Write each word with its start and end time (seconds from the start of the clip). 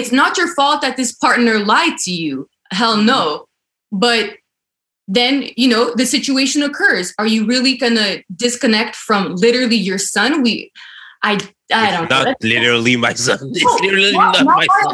it's 0.00 0.12
not 0.12 0.36
your 0.38 0.48
fault 0.54 0.80
that 0.82 0.96
this 0.96 1.12
partner 1.12 1.58
lied 1.58 1.96
to 2.04 2.12
you. 2.12 2.48
Hell 2.72 2.96
no. 2.96 3.46
But 3.92 4.36
then, 5.08 5.34
you 5.56 5.68
know, 5.68 5.92
the 5.94 6.06
situation 6.06 6.62
occurs. 6.62 7.12
Are 7.18 7.26
you 7.26 7.44
really 7.46 7.76
going 7.76 7.96
to 7.96 8.22
disconnect 8.34 8.94
from 8.96 9.34
literally 9.34 9.76
your 9.76 9.98
son? 9.98 10.42
We, 10.42 10.70
I, 11.22 11.32
I 11.72 11.90
don't 11.90 12.08
not 12.10 12.26
know. 12.26 12.34
literally 12.42 12.96
my 12.96 13.14
son. 13.14 13.38
It's 13.54 13.64
No, 13.64 13.74
literally 13.86 14.12
not- 14.12 14.34
not 14.36 14.44
not 14.44 14.56
my 14.56 14.66
my- 14.68 14.82
son. 14.84 14.92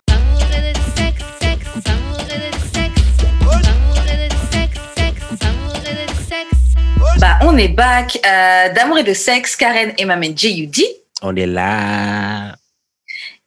Bah, 7.21 7.39
on 7.43 7.57
est 7.57 7.69
back. 7.69 8.19
Euh, 8.27 8.73
D'amour 8.75 8.99
et 8.99 9.03
de 9.05 9.15
sexe, 9.15 9.57
Karen 9.57 9.93
et 9.97 10.05
ma 10.05 10.17
main 10.17 10.33
J.U.D. 10.35 10.85
On 11.23 11.35
est 11.35 11.47
là. 11.47 12.55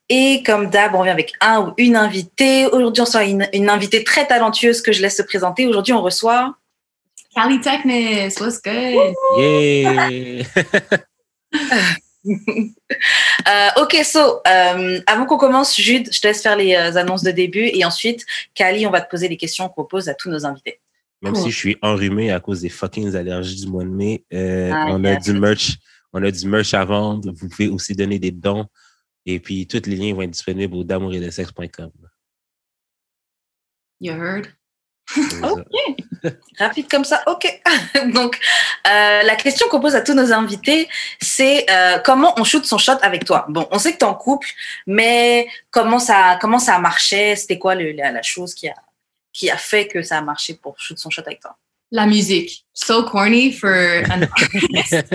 Et 0.10 0.42
comme 0.44 0.70
d'hab, 0.70 0.96
on 0.96 1.00
revient 1.00 1.12
avec 1.12 1.34
un 1.40 1.62
ou 1.62 1.74
une 1.78 1.96
invitée. 1.96 2.66
Aujourd'hui, 2.66 3.02
on 3.02 3.06
reçoit 3.06 3.26
une, 3.26 3.48
une 3.54 3.70
invitée 3.70 4.04
très 4.04 4.26
talentueuse 4.26 4.82
que 4.82 4.92
je 4.92 5.02
laisse 5.02 5.18
se 5.18 5.22
présenter. 5.22 5.68
Aujourd'hui, 5.68 5.94
on 5.94 6.02
reçoit. 6.02 6.56
Cali 7.36 7.62
Techness, 7.62 8.40
what's 8.40 8.62
good? 8.62 9.14
Yeah. 9.38 10.44
Euh, 13.48 13.82
ok, 13.82 13.96
so, 14.04 14.42
euh, 14.46 15.00
avant 15.08 15.26
qu'on 15.26 15.38
commence, 15.38 15.80
Jude, 15.80 16.10
je 16.12 16.20
te 16.20 16.28
laisse 16.28 16.42
faire 16.42 16.58
les 16.58 16.76
euh, 16.76 16.96
annonces 16.98 17.24
de 17.24 17.32
début 17.32 17.70
et 17.74 17.86
ensuite, 17.86 18.26
Kali, 18.54 18.86
on 18.86 18.92
va 18.92 19.00
te 19.00 19.10
poser 19.10 19.30
les 19.30 19.38
questions 19.38 19.70
qu'on 19.70 19.86
pose 19.86 20.10
à 20.10 20.14
tous 20.14 20.30
nos 20.30 20.46
invités. 20.46 20.82
Même 21.22 21.34
Cool. 21.34 21.44
si 21.44 21.52
je 21.52 21.58
suis 21.58 21.78
enrhumé 21.82 22.32
à 22.32 22.40
cause 22.40 22.62
des 22.62 22.70
fucking 22.70 23.16
allergies 23.16 23.62
du 23.62 23.68
mois 23.68 23.86
de 23.86 23.90
mai, 23.90 24.24
euh, 24.34 24.70
Ah, 24.74 24.88
on 24.90 25.04
a 25.06 25.16
du 25.16 25.34
merch. 25.34 25.78
On 26.12 26.22
a 26.24 26.30
du 26.30 26.48
merch 26.48 26.74
à 26.74 26.84
vendre. 26.84 27.32
Vous 27.34 27.48
pouvez 27.48 27.70
aussi 27.70 27.96
donner 27.96 28.20
des 28.20 28.32
dons. 28.32 28.66
Et 29.32 29.40
puis, 29.40 29.68
tous 29.68 29.86
les 29.86 29.96
liens 29.96 30.16
vont 30.16 30.24
être 30.24 30.32
disponibles 30.32 30.76
au 30.76 30.84
d'amour-et-de-sexe.com. 30.84 31.92
You 34.00 34.14
heard? 34.14 34.48
Ok. 35.44 36.34
Rapide 36.58 36.90
comme 36.90 37.04
ça, 37.06 37.22
ok. 37.28 37.62
Donc, 38.14 38.40
euh, 38.88 39.22
la 39.24 39.36
question 39.36 39.68
qu'on 39.70 39.80
pose 39.80 39.96
à 39.96 40.02
tous 40.02 40.14
nos 40.16 40.34
invités, 40.34 40.90
c'est 41.22 41.70
euh, 41.70 42.00
comment 42.00 42.34
on 42.40 42.44
shoot 42.44 42.66
son 42.66 42.80
shot 42.80 42.98
avec 43.04 43.24
toi? 43.24 43.46
Bon, 43.50 43.68
on 43.72 43.78
sait 43.78 43.94
que 43.94 43.98
tu 44.00 44.06
es 44.06 44.08
en 44.08 44.16
couple, 44.16 44.48
mais 44.88 45.48
comment 45.70 46.00
ça, 46.00 46.38
comment 46.42 46.60
ça 46.60 46.76
a 46.76 46.80
marché? 46.80 47.36
C'était 47.36 47.60
quoi 47.60 47.76
le- 47.76 47.92
la, 47.92 48.12
la 48.12 48.22
chose 48.24 48.54
qui 48.56 48.68
a, 48.68 48.76
qui 49.32 49.50
a 49.52 49.58
fait 49.58 49.88
que 49.88 50.02
ça 50.02 50.18
a 50.18 50.22
marché 50.22 50.56
pour 50.56 50.80
shoot 50.80 50.98
son 50.98 51.10
shot 51.12 51.22
avec 51.26 51.40
toi? 51.40 51.56
La 51.92 52.06
musique. 52.06 52.52
So 52.74 53.04
corny 53.08 53.52
for 53.52 53.74
an 53.74 54.30
artist. 54.40 55.12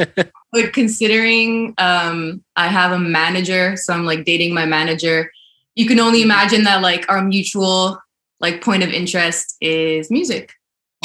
but 0.53 0.73
considering 0.73 1.75
um, 1.79 2.43
I 2.57 2.69
have 2.69 2.93
a 2.93 2.99
manager, 2.99 3.77
so 3.77 3.95
I'm 3.95 4.05
like 4.05 4.25
dating 4.25 4.55
my 4.55 4.67
manager, 4.67 5.31
you 5.75 5.87
can 5.87 6.01
only 6.01 6.23
imagine 6.23 6.65
that 6.65 6.83
like 6.83 7.09
our 7.09 7.23
mutual 7.23 7.99
like 8.41 8.61
point 8.61 8.83
of 8.83 8.91
interest 8.91 9.57
is 9.61 10.11
music. 10.11 10.53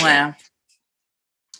Ouais. 0.01 0.35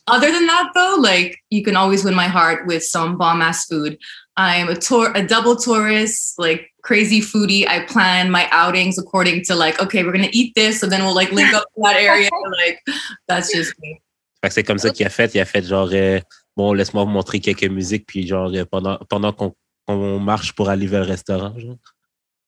Other 0.08 0.32
than 0.32 0.48
that, 0.48 0.72
though, 0.74 0.98
like 1.00 1.38
you 1.50 1.64
can 1.64 1.76
always 1.76 2.04
win 2.04 2.16
my 2.16 2.28
heart 2.28 2.66
with 2.66 2.84
some 2.84 3.18
bomb 3.18 3.42
ass 3.42 3.66
food. 3.66 4.00
I'm 4.36 4.70
a 4.70 4.76
tour, 4.76 5.12
a 5.14 5.26
double 5.26 5.56
tourist, 5.56 6.40
like 6.40 6.69
crazy 6.82 7.22
foodie. 7.22 7.68
I 7.68 7.86
plan 7.86 8.30
my 8.32 8.48
outings 8.52 8.98
according 8.98 9.44
to 9.46 9.56
like, 9.56 9.82
okay, 9.82 10.04
we're 10.04 10.12
gonna 10.12 10.30
eat 10.32 10.54
this, 10.56 10.80
so 10.80 10.88
then 10.88 11.04
we'll 11.04 11.16
like 11.16 11.32
link 11.32 11.54
up 11.54 11.66
in 11.76 11.84
that 11.84 11.98
area. 11.98 12.30
Like 12.66 12.80
that's 13.28 13.54
just 13.54 13.74
me. 13.80 14.00
Fait 14.42 14.50
que 14.50 14.54
c'est 14.54 14.64
comme 14.64 14.80
ça 14.80 14.90
qu'il 14.92 15.06
a 15.06 15.10
fait. 15.10 15.34
Il 15.36 15.40
a 15.40 15.46
fait 15.46 15.66
genre, 15.66 15.90
euh, 15.92 16.20
bon, 16.56 16.74
laisse-moi 16.74 17.04
vous 17.04 17.10
montrer 17.10 17.40
quelques 17.40 17.66
musiques, 17.66 18.06
puis 18.08 18.26
genre, 18.26 18.52
euh, 18.54 18.66
pendant, 18.66 18.98
pendant 19.10 19.34
qu'on 19.34 19.54
qu'on 19.86 20.20
marche 20.20 20.54
pour 20.54 20.70
aller 20.70 20.86
vers 20.88 21.02
le 21.02 21.08
restaurant. 21.08 21.58
Genre. 21.58 21.78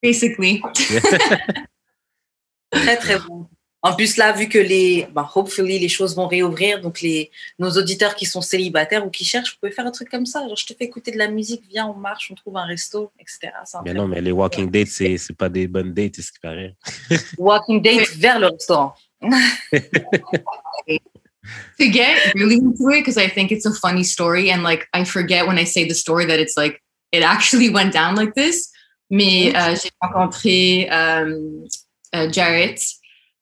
Basically. 0.02 0.62
Très, 2.72 2.98
très 2.98 3.20
bon. 3.20 3.50
En 3.84 3.96
plus, 3.96 4.18
là, 4.18 4.32
vu 4.32 4.48
que 4.48 4.60
les, 4.60 5.08
bah, 5.12 5.30
hopefully, 5.34 5.80
les 5.80 5.90
choses 5.90 6.16
vont 6.16 6.28
réouvrir, 6.28 6.82
donc 6.82 7.02
les, 7.02 7.32
nos 7.58 7.72
auditeurs 7.72 8.14
qui 8.16 8.26
sont 8.28 8.42
célibataires 8.42 9.06
ou 9.06 9.10
qui 9.10 9.26
cherchent, 9.26 9.54
vous 9.54 9.60
pouvez 9.60 9.72
faire 9.72 9.88
un 9.88 9.92
truc 9.92 10.10
comme 10.10 10.28
ça. 10.28 10.42
Genre, 10.48 10.56
je 10.56 10.68
te 10.68 10.74
fais 10.74 10.86
écouter 10.86 11.12
de 11.12 11.18
la 11.18 11.28
musique, 11.28 11.64
viens, 11.68 11.88
on 11.88 11.96
marche, 11.96 12.30
on 12.32 12.36
trouve 12.36 12.58
un 12.58 12.66
resto, 12.66 13.12
etc. 13.20 13.52
Un 13.74 13.82
Mais 13.84 13.94
non, 13.94 14.08
mais 14.08 14.22
les 14.22 14.32
walking 14.32 14.70
dates, 14.70 14.90
c'est 14.90 15.18
c'est 15.18 15.36
pas 15.36 15.50
des 15.50 15.68
bonnes 15.68 15.94
dates, 15.94 16.16
c'est 16.18 16.22
ce 16.22 16.32
qui 16.32 16.40
paraît. 16.40 16.76
walking 17.38 17.82
date 17.82 18.16
vers 18.18 18.40
le 18.40 18.48
restaurant. 18.48 18.94
to 21.80 21.90
get 21.90 22.34
really 22.36 22.56
into 22.56 22.90
it 22.90 23.04
because 23.04 23.18
I 23.18 23.28
think 23.28 23.52
it's 23.52 23.66
a 23.66 23.74
funny 23.74 24.04
story 24.04 24.52
and 24.52 24.64
like 24.64 24.88
I 24.94 25.04
forget 25.06 25.46
when 25.48 25.58
I 25.58 25.66
say 25.66 25.88
the 25.88 25.94
story 25.94 26.26
that 26.26 26.40
it's 26.40 26.58
like 26.58 26.82
it 27.12 27.24
actually 27.24 27.70
went 27.74 27.94
down 27.94 28.16
like 28.16 28.34
this. 28.36 28.70
Mais 29.10 29.54
euh, 29.56 29.76
j'ai 29.76 29.90
rencontré 30.02 30.88
um, 30.90 31.68
uh, 32.14 32.32
Jarrett 32.32 32.80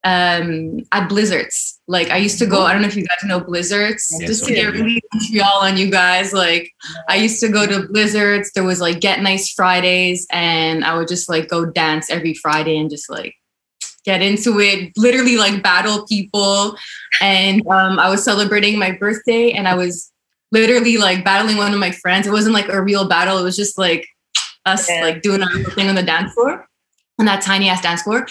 um, 0.03 0.79
at 0.91 1.09
Blizzards. 1.09 1.79
Like 1.87 2.09
I 2.09 2.17
used 2.17 2.39
to 2.39 2.45
go. 2.45 2.63
I 2.63 2.73
don't 2.73 2.81
know 2.81 2.87
if 2.87 2.95
you 2.95 3.05
guys 3.05 3.17
know 3.25 3.39
Blizzards. 3.39 4.07
Yes, 4.19 4.27
just 4.29 4.45
to 4.45 4.53
okay. 4.53 4.61
get 4.61 4.73
really 4.73 5.01
Montreal 5.13 5.59
on 5.61 5.77
you 5.77 5.89
guys. 5.89 6.33
Like 6.33 6.71
I 7.07 7.15
used 7.15 7.39
to 7.41 7.49
go 7.49 7.65
to 7.65 7.87
Blizzards. 7.87 8.51
There 8.53 8.63
was 8.63 8.79
like 8.79 8.99
Get 9.01 9.21
Nice 9.21 9.51
Fridays, 9.53 10.25
and 10.31 10.85
I 10.85 10.97
would 10.97 11.07
just 11.07 11.29
like 11.29 11.49
go 11.49 11.65
dance 11.65 12.09
every 12.09 12.33
Friday 12.33 12.77
and 12.77 12.89
just 12.89 13.09
like 13.09 13.33
get 14.05 14.21
into 14.21 14.59
it. 14.59 14.91
Literally 14.95 15.37
like 15.37 15.61
battle 15.63 16.05
people. 16.05 16.75
And 17.21 17.65
um, 17.67 17.99
I 17.99 18.09
was 18.09 18.23
celebrating 18.23 18.79
my 18.79 18.91
birthday, 18.91 19.51
and 19.51 19.67
I 19.67 19.75
was 19.75 20.11
literally 20.51 20.97
like 20.97 21.23
battling 21.25 21.57
one 21.57 21.73
of 21.73 21.79
my 21.79 21.91
friends. 21.91 22.25
It 22.25 22.31
wasn't 22.31 22.53
like 22.53 22.69
a 22.69 22.81
real 22.81 23.07
battle. 23.07 23.37
It 23.37 23.43
was 23.43 23.55
just 23.55 23.77
like 23.77 24.07
us 24.65 24.89
Yeah. 24.89 25.01
like 25.01 25.21
doing 25.21 25.41
our 25.43 25.63
thing 25.71 25.89
on 25.89 25.95
the 25.95 26.03
dance 26.03 26.33
floor, 26.33 26.67
on 27.19 27.25
that 27.25 27.41
tiny 27.41 27.69
ass 27.69 27.81
dance 27.81 28.03
floor. 28.03 28.27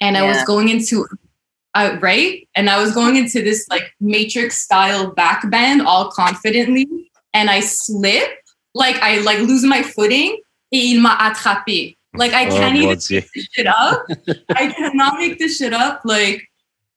And 0.00 0.16
I 0.16 0.22
was 0.22 0.42
going 0.44 0.68
into 0.68 1.06
uh, 1.74 1.98
right, 2.00 2.48
and 2.54 2.70
I 2.70 2.80
was 2.80 2.92
going 2.94 3.16
into 3.16 3.42
this 3.42 3.66
like 3.68 3.92
matrix 4.00 4.58
style 4.62 5.12
back 5.12 5.48
bend 5.50 5.82
all 5.82 6.10
confidently, 6.10 6.86
and 7.34 7.50
I 7.50 7.60
slip, 7.60 8.30
like 8.74 8.96
I 9.02 9.18
like 9.20 9.38
lose 9.40 9.64
my 9.64 9.82
footing. 9.82 10.38
Et 10.72 10.92
il 10.92 11.00
m'a 11.00 11.16
attrapé. 11.16 11.96
Like 12.14 12.32
I 12.32 12.46
Oh, 12.46 12.50
can't 12.56 12.74
mon 12.74 12.82
even 12.82 12.98
Dieu. 12.98 13.20
make 13.20 13.30
this 13.34 13.48
shit 13.52 13.66
up. 13.66 14.06
I 14.50 14.68
cannot 14.72 15.18
make 15.18 15.38
this 15.38 15.56
shit 15.58 15.72
up. 15.72 16.02
Like 16.04 16.42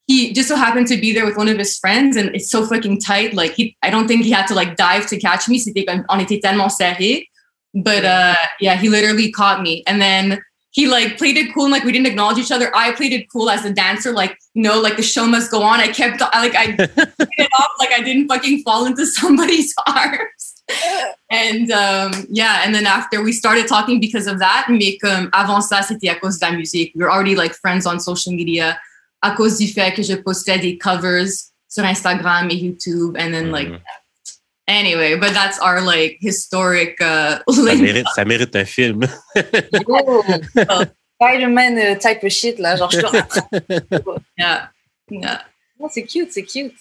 he 0.07 0.33
just 0.33 0.47
so 0.49 0.55
happened 0.55 0.87
to 0.87 0.97
be 0.97 1.13
there 1.13 1.25
with 1.25 1.37
one 1.37 1.47
of 1.47 1.57
his 1.57 1.77
friends, 1.79 2.15
and 2.17 2.35
it's 2.35 2.49
so 2.51 2.65
fucking 2.65 2.99
tight. 2.99 3.33
Like 3.33 3.53
he, 3.53 3.75
I 3.81 3.89
don't 3.89 4.07
think 4.07 4.23
he 4.25 4.31
had 4.31 4.45
to 4.47 4.53
like 4.55 4.75
dive 4.75 5.07
to 5.07 5.17
catch 5.19 5.47
me. 5.47 5.57
C'était 5.59 5.85
comme- 5.85 6.05
on 6.09 6.19
était 6.19 6.39
tellement 6.41 6.69
serré. 6.69 7.25
But 7.73 8.03
uh, 8.03 8.35
yeah, 8.59 8.75
he 8.75 8.89
literally 8.89 9.31
caught 9.31 9.61
me, 9.61 9.83
and 9.87 10.01
then 10.01 10.41
he 10.71 10.87
like 10.87 11.17
played 11.17 11.37
it 11.37 11.53
cool 11.53 11.65
and 11.65 11.71
like 11.71 11.83
we 11.83 11.91
didn't 11.91 12.07
acknowledge 12.07 12.37
each 12.37 12.51
other. 12.51 12.71
I 12.73 12.93
played 12.93 13.11
it 13.11 13.29
cool 13.29 13.49
as 13.49 13.65
a 13.65 13.73
dancer, 13.73 14.11
like 14.13 14.37
no, 14.55 14.79
like 14.79 14.95
the 14.95 15.03
show 15.03 15.27
must 15.27 15.51
go 15.51 15.61
on. 15.61 15.79
I 15.79 15.89
kept 15.89 16.21
I, 16.21 16.41
like 16.41 16.55
I 16.55 16.75
it 16.79 17.51
off 17.59 17.71
like 17.79 17.91
I 17.91 18.01
didn't 18.01 18.27
fucking 18.29 18.63
fall 18.63 18.85
into 18.85 19.05
somebody's 19.19 19.73
arms. 19.87 20.63
And 21.29 21.69
um, 21.71 22.25
yeah, 22.29 22.61
and 22.63 22.73
then 22.73 22.85
after 22.85 23.21
we 23.21 23.33
started 23.33 23.67
talking 23.67 23.99
because 23.99 24.27
of 24.27 24.39
that, 24.39 24.67
mais 24.69 24.97
comme 25.01 25.29
avant 25.33 25.61
ça, 25.61 25.81
c'était 25.83 26.09
à 26.09 26.15
cause 26.15 26.39
de 26.39 26.45
la 26.45 26.53
musique. 26.53 26.93
We 26.95 27.03
were 27.03 27.11
already 27.11 27.35
like 27.35 27.53
friends 27.53 27.85
on 27.85 27.99
social 27.99 28.33
media 28.33 28.77
à 29.21 29.35
cause 29.35 29.57
du 29.57 29.67
fait 29.67 29.93
que 29.93 30.01
je 30.01 30.15
postais 30.15 30.59
des 30.59 30.77
covers 30.77 31.27
sur 31.67 31.83
Instagram 31.83 32.49
et 32.49 32.55
YouTube, 32.55 33.17
and 33.19 33.31
then 33.33 33.51
like 33.51 33.69
Mhm. 33.69 33.79
Anyway, 34.67 35.17
but 35.17 35.33
that's 35.33 35.59
our 35.59 35.81
like 35.81 36.17
historic 36.21 36.99
uh, 37.01 37.39
Ça 37.49 37.75
mérite, 37.75 38.07
ça 38.15 38.25
mérite 38.25 38.55
un 38.55 38.65
film. 38.65 39.07
Oh, 39.87 40.83
Spider-Man 41.21 41.77
euh, 41.77 41.95
type 41.95 42.23
of 42.23 42.31
shit, 42.31 42.57
là. 42.57 42.75
Genre, 42.75 42.89
je 42.89 43.01
te 43.01 43.05
rattrape. 43.05 43.45
Yeah, 44.37 44.69
yeah. 45.09 45.41
Oh, 45.79 45.87
c'est 45.91 46.03
cute, 46.03 46.31
c'est 46.31 46.43
cute. 46.43 46.73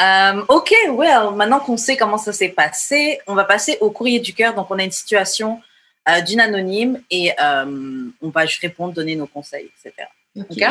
Euh, 0.00 0.44
ok, 0.48 0.72
well, 0.90 1.30
maintenant 1.34 1.58
qu'on 1.58 1.76
sait 1.76 1.96
comment 1.96 2.18
ça 2.18 2.32
s'est 2.32 2.50
passé, 2.50 3.18
on 3.26 3.34
va 3.34 3.44
passer 3.44 3.78
au 3.80 3.90
courrier 3.90 4.20
du 4.20 4.34
cœur. 4.34 4.54
Donc, 4.54 4.70
on 4.70 4.78
a 4.78 4.84
une 4.84 4.90
situation 4.92 5.60
euh, 6.08 6.20
d'une 6.20 6.40
anonyme 6.40 7.02
et 7.10 7.32
euh, 7.40 8.04
on 8.22 8.28
va 8.28 8.46
juste 8.46 8.60
répondre, 8.60 8.92
donner 8.92 9.16
nos 9.16 9.26
conseils, 9.26 9.70
etc. 9.84 10.08
Ok. 10.36 10.46
Ok? 10.50 10.64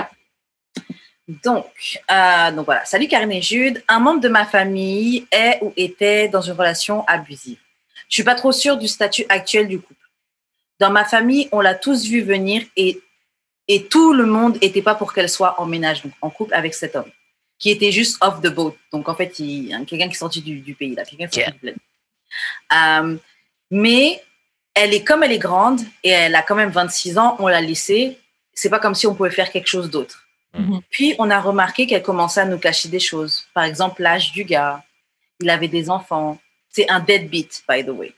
Donc, 1.28 1.66
euh, 2.12 2.52
donc 2.52 2.66
voilà. 2.66 2.86
Salut 2.86 3.08
Karine 3.08 3.32
et 3.32 3.42
Jude. 3.42 3.84
Un 3.88 4.00
membre 4.00 4.22
de 4.22 4.30
ma 4.30 4.46
famille 4.46 5.26
est 5.32 5.58
ou 5.62 5.74
était 5.76 6.28
dans 6.28 6.42
une 6.42 6.54
relation 6.54 7.04
abusive. 7.08 7.58
Je 8.10 8.16
suis 8.16 8.24
pas 8.24 8.36
trop 8.36 8.52
sûre 8.52 8.78
du 8.78 8.88
statut 8.88 9.26
actuel 9.30 9.68
du 9.68 9.80
couple. 9.80 9.94
Dans 10.80 10.92
ma 10.92 11.04
famille, 11.06 11.50
on 11.52 11.62
l'a 11.62 11.74
tous 11.74 12.06
vu 12.06 12.22
venir 12.22 12.62
et, 12.76 13.02
et 13.68 13.86
tout 13.86 14.14
le 14.14 14.26
monde 14.26 14.58
était 14.62 14.82
pas 14.84 14.94
pour 14.94 15.14
qu'elle 15.14 15.30
soit 15.30 15.60
en 15.60 15.66
ménage, 15.66 16.04
donc 16.04 16.12
en 16.22 16.30
couple 16.30 16.54
avec 16.54 16.74
cet 16.76 16.96
homme, 16.96 17.10
qui 17.58 17.72
était 17.72 17.92
juste 17.92 18.18
off 18.22 18.42
the 18.42 18.50
boat. 18.54 18.76
Donc 18.92 19.10
en 19.10 19.16
fait, 19.16 19.40
il- 19.40 19.70
quelqu'un 19.88 20.08
qui 20.08 20.14
est 20.16 20.20
sorti 20.20 20.42
du, 20.42 20.60
du 20.60 20.76
pays, 20.76 20.94
là, 20.94 21.06
quelqu'un 21.06 21.28
qui 21.28 21.40
est 21.40 21.44
sorti 21.46 21.58
du 21.60 21.60
bled. 21.60 21.76
Euh, 22.74 23.18
mais 23.72 24.22
elle 24.76 24.94
est 24.94 25.04
comme 25.04 25.24
elle 25.24 25.32
est 25.32 25.40
grande 25.40 25.80
et 26.04 26.10
elle 26.10 26.36
a 26.36 26.44
quand 26.44 26.56
même 26.56 26.70
26 26.70 27.18
ans, 27.18 27.36
on 27.40 27.48
l'a 27.48 27.62
laissée. 27.62 28.20
C'est 28.54 28.70
pas 28.70 28.80
comme 28.80 28.94
si 28.96 29.08
on 29.08 29.16
pouvait 29.16 29.32
faire 29.32 29.52
quelque 29.52 29.68
chose 29.68 29.90
d'autre. 29.90 30.25
Mhm. 30.58 30.82
Puis 30.90 31.16
on 31.20 31.30
a 31.30 31.40
remarqué 31.40 31.86
qu'elle 31.88 32.04
commençait 32.04 32.42
à 32.42 32.46
nous 32.46 32.58
cacher 32.58 32.90
des 32.90 33.00
choses. 33.00 33.46
Par 33.54 33.64
exemple, 33.64 34.02
l'âge 34.02 34.32
du 34.32 34.44
gars. 34.44 34.84
Il 35.42 35.50
avait 35.50 35.68
des 35.68 35.90
enfants. 35.90 36.40
C'est 36.70 36.90
un 36.90 37.00
deadbeat, 37.00 37.64
by 37.70 37.84
the 37.86 37.90
way. 37.90 38.14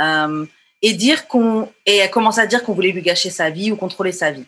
Euh, 0.00 0.46
et 0.82 0.92
dire 0.92 1.26
qu'on 1.26 1.70
et 1.84 1.96
elle 1.96 2.10
commence 2.10 2.38
à 2.38 2.46
dire 2.46 2.62
qu'on 2.62 2.72
voulait 2.74 2.92
lui 2.92 3.02
gâcher 3.02 3.30
sa 3.30 3.50
vie 3.50 3.72
ou 3.72 3.76
contrôler 3.76 4.12
sa 4.12 4.30
vie. 4.30 4.46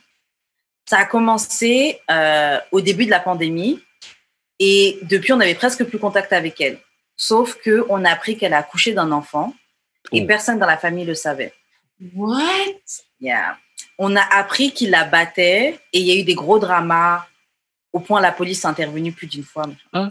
Ça 0.88 0.98
a 0.98 1.04
commencé 1.04 2.00
euh, 2.10 2.58
au 2.70 2.80
début 2.80 3.04
de 3.06 3.10
la 3.10 3.20
pandémie 3.20 3.80
et 4.60 4.98
depuis, 5.02 5.32
on 5.32 5.36
n'avait 5.36 5.54
presque 5.54 5.84
plus 5.84 5.98
contact 5.98 6.32
avec 6.32 6.60
elle. 6.60 6.78
Sauf 7.16 7.56
que 7.56 7.84
on 7.88 8.04
a 8.04 8.10
appris 8.10 8.36
qu'elle 8.36 8.54
a 8.54 8.58
accouché 8.58 8.92
d'un 8.92 9.10
enfant 9.10 9.52
et 10.12 10.22
Oh. 10.22 10.26
personne 10.26 10.58
dans 10.58 10.66
la 10.66 10.78
famille 10.78 11.04
le 11.04 11.14
savait. 11.14 11.52
What? 12.14 12.40
Yeah. 13.20 13.58
On 14.02 14.16
a 14.16 14.22
appris 14.22 14.72
qu'il 14.72 14.90
la 14.90 15.04
battait 15.04 15.78
et 15.92 16.00
il 16.00 16.06
y 16.06 16.10
a 16.10 16.14
eu 16.14 16.24
des 16.24 16.34
gros 16.34 16.58
dramas 16.58 17.26
au 17.92 18.00
point 18.00 18.18
la 18.22 18.32
police 18.32 18.64
est 18.64 18.66
intervenue 18.66 19.12
plus 19.12 19.26
d'une 19.26 19.44
fois. 19.44 19.66
Ah. 19.92 20.10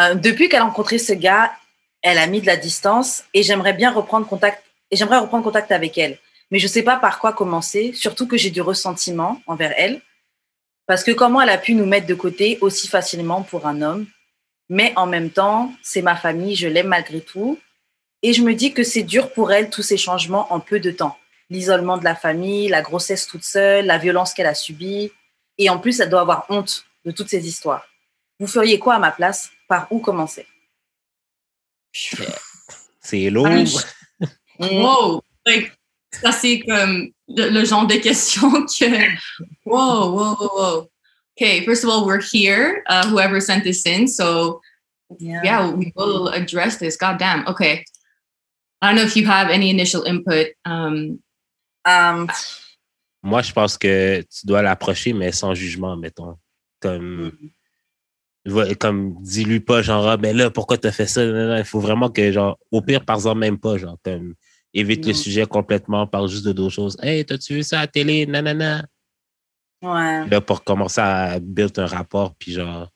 Euh, 0.00 0.14
depuis 0.14 0.48
qu'elle 0.48 0.62
a 0.62 0.64
rencontré 0.64 0.98
ce 0.98 1.12
gars, 1.12 1.52
elle 2.00 2.16
a 2.16 2.26
mis 2.26 2.40
de 2.40 2.46
la 2.46 2.56
distance 2.56 3.24
et 3.34 3.42
j'aimerais 3.42 3.74
bien 3.74 3.92
reprendre 3.92 4.26
contact 4.26 4.64
et 4.90 4.96
j'aimerais 4.96 5.18
reprendre 5.18 5.44
contact 5.44 5.72
avec 5.72 5.98
elle. 5.98 6.18
Mais 6.50 6.58
je 6.58 6.66
sais 6.66 6.82
pas 6.82 6.96
par 6.96 7.18
quoi 7.18 7.34
commencer, 7.34 7.92
surtout 7.92 8.26
que 8.26 8.38
j'ai 8.38 8.48
du 8.48 8.62
ressentiment 8.62 9.42
envers 9.46 9.74
elle. 9.76 10.00
Parce 10.86 11.04
que 11.04 11.12
comment 11.12 11.42
elle 11.42 11.50
a 11.50 11.58
pu 11.58 11.74
nous 11.74 11.84
mettre 11.84 12.06
de 12.06 12.14
côté 12.14 12.56
aussi 12.62 12.88
facilement 12.88 13.42
pour 13.42 13.66
un 13.66 13.82
homme 13.82 14.06
Mais 14.70 14.94
en 14.96 15.06
même 15.06 15.28
temps, 15.28 15.70
c'est 15.82 16.00
ma 16.00 16.16
famille, 16.16 16.56
je 16.56 16.66
l'aime 16.66 16.88
malgré 16.88 17.20
tout. 17.20 17.58
Et 18.22 18.32
je 18.32 18.40
me 18.40 18.54
dis 18.54 18.72
que 18.72 18.84
c'est 18.84 19.02
dur 19.02 19.32
pour 19.32 19.52
elle, 19.52 19.68
tous 19.68 19.82
ces 19.82 19.98
changements 19.98 20.50
en 20.50 20.60
peu 20.60 20.80
de 20.80 20.90
temps. 20.90 21.19
L'isolement 21.50 21.98
de 21.98 22.04
la 22.04 22.14
famille, 22.14 22.68
la 22.68 22.80
grossesse 22.80 23.26
toute 23.26 23.44
seule, 23.44 23.86
la 23.86 23.98
violence 23.98 24.32
qu'elle 24.32 24.46
a 24.46 24.54
subie. 24.54 25.10
Et 25.58 25.68
en 25.68 25.78
plus, 25.78 26.00
elle 26.00 26.08
doit 26.08 26.20
avoir 26.20 26.46
honte 26.48 26.84
de 27.04 27.10
toutes 27.10 27.28
ces 27.28 27.46
histoires. 27.46 27.84
Vous 28.38 28.46
feriez 28.46 28.78
quoi 28.78 28.94
à 28.94 28.98
ma 28.98 29.10
place? 29.10 29.50
Par 29.68 29.90
où 29.90 29.98
commencer? 29.98 30.46
C'est 33.00 33.30
lourd. 33.30 33.48
Ah, 33.48 34.26
Wow! 34.60 35.22
Like, 35.46 35.72
ça, 36.12 36.32
c'est 36.32 36.60
comme 36.60 37.10
le, 37.28 37.48
le 37.48 37.64
genre 37.64 37.86
de 37.86 37.94
question 37.94 38.50
que. 38.66 39.08
Whoa, 39.64 40.10
whoa, 40.12 40.34
whoa, 40.34 40.48
whoa. 40.54 40.90
Okay, 41.36 41.64
first 41.64 41.84
of 41.84 41.90
all, 41.90 42.04
we're 42.04 42.20
here, 42.20 42.82
uh, 42.88 43.08
whoever 43.08 43.40
sent 43.40 43.64
this 43.64 43.86
in. 43.86 44.06
So, 44.06 44.60
yeah, 45.18 45.70
we 45.70 45.92
will 45.96 46.28
address 46.28 46.76
this. 46.76 46.96
God 46.96 47.18
damn. 47.18 47.46
Okay. 47.46 47.84
I 48.82 48.88
don't 48.88 48.96
know 48.96 49.02
if 49.02 49.16
you 49.16 49.26
have 49.26 49.48
any 49.48 49.70
initial 49.70 50.02
input. 50.02 50.48
Um, 50.64 51.20
Euh, 51.88 52.26
Moi, 53.22 53.42
je 53.42 53.52
pense 53.52 53.76
que 53.78 54.20
tu 54.22 54.46
dois 54.46 54.62
l'approcher, 54.62 55.12
mais 55.12 55.32
sans 55.32 55.54
jugement, 55.54 55.96
mettons. 55.96 56.36
Comme, 56.80 57.32
Va- 58.46 58.74
comme 58.74 59.20
dis-lui 59.22 59.60
pas, 59.60 59.82
genre, 59.82 60.06
ah, 60.08 60.16
ben 60.16 60.34
là, 60.34 60.50
pourquoi 60.50 60.78
t'as 60.78 60.92
fait 60.92 61.06
ça? 61.06 61.24
Non, 61.26 61.48
non, 61.48 61.56
Il 61.58 61.64
faut 61.64 61.80
vraiment 61.80 62.08
que, 62.10 62.32
genre, 62.32 62.58
au 62.70 62.80
pire, 62.80 63.04
par 63.04 63.36
même 63.36 63.58
pas, 63.58 63.76
genre, 63.76 63.98
comme, 64.02 64.34
évite 64.72 65.04
le 65.06 65.12
Mm. 65.12 65.14
sujet 65.14 65.46
complètement, 65.46 66.06
parle 66.06 66.28
juste 66.28 66.46
de 66.46 66.52
d'autres 66.52 66.72
choses. 66.74 66.96
Hey, 67.02 67.24
t'as-tu 67.26 67.54
vu 67.54 67.62
ça 67.62 67.78
à 67.78 67.82
la 67.82 67.86
télé? 67.88 68.24
Nanana. 68.26 68.86
ouais. 69.82 70.26
Là, 70.26 70.40
pour 70.40 70.64
commencer 70.64 71.00
à 71.02 71.38
build 71.38 71.78
un 71.78 71.86
rapport, 71.86 72.34
puis 72.36 72.52
genre, 72.52 72.90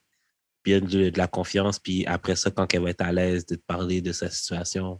build 0.63 0.87
de, 0.87 1.09
de 1.11 1.17
la 1.17 1.27
confiance, 1.27 1.77
puis 1.77 2.05
après 2.07 2.35
ça, 2.35 2.49
quand 2.49 2.73
elle 2.73 2.81
va 2.81 2.89
être 2.89 3.01
à 3.01 3.11
l'aise 3.11 3.45
de 3.45 3.55
te 3.55 3.61
parler 3.67 4.01
de 4.01 4.11
sa 4.11 4.31
situation, 4.31 4.99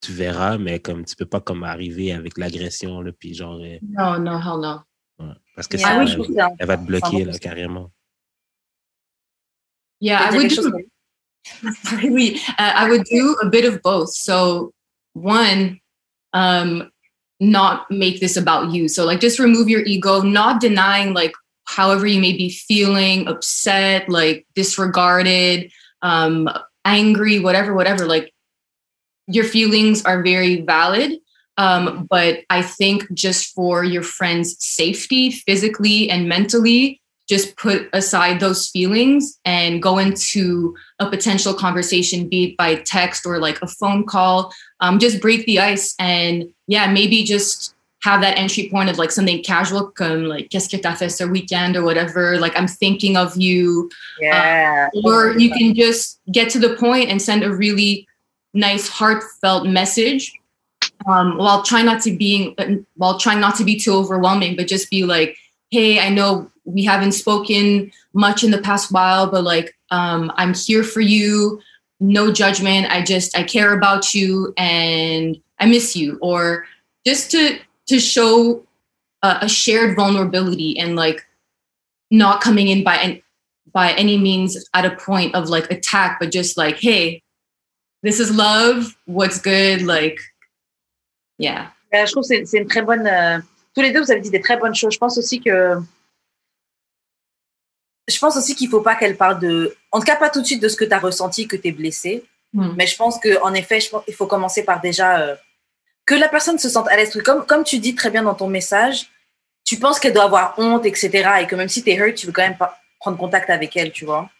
tu 0.00 0.12
verras, 0.12 0.58
mais 0.58 0.78
comme 0.80 1.04
tu 1.04 1.16
peux 1.16 1.26
pas 1.26 1.40
comme 1.40 1.64
arriver 1.64 2.12
avec 2.12 2.36
l'agression, 2.38 3.00
là, 3.00 3.12
puis 3.12 3.34
genre, 3.34 3.60
euh, 3.62 3.78
no, 3.82 4.18
no, 4.18 4.38
hell 4.38 4.60
no. 4.60 4.80
ouais. 5.18 5.34
parce 5.54 5.66
que 5.68 5.76
Yeah, 5.78 5.88
ça, 5.88 5.98
oui, 5.98 6.06
je 6.06 6.12
trouve 6.14 6.26
que 6.28 6.32
c'est 6.34 6.40
un- 6.40 6.56
elle 6.58 6.66
va 6.66 6.76
te 6.76 6.86
bloquer, 6.86 7.24
là, 7.24 7.38
carrément. 7.38 7.90
Yeah, 10.00 10.20
I 10.30 10.36
would 10.36 10.48
do 10.48 10.54
chose 10.54 10.70
comme- 10.70 10.82
Really, 12.02 12.36
uh, 12.58 12.72
I 12.74 12.88
would 12.90 13.04
do 13.10 13.36
a 13.42 13.48
bit 13.48 13.64
of 13.64 13.80
both. 13.82 14.10
So, 14.10 14.72
one, 15.14 15.80
um, 16.32 16.90
not 17.40 17.86
make 17.90 18.20
this 18.20 18.36
about 18.36 18.72
you. 18.74 18.88
So, 18.88 19.04
like, 19.06 19.20
just 19.20 19.38
remove 19.38 19.68
your 19.68 19.82
ego, 19.82 20.22
not 20.22 20.60
denying, 20.60 21.14
like, 21.14 21.32
however 21.64 22.06
you 22.06 22.20
may 22.20 22.32
be 22.36 22.50
feeling, 22.50 23.26
upset, 23.28 24.08
like, 24.08 24.46
disregarded, 24.54 25.70
um, 26.02 26.48
angry, 26.84 27.38
whatever, 27.38 27.72
whatever. 27.74 28.06
Like, 28.06 28.32
your 29.26 29.44
feelings 29.44 30.04
are 30.04 30.22
very 30.22 30.62
valid. 30.62 31.18
Um, 31.58 32.06
but 32.10 32.40
I 32.50 32.62
think 32.62 33.12
just 33.14 33.54
for 33.54 33.82
your 33.82 34.02
friend's 34.02 34.56
safety, 34.58 35.30
physically 35.30 36.10
and 36.10 36.28
mentally, 36.28 37.00
just 37.28 37.56
put 37.56 37.88
aside 37.92 38.38
those 38.38 38.68
feelings 38.68 39.38
and 39.44 39.82
go 39.82 39.98
into 39.98 40.76
a 41.00 41.10
potential 41.10 41.54
conversation, 41.54 42.28
be 42.28 42.44
it 42.44 42.56
by 42.56 42.76
text 42.76 43.26
or 43.26 43.38
like 43.40 43.60
a 43.62 43.66
phone 43.66 44.04
call. 44.06 44.52
Um, 44.80 44.98
just 44.98 45.20
break 45.20 45.44
the 45.46 45.58
ice 45.58 45.94
and 45.98 46.44
yeah, 46.68 46.86
maybe 46.92 47.24
just 47.24 47.74
have 48.02 48.20
that 48.20 48.38
entry 48.38 48.68
point 48.70 48.88
of 48.88 48.98
like 48.98 49.10
something 49.10 49.42
casual, 49.42 49.90
come 49.90 50.24
like 50.24 50.50
qu'est-ce 50.50 50.68
que 50.68 50.80
t'as 50.80 50.94
fait 50.94 51.10
ce 51.10 51.24
weekend 51.24 51.76
or 51.76 51.82
whatever. 51.82 52.38
Like 52.38 52.56
I'm 52.56 52.68
thinking 52.68 53.16
of 53.16 53.36
you, 53.36 53.90
Yeah. 54.20 54.88
or 55.04 55.36
you 55.36 55.50
can 55.50 55.74
just 55.74 56.20
get 56.30 56.48
to 56.50 56.60
the 56.60 56.76
point 56.76 57.10
and 57.10 57.20
send 57.20 57.42
a 57.42 57.52
really 57.52 58.06
nice, 58.56 58.88
heartfelt 58.88 59.66
message. 59.66 60.32
Um, 61.06 61.36
while 61.36 61.62
trying 61.62 61.84
not 61.84 62.02
to 62.02 62.16
being 62.16 62.56
while 62.96 63.18
trying 63.18 63.38
not 63.38 63.54
to 63.56 63.64
be 63.64 63.78
too 63.78 63.92
overwhelming, 63.92 64.56
but 64.56 64.66
just 64.66 64.90
be 64.90 65.04
like, 65.04 65.36
hey, 65.70 66.00
I 66.00 66.08
know 66.08 66.50
we 66.64 66.84
haven't 66.84 67.12
spoken 67.12 67.92
much 68.12 68.42
in 68.42 68.50
the 68.50 68.60
past 68.60 68.90
while, 68.90 69.30
but 69.30 69.44
like 69.44 69.76
um, 69.90 70.32
I'm 70.36 70.54
here 70.54 70.82
for 70.82 71.00
you. 71.00 71.60
No 72.00 72.32
judgment. 72.32 72.90
I 72.90 73.02
just 73.02 73.36
I 73.36 73.42
care 73.42 73.72
about 73.76 74.14
you 74.14 74.52
and 74.56 75.36
I 75.60 75.66
miss 75.66 75.94
you. 75.94 76.18
Or 76.20 76.66
just 77.06 77.30
to 77.32 77.58
to 77.86 78.00
show 78.00 78.66
a, 79.22 79.48
shared 79.48 79.96
vulnerability 79.96 80.78
and 80.78 80.96
like 80.96 81.26
not 82.10 82.40
coming 82.40 82.68
in 82.68 82.82
by 82.82 82.96
an, 82.96 83.22
by 83.72 83.92
any 83.92 84.18
means 84.18 84.68
at 84.74 84.84
a 84.84 84.96
point 84.96 85.34
of 85.34 85.48
like 85.48 85.70
attack, 85.70 86.18
but 86.18 86.32
just 86.32 86.56
like, 86.56 86.78
hey, 86.78 87.22
this 88.06 88.18
is 88.20 88.30
love. 88.30 88.94
What's 89.06 89.38
good? 89.42 89.82
Like, 89.82 90.20
yeah. 91.38 91.72
Euh, 91.92 92.06
je 92.06 92.12
trouve 92.12 92.22
que 92.28 92.44
c'est- 92.46 92.58
une 92.58 92.66
très 92.68 92.82
bonne. 92.82 93.06
euh, 93.06 93.38
tous 93.74 93.82
les 93.82 93.92
deux, 93.92 94.00
vous 94.02 94.10
avez 94.10 94.20
dit 94.20 94.30
des 94.30 94.40
très 94.40 94.56
bonnes 94.56 94.74
choses. 94.74 94.94
Je 94.94 94.98
pense 94.98 95.18
aussi 95.18 95.40
que. 95.40 95.76
Je 98.08 98.18
pense 98.18 98.36
aussi 98.36 98.54
qu'il 98.54 98.68
faut 98.68 98.80
pas 98.82 98.94
qu'elle 98.94 99.16
parle 99.16 99.40
de. 99.40 99.74
En 99.90 99.98
tout 99.98 100.04
cas, 100.06 100.16
pas 100.16 100.30
tout 100.30 100.40
de 100.40 100.46
suite 100.46 100.62
de 100.62 100.68
ce 100.68 100.76
que 100.76 100.84
tu 100.84 100.92
as 100.92 100.98
ressenti, 100.98 101.48
que 101.48 101.56
tu 101.56 101.68
es 101.68 101.72
blessé. 101.72 102.24
Hmm. 102.52 102.72
Mais 102.76 102.86
je 102.86 102.96
pense 102.96 103.18
qu'en 103.18 103.52
effet, 103.54 103.80
je 103.80 103.90
pense, 103.90 104.04
il 104.06 104.14
faut 104.14 104.26
commencer 104.26 104.62
par 104.64 104.80
déjà. 104.80 105.20
euh, 105.20 105.34
que 106.06 106.14
la 106.14 106.28
personne 106.28 106.56
se 106.56 106.68
sente 106.68 106.86
à 106.86 106.96
l'aise. 106.96 107.20
Comme, 107.24 107.44
comme 107.44 107.64
tu 107.64 107.80
dis 107.80 107.96
très 107.96 108.10
bien 108.10 108.22
dans 108.22 108.34
ton 108.36 108.46
message, 108.46 109.10
tu 109.64 109.76
penses 109.76 109.98
qu'elle 109.98 110.12
doit 110.12 110.22
avoir 110.22 110.56
honte, 110.56 110.86
etc. 110.86 111.10
Et 111.40 111.46
que 111.48 111.56
même 111.56 111.68
si 111.68 111.82
tu 111.82 111.90
es 111.90 111.96
hurt, 111.96 112.14
tu 112.14 112.26
veux 112.26 112.32
quand 112.32 112.42
même 112.42 112.56
pas 112.56 112.78
prendre 113.00 113.18
contact 113.18 113.50
avec 113.50 113.76
elle, 113.76 113.90
tu 113.90 114.04
vois. 114.04 114.30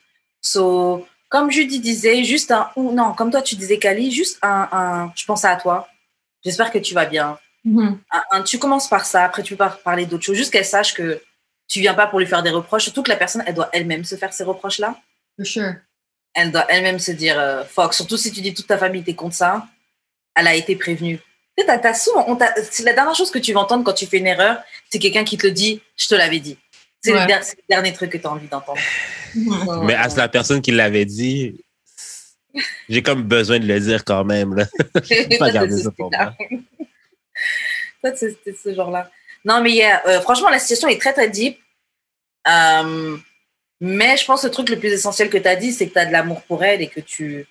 So, 0.41 1.09
comme 1.29 1.51
Judy 1.51 1.81
disait, 1.81 2.25
juste 2.25 2.51
un. 2.51 2.71
Ou 2.77 2.93
non, 2.93 3.13
comme 3.15 3.31
toi, 3.31 3.43
tu 3.43 3.55
disais, 3.57 3.79
Kali, 3.79 4.11
juste 4.13 4.39
un. 4.43 4.69
un 4.73 5.13
je 5.17 5.25
pense 5.25 5.45
à 5.45 5.57
toi. 5.57 5.89
J'espère 6.45 6.71
que 6.71 6.79
tu 6.79 6.95
vas 6.95 7.07
bien 7.07 7.39
Mhm. 7.65 7.99
un- 8.13 8.23
un- 8.31 8.43
tu 8.43 8.59
commences 8.59 8.89
par 8.89 9.05
ça, 9.05 9.25
après 9.25 9.43
tu 9.43 9.55
peux 9.55 9.59
par- 9.59 9.79
parler 9.81 10.07
d'autres 10.07 10.25
choses, 10.25 10.37
juste 10.37 10.53
qu'elle 10.53 10.65
sache 10.65 10.95
que 10.95 11.21
tu 11.69 11.81
viens 11.81 11.95
pas 11.95 12.07
pour 12.07 12.21
lui 12.21 12.27
faire 12.27 12.43
des 12.45 12.51
reproches, 12.51 12.85
surtout 12.85 13.03
que 13.03 13.11
la 13.11 13.17
personne, 13.17 13.43
elle 13.47 13.55
doit 13.55 13.69
elle-même 13.73 14.05
se 14.05 14.15
faire 14.15 14.33
ces 14.33 14.45
reproches-là. 14.45 14.95
For 15.37 15.45
sure. 15.47 15.75
Elle 16.35 16.53
doit 16.53 16.67
elle-même 16.69 17.01
se 17.01 17.11
dire 17.11 17.37
euh, 17.41 17.65
fuck, 17.65 17.93
surtout 17.93 18.17
si 18.17 18.31
tu 18.31 18.41
dis 18.41 18.55
toute 18.55 18.69
ta 18.69 18.79
famille 18.79 19.03
t'es 19.03 19.15
contre 19.15 19.35
ça, 19.35 19.67
elle 20.37 20.47
a 20.47 20.55
été 20.55 20.77
prévenue. 20.77 21.19
Tu 21.19 21.63
sais, 21.63 21.67
t'as- 21.67 21.79
t'as 21.79 21.95
souvent- 21.95 22.25
on 22.29 22.37
t'a- 22.37 22.55
C'est 22.71 22.85
la 22.85 22.93
dernière 22.93 23.15
chose 23.17 23.31
que 23.33 23.39
tu 23.41 23.53
vas 23.53 23.61
entendre 23.61 23.83
quand 23.83 23.95
tu 23.95 24.07
fais 24.07 24.19
une 24.19 24.27
erreur, 24.29 24.59
c'est 24.91 24.99
quelqu'un 25.01 25.25
qui 25.25 25.37
te 25.39 25.47
le 25.47 25.53
dit, 25.53 25.81
je 25.97 26.07
te 26.07 26.15
l'avais 26.15 26.39
dit. 26.39 26.57
C'est 27.03 27.11
le, 27.13 27.19
Ouais. 27.19 27.27
le 27.27 27.63
dernier 27.69 27.93
truc 27.93 28.11
que 28.13 28.19
tu 28.19 28.27
as 28.27 28.31
envie 28.31 28.47
d'entendre. 28.49 28.79
Mais 29.85 29.95
à 29.95 30.09
la 30.09 30.29
personne 30.29 30.63
qui 30.63 30.73
l'avait 30.73 31.05
dit, 31.05 31.65
j'ai 32.89 33.03
comme 33.03 33.23
besoin 33.23 33.59
de 33.59 33.67
le 33.67 33.81
dire 33.81 34.05
quand 34.05 34.25
même, 34.25 34.55
là. 34.55 34.67
Je 34.95 35.39
pas 35.39 35.51
garder 35.51 35.77
ça 35.79 35.91
pour 35.91 36.11
moi. 36.11 36.35
Toi, 38.01 38.13
c'est 38.15 38.57
ce 38.57 38.75
genre-là. 38.75 39.11
Non, 39.45 39.63
mais 39.63 39.73
yeah, 39.73 40.03
euh, 40.07 40.21
franchement, 40.21 40.49
la 40.49 40.59
situation 40.59 40.89
est 40.89 41.01
très, 41.01 41.13
très 41.13 41.29
deep. 41.29 41.59
Euh, 42.49 43.17
mais 43.81 44.17
je 44.17 44.25
pense 44.25 44.43
que 44.43 44.47
le 44.47 44.53
truc 44.53 44.69
le 44.71 44.79
plus 44.79 44.89
essentiel 44.89 45.29
que 45.29 45.39
tu 45.39 45.49
as 45.49 45.57
dit, 45.57 45.73
c'est 45.73 45.89
que 45.89 45.93
tu 45.93 45.99
as 45.99 46.07
de 46.07 46.13
l'amour 46.13 46.43
pour 46.43 46.65
elle 46.65 46.81
et 46.81 46.89
que 46.89 47.01
tu, 47.01 47.47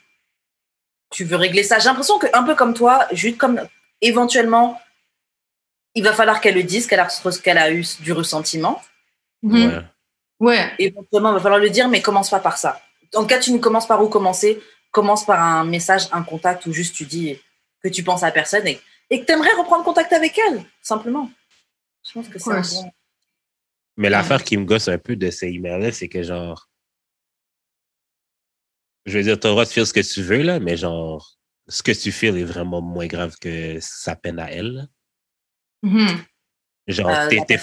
tu 1.11 1.23
veux 1.23 1.35
régler 1.35 1.63
ça. 1.63 1.79
J'ai 1.79 1.85
l'impression 1.85 2.17
qu'un 2.17 2.43
peu 2.43 2.55
comme 2.55 2.73
toi, 2.73 3.07
juste 3.11 3.37
comme 3.37 3.61
éventuellement, 4.01 4.79
il 5.93 6.03
va 6.03 6.13
falloir 6.13 6.41
qu'elle 6.41 6.55
le 6.55 6.63
dise, 6.63 6.87
qu'elle 6.87 6.99
a, 6.99 7.07
qu'elle 7.43 7.57
a 7.57 7.71
eu 7.71 7.85
du 7.99 8.11
ressentiment. 8.11 8.81
Mhm. 9.43 9.67
Ouais. 9.67 9.81
Ouais. 10.39 10.73
Éventuellement, 10.79 11.31
il 11.31 11.35
va 11.35 11.39
falloir 11.39 11.59
le 11.59 11.69
dire, 11.69 11.87
mais 11.87 12.01
commence 12.01 12.29
pas 12.29 12.39
par 12.39 12.57
ça. 12.57 12.81
En 13.13 13.21
tout 13.21 13.27
cas, 13.27 13.39
tu 13.39 13.51
ne 13.51 13.59
commences 13.59 13.87
par 13.87 14.03
où 14.03 14.09
commencer. 14.09 14.61
Commence 14.91 15.25
par 15.25 15.41
un 15.41 15.65
message, 15.65 16.07
un 16.11 16.23
contact 16.23 16.65
où 16.65 16.73
juste 16.73 16.95
tu 16.95 17.05
dis 17.05 17.39
que 17.83 17.89
tu 17.89 18.03
penses 18.03 18.23
à 18.23 18.27
la 18.27 18.31
personne 18.31 18.65
et, 18.67 18.79
et 19.09 19.19
que 19.19 19.25
tu 19.25 19.31
aimerais 19.33 19.53
reprendre 19.57 19.83
contact 19.83 20.13
avec 20.13 20.37
elle, 20.37 20.63
simplement. 20.81 21.29
Je 22.07 22.13
pense 22.13 22.27
que 22.29 22.39
c'est 22.39 22.51
un 22.51 22.61
bon. 22.61 22.91
Mais 23.97 24.09
l'affaire 24.09 24.43
qui 24.43 24.57
me 24.57 24.65
gosse 24.65 24.87
un 24.87 24.97
peu 24.97 25.15
de 25.15 25.29
ces 25.31 25.47
emails-là, 25.47 25.91
c'est 25.91 26.09
que 26.09 26.23
genre. 26.23 26.69
Je 29.05 29.17
veux 29.17 29.23
dire, 29.23 29.39
tu 29.39 29.47
as 29.47 29.49
le 29.49 29.53
droit 29.53 29.65
de 29.65 29.69
faire 29.69 29.85
ce 29.85 29.93
que 29.93 29.99
tu 29.99 30.21
veux, 30.21 30.41
là, 30.41 30.59
mais 30.59 30.77
genre, 30.77 31.37
ce 31.67 31.83
que 31.83 31.91
tu 31.91 32.11
fais 32.11 32.27
est 32.27 32.43
vraiment 32.43 32.81
moins 32.81 33.07
grave 33.07 33.35
que 33.39 33.77
sa 33.79 34.15
peine 34.15 34.39
à 34.39 34.51
elle. 34.51 34.87
Mhm. 35.83 36.23
Genre, 36.87 37.09
euh, 37.09 37.29
t'es 37.29 37.57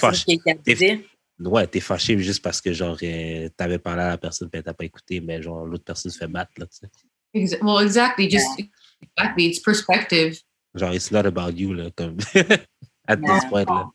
t'es 0.64 1.04
Ouais, 1.44 1.66
t'es 1.66 1.80
fâché 1.80 2.18
juste 2.18 2.42
parce 2.42 2.61
que, 2.61 2.72
genre, 2.72 2.96
euh, 3.02 3.49
t'avais 3.56 3.78
parlé 3.78 4.02
à 4.02 4.08
la 4.11 4.18
personne, 4.18 4.49
puis 4.49 4.58
elle 4.58 4.64
t'a 4.64 4.75
pas 4.75 4.84
écouté, 4.84 5.20
mais 5.20 5.42
genre, 5.42 5.64
l'autre 5.64 5.84
personne 5.84 6.11
se 6.11 6.18
fait 6.18 6.26
battre, 6.26 6.52
là, 6.58 6.66
tu 6.66 6.78
sais. 6.78 7.58
Well, 7.62 7.82
exactly. 7.82 8.30
Just 8.30 8.46
exactly. 8.58 9.46
It's 9.46 9.61
perspective. 9.61 10.38
Genre, 10.75 10.94
it's 10.94 11.11
not 11.11 11.26
about 11.26 11.52
you, 11.56 11.72
là, 11.72 11.90
comme, 11.96 12.18
at 13.08 13.16
this 13.16 13.44
point, 13.49 13.64
là. 13.64 13.90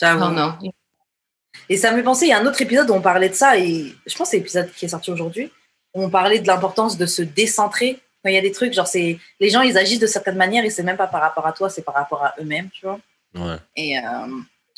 J'avoue. 0.00 0.24
Hell 0.24 0.34
no. 0.34 0.72
Et 1.68 1.76
ça 1.76 1.90
me 1.90 1.96
fait 1.96 2.02
penser, 2.02 2.26
il 2.26 2.28
y 2.28 2.32
a 2.32 2.38
un 2.38 2.46
autre 2.46 2.60
épisode 2.60 2.90
où 2.90 2.94
on 2.94 3.00
parlait 3.00 3.28
de 3.28 3.34
ça, 3.34 3.58
et 3.58 3.94
je 4.06 4.16
pense 4.16 4.28
que 4.28 4.30
c'est 4.32 4.36
l'épisode 4.38 4.70
qui 4.72 4.84
est 4.84 4.88
sorti 4.88 5.10
aujourd'hui, 5.10 5.50
où 5.94 6.04
on 6.04 6.10
parlait 6.10 6.38
de 6.38 6.46
l'importance 6.46 6.96
de 6.96 7.06
se 7.06 7.22
décentrer. 7.22 7.98
Quand 8.22 8.30
il 8.30 8.34
y 8.34 8.38
a 8.38 8.42
des 8.42 8.52
trucs, 8.52 8.72
genre, 8.72 8.86
c'est 8.86 9.18
les 9.40 9.50
gens, 9.50 9.62
ils 9.62 9.78
agissent 9.78 10.00
de 10.00 10.06
certaines 10.06 10.36
manières 10.36 10.64
et 10.64 10.70
c'est 10.70 10.82
même 10.82 10.96
pas 10.96 11.06
par 11.06 11.20
rapport 11.20 11.46
à 11.46 11.52
toi, 11.52 11.70
c'est 11.70 11.82
par 11.82 11.94
rapport 11.94 12.22
à 12.22 12.34
eux-mêmes, 12.40 12.70
tu 12.70 12.86
vois. 12.86 13.00
Ouais. 13.34 13.56
Et 13.74 13.98
euh, 13.98 14.02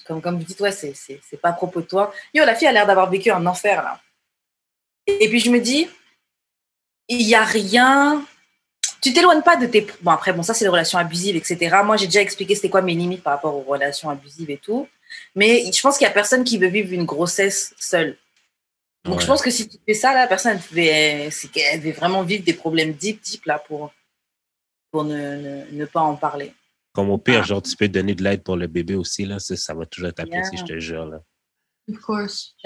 comme, 0.09 0.21
comme 0.23 0.39
vous 0.39 0.45
dites, 0.45 0.59
ouais, 0.61 0.73
c'est, 0.73 0.95
c'est, 0.95 1.21
c'est 1.29 1.37
pas 1.37 1.51
à 1.51 1.53
propos 1.53 1.81
de 1.83 1.87
toi. 1.87 2.13
Yo, 2.35 2.45
la 2.45 2.55
fille 2.57 2.67
a 2.67 2.73
l'air 2.73 2.87
d'avoir 2.87 3.09
vécu 3.11 3.31
un 3.31 3.45
enfer, 3.47 3.83
là. 3.83 4.01
Et, 5.07 5.29
puis 5.29 5.39
je 5.41 5.51
me 5.51 5.61
dis, 5.61 5.89
il 7.09 7.23
y 7.23 7.35
a 7.35 7.45
rien. 7.45 8.25
Tu 9.01 9.13
t'éloignes 9.13 9.43
pas 9.43 9.57
de 9.57 9.67
tes. 9.67 9.87
Bon, 10.01 10.11
après, 10.11 10.33
bon, 10.33 10.43
ça, 10.43 10.55
c'est 10.55 10.65
les 10.65 10.71
relations 10.71 10.99
abusives, 10.99 11.37
etc. 11.37 11.77
Moi, 11.85 11.97
j'ai 11.97 12.07
déjà 12.07 12.21
expliqué 12.21 12.55
c'était 12.55 12.69
quoi 12.69 12.83
mes 12.83 12.95
limites 12.95 13.23
par 13.23 13.35
rapport 13.35 13.55
aux 13.55 13.63
relations 13.63 14.11
abusives 14.11 14.51
et 14.51 14.59
tout. 14.59 14.89
Mais 15.35 15.71
je 15.73 15.81
pense 15.81 15.97
qu'il 15.97 16.07
y 16.07 16.11
a 16.11 16.13
personne 16.13 16.43
qui 16.45 16.59
veut 16.59 16.69
vivre 16.69 16.93
une 16.93 17.05
grossesse 17.05 17.75
seule. 17.79 18.17
Donc, 19.05 19.17
Ouais. 19.17 19.23
je 19.23 19.27
pense 19.27 19.41
que 19.41 19.51
si 19.51 19.69
tu 19.69 19.79
fais 19.87 19.95
ça, 19.95 20.13
la 20.13 20.27
personne, 20.27 20.53
elle 20.53 20.63
devait- 20.71 21.31
c'est 21.31 21.49
qu'elle 21.49 21.81
veut 21.81 21.93
vraiment 21.93 22.23
vivre 22.23 22.45
des 22.45 22.53
problèmes 22.55 22.93
deep, 22.93 23.23
deep, 23.23 23.45
là, 23.47 23.59
pour, 23.59 23.93
pour 24.91 25.05
ne, 25.05 25.37
ne, 25.37 25.65
ne 25.71 25.85
pas 25.87 26.01
en 26.01 26.17
parler. 26.17 26.53
Comme 26.99 27.11
au 27.11 27.19
pire, 27.19 27.43
Ah. 27.45 27.47
genre, 27.47 27.63
tu 27.63 27.77
peux 27.77 27.87
donner 27.89 28.17
de 28.17 28.25
l'aide 28.25 28.43
pour 28.43 28.57
le 28.57 28.67
bébé 28.67 28.97
aussi, 28.97 29.25
là. 29.25 29.39
Ça, 29.39 29.55
ça 29.57 29.73
va 29.73 29.87
toujours 29.87 30.09
être 30.09 30.19
apprécié, 30.19 30.57
Yeah. 30.59 30.67
je 30.67 30.73
te 30.75 30.79
jure, 30.81 31.07
là. 31.07 31.21
Of 31.89 32.01
course. 32.01 32.57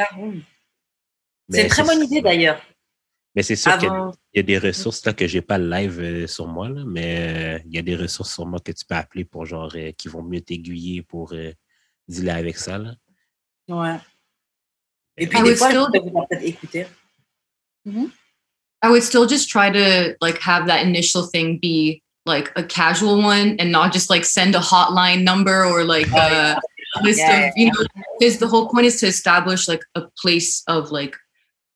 C'est 1.50 1.62
une 1.64 1.68
très 1.68 1.82
bonne 1.84 2.02
idée, 2.02 2.22
d'ailleurs. 2.22 2.62
Mais 3.34 3.42
c'est 3.42 3.56
sûr 3.56 3.76
qu'il 3.76 3.88
y 3.88 3.92
a- 3.92 4.10
y 4.40 4.42
des 4.42 4.56
ressources 4.56 5.04
là 5.04 5.12
que 5.12 5.26
j'ai 5.26 5.42
pas 5.42 5.58
live 5.58 6.00
euh, 6.00 6.26
sur 6.26 6.46
moi, 6.46 6.70
là, 6.70 6.82
mais 6.86 7.58
euh, 7.58 7.62
il 7.66 7.74
y 7.74 7.78
a 7.78 7.82
des 7.82 7.94
ressources 7.94 8.32
sur 8.32 8.46
moi 8.46 8.58
que 8.60 8.72
tu 8.72 8.86
peux 8.86 8.94
appeler 8.94 9.26
pour 9.26 9.44
genre 9.44 9.70
euh, 9.74 9.92
qui 9.92 10.08
vont 10.08 10.22
mieux 10.22 10.40
t'aiguiller 10.40 11.02
pour 11.02 11.34
euh, 11.34 11.52
dealer 12.08 12.30
avec 12.34 12.56
ça. 12.56 12.78
Là. 12.78 12.94
Ouais. 13.68 13.98
Et 15.18 15.26
puis, 15.26 15.38
I 15.40 15.42
des 15.42 15.48
would 15.50 15.58
fois, 15.58 15.68
still- 15.68 15.88
je 15.92 16.00
peut-être 16.00 16.42
écouter. 16.42 16.86
I 17.86 18.88
would 18.88 19.02
still 19.02 19.28
just 19.28 19.50
try 19.50 19.70
to 19.70 20.16
like 20.22 20.38
have 20.40 20.66
that 20.68 20.82
initial 20.84 21.28
thing 21.30 21.60
be 21.60 22.02
like 22.26 22.52
a 22.56 22.62
casual 22.62 23.20
one 23.20 23.56
and 23.58 23.72
not 23.72 23.92
just 23.92 24.08
like 24.10 24.24
send 24.24 24.54
a 24.54 24.58
hotline 24.60 25.22
number 25.22 25.64
or 25.64 25.84
like 25.84 26.06
Oh, 26.12 26.16
yeah. 26.16 26.58
a 26.96 27.02
list 27.02 27.18
Yeah, 27.20 27.46
of 27.46 27.52
you 27.56 27.66
know 27.66 27.84
because 28.18 28.38
the 28.38 28.46
whole 28.46 28.68
point 28.68 28.86
is 28.86 29.00
to 29.00 29.06
establish 29.06 29.66
like 29.68 29.82
a 29.94 30.02
place 30.18 30.62
of 30.68 30.90
like 30.90 31.16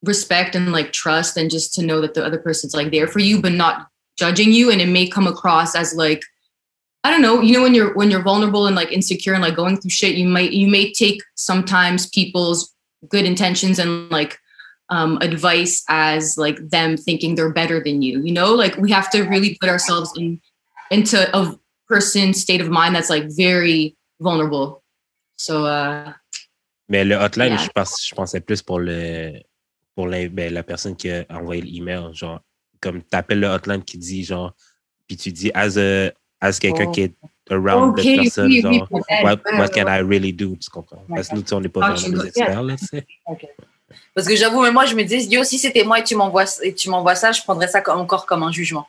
respect 0.02 0.54
and 0.54 0.72
like 0.72 0.92
trust 0.92 1.36
and 1.36 1.50
just 1.50 1.74
to 1.74 1.82
know 1.84 2.00
that 2.00 2.14
the 2.14 2.24
other 2.24 2.38
person's 2.38 2.74
like 2.74 2.90
there 2.92 3.08
for 3.08 3.18
you 3.18 3.40
but 3.40 3.52
not 3.52 3.88
judging 4.18 4.52
you 4.52 4.70
and 4.70 4.80
it 4.80 4.88
may 4.88 5.06
come 5.08 5.26
across 5.26 5.74
as 5.74 5.94
like 5.94 6.22
I 7.02 7.10
don't 7.12 7.22
know, 7.22 7.40
you 7.40 7.52
know 7.54 7.62
when 7.62 7.72
you're 7.74 7.94
when 7.94 8.10
you're 8.10 8.22
vulnerable 8.22 8.66
and 8.66 8.74
like 8.74 8.90
insecure 8.90 9.32
and 9.32 9.42
like 9.42 9.54
going 9.54 9.76
through 9.76 9.90
shit, 9.90 10.16
you 10.16 10.26
might 10.28 10.50
you 10.52 10.66
may 10.66 10.92
take 10.92 11.22
sometimes 11.36 12.08
people's 12.08 12.74
good 13.08 13.24
intentions 13.24 13.78
and 13.78 14.10
like 14.10 14.38
um, 14.88 15.18
advice 15.20 15.82
as 15.88 16.36
like 16.38 16.58
them 16.70 16.96
thinking 16.96 17.34
they're 17.34 17.52
better 17.52 17.82
than 17.82 18.02
you. 18.02 18.20
You 18.22 18.32
know, 18.32 18.54
like 18.54 18.76
we 18.78 18.90
have 18.92 19.10
to 19.10 19.22
really 19.24 19.56
put 19.60 19.68
ourselves 19.68 20.12
in 20.16 20.40
into 20.90 21.18
a 21.36 21.56
person's 21.88 22.40
state 22.40 22.60
of 22.60 22.68
mind 22.68 22.94
that's 22.94 23.10
like 23.10 23.24
very 23.36 23.96
vulnerable. 24.20 24.82
So 25.36 25.64
uh, 25.66 26.12
Mais 26.88 27.04
le 27.04 27.16
hotline, 27.16 27.52
Yeah. 27.52 27.64
je, 27.64 27.68
pense, 27.74 28.06
je 28.08 28.14
pensais 28.14 28.40
plus 28.40 28.62
pour 28.62 28.78
le 28.80 29.40
pour 29.96 30.06
la, 30.08 30.28
ben, 30.28 30.52
la 30.52 30.62
personne 30.62 30.94
qui 30.94 31.10
a 31.10 31.24
envoyé 31.30 31.62
l'email. 31.62 32.12
Genre, 32.14 32.40
comme 32.80 33.02
tu 33.02 33.16
appelles 33.16 33.40
le 33.40 33.48
hotline 33.48 33.82
qui 33.82 33.98
dit 33.98 34.22
genre, 34.24 34.52
puis 35.08 35.16
tu 35.16 35.32
dis 35.32 35.50
as 35.54 35.76
a 35.78 36.12
as 36.40 36.58
quelqu'un 36.60 36.86
Oh. 36.86 36.92
qui 36.92 37.00
est 37.02 37.14
around 37.50 37.90
Ok, 37.98 38.04
the 38.04 38.16
person, 38.22 38.44
oui, 38.46 38.62
oui, 38.64 38.78
genre, 38.78 38.88
peut-être, 38.88 39.24
what, 39.24 39.40
what 39.58 39.68
can. 39.70 39.88
I 39.88 40.00
really 40.00 40.32
do? 40.32 40.54
Tu 40.56 40.70
comprends? 40.70 41.02
Parce 41.08 41.28
que 41.28 41.34
nous, 41.34 41.42
tu 41.42 41.54
on 41.54 41.60
n'est 41.60 41.68
pas 41.68 41.80
vraiment 41.80 41.96
tu 41.96 42.10
des 42.10 42.16
dois- 42.16 42.26
experts, 42.26 42.62
là, 42.62 42.76
tu 42.76 42.86
sais. 42.86 43.06
Parce 44.14 44.26
que 44.26 44.34
j'avoue, 44.36 44.62
mais 44.62 44.70
moi, 44.72 44.86
je 44.86 44.94
me 44.94 45.04
dis, 45.04 45.26
yo, 45.28 45.44
si 45.44 45.58
c'était 45.58 45.84
moi 45.84 46.00
et 46.00 46.04
tu 46.04 46.14
m'envoies 46.16 46.44
et 46.62 46.74
tu 46.74 46.88
m'envoies 46.90 47.14
ça, 47.14 47.32
je 47.32 47.42
prendrais 47.42 47.68
ça 47.68 47.80
comme- 47.80 48.00
encore 48.00 48.26
comme 48.26 48.42
un 48.42 48.50
jugement. 48.52 48.88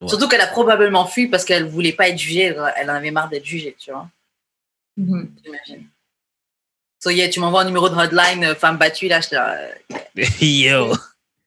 Ouais. 0.00 0.08
Surtout 0.08 0.28
qu'elle 0.28 0.40
a 0.40 0.46
probablement 0.46 1.06
fui 1.06 1.26
parce 1.28 1.44
qu'elle 1.44 1.66
voulait 1.66 1.92
pas 1.92 2.08
être 2.08 2.18
jugée, 2.18 2.54
elle 2.76 2.90
en 2.90 2.94
avait 2.94 3.10
marre 3.10 3.28
d'être 3.28 3.44
jugée, 3.44 3.76
tu 3.78 3.90
vois. 3.90 4.08
mhm. 4.96 5.34
J'imagine. 5.44 5.86
So, 7.02 7.10
yeah, 7.10 7.28
tu 7.30 7.40
m'envoies 7.40 7.62
un 7.62 7.64
numéro 7.64 7.88
de 7.88 7.94
hotline, 7.96 8.44
euh, 8.44 8.54
femme 8.54 8.76
battue, 8.76 9.08
là, 9.08 9.20
je 9.20 9.28
te 9.30 9.34
la- 9.34 9.68
Yo! 10.40 10.92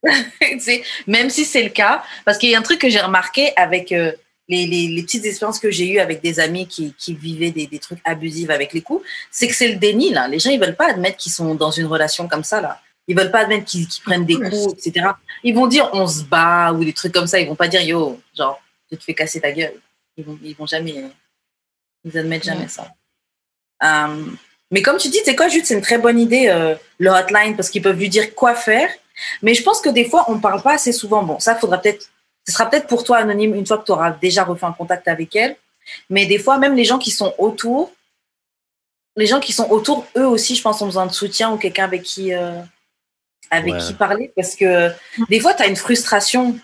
Même 1.07 1.29
si 1.29 1.45
c'est 1.45 1.63
le 1.63 1.69
cas, 1.69 2.03
parce 2.25 2.37
qu'il 2.37 2.49
y 2.49 2.55
a 2.55 2.59
un 2.59 2.63
truc 2.63 2.79
que 2.81 2.89
j'ai 2.89 2.99
remarqué 2.99 3.53
avec 3.55 3.91
euh, 3.91 4.11
les, 4.53 4.65
les- 4.67 4.87
les 4.95 5.03
petites 5.03 5.25
expériences 5.25 5.59
que 5.59 5.71
j'ai 5.71 5.87
eues 5.93 5.99
avec 5.99 6.21
des 6.21 6.39
amis 6.39 6.67
qui, 6.67 6.93
qui 6.97 7.13
vivaient 7.15 7.51
des, 7.51 7.67
des 7.67 7.79
trucs 7.79 7.99
abusifs 8.05 8.49
avec 8.49 8.73
les 8.73 8.81
coups, 8.81 9.03
c'est 9.31 9.47
que 9.47 9.55
c'est 9.55 9.69
le 9.69 9.75
déni, 9.75 10.11
là. 10.11 10.27
Les 10.27 10.39
gens, 10.39 10.49
ils 10.51 10.59
veulent 10.59 10.75
pas 10.75 10.89
admettre 10.89 11.17
qu'ils 11.17 11.31
sont 11.31 11.55
dans 11.55 11.71
une 11.71 11.87
relation 11.87 12.27
comme 12.27 12.43
ça, 12.43 12.61
là. 12.61 12.79
Ils 13.07 13.17
veulent 13.17 13.31
pas 13.31 13.39
admettre 13.41 13.65
qu'ils 13.65 13.87
prennent 14.05 14.25
des 14.25 14.35
coups, 14.39 14.73
etc. 14.77 15.07
Ils 15.43 15.53
vont 15.53 15.67
dire 15.67 15.89
on 15.93 16.07
se 16.07 16.23
bat 16.23 16.71
ou 16.71 16.85
des 16.85 16.93
trucs 16.93 17.13
comme 17.13 17.27
ça. 17.27 17.37
Ils 17.39 17.47
vont 17.47 17.55
pas 17.55 17.67
dire 17.67 17.81
yo, 17.81 18.19
genre, 18.37 18.61
je 18.91 18.95
te 18.95 19.03
fais 19.03 19.13
casser 19.13 19.41
ta 19.41 19.51
gueule. 19.51 19.73
Ils 20.15 20.23
vont, 20.23 20.37
ils 20.43 20.55
vont 20.55 20.65
jamais, 20.65 21.03
ils 22.05 22.17
admettent 22.17 22.45
jamais 22.45 22.61
Ouais. 22.61 22.67
ça. 22.69 22.87
Euh, 23.83 24.25
mais 24.71 24.81
comme 24.81 24.97
tu 24.97 25.09
dis, 25.09 25.19
c'est 25.25 25.35
quoi, 25.35 25.49
Jude, 25.49 25.65
c'est 25.65 25.73
une 25.75 25.81
très 25.81 25.97
bonne 25.97 26.19
idée, 26.19 26.47
euh, 26.47 26.75
le 26.97 27.09
hotline, 27.09 27.55
parce 27.55 27.69
qu'ils 27.69 27.81
peuvent 27.81 27.97
lui 27.99 28.09
dire 28.09 28.33
quoi 28.33 28.55
faire. 28.55 28.89
Mais 29.41 29.53
je 29.53 29.61
pense 29.63 29.81
que 29.81 29.89
des 29.89 30.05
fois, 30.09 30.25
on 30.29 30.35
ne 30.35 30.39
parle 30.41 30.61
pas 30.61 30.73
assez 30.75 30.91
souvent. 30.93 31.23
Bon, 31.23 31.39
ça 31.39 31.55
faudra 31.55 31.77
peut-être, 31.79 32.09
ce 32.47 32.53
sera 32.53 32.69
peut-être 32.69 32.87
pour 32.87 33.03
toi 33.03 33.17
anonyme 33.17 33.55
une 33.55 33.65
fois 33.65 33.77
que 33.77 33.85
tu 33.85 33.91
auras 33.91 34.11
déjà 34.11 34.43
refait 34.43 34.65
un 34.65 34.73
contact 34.73 35.07
avec 35.07 35.35
elle. 35.35 35.55
Mais 36.09 36.25
des 36.25 36.39
fois, 36.39 36.57
même 36.57 36.75
les 36.75 36.85
gens 36.85 36.97
qui 36.99 37.11
sont 37.11 37.33
autour, 37.37 37.91
les 39.15 39.27
gens 39.27 39.39
qui 39.39 39.53
sont 39.53 39.69
autour, 39.69 40.05
eux 40.17 40.25
aussi, 40.25 40.55
je 40.55 40.61
pense, 40.61 40.81
ont 40.81 40.85
besoin 40.87 41.05
de 41.05 41.11
soutien 41.13 41.51
ou 41.51 41.57
quelqu'un 41.57 41.83
avec 41.85 42.03
qui, 42.03 42.33
euh, 42.33 42.61
avec 43.51 43.73
Ouais. 43.73 43.79
qui 43.79 43.93
parler. 43.93 44.31
Parce 44.35 44.55
que 44.55 44.91
des 45.29 45.39
fois, 45.39 45.53
tu 45.53 45.61
as 45.63 45.67
une 45.67 45.75
frustration 45.75 46.57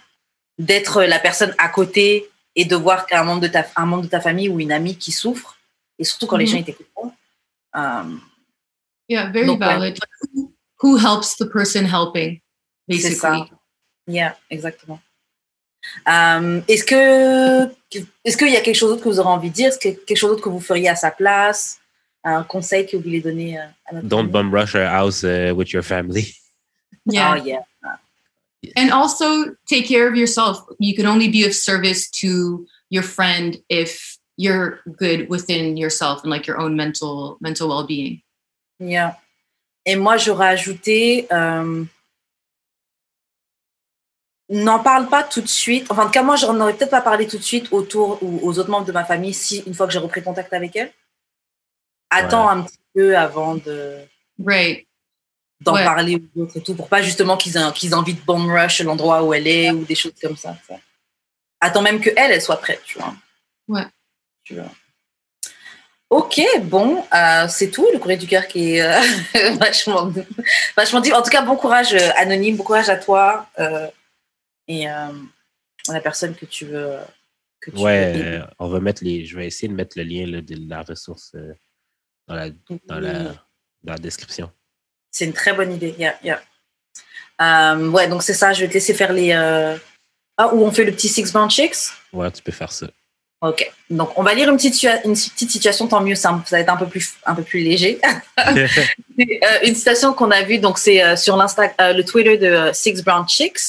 d'être 0.57 1.03
la 1.03 1.19
personne 1.19 1.53
à 1.57 1.69
côté 1.69 2.29
et 2.55 2.65
de 2.65 2.75
voir 2.75 3.05
qu'un 3.05 3.23
membre 3.23 3.41
de 3.41 3.47
ta, 3.47 3.65
un 3.75 3.85
membre 3.85 4.03
de 4.03 4.07
ta 4.09 4.19
famille 4.19 4.49
ou 4.49 4.59
une 4.59 4.71
amie 4.71 4.97
qui 4.97 5.11
souffre. 5.11 5.57
Et 5.99 6.03
surtout 6.03 6.27
quand 6.27 6.37
les 6.37 6.45
Mhm. 6.45 6.51
gens 6.51 6.57
étaient 6.57 6.77
contents. 6.93 7.15
Euh, 7.75 8.15
yeah, 9.07 9.29
very 9.29 9.45
Donc, 9.45 9.59
valid. 9.59 9.97
Who, 10.81 10.97
helps 10.97 11.35
the 11.37 11.45
person 11.45 11.85
helping, 11.85 12.37
ça. 12.37 12.41
basically? 12.87 13.51
Yeah, 14.07 14.35
exactement. 14.49 14.99
Euh, 16.07 16.61
est-ce 16.67 16.83
que 16.83 17.71
est-ce 18.23 18.37
qu'il 18.37 18.49
y 18.49 18.57
a 18.57 18.61
quelque 18.61 18.75
chose 18.75 18.91
d'autre 18.91 19.03
que 19.03 19.09
vous 19.09 19.19
aurez 19.19 19.29
envie 19.29 19.49
de 19.49 19.55
dire? 19.55 19.69
Est-ce 19.69 19.79
que 19.79 19.89
quelque 19.89 20.17
chose 20.17 20.31
d'autre 20.31 20.43
que 20.43 20.49
vous 20.49 20.59
feriez 20.59 20.89
à 20.89 20.95
sa 20.95 21.11
place? 21.11 21.79
Un 22.23 22.43
conseil 22.43 22.85
que 22.85 22.97
vous 22.97 23.03
voulez 23.03 23.21
donner 23.21 23.57
euh, 23.57 23.63
à 23.85 23.95
notre 23.95 24.07
Don't 24.07 24.27
bum 24.29 24.53
rush 24.53 24.75
our 24.75 24.85
house 24.85 25.23
uh, 25.23 25.53
with 25.55 25.71
your 25.71 25.83
family. 25.83 26.33
Yeah. 27.05 27.33
Oh, 27.33 27.43
yeah. 27.43 27.63
And 28.75 28.91
also 28.91 29.55
take 29.65 29.87
care 29.87 30.07
of 30.07 30.15
yourself. 30.15 30.61
You 30.79 30.93
can 30.93 31.07
only 31.07 31.27
be 31.27 31.43
of 31.43 31.55
service 31.55 32.07
to 32.21 32.67
your 32.89 33.03
friend 33.03 33.57
if 33.67 34.17
you're 34.37 34.81
good 34.95 35.27
within 35.29 35.75
yourself 35.77 36.23
and 36.23 36.29
like 36.29 36.45
your 36.45 36.59
own 36.59 36.75
mental 36.75 37.37
mental 37.41 37.69
well-being. 37.69 38.21
Yeah. 38.79 39.15
Et 39.85 39.95
moi, 39.95 40.17
j'aurais 40.17 40.49
ajouté, 40.49 41.27
euh, 41.31 41.83
n'en 44.49 44.79
parle 44.79 45.07
pas 45.07 45.23
tout 45.23 45.41
de 45.41 45.47
suite. 45.47 45.87
Enfin, 45.89 46.03
en 46.03 46.05
tout 46.05 46.11
cas, 46.11 46.23
moi, 46.23 46.35
j'en 46.35 46.59
aurais 46.59 46.73
peut-être 46.73 46.91
pas 46.91 47.01
parlé 47.01 47.27
tout 47.27 47.37
de 47.37 47.43
suite 47.43 47.71
autour 47.71 48.17
ou 48.21 48.39
aux 48.41 48.57
autres 48.59 48.69
membres 48.69 48.85
de 48.85 48.91
ma 48.91 49.05
famille 49.05 49.33
si 49.33 49.63
une 49.67 49.73
fois 49.73 49.85
que 49.87 49.93
j'ai 49.93 49.99
repris 49.99 50.23
contact 50.23 50.51
avec 50.53 50.75
elle. 50.75 50.91
Attends 52.09 52.49
un 52.49 52.63
petit 52.63 52.79
peu 52.95 53.15
avant 53.17 53.55
de 53.55 53.97
Right. 54.43 54.87
d'en 55.61 55.73
Ouais. 55.73 55.83
parler 55.83 56.15
aux 56.15 56.41
autres 56.41 56.57
et 56.57 56.63
tout, 56.63 56.73
pour 56.73 56.87
pas 56.87 57.01
justement 57.01 57.35
qu'ils 57.37 57.57
aient, 57.57 57.71
qu'ils 57.75 57.91
aient 57.91 57.95
envie 57.95 58.13
de 58.13 58.21
bomb 58.21 58.49
rush 58.49 58.81
l'endroit 58.81 59.23
où 59.23 59.33
elle 59.33 59.47
est 59.47 59.71
ou 59.71 59.83
des 59.83 59.95
choses 59.95 60.13
comme 60.21 60.37
ça. 60.37 60.55
Attends 61.59 61.81
même 61.81 61.99
que 61.99 62.09
elle, 62.15 62.31
elle 62.31 62.41
soit 62.41 62.57
prête, 62.57 62.81
tu 62.85 62.97
vois. 62.97 63.13
Ouais. 63.67 63.85
Tu 64.43 64.55
vois. 64.55 64.71
Ok, 66.09 66.41
bon, 66.63 67.05
euh, 67.13 67.47
c'est 67.49 67.69
tout, 67.69 67.87
le 67.93 67.99
courrier 67.99 68.17
du 68.17 68.25
cœur 68.25 68.47
qui 68.47 68.77
est 68.77 68.81
euh, 68.81 68.99
vachement, 69.59 70.11
vachement 70.75 71.01
dit. 71.01 71.13
En 71.13 71.21
tout 71.21 71.29
cas, 71.29 71.43
bon 71.43 71.55
courage 71.55 71.93
euh, 71.93 72.09
anonyme, 72.15 72.55
bon 72.55 72.63
courage 72.63 72.89
à 72.89 72.95
toi 72.97 73.45
euh, 73.59 73.87
et 74.69 74.89
euh, 74.89 75.07
la 75.89 75.99
personne 75.99 76.33
que 76.35 76.45
tu 76.45 76.65
veux. 76.65 76.95
Que 77.59 77.71
tu 77.71 77.77
Ouais, 77.77 78.13
veux 78.13 78.43
on 78.59 78.69
va 78.69 78.79
mettre 78.79 79.03
les. 79.03 79.25
Je 79.25 79.35
vais 79.35 79.47
essayer 79.47 79.67
de 79.67 79.73
mettre 79.73 79.97
le 79.97 80.03
lien 80.03 80.25
là, 80.25 80.41
de 80.41 80.55
la 80.69 80.81
ressource 80.83 81.31
euh, 81.35 81.53
dans, 82.27 82.35
la, 82.35 82.49
dans, 82.85 82.99
la, 82.99 83.23
dans 83.83 83.93
la 83.93 83.97
description. 83.97 84.49
C'est 85.11 85.25
une 85.25 85.33
très 85.33 85.51
bonne 85.51 85.73
idée. 85.73 85.93
Yeah, 85.99 86.17
yeah. 86.23 86.41
Euh, 87.41 87.89
ouais, 87.89 88.07
donc 88.07 88.23
c'est 88.23 88.33
ça. 88.33 88.53
Je 88.53 88.61
vais 88.61 88.67
te 88.69 88.73
laisser 88.75 88.93
faire 88.93 89.11
les. 89.11 89.31
euh, 89.33 89.75
Ah, 90.37 90.53
où 90.53 90.63
on 90.63 90.71
fait 90.71 90.85
le 90.85 90.91
petit 90.93 91.09
Six 91.09 91.33
Bound 91.33 91.49
Chicks? 91.51 91.75
Ouais, 92.13 92.31
tu 92.31 92.41
peux 92.41 92.51
faire 92.53 92.71
ça. 92.71 92.87
Ok. 93.41 93.69
Donc, 93.89 94.11
on 94.17 94.23
va 94.23 94.33
lire 94.33 94.49
une 94.49 94.57
petite, 94.57 94.83
une 95.05 95.13
petite 95.13 95.49
situation, 95.49 95.87
tant 95.87 96.01
mieux, 96.01 96.15
ça, 96.15 96.41
ça 96.45 96.57
va 96.57 96.59
être 96.61 96.69
un 96.69 96.75
peu 96.77 96.87
plus, 96.87 97.13
un 97.25 97.33
peu 97.35 97.43
plus 97.43 97.59
léger. 97.61 97.99
Euh, 99.19 99.59
une 99.65 99.75
citation 99.75 100.13
qu'on 100.13 100.31
a 100.31 100.43
vue, 100.43 100.59
donc 100.59 100.77
c'est 100.77 101.17
sur 101.17 101.35
l'Insta, 101.35 101.73
le 101.91 102.03
Twitter 102.03 102.37
de 102.37 102.69
Six 102.73 103.03
Brown 103.03 103.27
Chicks. 103.27 103.59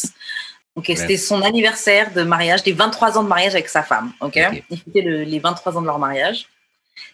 Ok, 0.77 0.87
c'était 0.97 1.17
son 1.17 1.43
anniversaire 1.43 2.13
de 2.13 2.23
mariage, 2.23 2.63
des 2.63 2.73
23 2.73 3.19
ans 3.19 3.23
de 3.25 3.29
mariage 3.29 3.55
avec 3.55 3.69
sa 3.69 3.83
femme. 3.83 4.13
Ok, 4.21 4.39
Ok. 4.51 4.63
ils 4.71 4.79
fêtaient 4.79 5.01
le- 5.03 5.23
les 5.25 5.39
23 5.41 5.77
ans 5.77 5.81
de 5.83 5.87
leur 5.87 5.99
mariage. 5.99 6.47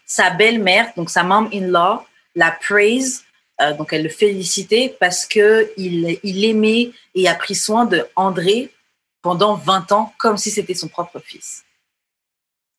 Sa 0.05 0.29
belle-mère, 0.29 0.91
donc 0.95 1.09
sa 1.09 1.23
mom-in-law, 1.23 2.05
la 2.35 2.51
praise, 2.51 3.23
euh, 3.61 3.73
donc 3.73 3.91
elle 3.93 4.03
le 4.03 4.09
félicitait 4.09 4.95
parce 4.99 5.25
que 5.25 5.71
il, 5.77 6.19
il 6.23 6.45
aimait 6.45 6.91
et 7.15 7.27
a 7.27 7.33
pris 7.35 7.55
soin 7.55 7.85
de 7.85 8.05
André 8.15 8.69
pendant 9.23 9.55
20 9.55 9.91
ans 9.91 10.13
comme 10.19 10.37
si 10.37 10.51
c'était 10.51 10.75
son 10.75 10.87
propre 10.87 11.19
fils. 11.19 11.63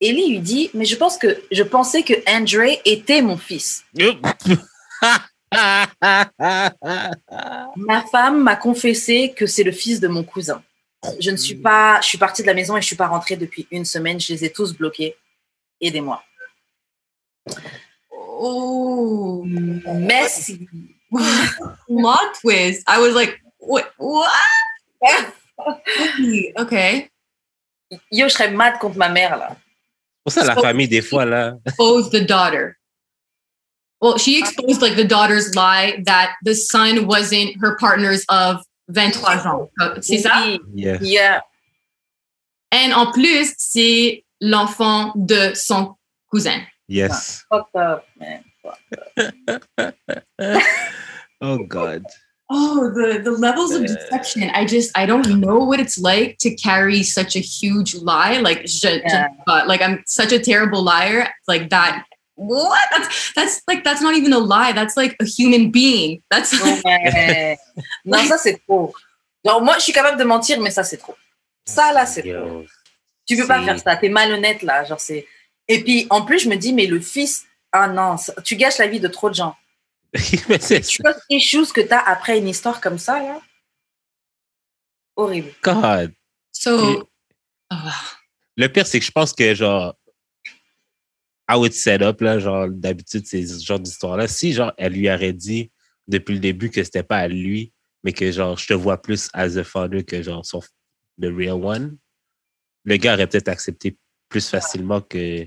Ellie 0.00 0.28
lui 0.30 0.38
dit, 0.38 0.70
mais 0.74 0.84
je 0.84 0.94
pense 0.94 1.18
que 1.18 1.42
je 1.50 1.64
pensais 1.64 2.04
que 2.04 2.14
André 2.30 2.80
était 2.84 3.20
mon 3.20 3.36
fils. 3.36 3.84
Ma 7.76 8.04
femme 8.10 8.42
m'a 8.42 8.56
confessé 8.56 9.32
que 9.36 9.46
c'est 9.46 9.64
le 9.64 9.72
fils 9.72 9.98
de 10.00 10.08
mon 10.08 10.22
cousin. 10.22 10.62
Je 11.20 11.30
ne 11.30 11.36
suis 11.36 11.54
pas, 11.54 12.00
je 12.00 12.06
suis 12.08 12.18
partie 12.18 12.42
de 12.42 12.46
la 12.48 12.54
maison 12.54 12.76
et 12.76 12.80
je 12.82 12.86
suis 12.86 12.96
pas 12.96 13.06
rentrée 13.06 13.36
depuis 13.36 13.66
une 13.70 13.84
semaine. 13.84 14.18
Je 14.20 14.32
les 14.32 14.44
ai 14.44 14.52
tous 14.52 14.72
bloqués. 14.74 15.14
Aidez-moi. 15.80 16.22
Oh, 18.12 19.44
Merci. 19.46 20.68
plot 21.86 22.34
twist. 22.40 22.84
I 22.86 22.98
was 23.00 23.14
like, 23.14 23.40
what? 23.58 23.92
What? 23.98 24.30
Okay. 26.58 27.08
Yo, 28.12 28.28
je 28.28 28.34
serais 28.34 28.50
mad 28.52 28.78
contre 28.78 28.98
ma 28.98 29.08
mère 29.08 29.36
là. 29.36 29.56
Pour 30.24 30.32
ça, 30.32 30.44
la 30.44 30.54
So- 30.54 30.60
famille, 30.62 30.88
des 30.88 31.00
fois, 31.02 31.24
là. 31.24 31.56
Exposed 31.64 32.12
the 32.12 32.26
daughter. 32.26 32.76
Well, 34.00 34.18
she 34.18 34.38
exposed 34.38 34.80
like 34.82 34.96
the 34.96 35.04
daughter's 35.08 35.54
lie 35.56 36.02
that 36.04 36.34
the 36.44 36.54
son 36.54 37.06
wasn't 37.06 37.56
her 37.60 37.76
partner's 37.80 38.24
of 38.28 38.60
23 38.88 39.46
ans. 39.46 39.70
Uh, 39.80 39.98
C'est 40.00 40.18
ça? 40.18 40.42
Oui. 40.46 40.58
Yeah. 40.74 40.98
Yeah. 41.02 41.42
Et 42.72 42.92
en 42.92 43.10
plus, 43.12 43.54
c'est 43.58 44.24
l'enfant 44.40 45.12
de 45.16 45.52
son 45.54 45.94
cousin. 46.30 46.60
Yes. 46.88 47.44
Fucked 47.50 47.76
up, 47.76 48.04
man. 48.18 48.42
Oh, 51.40 51.58
God. 51.68 52.02
Oh, 52.50 52.90
the 52.90 53.20
the 53.22 53.30
levels 53.30 53.72
of 53.72 53.82
deception. 53.86 54.50
I 54.54 54.64
just 54.64 54.90
I 54.96 55.04
don't 55.06 55.38
know 55.38 55.58
what 55.58 55.78
it's 55.80 55.98
like 55.98 56.38
to 56.38 56.54
carry 56.56 57.02
such 57.02 57.36
a 57.36 57.40
huge 57.40 57.94
lie. 57.94 58.38
Like, 58.40 58.64
je, 58.64 59.00
Yeah. 59.04 59.28
je- 59.46 59.66
like 59.68 59.82
I'm 59.82 60.02
such 60.06 60.32
a 60.32 60.38
terrible 60.38 60.82
liar. 60.82 61.28
Like 61.46 61.68
that. 61.70 62.04
What? 62.38 62.78
That's 62.92 63.32
that's 63.34 63.62
like 63.66 63.82
that's 63.82 64.00
not 64.00 64.14
even 64.14 64.32
a 64.32 64.38
lie. 64.38 64.72
That's 64.72 64.96
like 64.96 65.16
a 65.20 65.24
human 65.24 65.72
being. 65.72 66.22
That's 66.30 66.52
Ouais. 66.62 67.58
non, 68.04 68.24
ça 68.26 68.38
c'est 68.38 68.58
trop. 68.66 68.94
Genre, 69.44 69.60
moi, 69.60 69.74
je 69.78 69.82
suis 69.84 69.92
capable 69.92 70.16
de 70.18 70.24
mentir, 70.24 70.60
mais 70.60 70.70
ça 70.70 70.84
c'est 70.84 70.98
trop. 70.98 71.16
Ça 71.66 71.92
là, 71.92 72.06
c'est 72.06 72.22
trop. 72.22 72.64
Tu 73.26 73.36
peux 73.36 73.46
pas 73.46 73.62
faire 73.64 73.78
ça. 73.80 73.96
T'es 73.96 74.08
malhonnête 74.08 74.62
là. 74.62 74.84
Genre, 74.84 75.00
c'est. 75.00 75.26
Et 75.66 75.82
puis, 75.82 76.06
en 76.10 76.24
plus, 76.24 76.38
je 76.38 76.48
me 76.48 76.56
dis, 76.56 76.72
mais 76.72 76.86
le 76.86 77.00
fils, 77.00 77.44
ah 77.72 77.88
non, 77.88 78.16
ça- 78.16 78.40
tu 78.42 78.56
gâches 78.56 78.78
la 78.78 78.86
vie 78.86 79.00
de 79.00 79.08
trop 79.08 79.28
de 79.28 79.34
gens. 79.34 79.54
Mais 80.48 80.58
c'est 80.58 80.80
Tu 80.80 81.02
vois 81.02 81.14
les 81.28 81.38
choses 81.40 81.70
que 81.70 81.82
t'as 81.82 81.98
après 82.00 82.38
une 82.38 82.48
histoire 82.48 82.80
comme 82.80 82.98
ça 82.98 83.20
là. 83.22 83.42
Horrible. 85.16 85.52
God. 85.62 86.14
so. 86.52 87.06
Ah. 87.68 87.92
Le 88.56 88.68
pire, 88.68 88.86
c'est 88.86 88.98
que 89.00 89.04
je 89.04 89.10
pense 89.10 89.32
que, 89.34 89.54
genre, 89.54 89.94
how 91.48 91.64
it's 91.64 91.82
set 91.82 92.02
up, 92.02 92.20
là, 92.20 92.38
genre, 92.38 92.68
d'habitude, 92.68 93.26
ces 93.26 93.46
genres 93.64 93.80
d'histoires-là, 93.80 94.28
si, 94.28 94.52
genre, 94.52 94.72
elle 94.76 94.92
lui 94.92 95.10
aurait 95.10 95.32
dit 95.32 95.70
depuis 96.06 96.34
le 96.34 96.40
début 96.40 96.70
que 96.70 96.82
c'était 96.84 97.02
pas 97.02 97.18
à 97.18 97.28
lui, 97.28 97.72
mais 98.04 98.12
que, 98.12 98.30
genre, 98.30 98.56
je 98.58 98.66
te 98.66 98.74
vois 98.74 99.00
plus 99.00 99.28
as 99.32 99.56
a 99.56 99.64
father 99.64 100.04
que, 100.04 100.22
genre, 100.22 100.44
son, 100.44 100.60
the 101.20 101.26
real 101.34 101.64
one, 101.64 101.96
le 102.84 102.96
gars 102.96 103.14
aurait 103.14 103.26
peut-être 103.26 103.48
accepté 103.48 103.96
plus 104.28 104.48
facilement 104.48 105.00
que 105.00 105.46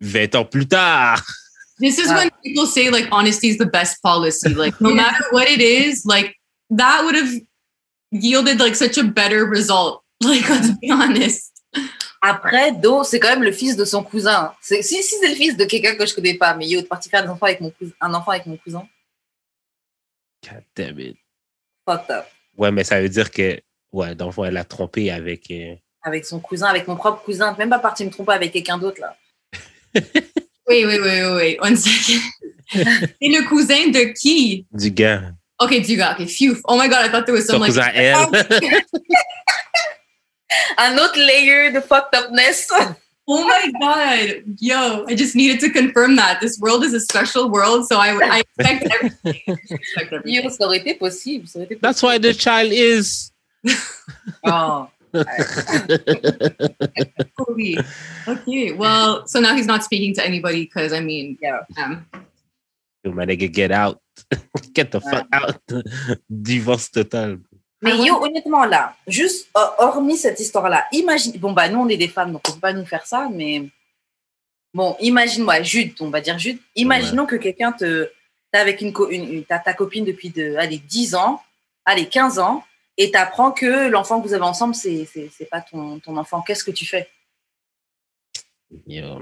20 0.00 0.34
ans 0.36 0.44
plus 0.44 0.66
tard. 0.66 1.22
This 1.80 1.98
is 1.98 2.08
Ah. 2.08 2.16
when 2.16 2.30
people 2.44 2.66
say 2.66 2.90
like 2.90 3.08
honesty 3.12 3.48
is 3.48 3.56
the 3.58 3.66
best 3.70 4.02
policy. 4.02 4.52
Like 4.54 4.80
no 4.80 4.92
matter 4.94 5.24
what 5.30 5.48
it 5.48 5.60
is, 5.60 6.04
like 6.04 6.34
that 6.70 7.02
would 7.04 7.14
have 7.14 7.32
yielded 8.10 8.58
like 8.58 8.74
such 8.74 8.98
a 8.98 9.04
better 9.04 9.44
result. 9.46 10.02
Like 10.20 10.48
let's 10.48 10.70
be 10.80 10.90
honest. 10.90 11.47
Après, 12.20 12.72
Do, 12.72 13.04
c'est 13.04 13.20
quand 13.20 13.28
même 13.30 13.42
le 13.44 13.52
fils 13.52 13.76
de 13.76 13.84
son 13.84 14.02
cousin. 14.02 14.52
C'est- 14.60 14.82
Si, 14.82 15.02
si 15.02 15.14
c'est 15.20 15.28
le 15.28 15.34
fils 15.36 15.56
de 15.56 15.64
quelqu'un 15.64 15.94
que 15.96 16.04
je 16.06 16.14
connais 16.14 16.34
pas, 16.34 16.54
mais 16.54 16.66
yo, 16.66 16.80
de 16.80 16.86
partir 16.86 17.10
faire 17.10 17.22
des 17.22 17.28
enfants 17.28 17.46
avec 17.46 17.60
mon 17.60 17.70
cousin, 17.70 17.92
un 18.00 18.12
enfant 18.14 18.32
avec 18.32 18.46
mon 18.46 18.56
cousin, 18.56 18.86
God 20.44 20.62
damn 20.76 20.98
it. 20.98 21.16
fucked 21.88 22.10
up. 22.10 22.26
Ouais, 22.56 22.70
mais 22.72 22.84
ça 22.84 23.00
veut 23.00 23.08
dire 23.08 23.30
que, 23.30 23.60
ouais, 23.92 24.14
dans 24.14 24.26
le 24.26 24.32
fond, 24.32 24.44
elle 24.44 24.56
a 24.56 24.64
trompé 24.64 25.10
avec. 25.10 25.50
euh, 25.50 25.74
Avec 26.02 26.24
son 26.24 26.40
cousin, 26.40 26.66
avec 26.66 26.86
mon 26.88 26.96
propre 26.96 27.22
cousin. 27.22 27.54
Même 27.58 27.70
pas 27.70 27.78
partir 27.78 28.06
me 28.06 28.10
tromper 28.10 28.32
avec 28.32 28.52
quelqu'un 28.52 28.78
d'autre 28.78 29.00
là. 29.00 29.16
Wait, 29.94 30.84
wait, 30.86 31.00
wait, 31.00 31.00
wait, 31.00 31.34
wait. 31.34 31.58
One 31.60 31.76
second. 31.76 32.20
Et 33.20 33.28
le 33.30 33.48
cousin 33.48 33.88
de 33.88 34.12
qui? 34.12 34.66
du 34.72 34.90
gars. 34.90 35.32
Okay, 35.60 35.80
du 35.80 35.96
gars. 35.96 36.12
Okay, 36.14 36.26
phew. 36.26 36.56
Oh 36.64 36.76
my 36.78 36.88
god, 36.88 37.06
I 37.06 37.10
thought 37.10 37.24
there 37.26 37.34
was 37.34 37.46
Son 37.46 37.54
some 37.54 37.60
like 37.62 37.72
cousin, 37.72 37.90
elle. 37.94 38.26
Un 40.78 40.98
autre 40.98 41.18
layer 41.20 41.70
the 41.72 41.80
fucked 41.80 42.14
upness. 42.14 42.68
Oh 43.30 43.44
my 43.46 43.70
god, 43.78 44.56
yo! 44.58 45.04
I 45.06 45.14
just 45.14 45.36
needed 45.36 45.60
to 45.60 45.68
confirm 45.68 46.16
that 46.16 46.40
this 46.40 46.58
world 46.58 46.82
is 46.82 46.94
a 46.94 47.00
special 47.00 47.50
world, 47.50 47.86
so 47.86 47.98
I 47.98 48.16
I 48.24 48.38
expect 48.40 48.88
everything. 48.94 49.42
I 49.46 49.74
expect 49.74 50.12
everything. 50.14 50.44
Yo, 50.44 50.48
ça 50.48 50.64
aurait 50.64 50.78
été 50.78 50.94
possible. 50.98 51.46
Ça 51.46 51.58
aurait 51.58 51.66
été 51.66 51.78
That's 51.78 52.02
why 52.02 52.16
the 52.16 52.32
child 52.32 52.72
is. 52.72 53.30
Oh. 54.46 54.88
Okay, 58.28 58.72
well, 58.72 59.26
so 59.26 59.40
now 59.40 59.54
he's 59.54 59.66
not 59.66 59.84
speaking 59.84 60.14
to 60.14 60.24
anybody 60.24 60.64
because 60.64 60.94
I 60.94 61.00
mean, 61.00 61.36
Yeah. 61.42 61.64
um, 61.76 62.06
Yo, 63.04 63.12
my 63.12 63.26
nigga, 63.26 63.52
get 63.52 63.70
out. 63.70 64.00
get 64.72 64.90
the 64.90 65.00
fuck 65.00 65.26
out. 65.32 65.60
Divorce 66.32 66.88
total. 66.88 67.38
Mais 67.80 67.92
Ah 67.92 67.96
ouais? 67.96 68.06
yo, 68.06 68.22
honnêtement, 68.24 68.64
là, 68.64 68.96
juste 69.06 69.48
euh, 69.56 69.60
hormis 69.78 70.16
cette 70.16 70.40
histoire-là, 70.40 70.86
imagine. 70.92 71.32
Bon, 71.38 71.52
bah, 71.52 71.68
nous, 71.68 71.78
on 71.80 71.88
est 71.88 71.96
des 71.96 72.08
femmes, 72.08 72.32
donc 72.32 72.42
on 72.48 72.52
peut 72.52 72.60
pas 72.60 72.72
nous 72.72 72.86
faire 72.86 73.06
ça, 73.06 73.28
mais. 73.32 73.68
Bon, 74.74 74.96
imagine-moi, 75.00 75.62
Jude, 75.62 75.94
on 76.00 76.10
va 76.10 76.20
dire 76.20 76.38
Jude. 76.38 76.58
Imaginons 76.74 77.24
que 77.26 77.36
quelqu'un 77.36 77.72
te. 77.72 78.10
T'as 78.50 78.60
avec 78.60 78.80
une, 78.80 78.92
co- 78.92 79.10
une, 79.10 79.44
t'as 79.44 79.58
ta 79.58 79.74
copine 79.74 80.04
depuis 80.04 80.30
de, 80.30 80.56
allez, 80.56 80.78
10 80.78 81.14
ans, 81.14 81.42
allez, 81.84 82.06
15 82.08 82.38
ans, 82.38 82.64
et 82.96 83.10
t'apprends 83.10 83.52
que 83.52 83.88
l'enfant 83.88 84.20
que 84.20 84.26
vous 84.26 84.34
avez 84.34 84.42
ensemble, 84.44 84.74
c'est, 84.74 85.04
c'est, 85.04 85.30
c'est 85.36 85.44
pas 85.44 85.60
ton, 85.60 85.98
ton 86.00 86.16
enfant. 86.16 86.40
Qu'est-ce 86.42 86.64
que 86.64 86.70
tu 86.70 86.84
fais? 86.86 87.08
Yo, 88.86 89.20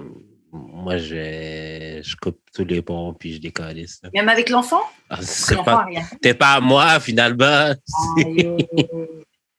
moi, 0.73 0.97
je, 0.99 2.01
je 2.03 2.16
coupe 2.16 2.38
tous 2.55 2.64
les 2.64 2.83
ponts 2.83 3.14
puis 3.14 3.35
je 3.35 3.40
décalisse. 3.40 4.01
Même 4.14 4.29
avec 4.29 4.49
l'enfant? 4.49 4.83
Ah, 5.11 5.19
C'est 5.23 5.57
pas, 5.64 5.87
t'es 6.23 6.35
pas 6.35 6.55
à 6.55 6.61
moi, 6.61 6.99
finalement. 7.01 7.73
Ah. 7.73 8.23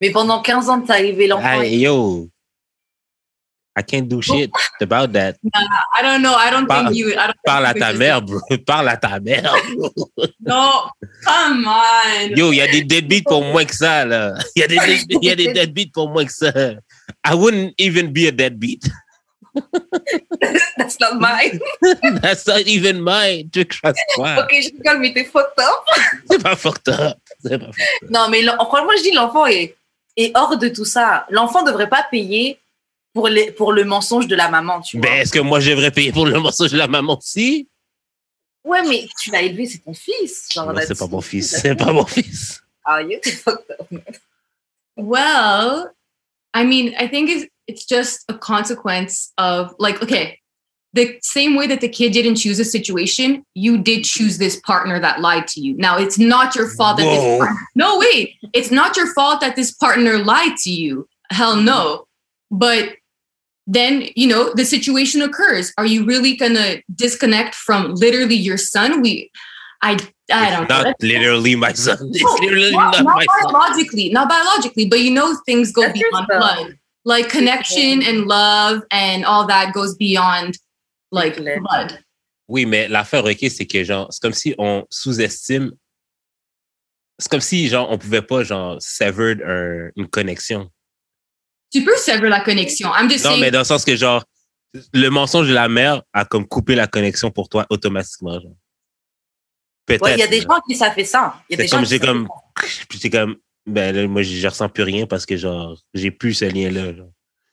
Mais 0.02 0.12
pendant 0.12 0.42
15 0.42 0.70
ans, 0.70 0.82
t'as 0.82 1.00
élevé 1.00 1.28
l'enfant. 1.28 1.62
Hey, 1.62 1.80
yo. 1.80 2.30
I 3.80 3.84
can't 3.84 4.08
do 4.08 4.24
shit 4.24 4.50
about 4.82 5.14
that. 5.14 5.36
I 5.54 6.02
don't 6.02 6.24
know. 6.24 6.34
I 6.34 6.50
don't 6.50 6.66
think 6.68 6.96
you. 6.96 7.10
I 7.12 7.28
don't 7.28 7.36
Parle 7.46 7.68
à 7.68 7.76
ta 7.76 7.94
mère, 7.94 8.24
bro. 8.24 8.40
Parle 8.66 8.90
à 8.90 8.98
ta 8.98 9.20
mère. 9.20 9.54
bro. 9.76 9.94
No, 10.40 10.90
come 11.24 11.68
on. 11.68 12.36
Yo, 12.36 12.52
il 12.52 12.56
y 12.58 12.62
a 12.62 12.68
des 12.68 12.82
deadbeats 12.82 13.22
pour 13.26 13.44
moins 13.44 13.66
que 13.66 13.76
ça, 13.76 14.04
là. 14.04 14.34
Il 14.56 14.60
y 14.62 14.64
a 14.64 14.68
des, 14.68 14.78
dead- 14.78 15.24
y 15.24 15.30
a 15.30 15.36
des 15.36 15.54
deadbeats 15.54 15.92
pour 15.94 16.10
moins 16.10 16.26
que 16.26 16.32
ça. 16.34 16.52
I 17.24 17.34
wouldn't 17.36 17.74
even 17.78 18.12
be 18.12 18.28
a 18.28 18.32
deadbeat. 18.32 18.90
That's 20.78 21.00
not 21.00 21.20
mine. 21.20 21.60
That's 22.22 22.46
not 22.48 22.62
even 22.68 23.00
mine. 23.02 23.50
Tu 23.52 23.66
pas. 23.82 23.94
ok, 24.40 24.52
je 24.52 24.72
rigole, 24.78 25.00
mais 25.00 25.14
t'es 25.14 25.26
fucked 25.26 25.60
up. 25.60 25.84
C'est 26.30 26.42
pas 26.42 26.56
fucked 26.56 26.90
up. 26.90 27.18
C'est 27.42 27.58
pas 27.58 27.66
fucked 27.66 28.04
up. 28.04 28.10
Non, 28.10 28.30
mais 28.30 28.44
franchement, 28.44 28.92
je 28.98 29.04
dis 29.04 29.12
l'enfant 29.12 29.46
est, 29.46 29.76
est 30.16 30.32
hors 30.36 30.58
de 30.58 30.70
tout 30.70 30.86
ça. 30.86 31.26
L'enfant 31.30 31.64
ne 31.64 31.68
devrait 31.68 31.90
pas 31.90 32.06
payer 32.10 32.60
pour, 33.14 33.28
les, 33.28 33.52
pour 33.52 33.74
le 33.74 33.84
mensonge 33.84 34.28
de 34.28 34.36
la 34.36 34.50
maman, 34.50 34.82
tu 34.82 34.98
vois. 34.98 35.08
Ben, 35.08 35.22
est-ce 35.22 35.32
que 35.32 35.40
moi, 35.40 35.60
je 35.60 35.72
devrais 35.72 35.92
payer 35.92 36.12
pour 36.12 36.26
le 36.26 36.40
mensonge 36.40 36.72
de 36.72 36.78
la 36.78 36.88
maman 36.88 37.18
aussi? 37.18 37.68
Ouais, 38.64 38.84
mais 38.84 39.08
tu 39.20 39.32
l'as 39.32 39.42
élevé, 39.42 39.66
c'est 39.66 39.80
ton 39.80 39.94
fils. 39.94 40.50
Genre, 40.54 40.68
Non, 40.68 40.74
là, 40.74 40.86
c'est 40.86 40.98
pas 40.98 41.08
mon 41.08 41.22
fils. 41.22 41.58
C'est 41.62 41.76
pas 41.76 41.94
mon 41.94 42.06
fils. 42.06 42.62
Ah, 42.84 43.02
yo, 43.02 43.18
t'es 43.22 43.32
fucked 43.32 43.66
up. 43.72 43.88
Well, 44.98 45.92
I 46.54 46.64
mean, 46.66 46.94
I 47.00 47.08
think 47.08 47.30
it's, 47.30 47.46
it's 47.68 47.86
just 47.86 48.24
a 48.30 48.38
consequence 48.38 49.34
of 49.38 49.76
like, 49.80 50.02
okay, 50.02 50.40
the 50.94 51.18
same 51.22 51.56
way 51.56 51.68
that 51.68 51.82
the 51.82 51.90
kid 51.90 52.14
didn't 52.14 52.36
choose 52.38 52.60
a 52.60 52.66
situation, 52.66 53.46
you 53.54 53.78
did 53.78 54.04
choose 54.04 54.38
this 54.38 54.60
partner 54.62 55.00
that 55.00 55.20
lied 55.22 55.48
to 55.50 55.62
you. 55.62 55.76
Now, 55.78 55.98
it's 55.98 56.18
not 56.18 56.56
your 56.56 56.70
fault 56.70 56.98
that 56.98 57.06
Whoa. 57.06 57.12
this 57.16 57.38
partner, 57.40 57.58
no, 57.76 58.00
wait, 58.00 58.36
it's 58.54 58.72
not 58.72 58.96
your 58.98 59.14
fault 59.14 59.42
that 59.42 59.56
this 59.56 59.72
partner 59.74 60.18
lied 60.18 60.56
to 60.60 60.72
you. 60.72 61.08
Hell 61.30 61.58
no. 61.58 62.08
But 62.50 62.96
then 63.68 64.08
you 64.16 64.28
know 64.28 64.54
the 64.54 64.64
situation 64.64 65.22
occurs. 65.22 65.74
Are 65.78 65.86
you 65.86 66.06
really 66.06 66.38
gonna 66.38 66.78
disconnect 66.96 67.54
from 67.54 67.94
literally 67.96 68.36
your 68.36 68.58
son? 68.58 69.02
We, 69.02 69.30
I, 69.82 69.98
I 70.32 70.50
don't 70.52 70.70
Not 70.70 70.86
know. 70.86 70.94
literally 71.02 71.56
my 71.56 71.74
son. 71.74 71.98
It's 72.12 72.24
No, 72.24 72.32
literally 72.46 72.72
not, 72.72 72.96
not 72.96 73.04
not 73.04 73.16
my 73.18 73.26
son. 73.26 73.52
biologically, 73.52 74.10
not 74.10 74.30
biologically, 74.30 74.88
but 74.88 75.00
you 75.02 75.12
know 75.12 75.36
things 75.46 75.74
go 75.74 75.82
That's 75.82 76.00
beyond 76.00 76.28
blood. 76.28 76.78
Like 77.10 77.30
connection 77.30 78.02
and 78.04 78.26
love 78.28 78.82
and 78.92 79.24
all 79.26 79.48
that 79.48 79.72
goes 79.74 79.96
beyond 79.96 80.58
like 81.12 81.38
blood. 81.42 82.04
Oui, 82.50 82.66
mais 82.66 82.90
l'affaire, 82.90 83.24
OK, 83.24 83.38
c'est 83.50 83.66
que, 83.66 83.84
genre, 83.86 84.08
c'est 84.12 84.22
comme 84.22 84.34
si 84.34 84.54
on 84.58 84.86
sous-estime. 84.90 85.72
C'est 87.18 87.30
comme 87.32 87.40
si, 87.42 87.68
genre, 87.70 87.90
on 87.90 87.98
pouvait 87.98 88.22
pas, 88.22 88.44
genre, 88.44 88.76
sever 88.80 89.36
un- 89.46 89.90
une 89.96 90.08
connexion. 90.10 90.70
Tu 91.74 91.84
peux 91.84 91.96
sever 91.98 92.28
la 92.30 92.42
connexion. 92.42 92.90
I'm 92.94 93.10
just 93.10 93.24
Non, 93.24 93.32
saying. 93.32 93.42
mais 93.42 93.52
dans 93.52 93.60
le 93.60 93.66
sens 93.66 93.86
que, 93.86 93.96
genre, 93.96 94.24
le 94.94 95.10
mensonge 95.10 95.48
de 95.48 95.54
la 95.54 95.70
mère 95.70 96.04
a 96.14 96.26
comme 96.26 96.46
coupé 96.46 96.76
la 96.76 96.88
connexion 96.88 97.32
pour 97.32 97.48
toi 97.50 97.66
automatiquement, 97.70 98.34
genre. 98.40 98.52
Peut-être. 99.86 100.04
Ouais, 100.04 100.14
il 100.16 100.20
y 100.20 100.24
a 100.24 100.28
des 100.28 100.42
gens 100.42 100.60
qui 100.68 100.76
ça 100.76 100.92
fait 100.92 101.06
ça. 101.06 101.42
Il 101.50 101.54
y 101.54 101.56
a 101.56 101.58
C'est 101.58 101.64
des 101.64 101.68
gens 101.70 101.78
comme, 101.78 101.84
qui 101.86 101.90
j'ai 101.90 102.00
comme, 102.00 102.28
ça. 102.28 102.86
puis 102.90 103.00
c'est 103.00 103.10
comme, 103.10 103.38
ben 103.68 103.96
là, 103.96 104.08
moi, 104.08 104.24
je 104.24 104.48
ressens 104.48 104.70
plus 104.70 104.84
rien 104.84 105.06
parce 105.06 105.26
que, 105.26 105.38
genre, 105.38 105.78
j'ai 105.94 106.10
plus 106.12 106.34
ce 106.34 106.46
lien-là. 106.46 106.94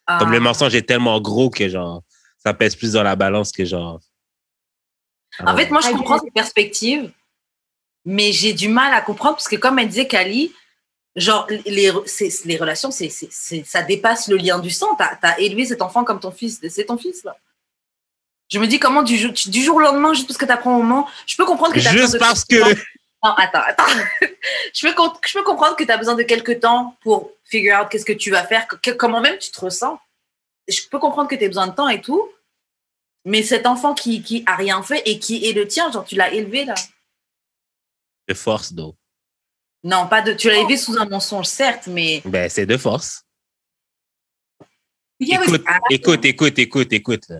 Ah. 0.06 0.18
Comme 0.18 0.32
le 0.32 0.40
mensonge 0.40 0.74
est 0.74 0.82
tellement 0.86 1.20
gros 1.20 1.50
que, 1.50 1.68
genre, 1.68 2.02
ça 2.38 2.54
pèse 2.54 2.76
plus 2.76 2.92
dans 2.92 3.02
la 3.02 3.16
balance 3.16 3.52
que, 3.52 3.64
genre. 3.64 4.00
En 5.44 5.56
fait, 5.56 5.70
moi, 5.70 5.80
je 5.80 5.88
Ah, 5.88 5.92
comprends 5.92 6.16
je- 6.18 6.24
cette 6.24 6.34
perspective, 6.34 7.10
mais 8.04 8.32
j'ai 8.32 8.52
du 8.52 8.68
mal 8.68 8.92
à 8.94 9.00
comprendre 9.00 9.36
parce 9.36 9.48
que, 9.48 9.56
comme 9.56 9.78
elle 9.78 9.88
disait, 9.88 10.06
Kali, 10.06 10.52
genre, 11.16 11.46
les, 11.66 11.90
c'est- 12.06 12.44
les 12.44 12.56
relations, 12.56 12.90
c'est, 12.92 13.08
ça 13.10 13.82
dépasse 13.82 14.28
le 14.28 14.36
lien 14.36 14.58
du 14.60 14.70
sang. 14.70 14.94
T'as, 14.96 15.18
as 15.22 15.40
élevé 15.40 15.64
cet 15.66 15.82
enfant 15.82 16.04
comme 16.04 16.20
ton 16.20 16.30
fils. 16.30 16.60
C'est 16.68 16.84
ton 16.84 16.98
fils, 16.98 17.24
là. 17.24 17.36
Je 18.52 18.58
me 18.58 18.66
dis, 18.66 18.78
comment 18.78 19.02
du 19.02 19.16
jour, 19.16 19.32
du 19.32 19.62
jour 19.62 19.76
au 19.76 19.80
lendemain, 19.80 20.12
juste 20.12 20.28
parce 20.28 20.36
que 20.38 20.44
tu 20.44 20.52
apprends 20.52 20.76
au 20.78 20.82
moment, 20.82 21.08
je 21.26 21.34
peux 21.34 21.46
comprendre 21.46 21.72
que 21.72 21.78
besoin 21.78 21.92
Juste 21.92 22.18
parce 22.18 22.44
que. 22.44 22.56
Non, 23.24 23.30
attends, 23.38 23.62
attends. 23.62 23.86
je, 24.74 24.86
peux, 24.86 24.94
je 25.26 25.32
peux 25.32 25.44
comprendre 25.44 25.76
que 25.76 25.84
tu 25.84 25.90
as 25.90 25.96
besoin 25.96 26.14
de 26.14 26.22
quelques 26.22 26.60
temps 26.60 26.94
pour 27.00 27.30
figure 27.44 27.80
out 27.80 27.88
qu'est-ce 27.90 28.04
que 28.04 28.12
tu 28.12 28.30
vas 28.30 28.44
faire, 28.44 28.68
que- 28.68 28.90
comment 28.90 29.20
même 29.22 29.38
tu 29.38 29.50
te 29.50 29.60
ressens. 29.60 29.98
Je 30.68 30.82
peux 30.90 30.98
comprendre 30.98 31.28
que 31.28 31.34
tu 31.34 31.44
as 31.44 31.48
besoin 31.48 31.66
de 31.66 31.74
temps 31.74 31.88
et 31.88 32.02
tout, 32.02 32.30
mais 33.24 33.42
cet 33.42 33.66
enfant 33.66 33.94
qui, 33.94 34.22
qui 34.22 34.42
a 34.46 34.56
rien 34.56 34.82
fait 34.82 35.02
et 35.06 35.18
qui 35.18 35.46
est 35.46 35.54
le 35.54 35.66
tien, 35.66 35.90
genre 35.90 36.04
tu 36.04 36.16
l'as 36.16 36.32
élevé 36.32 36.66
là. 36.66 36.74
De 38.28 38.34
force, 38.34 38.72
donc. 38.74 38.94
Non, 39.82 40.06
pas 40.06 40.22
de. 40.22 40.32
Tu 40.32 40.48
l'as 40.48 40.58
élevé 40.58 40.76
sous 40.76 40.98
un 40.98 41.06
mensonge, 41.06 41.46
certes, 41.46 41.86
mais. 41.86 42.22
Ben, 42.24 42.48
c'est 42.50 42.66
de 42.66 42.76
force. 42.76 43.24
Écoute, 45.20 45.62
écoute, 45.90 46.24
écoute, 46.24 46.58
écoute, 46.58 46.92
écoute. 46.92 47.32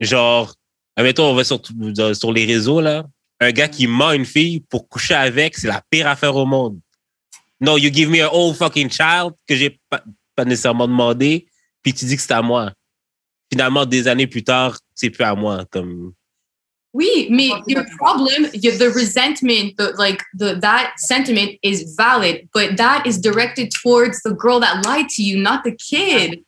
Genre, 0.00 0.54
admettons, 0.96 1.30
on 1.30 1.34
va 1.34 1.44
sur, 1.44 1.60
sur 2.14 2.32
les 2.32 2.44
réseaux, 2.46 2.80
là. 2.80 3.04
Un 3.40 3.52
gars 3.52 3.68
qui 3.68 3.86
ment 3.86 4.12
une 4.12 4.24
fille 4.24 4.60
pour 4.60 4.88
coucher 4.88 5.14
avec, 5.14 5.56
c'est 5.56 5.68
la 5.68 5.82
pire 5.90 6.08
affaire 6.08 6.34
au 6.34 6.46
monde. 6.46 6.80
No, 7.60 7.76
you 7.76 7.92
give 7.92 8.08
me 8.08 8.22
an 8.22 8.30
old 8.32 8.56
fucking 8.56 8.90
child 8.90 9.34
que 9.46 9.54
j'ai 9.54 9.78
pas, 9.88 10.02
pas 10.34 10.44
nécessairement 10.44 10.88
demandé, 10.88 11.46
puis 11.82 11.92
tu 11.92 12.04
dis 12.04 12.16
que 12.16 12.22
c'est 12.22 12.32
à 12.32 12.42
moi. 12.42 12.72
Finalement, 13.50 13.86
des 13.86 14.08
années 14.08 14.26
plus 14.26 14.44
tard, 14.44 14.78
c'est 14.94 15.10
plus 15.10 15.24
à 15.24 15.34
moi. 15.34 15.64
Comme, 15.70 16.12
Oui, 16.94 17.28
mais 17.30 17.50
your 17.66 17.84
problem, 17.98 18.48
your, 18.54 18.76
the 18.78 18.90
resentment, 18.94 19.76
the 19.76 19.92
like 19.98 20.22
the 20.34 20.58
that 20.60 20.94
sentiment 20.96 21.58
is 21.62 21.94
valid, 21.96 22.48
but 22.54 22.76
that 22.76 23.06
is 23.06 23.18
directed 23.18 23.70
towards 23.70 24.22
the 24.22 24.32
girl 24.32 24.58
that 24.60 24.84
lied 24.86 25.08
to 25.10 25.22
you, 25.22 25.36
not 25.40 25.64
the 25.64 25.72
kid. 25.72 26.42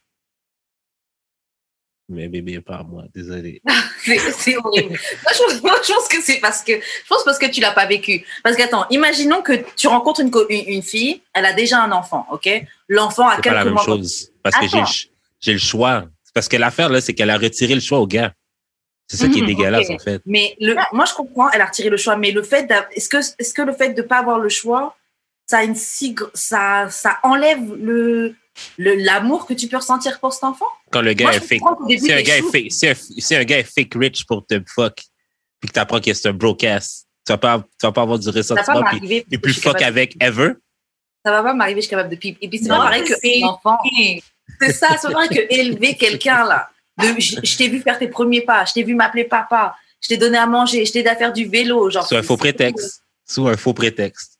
Mais 2.10 2.28
bébé, 2.28 2.60
pas 2.60 2.82
moi, 2.82 3.04
désolé. 3.14 3.62
C'est 4.04 4.56
horrible. 4.56 4.88
moi, 4.90 5.32
je, 5.32 5.60
moi, 5.62 5.74
je 5.86 5.92
pense 5.92 6.08
que 6.08 6.20
c'est 6.22 6.38
parce 6.40 6.62
que 6.62 6.72
je 6.72 7.08
pense 7.08 7.22
parce 7.24 7.38
que 7.38 7.46
tu 7.46 7.60
l'as 7.60 7.72
pas 7.72 7.86
vécu. 7.86 8.24
Parce 8.42 8.56
qu'attends, 8.56 8.86
imaginons 8.90 9.42
que 9.42 9.52
tu 9.76 9.86
rencontres 9.88 10.20
une, 10.20 10.30
co- 10.30 10.46
une, 10.48 10.64
une 10.68 10.82
fille, 10.82 11.22
elle 11.34 11.44
a 11.46 11.52
déjà 11.52 11.82
un 11.82 11.92
enfant, 11.92 12.26
ok? 12.30 12.48
L'enfant 12.88 13.28
a 13.28 13.36
C'est 13.36 13.36
pas 13.36 13.42
quelques 13.42 13.54
la 13.56 13.64
même 13.64 13.74
mois. 13.74 13.84
chose. 13.84 14.30
Parce 14.42 14.56
que 14.56 14.66
j'ai 14.66 14.78
le 14.78 14.82
Attends. 14.82 14.92
ch- 14.92 15.10
j'ai 15.40 15.52
le 15.52 15.58
choix. 15.58 16.04
Parce 16.34 16.48
que 16.48 16.56
l'affaire, 16.56 16.88
là, 16.88 17.00
c'est 17.00 17.12
qu'elle 17.14 17.30
a 17.30 17.36
retiré 17.38 17.74
le 17.74 17.80
choix 17.80 17.98
au 17.98 18.06
gars. 18.06 18.32
C'est 19.08 19.16
ça 19.16 19.28
qui 19.28 19.38
est 19.38 19.42
Mhm, 19.42 19.48
dégueulasse, 19.48 19.90
en 19.90 19.98
fait. 19.98 20.22
Mais 20.24 20.56
le, 20.60 20.76
moi, 20.92 21.04
je 21.04 21.14
comprends, 21.14 21.50
elle 21.50 21.60
a 21.60 21.66
retiré 21.66 21.88
le 21.90 21.96
choix. 21.96 22.16
Mais 22.16 22.30
le 22.30 22.42
fait, 22.44 22.72
est-ce 22.92 23.08
que, 23.08 23.16
est-ce 23.18 23.52
que 23.52 23.62
le 23.62 23.72
fait 23.72 23.92
de 23.92 24.02
pas 24.02 24.18
avoir 24.18 24.38
le 24.38 24.48
choix, 24.48 24.96
ça 25.46 25.58
a 25.58 25.64
une 25.64 25.74
si, 25.74 26.14
ça, 26.32 26.88
ça 26.90 27.18
enlève 27.24 27.74
le, 27.74 28.34
l'amour 28.78 29.46
que 29.46 29.54
tu 29.54 29.68
peux 29.68 29.76
ressentir 29.76 30.18
pour 30.20 30.32
cet 30.32 30.44
enfant? 30.44 30.66
Quand 30.90 31.02
le 31.02 31.12
gars 31.12 31.26
Moi, 31.26 31.34
est 31.36 31.40
fake. 31.40 31.60
Si 31.98 32.12
un, 32.12 32.22
gars 32.22 32.38
est 32.38 32.50
fake, 32.50 32.72
si, 32.72 32.88
un, 32.88 32.94
si 32.94 33.34
un 33.34 33.44
gars 33.44 33.58
est 33.58 33.64
fake 33.64 33.94
rich 33.94 34.24
pour 34.26 34.46
te 34.46 34.60
fuck, 34.66 35.02
puis 35.60 35.68
que 35.68 35.74
t'apprends 35.74 36.00
que 36.00 36.12
c'est 36.12 36.28
un 36.28 36.32
broadcast, 36.32 37.06
tu 37.26 37.32
vas 37.32 37.38
pas, 37.38 37.58
tu 37.58 37.86
vas 37.86 37.92
pas 37.92 38.02
avoir 38.02 38.18
du 38.18 38.24
Ça 38.24 38.32
va 38.32 38.62
pas 38.62 38.72
ressentiment, 38.72 39.00
puis 39.00 39.40
je 39.44 39.50
suis 39.52 39.60
fuck 39.60 39.82
avec 39.82 40.16
ever? 40.22 40.52
Ça 41.24 41.32
va 41.32 41.42
pas 41.42 41.54
m'arriver, 41.54 41.80
je 41.80 41.86
suis 41.86 41.90
capable 41.90 42.08
de 42.10 42.16
pipe. 42.16 42.38
Et 42.40 42.48
puis, 42.48 42.58
c'est 42.58 42.68
pas 42.68 42.76
pareil 42.78 43.04
que 43.04 43.14
c'est- 43.22 43.40
l'enfant. 43.40 43.76
C'est 44.60 44.72
ça, 44.72 44.96
c'est 45.00 45.08
pas 45.08 45.12
pareil 45.12 45.28
que 45.28 45.54
élever 45.54 45.94
quelqu'un, 45.94 46.44
là. 46.44 46.70
De, 46.98 47.18
je 47.18 47.36
je 47.42 47.56
t'ai 47.56 47.68
vu 47.68 47.80
faire 47.80 47.98
tes 47.98 48.08
premiers 48.08 48.42
pas, 48.42 48.64
je 48.64 48.72
t'ai 48.72 48.82
vu 48.82 48.94
m'appeler 48.94 49.24
papa, 49.24 49.76
je 50.02 50.08
t'ai 50.08 50.16
donné 50.16 50.38
à 50.38 50.46
manger, 50.46 50.84
je 50.84 50.92
t'ai 50.92 51.00
aidé 51.00 51.08
à 51.08 51.16
faire 51.16 51.32
du 51.32 51.46
vélo. 51.46 51.88
Genre, 51.90 52.06
Sous 52.06 52.16
un 52.16 52.22
faux 52.22 52.36
prétexte. 52.36 53.02
Sous 53.26 53.46
un 53.46 53.56
faux 53.56 53.72
prétexte. 53.74 54.39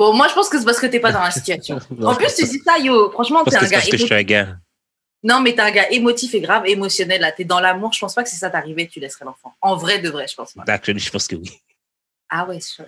Bon, 0.00 0.14
moi, 0.14 0.28
je 0.28 0.32
pense 0.32 0.48
que 0.48 0.58
c'est 0.58 0.64
parce 0.64 0.80
que 0.80 0.86
t'es 0.86 0.98
pas 0.98 1.12
dans 1.12 1.20
la 1.22 1.30
situation. 1.30 1.78
En 2.02 2.14
plus, 2.14 2.34
tu 2.34 2.46
dis 2.46 2.58
ça, 2.64 2.78
yo. 2.78 3.10
Franchement, 3.10 3.44
t'es 3.44 3.54
un 3.54 3.60
gars 3.64 3.68
parce 3.72 3.90
que 3.90 3.98
je 3.98 4.06
suis 4.06 4.06
émotif. 4.06 4.12
un 4.12 4.22
gars. 4.22 4.56
Non, 5.22 5.42
mais 5.42 5.54
t'es 5.54 5.60
un 5.60 5.70
gars 5.70 5.90
émotif 5.90 6.32
et 6.32 6.40
grave, 6.40 6.66
émotionnel, 6.66 7.20
là. 7.20 7.32
T'es 7.32 7.44
dans 7.44 7.60
l'amour. 7.60 7.92
Je 7.92 8.00
pense 8.00 8.14
pas 8.14 8.22
que 8.22 8.30
si 8.30 8.36
ça 8.36 8.48
t'arrivait, 8.48 8.86
tu 8.86 8.98
laisserais 8.98 9.26
l'enfant. 9.26 9.54
En 9.60 9.76
vrai, 9.76 9.98
de 9.98 10.08
vrai, 10.08 10.26
je 10.26 10.34
pense 10.34 10.54
pas. 10.54 10.64
Actually, 10.68 11.00
je 11.00 11.10
pense 11.10 11.28
que 11.28 11.36
oui. 11.36 11.50
Ah 12.30 12.46
ouais, 12.46 12.60
c'est 12.60 12.76
sûr. 12.76 12.86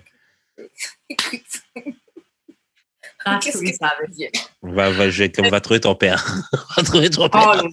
That's 3.27 3.45
Qu'est-ce 3.45 3.59
que 3.59 3.73
savage. 3.75 4.09
dire? 4.13 4.31
On 4.63 4.73
va, 4.73 4.89
va, 4.91 5.11
je 5.11 5.25
vais- 5.25 5.33
on 5.41 5.51
va 5.51 5.61
trouver 5.61 5.81
ton 5.81 5.95
père. 5.95 6.25
on 6.55 6.81
va 6.81 6.83
trouver 6.83 7.11
ton 7.11 7.29
père. 7.29 7.53
Oh, 7.55 7.69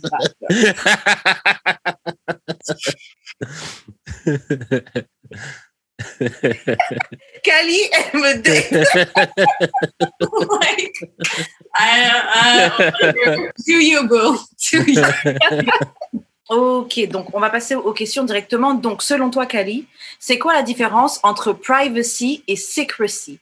le 4.26 5.69
Kali, 7.44 7.80
elle 7.92 8.20
me 8.20 8.34
like, 10.60 10.96
I, 11.76 12.70
I, 13.02 13.52
do 13.68 13.74
you, 13.74 14.08
boo? 14.08 14.38
Do 14.72 14.84
you? 14.88 15.02
Ok, 16.50 17.08
donc 17.10 17.28
on 17.36 17.40
va 17.40 17.52
passer 17.52 17.76
aux 17.76 17.94
questions 17.94 18.24
directement. 18.24 18.74
Donc, 18.74 19.04
selon 19.04 19.30
toi, 19.30 19.46
Kali, 19.46 19.86
c'est 20.20 20.40
quoi 20.40 20.54
la 20.54 20.64
différence 20.64 21.20
entre 21.22 21.54
privacy 21.54 22.44
et 22.48 22.56
secrecy? 22.56 23.40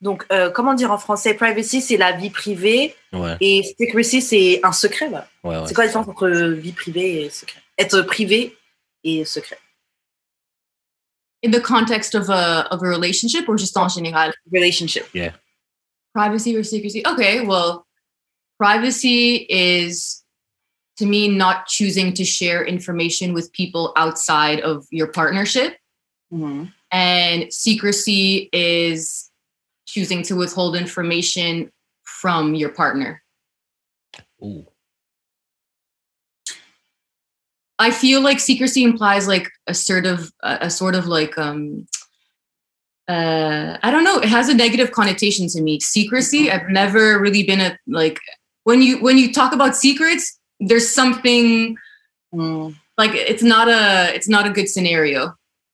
Donc, 0.00 0.24
euh, 0.30 0.50
comment 0.50 0.74
dire 0.74 0.92
en 0.92 0.98
français? 0.98 1.34
Privacy, 1.34 1.80
c'est 1.80 1.96
la 1.96 2.12
vie 2.12 2.30
privée 2.30 2.94
Ouais, 3.12 3.36
et 3.40 3.62
secrecy, 3.80 4.22
c'est 4.22 4.60
un 4.62 4.70
secret. 4.70 5.10
là. 5.10 5.26
ouais, 5.42 5.56
ouais. 5.56 5.62
c'est 5.66 5.74
quoi 5.74 5.82
la 5.82 5.88
différence 5.88 6.06
entre 6.08 6.28
vie 6.28 6.70
privée 6.72 7.24
et 7.24 7.30
secret? 7.30 7.60
Être 7.76 8.02
privé 8.02 8.56
et 9.02 9.24
secret. 9.24 9.58
In 11.44 11.50
the 11.50 11.60
context 11.60 12.14
of 12.14 12.30
a 12.30 12.66
of 12.70 12.82
a 12.82 12.86
relationship 12.86 13.46
or 13.50 13.56
just 13.56 13.76
en 13.76 13.88
général? 13.88 14.32
Relationship. 14.50 15.06
Yeah. 15.12 15.32
Privacy 16.14 16.56
or 16.56 16.64
secrecy? 16.64 17.06
Okay, 17.06 17.44
well, 17.44 17.86
privacy 18.58 19.46
is 19.50 20.24
to 20.96 21.04
me 21.04 21.28
not 21.28 21.66
choosing 21.66 22.14
to 22.14 22.24
share 22.24 22.64
information 22.64 23.34
with 23.34 23.52
people 23.52 23.92
outside 23.94 24.60
of 24.60 24.86
your 24.90 25.08
partnership. 25.08 25.76
Mhm. 26.32 26.72
And 26.90 27.52
secrecy 27.52 28.48
is 28.52 29.30
choosing 29.86 30.22
to 30.22 30.36
withhold 30.36 30.76
information 30.76 31.70
from 32.04 32.54
your 32.54 32.70
partner. 32.70 33.22
Ouh. 34.42 34.64
I 37.86 37.90
feel 38.02 38.20
like 38.28 38.38
secrecy 38.40 38.82
implies 38.90 39.24
like 39.34 39.46
a 39.66 39.74
sort 39.74 40.06
of 40.12 40.18
a, 40.50 40.52
a 40.68 40.70
sort 40.80 40.94
of 40.98 41.04
like 41.16 41.34
um 41.46 41.86
uh 43.14 43.76
I 43.86 43.88
don't 43.92 44.04
know, 44.08 44.18
it 44.26 44.30
has 44.38 44.48
a 44.48 44.54
negative 44.64 44.90
connotation 44.98 45.46
to 45.54 45.60
me. 45.66 45.74
Secrecy, 45.80 46.42
I've 46.50 46.68
never 46.80 47.18
really 47.24 47.42
been 47.50 47.60
a 47.60 47.70
like 47.86 48.18
when 48.68 48.80
you 48.86 48.92
when 49.06 49.16
you 49.18 49.28
talk 49.32 49.52
about 49.58 49.72
secrets, 49.76 50.24
there's 50.68 50.88
something 51.00 51.76
Mhm. 52.34 52.74
like 52.98 53.12
it's 53.32 53.42
not 53.54 53.66
a 53.68 54.12
it's 54.16 54.28
not 54.28 54.44
a 54.46 54.50
good 54.56 54.68
scenario. 54.74 55.20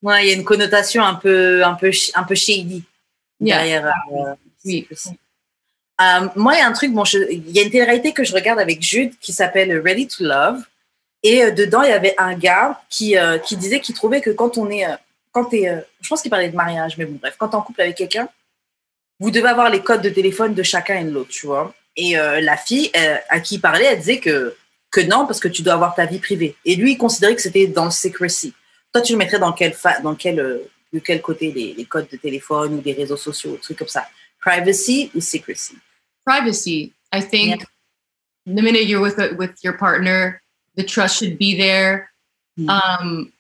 Ouais, 0.03 0.23
il 0.25 0.29
y 0.29 0.33
a 0.33 0.37
une 0.37 0.45
connotation 0.45 1.03
un 1.05 1.15
peu, 1.15 1.63
un 1.65 1.75
peu, 1.75 1.91
sh- 1.93 2.11
un 2.15 2.25
peu 2.25 2.35
shady 2.35 2.83
Yeah. 3.39 3.59
derrière. 3.59 3.87
euh, 4.13 4.35
Oui. 4.65 4.87
Euh, 6.01 6.29
moi, 6.37 6.55
il 6.55 6.59
y 6.59 6.63
a 6.63 6.67
un 6.67 6.73
truc, 6.73 6.93
bon, 6.93 7.05
je- 7.05 7.31
il 7.31 7.51
y 7.51 7.59
a 7.61 7.63
une 7.63 7.71
télé-réalité 7.71 8.13
que 8.13 8.25
je 8.25 8.33
regarde 8.33 8.59
avec 8.59 8.81
Jude 8.83 9.13
qui 9.21 9.33
s'appelle 9.35 9.71
Ready 9.87 10.07
to 10.09 10.25
Love. 10.25 10.65
Et 11.23 11.45
euh, 11.45 11.51
dedans, 11.51 11.83
il 11.83 11.91
y 11.91 11.93
avait 11.93 12.15
un 12.19 12.35
gars 12.35 12.83
qui, 12.89 13.17
euh, 13.17 13.39
qui 13.39 13.57
disait 13.57 13.81
qu'il 13.81 13.95
trouvait 13.95 14.21
que 14.21 14.31
quand 14.31 14.59
on 14.59 14.71
est. 14.71 14.87
euh, 14.87 14.97
quand 15.33 15.45
t'es, 15.45 15.69
euh, 15.69 15.81
je 16.01 16.09
pense 16.09 16.23
qu'il 16.23 16.31
parlait 16.31 16.49
de 16.49 16.57
mariage, 16.57 16.97
mais 16.99 17.05
bon, 17.05 17.19
bref, 17.21 17.37
quand 17.39 17.49
t'es 17.49 17.55
en 17.55 17.63
couple 17.63 17.83
avec 17.83 17.97
quelqu'un, 17.97 18.29
vous 19.21 19.31
devez 19.31 19.49
avoir 19.49 19.71
les 19.71 19.81
codes 19.81 20.03
de 20.03 20.09
téléphone 20.09 20.55
de 20.55 20.63
chacun 20.63 20.99
et 20.99 21.05
de 21.05 21.11
l'autre, 21.11 21.31
tu 21.31 21.47
vois. 21.47 21.73
Et 21.97 22.19
euh, 22.19 22.41
la 22.41 22.57
fille 22.57 22.91
à 23.29 23.39
qui 23.41 23.57
il 23.57 23.61
parlait, 23.61 23.85
elle 23.85 23.99
disait 23.99 24.19
que, 24.19 24.57
que 24.91 25.01
non, 25.03 25.27
parce 25.27 25.39
que 25.39 25.49
tu 25.49 25.63
dois 25.63 25.75
avoir 25.75 25.95
ta 25.95 26.07
vie 26.07 26.19
privée. 26.19 26.57
Et 26.65 26.75
lui, 26.75 26.93
il 26.93 26.97
considérait 26.99 27.37
que 27.37 27.43
c'était 27.43 27.67
dans 27.67 27.85
le 27.85 27.91
secrecy. 27.91 28.55
Toi, 28.93 29.03
tu 29.03 29.13
le 29.13 29.19
mettrais 29.19 29.39
dans 29.39 29.53
quel, 29.53 29.73
fa- 29.73 30.01
dans 30.01 30.15
quel, 30.17 30.37
de 30.37 30.99
quel 30.99 31.21
côté 31.21 31.53
les, 31.53 31.75
les 31.75 31.85
codes 31.85 32.09
de 32.11 32.17
téléphone 32.17 32.75
ou 32.75 32.81
des 32.81 32.93
réseaux 32.93 33.17
sociaux, 33.17 33.53
des 33.53 33.59
trucs 33.61 33.79
comme 33.79 33.89
ça? 33.89 34.09
Privacy 34.41 35.11
ou 35.15 35.21
secrecy? 35.21 35.77
Privacy. 36.25 36.93
I 37.13 37.21
think 37.21 37.63
the 38.47 38.63
minute 38.63 38.87
you're 38.87 39.03
with 39.03 39.19
with 39.37 39.63
your 39.63 39.77
partner, 39.77 40.41
the 40.77 40.83
trust 40.85 41.19
should 41.19 41.39
be 41.39 41.57
there. 41.57 42.11
Mm. 42.59 42.69
Um, 42.69 43.33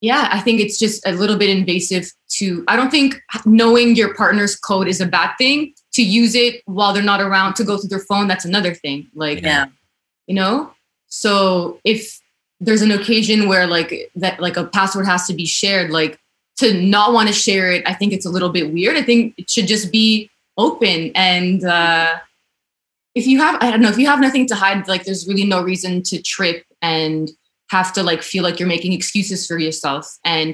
yeah, 0.00 0.28
I 0.30 0.40
think 0.40 0.60
it's 0.60 0.78
just 0.78 1.04
a 1.06 1.12
little 1.12 1.36
bit 1.36 1.50
invasive 1.50 2.12
to. 2.36 2.64
I 2.68 2.76
don't 2.76 2.90
think 2.90 3.20
knowing 3.44 3.96
your 3.96 4.14
partner's 4.14 4.54
code 4.54 4.86
is 4.88 5.00
a 5.00 5.06
bad 5.06 5.34
thing. 5.38 5.74
To 5.94 6.02
use 6.02 6.36
it 6.36 6.62
while 6.66 6.92
they're 6.92 7.02
not 7.02 7.20
around 7.20 7.54
to 7.54 7.64
go 7.64 7.76
through 7.76 7.88
their 7.88 7.98
phone, 7.98 8.28
that's 8.28 8.44
another 8.44 8.74
thing. 8.74 9.08
Like, 9.14 9.42
Yeah. 9.42 9.66
you 10.28 10.34
know. 10.34 10.72
So 11.08 11.80
if 11.84 12.20
there's 12.60 12.82
an 12.82 12.92
occasion 12.92 13.48
where 13.48 13.66
like 13.66 14.10
that, 14.14 14.38
like 14.38 14.56
a 14.56 14.64
password 14.64 15.06
has 15.06 15.26
to 15.26 15.34
be 15.34 15.46
shared, 15.46 15.90
like 15.90 16.18
to 16.58 16.74
not 16.74 17.12
want 17.12 17.28
to 17.28 17.34
share 17.34 17.72
it, 17.72 17.82
I 17.86 17.94
think 17.94 18.12
it's 18.12 18.26
a 18.26 18.30
little 18.30 18.50
bit 18.50 18.72
weird. 18.72 18.96
I 18.96 19.02
think 19.02 19.34
it 19.38 19.50
should 19.50 19.66
just 19.66 19.90
be 19.90 20.30
open 20.56 21.10
and. 21.14 21.64
uh 21.64 22.18
if 23.18 23.24
you 23.30 23.38
have 23.44 23.54
i 23.64 23.66
don't 23.70 23.82
know 23.84 23.92
if 23.94 23.98
you 24.02 24.08
have 24.12 24.20
nothing 24.26 24.46
to 24.50 24.54
hide 24.62 24.80
like 24.92 25.02
there's 25.06 25.24
really 25.30 25.44
no 25.54 25.60
reason 25.70 25.92
to 26.10 26.16
trip 26.34 26.58
and 26.82 27.24
have 27.76 27.92
to 27.96 28.02
like 28.10 28.22
feel 28.32 28.42
like 28.46 28.56
you're 28.58 28.72
making 28.76 28.92
excuses 29.00 29.40
for 29.48 29.58
yourself 29.66 30.04
and 30.24 30.48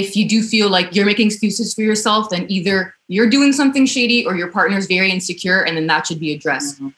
if 0.00 0.08
you 0.16 0.24
do 0.34 0.38
feel 0.52 0.68
like 0.76 0.88
you're 0.94 1.06
making 1.12 1.26
excuses 1.30 1.68
for 1.76 1.82
yourself 1.90 2.22
then 2.32 2.44
either 2.56 2.76
you're 3.14 3.30
doing 3.36 3.52
something 3.60 3.86
shady 3.94 4.20
or 4.26 4.32
your 4.36 4.50
partner's 4.58 4.86
very 4.96 5.10
insecure 5.10 5.60
and 5.66 5.72
then 5.76 5.86
that 5.92 6.02
should 6.06 6.20
be 6.26 6.32
addressed 6.36 6.80
Mhm. 6.80 6.92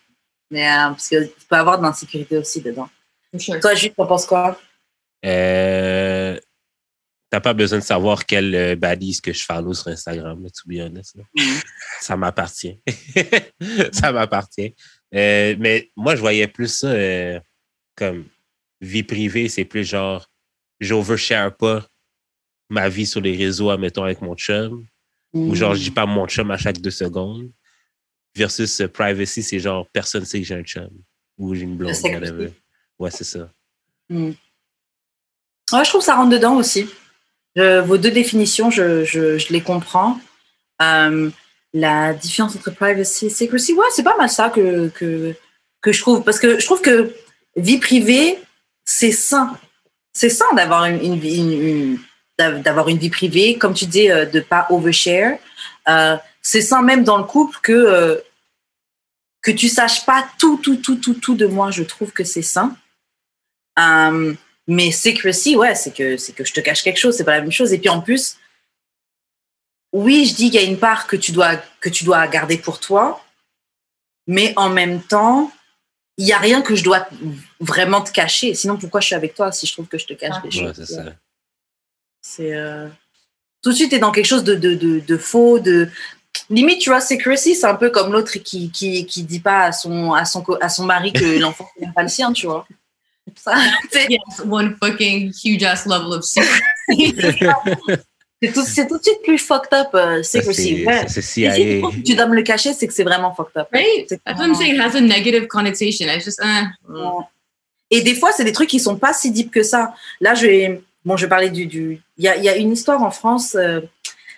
Yeah, 0.53 0.89
parce 0.91 1.07
qu'il 1.09 1.29
peut 1.49 1.57
y 1.57 1.61
avoir 1.61 1.79
de 1.79 1.85
l'insécurité 1.85 2.37
aussi 2.37 2.61
dedans. 2.61 2.89
sure 3.39 3.61
Toi, 3.61 3.75
Jules, 3.77 3.95
t'en 3.97 4.07
penses 4.07 4.27
quoi 4.27 4.59
Euh, 5.25 6.37
T'as 7.31 7.41
pas 7.41 7.55
besoin 7.55 7.79
de 7.79 7.85
savoir 7.85 8.27
quelle 8.27 8.53
euh, 8.57 8.75
balise 8.75 9.21
que 9.21 9.33
je 9.33 9.45
follow 9.45 9.73
sur 9.75 9.87
Instagram, 9.89 10.43
là, 10.43 10.51
to 10.51 10.63
be 10.67 10.81
honest. 10.81 11.15
là. 11.17 11.23
Mhm. 11.37 11.61
Ça 12.01 12.17
m'appartient. 12.17 12.81
ça 13.93 14.11
m'appartient. 14.11 14.75
Euh, 15.15 15.57
mais 15.59 15.91
moi, 15.97 16.15
je 16.17 16.21
voyais 16.21 16.47
plus 16.49 16.69
ça 16.69 16.89
euh, 16.89 17.41
comme 17.97 18.25
vie 18.81 19.03
privée, 19.03 19.49
c'est 19.49 19.65
plus 19.65 19.85
genre, 19.85 20.29
j'overshare 20.79 21.57
pas 21.57 21.87
ma 22.69 22.89
vie 22.89 23.07
sur 23.07 23.21
les 23.21 23.37
réseaux, 23.37 23.71
admettons, 23.71 24.05
avec 24.05 24.21
mon 24.23 24.35
chum. 24.37 24.87
Ou 25.33 25.55
genre, 25.55 25.75
je 25.75 25.83
dis 25.83 25.91
pas 25.91 26.07
mon 26.07 26.27
chum 26.27 26.51
à 26.51 26.57
chaque 26.57 26.79
deux 26.81 26.91
secondes. 26.91 27.51
Versus 28.37 28.81
euh, 28.81 28.89
privacy, 28.89 29.43
c'est 29.43 29.59
genre, 29.59 29.89
personne 29.93 30.25
sait 30.25 30.41
que 30.41 30.47
j'ai 30.47 30.55
un 30.55 30.63
chum. 30.63 30.89
Ou 31.39 31.55
j'ai 31.55 31.63
une 31.63 31.77
blonde, 31.77 31.91
whatever. 32.21 32.45
Ouais, 32.99 33.11
c'est 33.11 33.25
ça. 33.25 33.51
Ouais, 35.73 35.85
je 35.85 35.89
trouve 35.89 36.01
que 36.01 36.05
ça 36.05 36.15
rentre 36.17 36.31
dedans 36.31 36.57
aussi. 36.57 36.89
Je- 37.57 37.81
vos 37.81 37.97
deux 37.99 38.11
définitions, 38.11 38.71
je, 38.71 39.05
je, 39.05 39.39
je 39.39 39.53
les 39.53 39.61
comprends. 39.61 40.21
Euh, 40.83 41.31
la 41.73 42.13
différence 42.15 42.57
entre 42.57 42.71
privacy 42.71 43.27
et 43.27 43.31
secrecy, 43.31 43.73
ouais, 43.75 43.87
c'est 43.95 44.03
pas 44.03 44.17
mal 44.17 44.29
ça 44.29 44.51
que, 44.51 44.89
que, 44.89 45.35
que 45.81 45.93
je 45.93 46.01
trouve. 46.01 46.23
Parce 46.23 46.39
que 46.39 46.59
je 46.59 46.65
trouve 46.65 46.81
que 46.81 47.15
vie 47.57 47.79
privée, 47.79 48.39
c'est 48.85 49.13
sain. 49.13 49.57
C'est 50.13 50.31
sain 50.31 50.53
d'avoir 50.55 50.87
une, 50.87 51.99
d'avoir 52.39 52.89
une 52.89 52.99
vie 52.99 53.11
privée, 53.11 53.57
comme 53.57 53.75
tu 53.75 53.87
dis, 53.87 54.11
euh, 54.11 54.27
de 54.27 54.41
pas 54.41 54.67
overshare. 54.71 55.39
Euh, 55.89 56.17
c'est 56.43 56.63
sain 56.63 56.83
même 56.83 57.05
dans 57.05 57.19
le 57.19 57.25
couple 57.25 57.59
que, 57.63 57.73
euh, 57.73 58.17
que 59.43 59.53
tu 59.53 59.69
saches 59.69 60.05
pas 60.05 60.27
tout, 60.39 60.59
tout, 60.59 60.77
tout, 60.77 60.97
tout, 60.97 61.15
tout 61.15 61.35
de 61.35 61.47
moi. 61.47 61.71
Je 61.71 61.85
trouve 61.85 62.11
que 62.11 62.25
c'est 62.25 62.43
sain. 62.43 62.77
Mais 64.67 64.93
secrecy, 64.93 65.57
ouais, 65.57 65.75
c'est 65.75 65.93
que, 65.93 66.17
c'est 66.17 66.33
que 66.33 66.45
je 66.45 66.53
te 66.53 66.61
cache 66.61 66.83
quelque 66.83 66.99
chose, 66.99 67.17
c'est 67.17 67.25
pas 67.25 67.37
la 67.37 67.41
même 67.41 67.51
chose. 67.51 67.73
Et 67.73 67.79
puis 67.79 67.89
en 67.89 68.01
plus, 68.01 68.37
oui, 69.93 70.27
je 70.27 70.35
dis 70.35 70.51
qu'il 70.51 70.61
y 70.61 70.65
a 70.65 70.67
une 70.69 70.79
part 70.79 71.07
que 71.07 71.17
tu 71.17 71.33
dois, 71.33 71.57
que 71.81 71.89
tu 71.89 72.05
dois 72.05 72.27
garder 72.29 72.59
pour 72.59 72.79
toi, 72.81 73.23
mais 74.27 74.53
en 74.57 74.69
même 74.71 75.03
temps, 75.03 75.51
il 76.17 76.25
n'y 76.27 76.33
a 76.33 76.39
rien 76.39 76.63
que 76.63 76.75
je 76.77 76.85
dois 76.85 77.09
vraiment 77.61 78.01
te 78.03 78.11
cacher. 78.13 78.55
Sinon, 78.55 78.77
pourquoi 78.77 79.01
je 79.01 79.07
suis 79.07 79.15
avec 79.15 79.35
toi 79.35 79.51
si 79.53 79.67
je 79.67 79.73
trouve 79.73 79.87
que 79.87 79.99
je 79.99 80.07
te 80.07 80.13
cache 80.15 80.35
Ah. 80.37 80.41
des 80.43 80.49
Ouais, 80.59 80.67
choses 80.67 80.77
c'est 80.77 80.95
ça. 80.95 81.05
C'est 82.23 82.53
euh, 82.55 82.89
tout 83.63 83.71
de 83.71 83.75
suite, 83.75 83.89
tu 83.91 83.97
es 83.97 83.99
dans 83.99 84.13
quelque 84.13 84.27
chose 84.27 84.45
de, 84.45 84.55
de, 84.55 84.75
de, 84.75 85.01
de 85.01 85.17
faux, 85.17 85.59
de 85.59 85.89
limite, 86.51 86.81
tu 86.81 86.91
vois, 86.91 87.01
secrecy, 87.01 87.55
c'est 87.55 87.67
un 87.67 87.75
peu 87.75 87.89
comme 87.91 88.13
l'autre 88.13 88.33
qui, 88.39 88.71
qui, 88.71 89.07
qui 89.07 89.23
dit 89.25 89.41
pas 89.41 89.65
à 89.65 89.73
son, 89.73 90.13
à 90.13 90.25
son, 90.27 90.45
à 90.61 90.69
son 90.69 90.85
mari 90.85 91.13
que 91.13 91.25
l'enfant 91.41 91.69
n'est 91.81 91.91
pas 91.93 92.03
le 92.03 92.09
sien, 92.09 92.33
tu 92.33 92.47
vois? 92.47 92.67
Ça, 93.37 93.55
c'est- 93.91 94.07
yes 94.11 94.21
one 94.49 94.77
fucking 94.83 95.33
huge 95.45 95.63
ass 95.63 95.87
level 95.87 96.13
of 96.19 96.25
secrecy 96.25 97.15
C'est 98.43 98.53
tout, 98.53 98.65
c'est 98.65 98.87
tout 98.89 98.97
de 98.97 99.03
suite 99.03 99.21
plus 99.23 99.39
fucked 99.39 99.73
up, 99.75 99.89
euh, 99.95 100.23
secrecy. 100.23 100.85
c'est 101.09 101.21
c'est 101.21 101.41
Et 101.43 101.81
CIA. 101.81 101.91
si 101.93 102.03
tu 102.03 102.15
dois 102.15 102.27
me 102.27 102.35
le 102.35 102.43
cacher, 102.43 102.73
c'est 102.73 102.87
que 102.87 102.93
c'est 102.95 103.05
vraiment 103.05 103.35
fucked 103.35 103.57
up. 103.57 103.69
right? 103.73 104.07
C'est 104.09 104.23
that's 104.25 104.39
what 104.39 104.47
i'm 104.47 104.55
saying 104.55 104.77
it 104.77 104.81
has 104.81 104.97
a 104.97 105.01
negative 105.01 105.47
connotation 105.47 106.09
it's 106.09 106.25
just 106.25 106.41
uh. 106.43 106.65
Et 107.91 108.03
des 108.03 108.15
fois, 108.15 108.31
c'est 108.33 108.45
des 108.45 108.53
trucs 108.53 108.69
qui 108.71 108.79
sont 108.81 108.97
pas 108.97 109.13
si 109.13 109.31
deep 109.33 109.51
que 109.51 109.63
ça. 109.65 109.93
Là, 110.21 110.35
je 110.35 110.47
vais, 110.47 110.81
bon, 111.05 111.17
je 111.17 111.27
vais 111.27 111.29
parler 111.29 111.51
du, 111.51 111.67
du, 111.67 112.01
il 112.19 112.25
y 112.25 112.29
a, 112.29 112.37
il 112.37 112.45
y 112.45 112.49
a 112.49 112.57
une 112.57 112.73
histoire 112.73 113.03
en 113.03 113.11
France. 113.11 113.57
euh, 113.57 113.81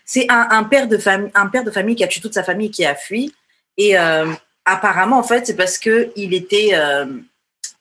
c'est 0.06 0.26
un, 0.30 0.48
un 0.50 0.64
père 0.64 0.88
de 0.88 0.96
famille, 0.98 1.30
un 1.34 1.46
père 1.46 1.62
de 1.62 1.70
famille 1.70 1.94
qui 1.94 2.02
a 2.02 2.06
tué 2.08 2.20
toute 2.20 2.34
sa 2.34 2.42
famille 2.42 2.68
et 2.68 2.70
qui 2.70 2.84
a 2.84 2.94
fui. 2.94 3.32
Et 3.76 3.96
euh, 3.98 4.26
apparemment, 4.64 5.18
en 5.18 5.22
fait, 5.22 5.46
c'est 5.46 5.54
parce 5.56 5.78
que 5.78 6.10
il 6.16 6.32
était, 6.34 6.70
euh, 6.72 7.06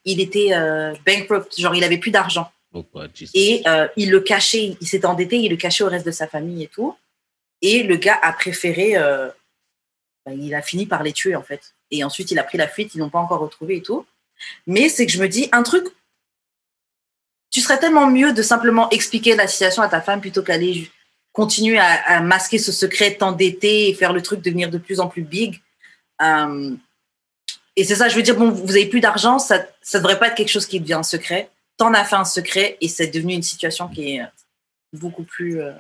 il 0.06 0.20
était 0.20 0.50
euh, 0.52 0.94
bankrupt, 1.06 1.58
genre 1.60 1.74
il 1.74 1.84
avait 1.84 1.98
plus 1.98 2.12
d'argent. 2.12 2.52
Et 3.34 3.64
euh, 3.68 3.88
il 3.98 4.12
le 4.12 4.22
cachait, 4.22 4.78
il 4.80 4.88
s'était 4.88 5.06
endetté, 5.06 5.38
il 5.38 5.50
le 5.50 5.58
cachait 5.58 5.84
au 5.84 5.90
reste 5.90 6.06
de 6.06 6.12
sa 6.12 6.28
famille 6.28 6.64
et 6.64 6.68
tout. 6.68 6.96
Et 7.62 7.84
le 7.84 7.96
gars 7.98 8.20
a 8.22 8.34
préféré, 8.34 8.98
euh, 8.98 9.30
ben, 10.26 10.40
il 10.40 10.56
a 10.56 10.62
fini 10.62 10.86
par 10.86 11.04
les 11.04 11.14
tuer 11.14 11.36
en 11.36 11.44
fait. 11.44 11.76
Et 11.92 12.04
ensuite, 12.04 12.32
il 12.32 12.40
a 12.40 12.44
pris 12.44 12.58
la 12.58 12.68
fuite, 12.68 12.96
ils 12.96 13.00
l'ont 13.00 13.10
pas 13.10 13.20
encore 13.20 13.40
retrouvé 13.40 13.78
et 13.78 13.82
tout. 13.82 14.06
Mais 14.66 14.90
c'est 14.90 15.06
que 15.06 15.12
je 15.12 15.22
me 15.22 15.28
dis, 15.28 15.50
un 15.52 15.64
truc, 15.64 15.86
tu 17.52 17.60
serais 17.60 17.80
tellement 17.80 18.10
mieux 18.10 18.34
de 18.34 18.42
simplement 18.42 18.90
expliquer 18.90 19.36
la 19.36 19.48
situation 19.48 19.84
à 19.84 19.90
ta 19.90 20.02
femme 20.02 20.22
plutôt 20.22 20.42
qu'aller 20.42 20.90
continuer 21.34 21.80
à, 21.80 22.22
masquer 22.22 22.58
ce 22.58 22.72
secret, 22.72 23.16
t'endetter 23.16 23.90
et 23.90 23.94
faire 23.94 24.14
le 24.14 24.22
truc 24.22 24.42
devenir 24.42 24.70
de 24.70 24.78
plus 24.78 25.00
en 25.00 25.08
plus 25.08 25.22
big. 25.22 25.62
Euh, 26.22 26.76
et 27.76 27.84
c'est 27.84 27.96
ça, 27.96 28.10
je 28.10 28.16
veux 28.16 28.22
dire, 28.22 28.36
bon, 28.36 28.50
vous 28.50 28.72
avez 28.72 28.86
plus 28.86 29.00
d'argent, 29.00 29.40
ça 29.40 29.66
ça 29.82 30.00
devrait 30.00 30.20
pas 30.20 30.28
être 30.28 30.36
quelque 30.36 30.50
chose 30.50 30.66
qui 30.66 30.80
devient 30.80 30.94
un 30.94 31.04
secret. 31.04 31.50
T'en 31.82 31.96
as 31.96 32.06
fait 32.06 32.16
un 32.16 32.26
secret 32.26 32.78
et 32.80 32.88
c'est 32.88 33.08
devenu 33.08 33.34
une 33.34 33.42
situation 33.42 33.88
qui 33.88 34.12
est 34.12 34.22
euh, 34.22 34.26
beaucoup 34.94 35.24
plus, 35.24 35.60
euh, 35.60 35.74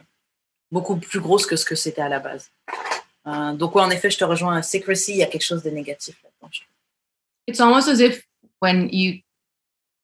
beaucoup 0.71 0.95
plus 0.97 1.19
grosse 1.19 1.45
que 1.45 1.55
ce 1.55 1.63
que 1.63 1.75
c'était 1.75 2.01
à 2.01 2.09
la 2.09 2.17
base. 2.19 2.49
Euh, 3.27 3.53
donc, 3.53 3.75
ouais, 3.75 3.83
en 3.83 3.91
effet, 3.91 4.09
je 4.09 4.17
te 4.17 4.23
rejoins. 4.23 4.63
Secrecy, 4.63 5.11
il 5.11 5.17
y 5.17 5.23
a 5.23 5.27
quelque 5.27 5.43
chose 5.43 5.61
de 5.61 5.69
négatif 5.69 6.15
là-dedans. 6.23 6.49
it's 7.45 7.59
almost 7.59 7.87
as 7.87 7.99
if 7.99 8.23
when 8.61 8.89
you 8.91 9.19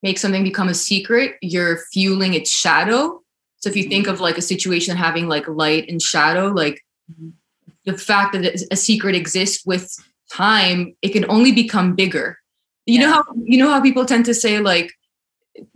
make 0.04 0.20
something 0.20 0.44
become 0.44 0.70
a 0.70 0.74
secret, 0.76 1.38
you're 1.42 1.78
fueling 1.92 2.36
its 2.36 2.52
shadow. 2.52 3.24
So 3.58 3.70
if 3.70 3.76
you 3.76 3.90
think 3.90 4.08
of 4.08 4.20
like 4.20 4.38
a 4.38 4.42
situation 4.42 4.96
having 4.96 5.28
like 5.28 5.48
light 5.48 5.90
and 5.90 6.00
shadow, 6.00 6.50
like 6.54 6.86
the 7.86 7.98
fact 7.98 8.34
that 8.34 8.44
a 8.72 8.76
secret 8.76 9.16
exists 9.16 9.66
with 9.66 9.92
time, 10.32 10.96
it 11.02 11.10
can 11.14 11.26
only 11.28 11.52
become 11.54 11.96
bigger. 11.96 12.38
You 12.86 13.00
know 13.00 13.08
Yeah. 13.08 13.14
how 13.14 13.24
you 13.52 13.58
know 13.58 13.70
how 13.74 13.82
people 13.82 14.06
tend 14.06 14.26
to 14.26 14.34
say 14.36 14.60
like 14.60 14.94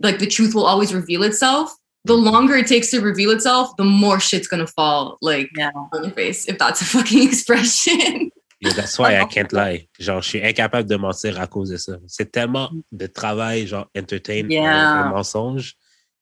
like 0.00 0.18
the 0.18 0.26
truth 0.26 0.54
will 0.54 0.66
always 0.66 0.92
reveal 0.94 1.22
itself. 1.22 1.74
The 2.04 2.14
longer 2.14 2.56
it 2.56 2.66
takes 2.66 2.90
to 2.90 3.00
reveal 3.00 3.30
itself, 3.30 3.76
the 3.76 3.84
more 3.84 4.18
shit's 4.20 4.48
gonna 4.48 4.66
fall 4.66 5.18
like 5.22 5.50
Yeah. 5.56 5.70
on 5.92 6.02
your 6.04 6.12
face, 6.12 6.48
if 6.48 6.58
that's 6.58 6.80
a 6.80 6.84
fucking 6.84 7.22
expression. 7.28 8.30
Yeah, 8.60 8.72
that's 8.74 8.98
why 8.98 9.18
I 9.20 9.24
can't 9.24 9.52
lie. 9.62 9.88
Genre, 10.00 10.20
je 10.22 10.28
suis 10.28 10.42
incapable 10.44 10.88
de 10.88 10.96
mentir 10.96 11.40
à 11.40 11.46
cause 11.46 11.70
de 11.70 11.76
ça. 11.76 11.96
C'est 12.06 12.30
tellement 12.30 12.70
de 12.92 13.06
travail, 13.06 13.66
genre, 13.66 13.88
entertain 13.96 14.46
Yeah. 14.48 14.64
un, 14.64 15.06
un 15.06 15.10
mensonge, 15.10 15.74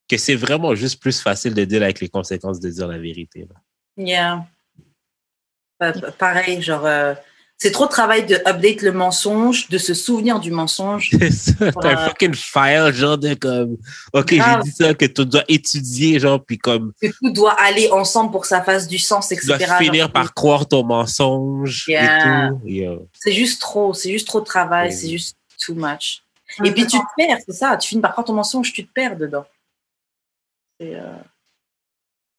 que 0.09 0.17
c'est 0.17 0.35
vraiment 0.37 0.75
juste 0.75 1.01
plus 1.01 1.21
facile 1.21 1.55
de 1.55 1.65
dire 1.65 1.83
avec 1.83 2.01
les 2.01 2.09
conséquences 2.09 2.59
de 2.61 2.69
dire 2.71 2.89
la 2.89 2.99
vérité. 2.99 3.41
là. 3.49 3.57
Yeah. 3.97 4.47
Pa- 5.79 5.93
pa- 5.93 6.13
pareil, 6.13 6.61
genre, 6.63 6.85
euh, 6.85 7.15
c'est 7.63 7.73
trop 7.73 7.85
de 7.85 7.91
travail 7.91 8.25
de 8.25 8.37
update 8.47 8.81
le 8.81 8.91
mensonge, 8.93 9.69
de 9.69 9.77
se 9.77 9.93
souvenir 9.93 10.41
du 10.41 10.51
mensonge. 10.51 11.11
C'est 11.19 11.31
ça. 11.31 11.53
T'as 11.73 11.91
un 11.91 11.97
Ouais. 11.97 12.09
fucking 12.09 12.33
file, 12.35 12.91
genre, 12.95 13.19
de 13.19 13.35
comme, 13.35 13.77
OK, 14.15 14.31
j'ai 14.31 14.63
dit 14.63 14.71
ça, 14.73 14.95
que 14.95 15.05
tu 15.05 15.27
dois 15.27 15.45
étudier, 15.47 16.19
genre, 16.19 16.43
puis 16.43 16.57
comme, 16.57 16.95
Que 17.03 17.09
tout 17.09 17.31
doit 17.31 17.53
aller 17.61 17.91
ensemble 17.91 18.31
pour 18.33 18.41
que 18.41 18.47
ça 18.47 18.63
fasse 18.63 18.89
du 18.89 18.99
sens, 18.99 19.29
tu 19.29 19.35
etc. 19.35 19.57
dois 19.59 19.77
finir 19.77 20.05
Genre, 20.05 20.13
par 20.13 20.33
croire 20.33 20.67
ton 20.67 20.85
mensonge 20.85 21.85
Yeah. 21.87 22.51
et 22.67 22.87
tout. 22.87 23.07
C'est 23.13 23.33
juste 23.33 23.61
trop, 23.61 23.93
c'est 23.93 24.11
juste 24.11 24.27
trop 24.27 24.41
de 24.41 24.47
travail, 24.47 24.89
Oui. 24.89 24.97
c'est 24.97 25.11
juste 25.11 25.37
too 25.63 25.75
much. 25.75 26.23
Et 26.65 26.73
puis 26.73 26.87
tu 26.87 26.99
te 26.99 27.05
perds, 27.17 27.39
c'est 27.47 27.53
ça. 27.53 27.77
Tu 27.77 27.91
finis 27.91 28.01
par 28.01 28.13
croire 28.13 28.25
ton 28.27 28.33
mensonge, 28.33 28.73
tu 28.73 28.87
te 28.87 28.93
perds 28.93 29.19
dedans. 29.19 29.45
C'est, 30.81 30.95
euh, 30.95 31.13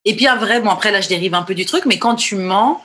Et 0.04 0.16
puis, 0.16 0.26
ah, 0.26 0.36
vrai, 0.36 0.62
bon, 0.62 0.72
après, 0.72 0.92
là, 0.92 1.00
je 1.00 1.08
dérive 1.08 1.36
un 1.36 1.44
peu 1.44 1.54
du 1.54 1.66
truc, 1.66 1.86
mais 1.86 2.00
quand 2.00 2.16
tu 2.16 2.36
mens, 2.36 2.84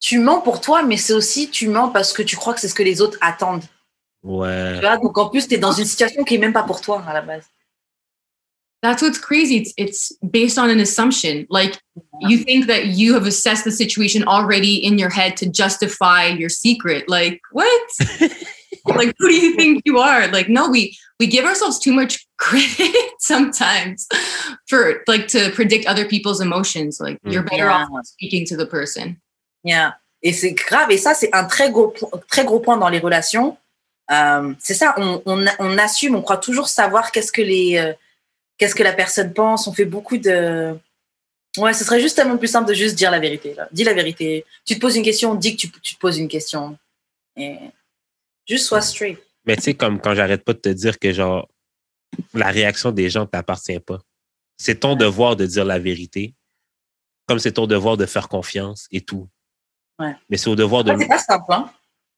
tu 0.00 0.18
mens 0.18 0.40
pour 0.40 0.60
toi, 0.60 0.82
mais 0.82 0.96
c'est 0.96 1.12
aussi 1.12 1.50
tu 1.50 1.68
mens 1.68 1.90
parce 1.90 2.12
que 2.12 2.22
tu 2.22 2.36
crois 2.36 2.54
que 2.54 2.60
c'est 2.60 2.68
ce 2.68 2.74
que 2.74 2.82
les 2.82 3.00
autres 3.00 3.18
attendent. 3.20 3.64
Ouais. 4.22 4.74
Tu 4.74 4.80
vois, 4.80 4.96
donc 4.98 5.16
en 5.18 5.28
plus, 5.28 5.46
tu 5.48 5.54
es 5.54 5.58
dans 5.58 5.72
une 5.72 5.84
situation 5.84 6.24
qui 6.24 6.34
est 6.34 6.38
même 6.38 6.52
pas 6.52 6.64
pour 6.64 6.80
toi 6.80 7.02
à 7.06 7.12
la 7.12 7.22
base. 7.22 7.44
That's 8.82 9.02
what's 9.02 9.18
crazy. 9.18 9.56
It's, 9.56 9.72
it's 9.78 10.12
based 10.22 10.58
on 10.58 10.68
an 10.68 10.78
assumption. 10.80 11.46
Like 11.48 11.80
you 12.20 12.38
think 12.38 12.66
that 12.66 12.88
you 12.88 13.14
have 13.14 13.26
assessed 13.26 13.64
the 13.64 13.72
situation 13.72 14.22
already 14.28 14.76
in 14.76 14.98
your 14.98 15.08
head 15.08 15.36
to 15.38 15.48
justify 15.48 16.26
your 16.26 16.50
secret. 16.50 17.08
Like 17.08 17.40
what? 17.52 17.90
like 18.84 19.14
who 19.18 19.28
do 19.28 19.34
you 19.34 19.56
think 19.56 19.82
you 19.86 19.98
are? 19.98 20.28
Like 20.28 20.48
no, 20.48 20.68
we 20.68 20.96
we 21.18 21.26
give 21.26 21.46
ourselves 21.46 21.78
too 21.78 21.92
much 21.92 22.26
credit 22.38 22.94
sometimes 23.18 24.06
for 24.68 25.02
like 25.08 25.26
to 25.28 25.50
predict 25.52 25.86
other 25.86 26.04
people's 26.06 26.40
emotions. 26.40 27.00
Like 27.00 27.18
you're 27.24 27.42
better 27.44 27.64
Yeah. 27.64 27.86
off 27.90 28.06
speaking 28.06 28.44
to 28.46 28.56
the 28.56 28.66
person. 28.66 29.20
Yeah. 29.66 29.98
Et 30.22 30.32
c'est 30.32 30.52
grave. 30.52 30.90
Et 30.90 30.96
ça, 30.96 31.12
c'est 31.12 31.28
un 31.34 31.44
très 31.44 31.70
gros, 31.70 31.92
très 32.28 32.44
gros 32.44 32.60
point 32.60 32.78
dans 32.78 32.88
les 32.88 32.98
relations. 32.98 33.58
Euh, 34.10 34.54
c'est 34.58 34.74
ça, 34.74 34.94
on, 34.96 35.20
on, 35.26 35.44
on 35.58 35.78
assume, 35.78 36.14
on 36.14 36.22
croit 36.22 36.38
toujours 36.38 36.68
savoir 36.68 37.12
qu'est-ce 37.12 37.32
que 37.32 37.42
les, 37.42 37.76
euh, 37.76 37.92
qu'est-ce 38.56 38.74
que 38.74 38.82
la 38.82 38.94
personne 38.94 39.34
pense. 39.34 39.66
On 39.66 39.74
fait 39.74 39.84
beaucoup 39.84 40.16
de. 40.16 40.74
Ouais, 41.58 41.74
ce 41.74 41.84
serait 41.84 42.00
juste 42.00 42.16
tellement 42.16 42.38
plus 42.38 42.48
simple 42.48 42.68
de 42.68 42.74
juste 42.74 42.96
dire 42.96 43.10
la 43.10 43.18
vérité. 43.18 43.54
Là. 43.54 43.68
Dis 43.72 43.84
la 43.84 43.94
vérité. 43.94 44.44
Tu 44.64 44.74
te 44.74 44.80
poses 44.80 44.96
une 44.96 45.02
question, 45.02 45.34
dis 45.34 45.56
que 45.56 45.60
tu, 45.60 45.70
tu 45.70 45.94
te 45.94 46.00
poses 46.00 46.18
une 46.18 46.28
question. 46.28 46.78
Et 47.36 47.56
juste 48.46 48.66
sois 48.66 48.82
straight. 48.82 49.18
Mais 49.44 49.56
tu 49.56 49.62
sais, 49.62 49.74
comme 49.74 50.00
quand 50.00 50.14
j'arrête 50.14 50.44
pas 50.44 50.54
de 50.54 50.58
te 50.58 50.68
dire 50.68 50.98
que 50.98 51.12
genre 51.12 51.48
la 52.34 52.50
réaction 52.50 52.92
des 52.92 53.10
gens 53.10 53.22
ne 53.22 53.26
t'appartient 53.26 53.80
pas. 53.80 54.00
C'est 54.56 54.80
ton 54.80 54.96
devoir 54.96 55.36
de 55.36 55.46
dire 55.46 55.64
la 55.64 55.78
vérité, 55.78 56.34
comme 57.26 57.38
c'est 57.38 57.52
ton 57.52 57.66
devoir 57.66 57.96
de 57.96 58.06
faire 58.06 58.28
confiance 58.28 58.86
et 58.90 59.00
tout. 59.00 59.28
Ouais. 59.98 60.14
Mais 60.28 60.36
c'est 60.36 60.48
au 60.50 60.54
devoir 60.56 60.84
de. 60.84 60.94
C'est 60.98 61.06
pas 61.08 61.18
simple, 61.18 61.44
hein. 61.52 61.70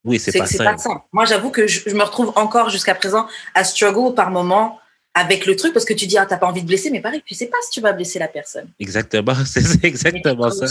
Oui, 0.03 0.19
c'est 0.19 0.37
pas 0.37 0.45
simple. 0.45 0.63
pas 0.63 0.77
simple. 0.77 1.01
Moi, 1.11 1.25
j'avoue 1.25 1.49
que 1.49 1.67
je, 1.67 1.81
je 1.89 1.95
me 1.95 2.03
retrouve 2.03 2.31
encore 2.35 2.69
jusqu'à 2.69 2.95
présent 2.95 3.27
à 3.53 3.63
struggle 3.63 4.13
par 4.15 4.31
moment 4.31 4.79
avec 5.13 5.45
le 5.45 5.55
truc 5.55 5.73
parce 5.73 5.85
que 5.85 5.93
tu 5.93 6.07
dis, 6.07 6.17
ah, 6.17 6.25
t'as 6.25 6.37
pas 6.37 6.47
envie 6.47 6.61
de 6.61 6.67
blesser, 6.67 6.89
mais 6.89 7.01
pareil, 7.01 7.21
tu 7.25 7.35
sais 7.35 7.47
pas 7.47 7.57
si 7.63 7.71
tu 7.71 7.81
vas 7.81 7.91
blesser 7.93 8.19
la 8.19 8.27
personne. 8.27 8.69
Exactement, 8.79 9.35
c'est 9.45 9.61
c'est 9.61 9.83
exactement 9.83 10.49
ça. 10.51 10.67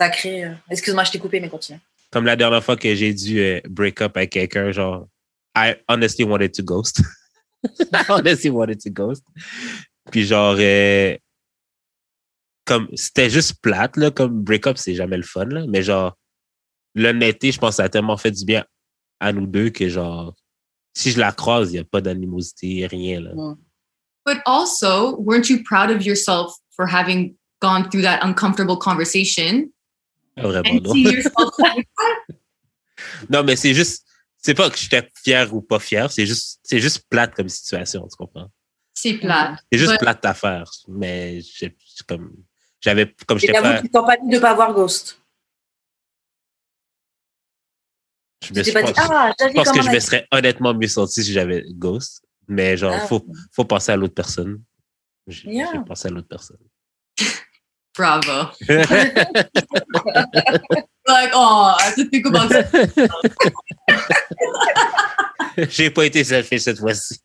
Ça 0.00 0.08
crée. 0.10 0.44
euh, 0.44 0.52
Excuse-moi, 0.70 1.04
je 1.04 1.12
t'ai 1.12 1.18
coupé, 1.18 1.40
mais 1.40 1.48
continue. 1.48 1.78
Comme 2.10 2.24
la 2.24 2.36
dernière 2.36 2.62
fois 2.64 2.76
que 2.76 2.94
j'ai 2.94 3.14
dû 3.14 3.40
euh, 3.40 3.60
break 3.68 4.00
up 4.00 4.16
avec 4.16 4.30
quelqu'un, 4.32 4.72
genre, 4.72 5.06
I 5.56 5.76
honestly 5.88 6.24
wanted 6.24 6.52
to 6.54 6.62
ghost. 6.62 7.00
I 7.92 8.04
honestly 8.08 8.50
wanted 8.50 8.80
to 8.82 8.90
ghost. 8.90 9.24
Puis 10.10 10.24
genre, 10.26 10.56
euh, 10.58 11.16
comme, 12.70 12.88
c'était 12.94 13.28
juste 13.28 13.60
plate, 13.60 13.96
là, 13.96 14.12
comme 14.12 14.44
break 14.44 14.68
up, 14.68 14.78
c'est 14.78 14.94
jamais 14.94 15.16
le 15.16 15.24
fun, 15.24 15.44
là, 15.46 15.64
mais 15.68 15.82
genre, 15.82 16.16
l'honnêteté, 16.94 17.50
je 17.50 17.58
pense, 17.58 17.76
ça 17.76 17.82
a 17.84 17.88
tellement 17.88 18.16
fait 18.16 18.30
du 18.30 18.44
bien 18.44 18.64
à 19.18 19.32
nous 19.32 19.44
deux 19.48 19.70
que 19.70 19.88
genre, 19.88 20.36
si 20.94 21.10
je 21.10 21.18
la 21.18 21.32
croise, 21.32 21.70
il 21.70 21.72
n'y 21.72 21.78
a 21.80 21.84
pas 21.84 22.00
d'animosité, 22.00 22.86
rien, 22.86 23.20
là. 23.20 23.32
But 24.24 24.38
also, 24.46 25.16
weren't 25.18 25.50
you 25.50 25.64
proud 25.64 25.90
of 25.90 26.06
yourself 26.06 26.54
for 26.76 26.86
having 26.86 27.34
gone 27.60 27.88
through 27.90 28.02
that 28.02 28.20
uncomfortable 28.22 28.76
conversation? 28.76 29.72
Pas 30.36 30.42
Vraiment, 30.46 30.70
and 30.76 30.82
non. 30.84 30.92
see 30.92 31.02
yourself 31.02 31.50
like 31.58 31.88
Non, 33.28 33.42
mais 33.42 33.56
c'est 33.56 33.74
juste, 33.74 34.06
c'est 34.38 34.54
pas 34.54 34.70
que 34.70 34.78
j'étais 34.78 35.08
fier 35.24 35.52
ou 35.52 35.60
pas 35.60 35.80
fier, 35.80 36.08
c'est 36.12 36.24
juste, 36.24 36.60
c'est 36.62 36.78
juste 36.78 37.04
plate 37.10 37.34
comme 37.34 37.48
situation, 37.48 38.06
tu 38.06 38.16
comprends? 38.16 38.48
c'est 38.94 39.14
plat. 39.14 39.56
C'est 39.72 39.78
juste 39.78 39.98
plate 39.98 40.24
à 40.24 40.34
faire, 40.34 40.70
mais 40.86 41.40
j'ai- 41.40 41.74
j'ai 41.78 42.04
comme, 42.06 42.32
j'avais, 42.80 43.14
comme 43.26 43.38
j'étais 43.38 43.60
pas, 43.60 43.80
tu 43.80 43.88
t'en 43.90 44.04
pas 44.04 44.16
dit 44.16 44.28
de 44.30 44.38
pas 44.38 44.50
avoir 44.50 44.72
ghost. 44.74 45.20
je 48.42 48.54
me 48.54 48.62
suis 48.62 48.72
pas 48.72 48.82
dit, 48.82 48.92
ah, 48.96 49.32
je 49.38 49.52
pense 49.52 49.70
que 49.70 49.82
je 49.82 49.90
me 49.90 50.00
serais 50.00 50.26
honnêtement 50.32 50.74
mieux 50.74 50.88
senti 50.88 51.22
si 51.22 51.32
j'avais 51.32 51.64
Ghost. 51.68 52.22
Mais 52.48 52.76
genre, 52.76 52.94
Ah. 52.94 53.06
faut, 53.06 53.24
faut 53.52 53.64
penser 53.64 53.92
à 53.92 53.96
l'autre 53.96 54.14
personne. 54.14 54.60
J'ai 55.28 55.48
Yeah. 55.50 55.84
pensé 55.86 56.08
à 56.08 56.10
l'autre 56.10 56.26
personne. 56.28 56.58
Bravo. 57.96 58.50
Like, 61.06 61.32
oh, 61.34 61.74
I 61.78 61.82
have 61.86 61.94
to 61.96 62.04
think 62.08 62.26
about 62.26 62.48
that. 62.50 62.70
J'ai 65.70 65.90
pas 65.90 66.04
été 66.06 66.22
selfish 66.22 66.62
cette 66.62 66.78
fois-ci. 66.78 67.18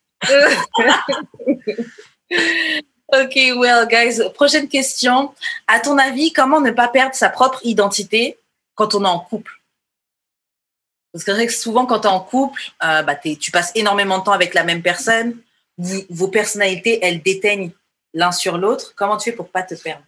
Ok, 3.23 3.35
well, 3.57 3.87
guys, 3.87 4.19
prochaine 4.33 4.67
question. 4.67 5.33
À 5.67 5.79
ton 5.79 5.97
avis, 5.97 6.31
comment 6.33 6.61
ne 6.61 6.71
pas 6.71 6.87
perdre 6.87 7.15
sa 7.15 7.29
propre 7.29 7.59
identité 7.63 8.37
quand 8.75 8.95
on 8.95 9.03
est 9.05 9.07
en 9.07 9.19
couple? 9.19 9.51
Parce 11.11 11.23
que 11.23 11.31
c'est 11.31 11.37
vrai 11.37 11.47
que 11.47 11.53
souvent, 11.53 11.85
quand 11.85 12.01
tu 12.01 12.07
es 12.07 12.11
en 12.11 12.19
couple, 12.19 12.61
euh, 12.83 13.01
bah, 13.03 13.15
tu 13.15 13.51
passes 13.51 13.71
énormément 13.75 14.19
de 14.19 14.23
temps 14.23 14.33
avec 14.33 14.53
la 14.53 14.63
même 14.63 14.81
personne. 14.81 15.37
Vous- 15.77 16.03
vos 16.09 16.27
personnalités, 16.27 16.99
elles 17.01 17.21
déteignent 17.21 17.71
l'un 18.13 18.31
sur 18.31 18.57
l'autre. 18.57 18.93
Comment 18.95 19.17
tu 19.17 19.29
fais 19.29 19.35
pour 19.35 19.49
pas 19.49 19.63
te 19.63 19.75
perdre? 19.75 20.03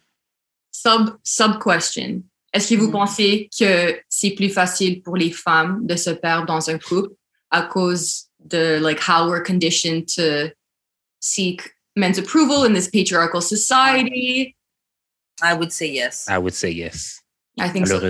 Sub, 0.70 1.16
sub 1.24 1.62
question. 1.62 2.22
Est-ce 2.52 2.74
que 2.74 2.78
vous 2.78 2.86
Mhm. 2.86 2.92
pensez 2.92 3.50
que 3.58 4.00
c'est 4.08 4.30
plus 4.30 4.50
facile 4.50 5.02
pour 5.02 5.16
les 5.16 5.30
femmes 5.30 5.86
de 5.86 5.96
se 5.96 6.10
perdre 6.10 6.46
dans 6.46 6.70
un 6.70 6.78
couple 6.78 7.14
à 7.50 7.62
cause 7.62 8.26
de 8.38 8.78
like 8.80 9.00
how 9.06 9.28
we're 9.28 9.42
conditioned 9.42 10.06
to 10.06 10.50
seek 11.20 11.74
men's 11.98 12.18
approval 12.18 12.64
in 12.64 12.72
this 12.72 12.88
patriarchal 12.88 13.40
society? 13.40 14.56
I 15.42 15.54
would 15.54 15.72
say 15.72 15.86
yes. 15.86 16.28
I 16.28 16.38
would 16.38 16.54
say 16.54 16.70
yes. 16.70 17.20
I 17.58 17.68
think 17.68 17.86
so. 17.86 18.00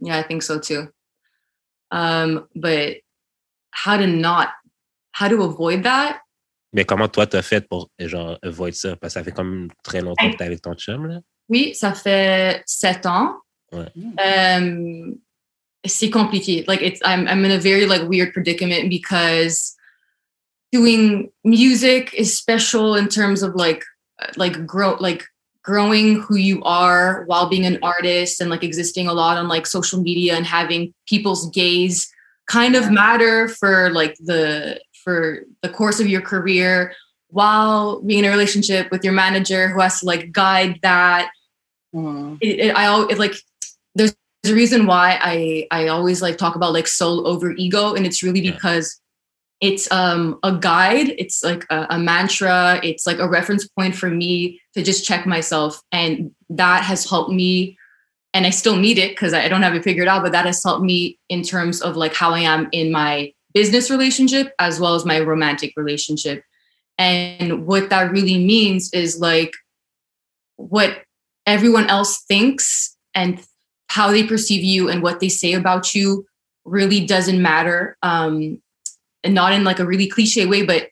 Yeah, 0.00 0.16
I 0.16 0.22
think 0.22 0.42
so 0.42 0.58
too. 0.58 0.88
Um, 1.90 2.46
but 2.54 2.98
how 3.70 3.96
to 3.96 4.06
not, 4.06 4.50
how 5.12 5.28
to 5.28 5.42
avoid 5.42 5.82
that? 5.82 6.20
Mais 6.72 6.84
comment 6.84 7.08
toi 7.08 7.26
t'as 7.26 7.42
fait 7.42 7.66
pour 7.68 7.90
genre 7.98 8.38
avoid 8.42 8.74
ça? 8.74 8.96
Parce 8.96 9.14
que 9.14 9.20
ça 9.20 9.24
fait 9.24 9.32
comme 9.32 9.70
très 9.82 10.00
longtemps 10.00 10.30
que 10.30 10.36
t'es 10.36 10.44
avec 10.44 10.60
ton 10.60 10.74
chum, 10.74 11.06
là. 11.06 11.20
Oui, 11.48 11.74
ça 11.74 11.94
fait 11.94 12.62
sept 12.66 13.06
ans. 13.06 13.40
Ouais. 13.72 13.90
Um, 14.18 15.18
c'est 15.86 16.10
compliqué. 16.10 16.64
Like 16.68 16.82
it's, 16.82 17.00
I'm, 17.04 17.26
I'm 17.26 17.44
in 17.44 17.52
a 17.52 17.58
very 17.58 17.86
like 17.86 18.02
weird 18.02 18.32
predicament 18.34 18.90
because 18.90 19.74
doing 20.72 21.30
music 21.44 22.12
is 22.14 22.36
special 22.36 22.94
in 22.94 23.08
terms 23.08 23.42
of 23.42 23.54
like, 23.54 23.84
like 24.36 24.66
grow, 24.66 24.96
like 25.00 25.24
growing 25.62 26.20
who 26.22 26.36
you 26.36 26.62
are 26.62 27.24
while 27.26 27.48
being 27.48 27.66
an 27.66 27.78
artist 27.82 28.40
and 28.40 28.50
like 28.50 28.62
existing 28.64 29.06
a 29.06 29.12
lot 29.12 29.36
on 29.38 29.48
like 29.48 29.66
social 29.66 30.00
media 30.00 30.34
and 30.34 30.46
having 30.46 30.92
people's 31.06 31.50
gaze 31.50 32.10
kind 32.46 32.74
of 32.74 32.90
matter 32.90 33.48
for 33.48 33.90
like 33.90 34.16
the 34.20 34.80
for 35.04 35.42
the 35.62 35.68
course 35.68 36.00
of 36.00 36.06
your 36.08 36.20
career 36.22 36.92
while 37.28 38.00
being 38.00 38.20
in 38.20 38.24
a 38.24 38.30
relationship 38.30 38.90
with 38.90 39.04
your 39.04 39.12
manager 39.12 39.68
who 39.68 39.80
has 39.80 40.00
to 40.00 40.06
like 40.06 40.32
guide 40.32 40.78
that 40.82 41.30
Mhm. 41.94 42.38
it, 42.40 42.60
it, 42.60 42.76
I 42.76 42.84
al- 42.84 43.08
it, 43.08 43.18
like 43.18 43.34
there's 43.94 44.14
a 44.46 44.52
reason 44.54 44.86
why 44.86 45.18
I 45.20 45.66
I 45.70 45.88
always 45.88 46.20
like 46.22 46.36
talk 46.38 46.54
about 46.56 46.72
like 46.72 46.86
soul 46.86 47.26
over 47.26 47.52
ego, 47.52 47.94
and 47.94 48.04
it's 48.06 48.22
really 48.22 48.40
Yeah. 48.40 48.52
because 48.52 49.00
it's 49.60 49.90
um 49.90 50.38
a 50.42 50.56
guide. 50.56 51.14
It's 51.18 51.42
like 51.42 51.64
a, 51.70 51.86
a 51.90 51.98
mantra. 51.98 52.80
It's 52.82 53.06
like 53.06 53.18
a 53.18 53.28
reference 53.28 53.66
point 53.68 53.94
for 53.94 54.08
me 54.08 54.60
to 54.74 54.82
just 54.82 55.04
check 55.04 55.26
myself, 55.26 55.82
and 55.92 56.30
that 56.50 56.84
has 56.84 57.08
helped 57.08 57.32
me. 57.32 57.76
And 58.34 58.46
I 58.46 58.50
still 58.50 58.76
need 58.76 58.98
it 58.98 59.10
because 59.10 59.32
I 59.32 59.48
don't 59.48 59.62
have 59.62 59.74
it 59.74 59.82
figured 59.82 60.06
out, 60.06 60.22
but 60.22 60.32
that 60.32 60.46
has 60.46 60.62
helped 60.62 60.84
me 60.84 61.18
in 61.28 61.42
terms 61.42 61.80
of 61.80 61.96
like 61.96 62.14
how 62.14 62.30
I 62.30 62.40
am 62.40 62.68
in 62.72 62.92
my 62.92 63.32
business 63.54 63.90
relationship 63.90 64.52
as 64.58 64.78
well 64.78 64.94
as 64.94 65.04
my 65.04 65.18
romantic 65.20 65.72
relationship. 65.76 66.44
And 66.98 67.66
what 67.66 67.88
that 67.90 68.12
really 68.12 68.44
means 68.44 68.92
is 68.92 69.18
like 69.18 69.54
what 70.56 71.02
everyone 71.46 71.88
else 71.88 72.22
thinks 72.24 72.96
and 73.14 73.42
how 73.88 74.10
they 74.10 74.24
perceive 74.24 74.62
you 74.62 74.90
and 74.90 75.02
what 75.02 75.20
they 75.20 75.30
say 75.30 75.54
about 75.54 75.94
you 75.94 76.26
really 76.64 77.06
doesn't 77.06 77.40
matter 77.40 77.96
um 78.02 78.60
and 79.28 79.34
not 79.34 79.52
in 79.52 79.62
like 79.62 79.78
a 79.78 79.84
really 79.84 80.08
cliche 80.08 80.46
way 80.46 80.64
but 80.64 80.88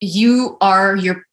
you 0.00 0.56
are 0.60 0.96
your 0.96 1.24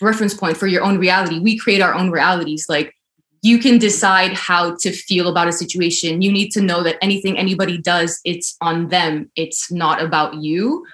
reference 0.00 0.34
point 0.34 0.56
for 0.56 0.66
your 0.66 0.82
own 0.82 0.98
reality. 0.98 1.38
We 1.38 1.58
create 1.58 1.82
our 1.82 1.94
own 1.94 2.10
realities. 2.10 2.66
Like 2.68 2.94
you 3.42 3.58
can 3.58 3.78
decide 3.78 4.32
how 4.32 4.76
to 4.80 4.92
feel 4.92 5.28
about 5.28 5.48
a 5.48 5.52
situation. 5.52 6.22
You 6.22 6.32
need 6.32 6.50
to 6.52 6.60
know 6.60 6.82
that 6.82 6.96
anything 7.02 7.38
anybody 7.38 7.78
does 7.78 8.20
it's 8.24 8.56
on 8.60 8.88
them. 8.88 9.30
It's 9.36 9.70
not 9.70 10.02
about 10.02 10.34
you. 10.34 10.84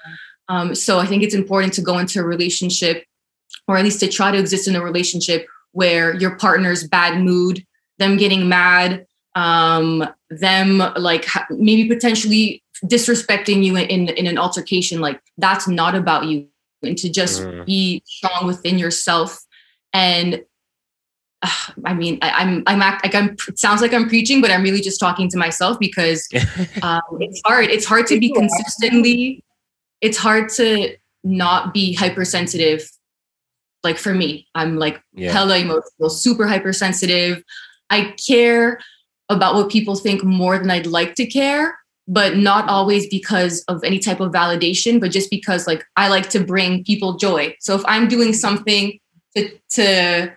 Um, 0.49 0.75
so 0.75 0.97
i 0.97 1.05
think 1.05 1.23
it's 1.23 1.35
important 1.35 1.73
to 1.73 1.81
go 1.81 1.97
into 1.97 2.21
a 2.21 2.23
relationship 2.23 3.03
or 3.67 3.77
at 3.77 3.83
least 3.83 3.99
to 3.99 4.07
try 4.07 4.31
to 4.31 4.37
exist 4.37 4.65
in 4.65 4.77
a 4.77 4.81
relationship 4.81 5.45
where 5.73 6.15
your 6.15 6.37
partner's 6.37 6.87
bad 6.87 7.21
mood, 7.21 7.65
them 7.97 8.15
getting 8.15 8.47
mad, 8.47 9.05
um, 9.35 10.07
them 10.29 10.77
like 10.95 11.25
maybe 11.49 11.89
potentially 11.89 12.63
disrespecting 12.85 13.63
you 13.63 13.75
in, 13.77 14.09
in 14.09 14.27
an 14.27 14.37
altercation, 14.37 14.99
like 15.01 15.21
that's 15.37 15.67
not 15.67 15.95
about 15.95 16.25
you. 16.25 16.47
And 16.83 16.97
to 16.99 17.09
just 17.09 17.41
Mm. 17.41 17.65
be 17.65 18.03
strong 18.05 18.45
within 18.45 18.77
yourself 18.77 19.39
and 19.93 20.43
uh, 21.41 21.49
I 21.85 21.93
mean, 21.93 22.17
I, 22.21 22.31
I'm, 22.31 22.63
I'm, 22.67 22.81
act, 22.81 23.05
like 23.05 23.13
I'm, 23.15 23.35
it 23.47 23.59
sounds 23.59 23.81
like 23.81 23.93
I'm 23.93 24.07
preaching, 24.09 24.41
but 24.41 24.49
I'm 24.51 24.63
really 24.63 24.81
just 24.81 24.99
talking 24.99 25.29
to 25.29 25.37
myself 25.37 25.77
because 25.79 26.27
um, 26.81 27.01
it's 27.19 27.41
hard. 27.45 27.65
It's 27.69 27.85
hard 27.85 28.07
to 28.07 28.19
be 28.19 28.31
consistently, 28.31 29.43
it's 30.01 30.17
hard 30.17 30.49
to 30.53 30.95
not 31.23 31.73
be 31.73 31.93
hypersensitive. 31.93 32.89
Like 33.83 33.97
for 33.97 34.13
me, 34.13 34.47
I'm 34.55 34.77
like 34.77 35.01
Yeah. 35.13 35.31
hella 35.31 35.57
emotional, 35.57 36.09
super 36.09 36.47
hypersensitive. 36.47 37.43
I 37.89 38.15
care 38.27 38.79
about 39.29 39.55
what 39.55 39.69
people 39.69 39.95
think 39.95 40.23
more 40.23 40.57
than 40.57 40.71
I'd 40.71 40.87
like 40.87 41.15
to 41.15 41.25
care, 41.25 41.77
but 42.07 42.37
not 42.37 42.69
always 42.69 43.07
because 43.07 43.63
of 43.67 43.83
any 43.83 43.99
type 43.99 44.19
of 44.19 44.31
validation, 44.31 44.99
but 44.99 45.11
just 45.11 45.29
because 45.29 45.67
like 45.67 45.85
I 45.97 46.07
like 46.07 46.29
to 46.29 46.39
bring 46.39 46.83
people 46.83 47.17
joy. 47.17 47.55
So 47.59 47.75
if 47.75 47.83
I'm 47.85 48.07
doing 48.07 48.33
something 48.33 48.99
to 49.35 49.49
to 49.75 50.31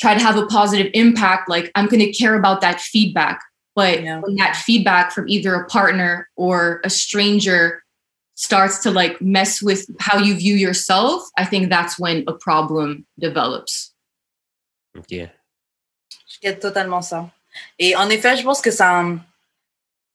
try 0.00 0.14
to 0.14 0.20
have 0.20 0.36
a 0.36 0.46
positive 0.46 0.90
impact, 0.94 1.48
like 1.48 1.70
I'm 1.74 1.86
going 1.86 2.00
to 2.00 2.12
care 2.12 2.34
about 2.36 2.60
that 2.60 2.80
feedback. 2.80 3.40
But 3.74 4.02
Yeah. 4.02 4.20
when 4.20 4.36
that 4.36 4.56
feedback 4.56 5.12
from 5.12 5.28
either 5.28 5.54
a 5.54 5.66
partner 5.66 6.28
or 6.36 6.80
a 6.84 6.90
stranger 6.90 7.82
starts 8.34 8.78
to 8.80 8.90
like 8.90 9.20
mess 9.20 9.62
with 9.62 9.86
how 9.98 10.18
you 10.18 10.34
view 10.36 10.54
yourself, 10.54 11.22
I 11.38 11.44
think 11.44 11.70
that's 11.70 11.98
when 11.98 12.24
a 12.28 12.32
problem 12.34 13.06
develops. 13.18 13.92
OK. 14.96 15.30
Je 16.28 16.38
get 16.40 16.60
totalement 16.60 17.02
ça. 17.02 17.30
Et 17.78 17.94
en 17.96 18.10
effet, 18.10 18.36
je 18.36 18.42
pense 18.42 18.60
que 18.60 18.70
c'est 18.70 18.84
un. 18.84 19.20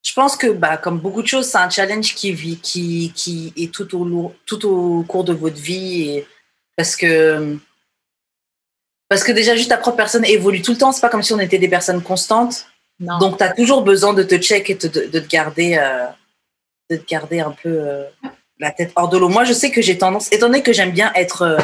Je 0.03 0.13
pense 0.13 0.35
que, 0.35 0.47
bah, 0.47 0.77
comme 0.77 0.99
beaucoup 0.99 1.21
de 1.21 1.27
choses, 1.27 1.45
c'est 1.47 1.57
un 1.59 1.69
challenge 1.69 2.15
qui 2.15 2.33
vit, 2.33 2.57
qui, 2.57 3.11
qui 3.15 3.53
est 3.55 3.71
tout 3.71 3.95
au, 3.95 4.03
lourd- 4.03 4.33
tout 4.45 4.65
au 4.67 5.03
cours 5.03 5.23
de 5.23 5.33
votre 5.33 5.57
vie. 5.57 6.09
Et 6.09 6.27
parce 6.75 6.95
que. 6.95 7.57
Parce 9.09 9.23
que 9.23 9.31
déjà, 9.31 9.55
juste 9.55 9.69
ta 9.69 9.77
propre 9.77 9.97
personne 9.97 10.25
évolue 10.25 10.61
tout 10.61 10.71
le 10.71 10.77
temps. 10.77 10.91
C'est 10.91 11.01
pas 11.01 11.09
comme 11.09 11.21
si 11.21 11.33
on 11.33 11.39
était 11.39 11.59
des 11.59 11.67
personnes 11.67 12.01
constantes. 12.01 12.65
Non. 12.99 13.19
Donc, 13.19 13.37
tu 13.37 13.43
as 13.43 13.53
toujours 13.53 13.83
besoin 13.83 14.13
de 14.13 14.23
te 14.23 14.35
check 14.37 14.69
et 14.69 14.77
te- 14.77 14.87
de, 14.87 15.05
de 15.07 15.19
te 15.19 15.27
garder, 15.27 15.77
euh, 15.77 16.07
de 16.89 16.95
te 16.97 17.05
garder 17.05 17.39
un 17.39 17.51
peu 17.51 17.69
euh, 17.69 18.03
la 18.59 18.71
tête 18.71 18.91
hors 18.95 19.09
de 19.09 19.17
l'eau. 19.17 19.27
Moi, 19.29 19.43
je 19.43 19.53
sais 19.53 19.69
que 19.69 19.81
j'ai 19.81 19.97
tendance, 19.97 20.31
étant 20.31 20.47
donné 20.47 20.63
que 20.63 20.71
j'aime 20.73 20.91
bien 20.91 21.11
être 21.13 21.41
euh, 21.41 21.57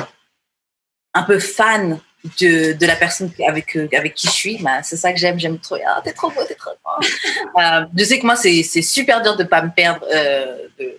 un 1.13 1.23
peu 1.23 1.39
fan 1.39 1.99
de, 2.41 2.73
de 2.73 2.86
la 2.86 2.95
personne 2.95 3.32
avec, 3.47 3.75
euh, 3.75 3.88
avec 3.95 4.13
qui 4.15 4.28
je 4.28 4.32
suis, 4.34 4.57
bah, 4.61 4.84
c'est 4.84 4.97
ça 4.97 5.11
que 5.13 5.19
j'aime. 5.19 5.39
J'aime 5.39 5.59
trop. 5.59 5.78
Ah, 5.86 6.01
t'es 6.03 6.13
trop 6.13 6.30
beau, 6.32 6.43
t'es 6.47 6.55
trop 6.55 6.71
beau. 6.84 7.07
Euh, 7.61 7.86
je 7.97 8.03
sais 8.03 8.19
que 8.19 8.25
moi, 8.25 8.36
c'est 8.36 8.63
c'est 8.63 8.82
super 8.82 9.21
dur 9.21 9.36
de 9.36 9.43
pas 9.43 9.61
me 9.61 9.69
perdre 9.71 10.05
euh, 10.13 10.57
de- 10.80 10.97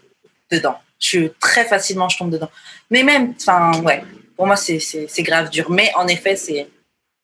dedans. 0.50 0.76
Je 1.00 1.06
suis 1.06 1.30
très 1.40 1.64
facilement, 1.64 2.08
je 2.08 2.18
tombe 2.18 2.30
dedans. 2.30 2.50
Mais 2.90 3.02
même, 3.02 3.34
enfin, 3.40 3.80
ouais, 3.82 4.02
pour 4.36 4.46
moi, 4.46 4.56
c'est 4.56 5.22
grave 5.22 5.50
dur. 5.50 5.70
Mais 5.70 5.90
en 5.96 6.06
effet, 6.08 6.36
c'est. 6.36 6.68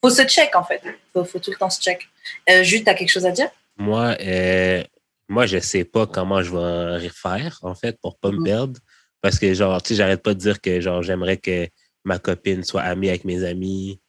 Faut 0.03 0.11
se 0.11 0.23
check, 0.23 0.55
en 0.55 0.63
fait. 0.65 0.83
Faut, 1.13 1.25
faut 1.25 1.39
tout 1.39 1.51
le 1.51 1.57
temps 1.57 1.71
se 1.71 1.81
check. 1.81 2.07
Euh, 2.51 2.63
Jude, 2.63 2.85
t'as 2.85 2.95
quelque 2.95 3.09
chose 3.11 3.25
à 3.27 3.31
dire? 3.31 3.49
Moi, 3.79 4.17
euh, 4.21 4.83
moi, 5.29 5.47
je 5.47 5.59
sais 5.59 5.85
pas 5.85 6.07
comment 6.07 6.43
je 6.43 6.51
vais 6.53 7.07
refaire, 7.07 7.59
en 7.63 7.75
fait, 7.75 7.99
pour 8.03 8.19
pas 8.19 8.31
me 8.31 8.37
Mhm. 8.39 8.45
perdre. 8.45 8.81
Parce 9.23 9.39
que, 9.39 9.55
genre, 9.55 9.83
tu 9.83 9.89
sais, 9.89 9.95
j'arrête 9.95 10.23
pas 10.23 10.35
de 10.35 10.39
dire 10.39 10.61
que, 10.61 10.81
genre, 10.83 11.03
j'aimerais 11.03 11.39
que 11.39 11.67
ma 12.05 12.19
copine 12.19 12.63
soit 12.63 12.83
amie 12.83 13.09
avec 13.09 13.25
mes 13.25 13.45
amis, 13.45 14.01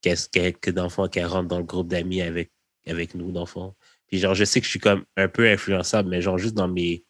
qu'est-ce 0.00 0.28
que, 0.28 0.50
que 0.50 0.88
fond, 0.88 1.08
qu'elle 1.08 1.26
rentre 1.26 1.48
dans 1.48 1.58
le 1.58 1.64
groupe 1.64 1.88
d'amis 1.88 2.22
avec, 2.22 2.50
avec 2.86 3.14
nous, 3.14 3.46
fond. 3.46 3.74
Puis, 4.06 4.18
genre, 4.18 4.34
je 4.34 4.44
sais 4.44 4.60
que 4.60 4.64
je 4.64 4.70
suis 4.70 4.78
comme 4.78 5.04
un 5.16 5.28
peu 5.28 5.48
influençable, 5.48 6.08
mais 6.08 6.20
genre, 6.20 6.38
juste 6.38 6.54
dans 6.54 6.68
mes. 6.68 7.04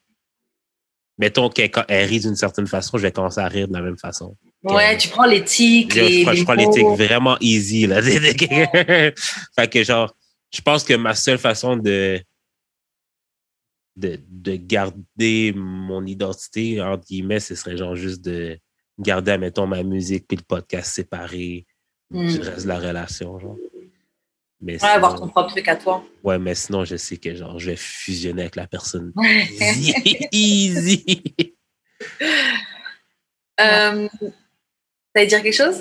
Mettons 1.18 1.48
qu'elle 1.48 1.70
elle 1.88 2.08
rit 2.08 2.20
d'une 2.20 2.36
certaine 2.36 2.66
façon, 2.66 2.98
je 2.98 3.02
vais 3.02 3.12
commencer 3.12 3.40
à 3.40 3.48
rire 3.48 3.68
de 3.68 3.72
la 3.72 3.80
même 3.80 3.96
façon. 3.98 4.36
Ouais, 4.62 4.96
tu 4.98 5.08
prends 5.08 5.26
tics, 5.44 5.94
Je, 5.94 6.00
les, 6.00 6.20
je 6.20 6.44
prends, 6.44 6.58
je 6.58 6.70
tics 6.70 6.86
vraiment 6.86 7.36
easy, 7.40 7.86
là. 7.86 8.02
fait 8.02 9.70
que, 9.70 9.82
genre, 9.82 10.14
je 10.52 10.60
pense 10.60 10.84
que 10.84 10.94
ma 10.94 11.14
seule 11.14 11.38
façon 11.38 11.76
de, 11.76 12.20
de, 13.96 14.20
de 14.28 14.56
garder 14.56 15.52
mon 15.54 16.04
identité, 16.04 16.82
entre 16.82 17.04
guillemets, 17.04 17.40
ce 17.40 17.54
serait 17.54 17.76
genre 17.76 17.96
juste 17.96 18.22
de 18.22 18.58
garder, 18.98 19.32
admettons, 19.32 19.66
ma 19.66 19.82
musique 19.82 20.26
puis 20.28 20.36
le 20.36 20.42
podcast 20.44 20.92
séparé 20.94 21.66
du 22.10 22.40
reste 22.40 22.62
de 22.64 22.68
la 22.68 22.78
relation, 22.78 23.38
genre. 23.38 23.56
Mais 24.60 24.82
Ouais, 24.82 24.88
avoir 24.88 25.12
sinon- 25.12 25.26
ton 25.26 25.32
propre 25.32 25.50
truc 25.50 25.68
à 25.68 25.76
toi. 25.76 26.04
ouais, 26.24 26.38
mais 26.38 26.54
sinon, 26.54 26.84
je 26.84 26.96
sais 26.96 27.18
que, 27.18 27.34
genre, 27.34 27.58
je 27.58 27.70
vais 27.70 27.76
fusionner 27.76 28.42
avec 28.42 28.56
la 28.56 28.66
personne. 28.66 29.12
Easy. 30.32 31.24
Euh, 33.60 34.08
T'allais 35.14 35.26
dire 35.26 35.42
quelque 35.42 35.54
chose? 35.54 35.80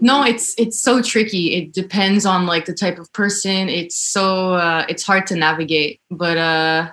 no 0.00 0.24
it's 0.24 0.52
it's 0.58 0.80
so 0.82 1.00
tricky 1.00 1.52
it 1.54 1.72
depends 1.72 2.26
on 2.26 2.44
like 2.44 2.64
the 2.64 2.74
type 2.74 2.98
of 2.98 3.06
person 3.12 3.68
it's 3.68 3.94
so 3.96 4.52
uh 4.54 4.84
it's 4.88 5.04
hard 5.04 5.26
to 5.28 5.36
navigate 5.36 6.00
but 6.10 6.36
uh 6.36 6.88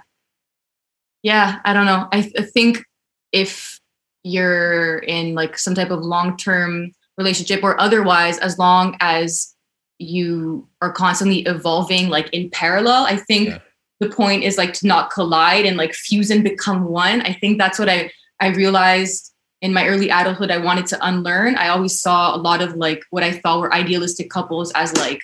yeah 1.23 1.59
i 1.65 1.73
don't 1.73 1.87
know 1.87 2.07
i, 2.11 2.19
I 2.37 2.43
think 2.43 2.83
if 3.31 3.78
you're 4.23 4.99
in 4.99 5.33
like 5.33 5.57
some 5.57 5.75
type 5.75 5.91
of 5.91 6.01
long-term 6.01 6.91
relationship 7.17 7.63
or 7.63 7.79
otherwise 7.79 8.37
as 8.39 8.57
long 8.57 8.97
as 8.99 9.55
you 9.97 10.67
are 10.81 10.91
constantly 10.91 11.39
evolving 11.41 12.09
like 12.09 12.29
in 12.33 12.49
parallel 12.49 13.05
i 13.05 13.17
think 13.17 13.49
Yeah. 13.49 13.59
the 13.99 14.09
point 14.09 14.43
is 14.43 14.57
like 14.57 14.73
to 14.73 14.87
not 14.87 15.11
collide 15.11 15.65
and 15.65 15.77
like 15.77 15.93
fuse 15.93 16.29
and 16.31 16.43
become 16.43 16.85
one 16.85 17.21
i 17.21 17.33
think 17.33 17.57
that's 17.57 17.79
what 17.79 17.89
i 17.89 18.11
i 18.39 18.47
realized 18.47 19.29
in 19.61 19.73
my 19.73 19.87
early 19.87 20.09
adulthood, 20.09 20.51
I 20.51 20.57
wanted 20.57 20.85
to 20.87 21.05
unlearn. 21.05 21.55
I 21.55 21.67
always 21.69 21.99
saw 21.99 22.35
a 22.35 22.37
lot 22.37 22.61
of 22.61 22.75
like 22.75 23.03
what 23.09 23.23
I 23.23 23.33
thought 23.33 23.59
were 23.59 23.73
idealistic 23.73 24.29
couples 24.29 24.71
as 24.73 24.95
like 24.95 25.21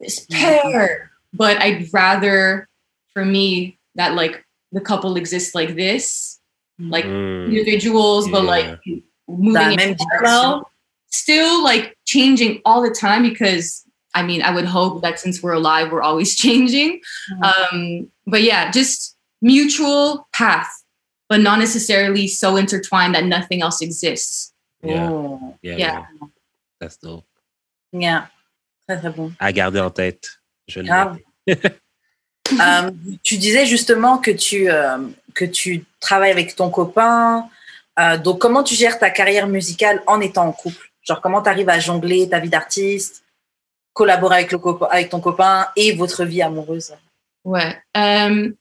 this 0.00 0.26
mm-hmm. 0.26 0.70
pair, 0.70 1.10
but 1.32 1.58
I'd 1.58 1.92
rather, 1.92 2.68
for 3.12 3.24
me, 3.24 3.78
that 3.94 4.14
like 4.14 4.44
the 4.72 4.80
couple 4.80 5.16
exists 5.16 5.54
like 5.54 5.76
this, 5.76 6.35
like 6.78 7.04
Hmm. 7.04 7.46
individuals, 7.48 8.28
but 8.30 8.44
like 8.44 8.78
moving 9.28 9.78
in 9.80 9.96
parallel, 9.96 10.70
still 11.10 11.62
like 11.64 11.96
changing 12.04 12.60
all 12.64 12.82
the 12.82 12.90
time 12.94 13.22
because 13.22 13.82
I 14.14 14.22
mean, 14.22 14.40
I 14.42 14.50
would 14.54 14.64
hope 14.64 15.02
that 15.02 15.20
since 15.20 15.42
we're 15.42 15.52
alive, 15.52 15.92
we're 15.92 16.02
always 16.02 16.34
changing. 16.44 17.00
Um, 17.42 18.08
but 18.26 18.42
yeah, 18.42 18.70
just 18.70 19.14
mutual 19.42 20.26
path, 20.32 20.68
but 21.28 21.40
not 21.40 21.58
necessarily 21.58 22.26
so 22.28 22.56
intertwined 22.56 23.14
that 23.14 23.24
nothing 23.26 23.60
else 23.62 23.82
exists. 23.82 24.52
Yeah, 24.82 25.10
Oh, 25.10 25.54
yeah, 25.62 25.76
Yeah. 25.76 26.04
yeah. 26.20 26.28
That's 26.80 26.96
dope. 26.96 27.26
yeah. 27.92 28.26
Très, 28.88 29.00
très 29.00 29.10
bon. 29.14 29.32
À 29.38 29.52
garder 29.52 29.80
en 29.80 29.90
tête. 29.90 30.28
Je 30.68 30.80
le 30.80 30.86
Grave. 30.86 31.18
Euh, 32.60 32.90
tu 33.24 33.38
disais 33.38 33.66
justement 33.66 34.18
que 34.18 34.30
tu, 34.30 34.70
euh, 34.70 34.98
que 35.36 35.44
tu 35.44 35.84
travailles 36.00 36.32
avec 36.32 36.56
ton 36.56 36.70
copain. 36.70 37.48
Euh, 38.00 38.18
donc, 38.18 38.40
comment 38.40 38.64
tu 38.64 38.74
gères 38.74 38.98
ta 38.98 39.10
carrière 39.10 39.46
musicale 39.46 40.02
en 40.06 40.20
étant 40.20 40.46
en 40.48 40.52
couple? 40.52 40.90
Genre, 41.02 41.20
comment 41.20 41.42
tu 41.42 41.48
arrives 41.48 41.68
à 41.68 41.78
jongler 41.78 42.28
ta 42.28 42.40
vie 42.40 42.48
d'artiste, 42.48 43.22
collaborer 43.92 44.36
avec, 44.36 44.52
le 44.52 44.58
copa- 44.58 44.88
avec 44.90 45.10
ton 45.10 45.20
copain 45.20 45.66
et 45.76 45.92
votre 45.92 46.24
vie 46.24 46.42
amoureuse? 46.42 46.92
Ouais. 47.44 47.76
Um, 47.94 48.54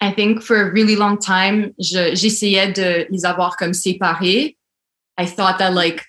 I 0.00 0.12
think 0.12 0.40
for 0.42 0.56
a 0.56 0.64
really 0.70 0.96
long 0.96 1.16
time, 1.16 1.72
je- 1.78 2.14
j'essayais 2.16 2.72
de 2.72 3.06
les 3.08 3.24
avoir 3.24 3.56
comme 3.56 3.72
séparés. 3.72 4.56
I 5.16 5.26
thought 5.26 5.58
that 5.58 5.70
like 5.70 6.02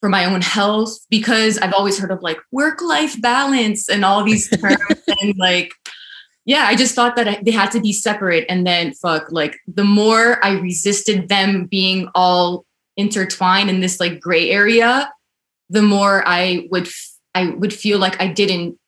for 0.00 0.08
my 0.08 0.24
own 0.26 0.40
health, 0.42 0.98
because 1.10 1.58
I've 1.58 1.74
always 1.74 1.98
heard 1.98 2.10
of 2.10 2.20
like 2.22 2.38
work-life 2.52 3.20
balance 3.20 3.88
and 3.88 4.02
all 4.04 4.24
these 4.24 4.48
terms 4.60 4.78
and 5.20 5.34
like, 5.38 5.72
yeah, 6.44 6.64
I 6.66 6.76
just 6.76 6.94
thought 6.94 7.16
that 7.16 7.44
they 7.44 7.50
had 7.50 7.70
to 7.72 7.80
be 7.80 7.92
separate. 7.92 8.44
And 8.48 8.66
then 8.66 8.92
fuck, 8.92 9.30
like 9.30 9.56
the 9.66 9.84
more 9.84 10.44
I 10.44 10.52
resisted 10.58 11.28
them 11.28 11.66
being 11.66 12.08
all 12.14 12.64
intertwined 12.96 13.70
in 13.70 13.80
this 13.80 13.98
like 13.98 14.20
gray 14.20 14.50
area, 14.50 15.10
the 15.70 15.82
more 15.82 16.22
I 16.26 16.68
would 16.70 16.86
f- 16.86 17.10
I 17.34 17.50
would 17.50 17.72
feel 17.72 17.98
like 17.98 18.20
I 18.20 18.28
didn't 18.28 18.78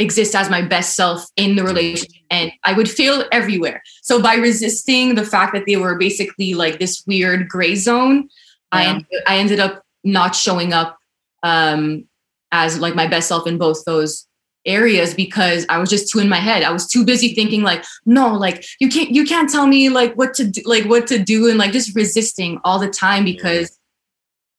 exist 0.00 0.34
as 0.34 0.50
my 0.50 0.60
best 0.62 0.96
self 0.96 1.24
in 1.36 1.54
the 1.54 1.62
relationship 1.62 2.10
and 2.30 2.50
I 2.64 2.72
would 2.72 2.90
feel 2.90 3.24
everywhere. 3.30 3.80
So 4.02 4.20
by 4.20 4.34
resisting 4.34 5.14
the 5.14 5.24
fact 5.24 5.54
that 5.54 5.64
they 5.66 5.76
were 5.76 5.96
basically 5.96 6.54
like 6.54 6.80
this 6.80 7.04
weird 7.06 7.48
gray 7.48 7.76
zone, 7.76 8.28
I 8.72 8.82
Yeah. 8.82 8.88
ended, 8.90 9.22
I 9.28 9.36
ended 9.38 9.60
up 9.60 9.82
not 10.02 10.34
showing 10.34 10.72
up 10.72 10.98
um, 11.44 12.08
as 12.50 12.80
like 12.80 12.96
my 12.96 13.06
best 13.06 13.28
self 13.28 13.46
in 13.46 13.56
both 13.58 13.84
those 13.84 14.26
areas 14.66 15.14
because 15.14 15.66
I 15.68 15.78
was 15.78 15.90
just 15.90 16.10
too 16.10 16.18
in 16.18 16.28
my 16.28 16.38
head. 16.38 16.62
I 16.62 16.70
was 16.70 16.86
too 16.86 17.04
busy 17.04 17.34
thinking 17.34 17.62
like, 17.62 17.84
no, 18.06 18.34
like 18.34 18.64
you 18.80 18.88
can't 18.88 19.10
you 19.10 19.24
can't 19.24 19.50
tell 19.50 19.66
me 19.66 19.88
like 19.88 20.14
what 20.14 20.34
to 20.34 20.44
do, 20.44 20.62
like 20.64 20.84
what 20.84 21.06
to 21.08 21.18
do 21.18 21.48
and 21.48 21.58
like 21.58 21.72
just 21.72 21.94
resisting 21.94 22.60
all 22.64 22.78
the 22.78 22.88
time 22.88 23.24
because 23.24 23.78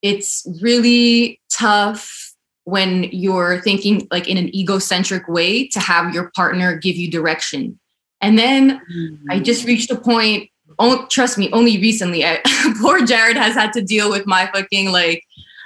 it's 0.01 0.45
really 0.62 1.41
tough 1.51 2.34
when 2.66 3.03
you're 3.06 3.62
thinking 3.62 4.08
like 4.12 4.28
in 4.28 4.38
an 4.38 4.56
egocentric 4.56 5.28
way 5.28 5.68
to 5.68 5.80
have 5.80 6.14
your 6.14 6.32
partner 6.36 6.76
give 6.76 6.95
you 6.95 7.10
direction. 7.10 7.80
And 8.22 8.38
then 8.38 8.82
I 9.30 9.39
just 9.39 9.66
reached 9.66 9.91
a 9.91 9.95
point. 9.95 10.49
Oh, 10.80 11.06
trust 11.10 11.38
me, 11.38 11.49
only 11.51 11.78
recently. 11.78 12.26
I, 12.26 12.41
poor 12.82 13.06
Jared 13.06 13.38
has 13.38 13.53
had 13.53 13.72
to 13.74 13.82
deal 13.82 14.10
with 14.10 14.26
my 14.26 14.49
fucking 14.53 14.91
like 14.91 15.24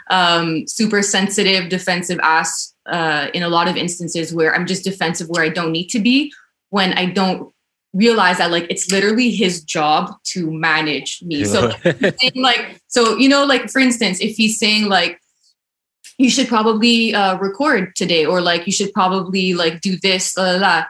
um, 0.10 0.68
super 0.68 1.02
sensitive, 1.02 1.70
defensive 1.70 2.20
ass 2.22 2.69
uh, 2.90 3.30
in 3.34 3.44
a 3.44 3.50
lot 3.50 3.68
of 3.68 3.78
instances 3.78 4.34
where 4.34 4.54
I'm 4.54 4.66
just 4.66 4.84
defensive 4.84 5.28
where 5.30 5.44
I 5.44 5.50
don't 5.50 5.72
need 5.72 5.88
to 5.88 6.00
be 6.00 6.34
when 6.70 6.94
I 6.94 7.06
don't 7.06 7.54
realize 7.94 8.38
that 8.38 8.52
like 8.52 8.68
it's 8.70 8.92
literally 8.92 9.32
his 9.32 9.64
job 9.64 10.14
to 10.24 10.52
manage 10.52 11.22
me. 11.24 11.44
So 11.44 11.72
like 12.36 12.80
so 12.88 13.18
you 13.18 13.30
know 13.30 13.46
like 13.46 13.70
for 13.70 13.80
instance 13.80 14.22
if 14.22 14.36
he's 14.36 14.60
saying 14.60 14.88
like 14.88 15.20
you 16.18 16.30
should 16.30 16.48
probably 16.48 17.16
uh, 17.16 17.38
record 17.38 17.96
today 17.96 18.26
or 18.26 18.42
like 18.42 18.66
you 18.66 18.74
should 18.74 18.92
probably 18.94 19.54
like 19.54 19.80
do 19.80 19.98
this 20.02 20.34
blah, 20.34 20.52
blah, 20.52 20.60
blah, 20.60 20.86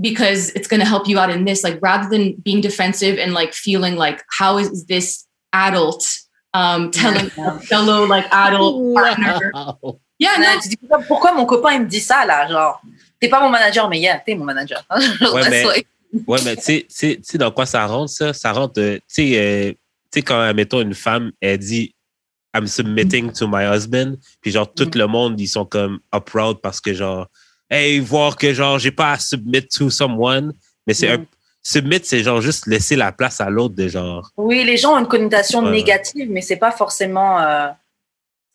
because 0.00 0.50
it's 0.50 0.66
going 0.66 0.80
to 0.80 0.86
help 0.86 1.08
you 1.08 1.18
out 1.18 1.30
in 1.30 1.44
this 1.44 1.62
like 1.62 1.78
rather 1.80 2.08
than 2.08 2.34
being 2.34 2.60
defensive 2.60 3.18
and 3.18 3.32
like 3.32 3.54
feeling 3.54 3.96
like 3.96 4.22
how 4.36 4.58
is 4.58 4.84
this 4.86 5.26
adult 5.52 6.04
um 6.54 6.90
telling 6.90 7.26
a 7.38 7.60
fellow 7.60 8.04
like 8.04 8.26
adult 8.32 8.94
partner 8.94 9.52
Yeah 10.20 10.38
no 10.38 10.60
Tu 10.62 10.68
dis, 10.70 10.78
pourquoi 11.06 11.32
mon 11.32 11.46
copain 11.46 11.72
il 11.74 11.80
me 11.82 11.86
dit 11.86 12.00
ça 12.00 12.24
là 12.26 12.48
genre? 12.48 12.80
T'es 13.20 13.28
pas 13.28 13.40
mon 13.40 13.48
manager 13.50 13.88
mais 13.88 13.98
yeah 14.00 14.18
t'es 14.18 14.34
mon 14.34 14.44
manager 14.44 14.82
Ouais, 15.32 15.48
mais- 15.50 15.64
Ouais, 16.26 16.38
mais 16.44 16.56
tu 16.56 16.84
sais- 16.88 17.20
dans 17.38 17.50
quoi 17.50 17.66
ça 17.66 17.86
rentre, 17.86 18.10
ça? 18.10 18.32
Ça 18.32 18.50
rentre, 18.52 18.80
euh, 18.80 18.96
tu 18.96 19.02
sais, 19.08 19.32
euh, 19.36 19.72
tu 19.72 19.78
sais, 20.14 20.22
quand, 20.22 20.54
mettons, 20.54 20.80
une 20.80 20.94
femme, 20.94 21.32
elle 21.38 21.58
dit 21.58 21.94
I'm 22.56 22.66
submitting 22.66 23.30
to 23.32 23.46
my 23.46 23.66
husband, 23.70 24.14
puis 24.40 24.50
genre, 24.50 24.72
tout 24.72 24.86
Mm. 24.94 24.98
le 24.98 25.06
monde, 25.06 25.38
ils 25.40 25.48
sont 25.48 25.66
comme 25.66 25.98
up 26.14 26.24
proud 26.24 26.60
parce 26.62 26.80
que 26.80 26.94
genre, 26.94 27.26
hey, 27.70 28.00
voir 28.00 28.36
que 28.36 28.54
genre, 28.54 28.78
j'ai 28.78 28.90
pas 28.90 29.12
à 29.12 29.18
submit 29.18 29.66
to 29.68 29.90
someone, 29.90 30.54
mais 30.86 30.94
c'est 30.94 31.08
Mm. 31.14 31.20
un. 31.20 31.26
Submit, 31.62 32.00
c'est 32.04 32.22
genre 32.22 32.40
juste 32.40 32.66
laisser 32.66 32.96
la 32.96 33.12
place 33.12 33.42
à 33.42 33.50
l'autre 33.50 33.74
de 33.74 33.86
genre. 33.88 34.30
oui 34.38 34.64
les 34.64 34.78
gens 34.78 34.94
ont 34.94 34.98
une 35.00 35.08
connotation 35.08 35.60
négative 35.60 36.28
mais 36.30 36.40
c'est 36.40 36.56
pas 36.56 36.70
forcément 36.70 37.38
euh, 37.42 37.68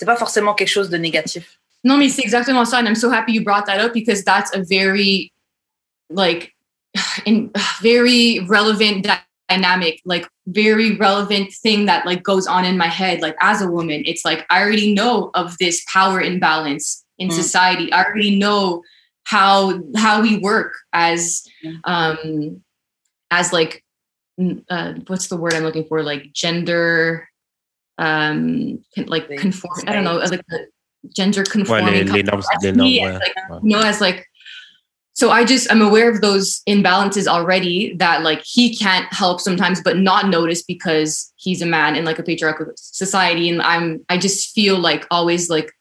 c'est 0.03 0.05
pas 0.05 0.17
forcément 0.17 0.53
quelque 0.53 0.67
chose 0.67 0.89
de 0.89 0.97
négatif 0.97 1.59
No, 1.85 1.97
mais 1.97 2.09
c'est 2.09 2.21
exactement 2.23 2.63
ça. 2.65 2.77
And 2.79 2.87
I'm 2.87 2.95
so 2.95 3.09
happy 3.09 3.33
you 3.33 3.43
brought 3.43 3.65
that 3.65 3.79
up 3.81 3.93
because 3.93 4.23
that's 4.23 4.53
a 4.55 4.63
very, 4.63 5.33
like, 6.09 6.53
in 7.25 7.51
very 7.81 8.39
relevant 8.47 9.05
dynamic, 9.49 10.01
like 10.05 10.25
very 10.47 10.95
relevant 10.95 11.51
thing 11.51 11.85
that 11.87 12.05
like 12.05 12.23
goes 12.23 12.47
on 12.47 12.63
in 12.65 12.77
my 12.77 12.87
head. 12.87 13.21
Like 13.21 13.35
as 13.41 13.61
a 13.61 13.67
woman, 13.67 14.03
it's 14.05 14.23
like 14.23 14.45
I 14.49 14.61
already 14.61 14.93
know 14.93 15.29
of 15.33 15.57
this 15.57 15.83
power 15.87 16.21
imbalance 16.21 17.03
in 17.17 17.29
Mm. 17.29 17.33
society. 17.33 17.91
I 17.91 18.03
already 18.03 18.35
know 18.37 18.81
how 19.25 19.79
how 19.95 20.21
we 20.21 20.37
work 20.37 20.73
as 20.93 21.43
um 21.83 22.61
as 23.29 23.51
like 23.51 23.83
uh, 24.69 24.93
what's 25.07 25.27
the 25.27 25.37
word 25.37 25.53
I'm 25.53 25.63
looking 25.63 25.85
for? 25.85 26.01
Like 26.01 26.31
gender 26.33 27.27
um 27.97 28.83
con- 28.95 29.05
like 29.05 29.29
conform 29.37 29.79
I 29.87 29.93
don't 29.93 30.03
know 30.03 30.17
like 30.17 30.41
gender 31.09 31.43
conforming 31.43 31.93
les, 31.93 32.03
les 32.03 32.23
normes, 32.23 32.45
as 32.55 32.63
les 32.63 32.71
me, 32.71 33.01
normes, 33.01 33.19
like, 33.19 33.35
you 33.63 33.69
know, 33.69 33.81
as 33.81 33.99
like, 33.99 34.27
so 35.13 35.29
I 35.29 35.45
just, 35.45 35.71
I'm 35.71 35.81
aware 35.81 36.09
of 36.09 36.21
those 36.21 36.61
imbalances 36.67 37.27
already 37.27 37.93
that 37.97 38.23
like 38.23 38.41
he 38.43 38.75
can't 38.75 39.11
help 39.13 39.41
sometimes, 39.41 39.81
but 39.81 39.97
not 39.97 40.29
notice 40.29 40.63
because 40.63 41.31
he's 41.35 41.61
a 41.61 41.65
man 41.65 41.95
in 41.95 42.05
like 42.05 42.19
a 42.19 42.23
patriarchal 42.23 42.67
society. 42.75 43.49
And 43.49 43.61
I'm, 43.61 44.03
I 44.09 44.17
just 44.17 44.55
feel 44.55 44.79
like 44.79 45.05
always 45.11 45.49
like 45.49 45.71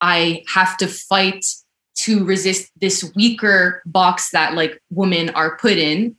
I 0.00 0.44
have 0.52 0.76
to 0.76 0.86
fight 0.86 1.44
to 1.96 2.24
resist 2.24 2.70
this 2.80 3.10
weaker 3.16 3.82
box 3.86 4.30
that 4.30 4.54
like 4.54 4.80
women 4.90 5.30
are 5.30 5.56
put 5.56 5.78
in. 5.78 6.16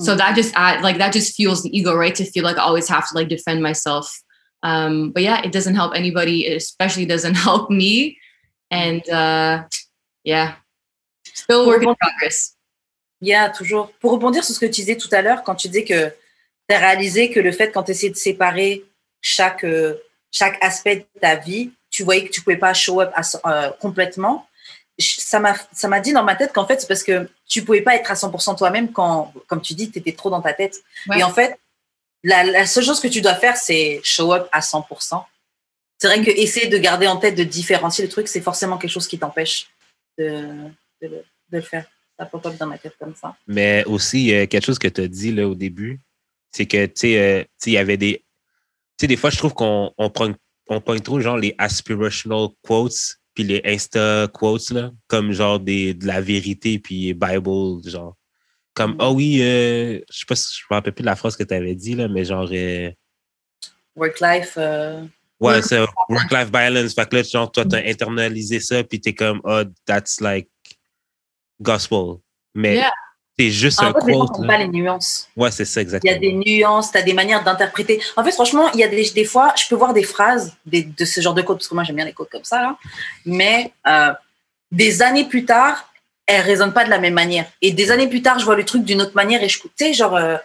So 0.00 0.14
that 0.14 0.34
just 0.34 0.54
add, 0.56 0.82
like 0.82 0.96
that 0.96 1.12
just 1.12 1.36
fuels 1.36 1.62
the 1.62 1.76
ego, 1.76 1.94
right? 1.94 2.14
To 2.14 2.24
feel 2.24 2.42
like 2.42 2.56
I 2.56 2.62
always 2.62 2.88
have 2.88 3.06
to 3.10 3.14
like 3.14 3.28
defend 3.28 3.62
myself. 3.62 4.22
Um, 4.62 5.10
but 5.10 5.22
yeah, 5.22 5.40
it 5.44 5.52
doesn't 5.52 5.74
help 5.74 5.94
anybody. 5.94 6.46
It 6.46 6.56
especially 6.56 7.06
doesn't 7.06 7.34
help 7.48 7.70
me. 7.70 8.18
And 8.70 9.08
uh, 9.08 9.64
yeah, 10.24 10.54
still 11.24 11.66
work 11.66 11.82
in 11.82 11.94
progress. 11.94 12.56
Yeah, 13.20 13.50
toujours. 13.50 13.90
Pour 14.00 14.12
rebondir 14.12 14.44
sur 14.44 14.54
ce 14.54 14.60
que 14.60 14.66
tu 14.66 14.80
disais 14.80 14.96
tout 14.96 15.08
à 15.12 15.22
l'heure, 15.22 15.42
quand 15.42 15.54
tu 15.54 15.68
disais 15.68 15.84
que 15.84 16.08
tu 16.68 16.74
as 16.74 16.78
réalisé 16.78 17.30
que 17.30 17.40
le 17.40 17.52
fait, 17.52 17.70
quand 17.70 17.82
tu 17.82 17.90
essayais 17.90 18.12
de 18.12 18.16
séparer 18.16 18.84
chaque, 19.20 19.64
euh, 19.64 19.94
chaque 20.30 20.56
aspect 20.62 20.96
de 20.96 21.20
ta 21.20 21.36
vie, 21.36 21.70
tu 21.90 22.02
voyais 22.02 22.24
que 22.24 22.30
tu 22.30 22.40
pouvais 22.40 22.56
pas 22.56 22.72
show 22.72 23.00
up 23.00 23.10
à 23.14 23.22
euh, 23.46 23.70
complètement. 23.80 24.46
Ça 24.98 25.40
m'a 25.40 25.54
ça 25.72 25.88
m'a 25.88 26.00
dit 26.00 26.12
dans 26.12 26.22
ma 26.22 26.36
tête 26.36 26.52
qu'en 26.52 26.66
fait, 26.66 26.80
c'est 26.80 26.86
parce 26.86 27.02
que 27.02 27.28
tu 27.48 27.62
pouvais 27.62 27.80
pas 27.80 27.96
être 27.96 28.10
à 28.10 28.14
100% 28.14 28.56
toi-même 28.56 28.92
quand, 28.92 29.32
comme 29.46 29.60
tu 29.60 29.74
dis, 29.74 29.90
tu 29.90 29.98
étais 29.98 30.12
trop 30.12 30.30
dans 30.30 30.40
ta 30.40 30.52
tête. 30.52 30.76
Ouais. 31.08 31.18
Et 31.18 31.24
en 31.24 31.32
fait, 31.32 31.58
la, 32.22 32.66
seule 32.66 32.84
chose 32.84 33.00
que 33.00 33.08
tu 33.08 33.20
dois 33.20 33.34
faire, 33.34 33.56
c'est 33.56 34.00
show 34.04 34.32
up 34.32 34.48
à 34.52 34.60
100%. 34.60 35.24
C'est 35.98 36.06
vrai 36.06 36.24
que 36.24 36.30
essayer 36.30 36.68
de 36.68 36.78
garder 36.78 37.06
en 37.06 37.16
tête, 37.16 37.34
de 37.34 37.44
différencier 37.44 38.04
le 38.04 38.10
truc, 38.10 38.28
c'est 38.28 38.40
forcément 38.40 38.78
quelque 38.78 38.90
chose 38.90 39.06
qui 39.06 39.18
t'empêche 39.18 39.68
de, 40.18 40.46
de, 41.02 41.24
le- 41.50 41.60
faire. 41.60 41.86
Ça 42.18 42.26
pop 42.26 42.44
up 42.46 42.56
dans 42.56 42.66
ma 42.66 42.78
tête 42.78 42.94
comme 42.98 43.14
ça. 43.14 43.36
Mais 43.46 43.84
aussi, 43.86 44.28
quelque 44.48 44.64
chose 44.64 44.78
que 44.78 44.88
tu 44.88 45.00
as 45.02 45.08
dit 45.08 45.32
là, 45.32 45.48
au 45.48 45.54
début, 45.54 46.00
c'est 46.52 46.66
que, 46.66 46.86
tu 46.86 46.92
sais, 46.94 47.18
euh, 47.18 47.42
tu 47.42 47.48
sais, 47.58 47.70
il 47.70 47.74
y 47.74 47.78
avait 47.78 47.96
des. 47.96 48.24
Tu 48.98 49.02
sais, 49.02 49.06
des 49.06 49.16
fois, 49.16 49.30
je 49.30 49.38
trouve 49.38 49.54
qu'on 49.54 49.92
on 49.96 50.10
prend, 50.10 50.30
on 50.68 50.80
prend 50.80 50.98
trop, 50.98 51.20
genre, 51.20 51.38
les 51.38 51.54
aspirational 51.58 52.48
quotes, 52.62 53.16
puis 53.34 53.44
les 53.44 53.62
Insta 53.64 54.28
quotes, 54.32 54.70
là, 54.70 54.90
comme 55.06 55.32
genre 55.32 55.60
des, 55.60 55.94
de 55.94 56.06
la 56.06 56.20
vérité, 56.20 56.78
puis 56.78 57.14
Bible, 57.14 57.88
genre. 57.88 58.16
Comme, 58.74 58.92
Mm. 58.92 58.98
ah 59.00 59.10
oui, 59.10 59.38
euh, 59.42 60.00
je 60.10 60.18
sais 60.20 60.26
pas 60.26 60.36
si 60.36 60.58
je 60.58 60.64
me 60.70 60.76
rappelle 60.76 60.92
plus 60.94 61.02
de 61.02 61.06
la 61.06 61.16
phrase 61.16 61.36
que 61.36 61.42
tu 61.44 61.54
avais 61.54 61.74
dit, 61.74 61.94
là, 61.94 62.08
mais 62.08 62.24
genre. 62.24 62.48
euh, 62.52 62.90
Work-life. 63.96 64.54
euh, 64.56 65.02
Ouais, 65.40 65.54
Work- 65.54 65.64
c'est 65.64 65.80
work-life 66.08 66.50
balance. 66.50 66.94
Fait 66.94 67.08
que 67.08 67.16
là, 67.16 67.22
genre, 67.22 67.50
toi, 67.50 67.64
t'as 67.64 67.82
internalisé 67.88 68.60
ça, 68.60 68.84
puis 68.84 69.00
t'es 69.00 69.14
comme, 69.14 69.40
oh, 69.44 69.62
that's 69.86 70.20
like 70.20 70.48
gospel. 71.60 72.16
Mais 72.54 72.76
Yeah. 72.76 72.92
c'est 73.38 73.50
juste 73.50 73.80
En 73.82 73.86
un 73.86 73.92
fait, 74.04 74.12
quote. 74.12 74.46
pas 74.46 74.58
les 74.58 74.68
nuances. 74.68 75.28
Ouais, 75.36 75.50
c'est 75.50 75.64
ça, 75.64 75.80
Il 75.80 75.84
y 75.84 75.86
exactement. 75.86 76.14
a 76.14 76.18
des 76.18 76.32
nuances, 76.32 76.92
tu 76.92 76.98
as 76.98 77.02
des 77.02 77.12
manières 77.14 77.42
d'interpréter. 77.42 78.00
En 78.16 78.24
fait, 78.24 78.32
franchement, 78.32 78.70
il 78.72 78.80
y 78.80 78.84
a 78.84 78.88
des, 78.88 79.10
des 79.10 79.24
fois, 79.24 79.54
je 79.56 79.66
peux 79.68 79.76
voir 79.76 79.92
des 79.94 80.02
phrases 80.04 80.54
des- 80.66 80.84
de 80.84 81.04
ce 81.04 81.20
genre 81.20 81.34
de 81.34 81.42
codes, 81.42 81.56
parce 81.58 81.68
que 81.68 81.74
moi, 81.74 81.84
j'aime 81.84 81.96
bien 81.96 82.04
les 82.04 82.12
codes 82.12 82.28
comme 82.30 82.44
ça, 82.44 82.60
là. 82.62 82.78
mais 83.24 83.72
euh, 83.86 84.12
des 84.70 85.02
années 85.02 85.24
plus 85.24 85.44
tard, 85.44 85.89
elles 86.30 86.42
résonnent 86.42 86.72
pas 86.72 86.84
de 86.84 86.90
la 86.90 86.98
même 86.98 87.14
manière. 87.14 87.46
Et 87.60 87.72
des 87.72 87.90
années 87.90 88.06
plus 88.06 88.22
tard, 88.22 88.38
je 88.38 88.44
vois 88.44 88.56
le 88.56 88.64
truc 88.64 88.84
d'une 88.84 89.02
autre 89.02 89.14
manière 89.14 89.42
et 89.42 89.48
je, 89.48 89.58
sais, 89.76 89.92
genre, 89.92 90.16
euh, 90.16 90.36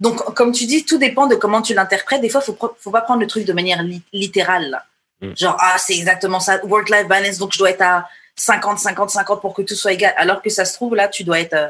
donc, 0.00 0.16
comme 0.34 0.52
tu 0.52 0.66
dis, 0.66 0.84
tout 0.84 0.98
dépend 0.98 1.26
de 1.26 1.36
comment 1.36 1.62
tu 1.62 1.74
l'interprètes. 1.74 2.20
Des 2.20 2.28
fois, 2.28 2.40
faut, 2.40 2.56
faut 2.78 2.90
pas 2.90 3.02
prendre 3.02 3.20
le 3.20 3.28
truc 3.28 3.44
de 3.44 3.52
manière 3.52 3.82
li- 3.82 4.02
littérale, 4.12 4.70
là. 4.70 4.84
Mm. 5.20 5.36
Genre, 5.36 5.56
ah, 5.60 5.76
c'est 5.78 5.94
exactement 5.94 6.40
ça, 6.40 6.64
work-life 6.64 7.06
balance, 7.06 7.38
donc 7.38 7.52
je 7.52 7.58
dois 7.58 7.70
être 7.70 7.82
à 7.82 8.08
50, 8.34 8.80
50, 8.80 9.10
50 9.10 9.40
pour 9.40 9.54
que 9.54 9.62
tout 9.62 9.76
soit 9.76 9.92
égal. 9.92 10.12
Alors 10.16 10.42
que 10.42 10.50
ça 10.50 10.64
se 10.64 10.74
trouve, 10.74 10.96
là, 10.96 11.06
tu 11.06 11.22
dois 11.22 11.38
être 11.38 11.54
euh, 11.54 11.68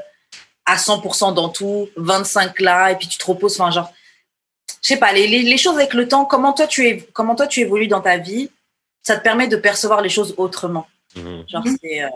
à 0.64 0.76
100% 0.76 1.34
dans 1.34 1.50
tout, 1.50 1.90
25 1.96 2.58
là, 2.60 2.90
et 2.90 2.96
puis 2.96 3.08
tu 3.08 3.18
te 3.18 3.26
reposes, 3.26 3.60
enfin, 3.60 3.70
genre, 3.70 3.92
je 4.82 4.88
sais 4.88 4.96
pas, 4.96 5.12
les, 5.12 5.26
les, 5.26 5.42
les 5.42 5.58
choses 5.58 5.76
avec 5.76 5.92
le 5.92 6.08
temps, 6.08 6.24
comment 6.24 6.54
toi, 6.54 6.66
tu 6.66 6.86
es, 6.86 7.06
comment 7.12 7.34
toi 7.34 7.46
tu 7.46 7.60
évolues 7.60 7.88
dans 7.88 8.00
ta 8.00 8.16
vie, 8.16 8.50
ça 9.02 9.16
te 9.16 9.22
permet 9.22 9.48
de 9.48 9.56
percevoir 9.56 10.00
les 10.00 10.08
choses 10.08 10.34
autrement. 10.38 10.86
Mhm. 11.16 11.44
Genre, 11.48 11.64
c'est, 11.82 12.02
euh, 12.02 12.08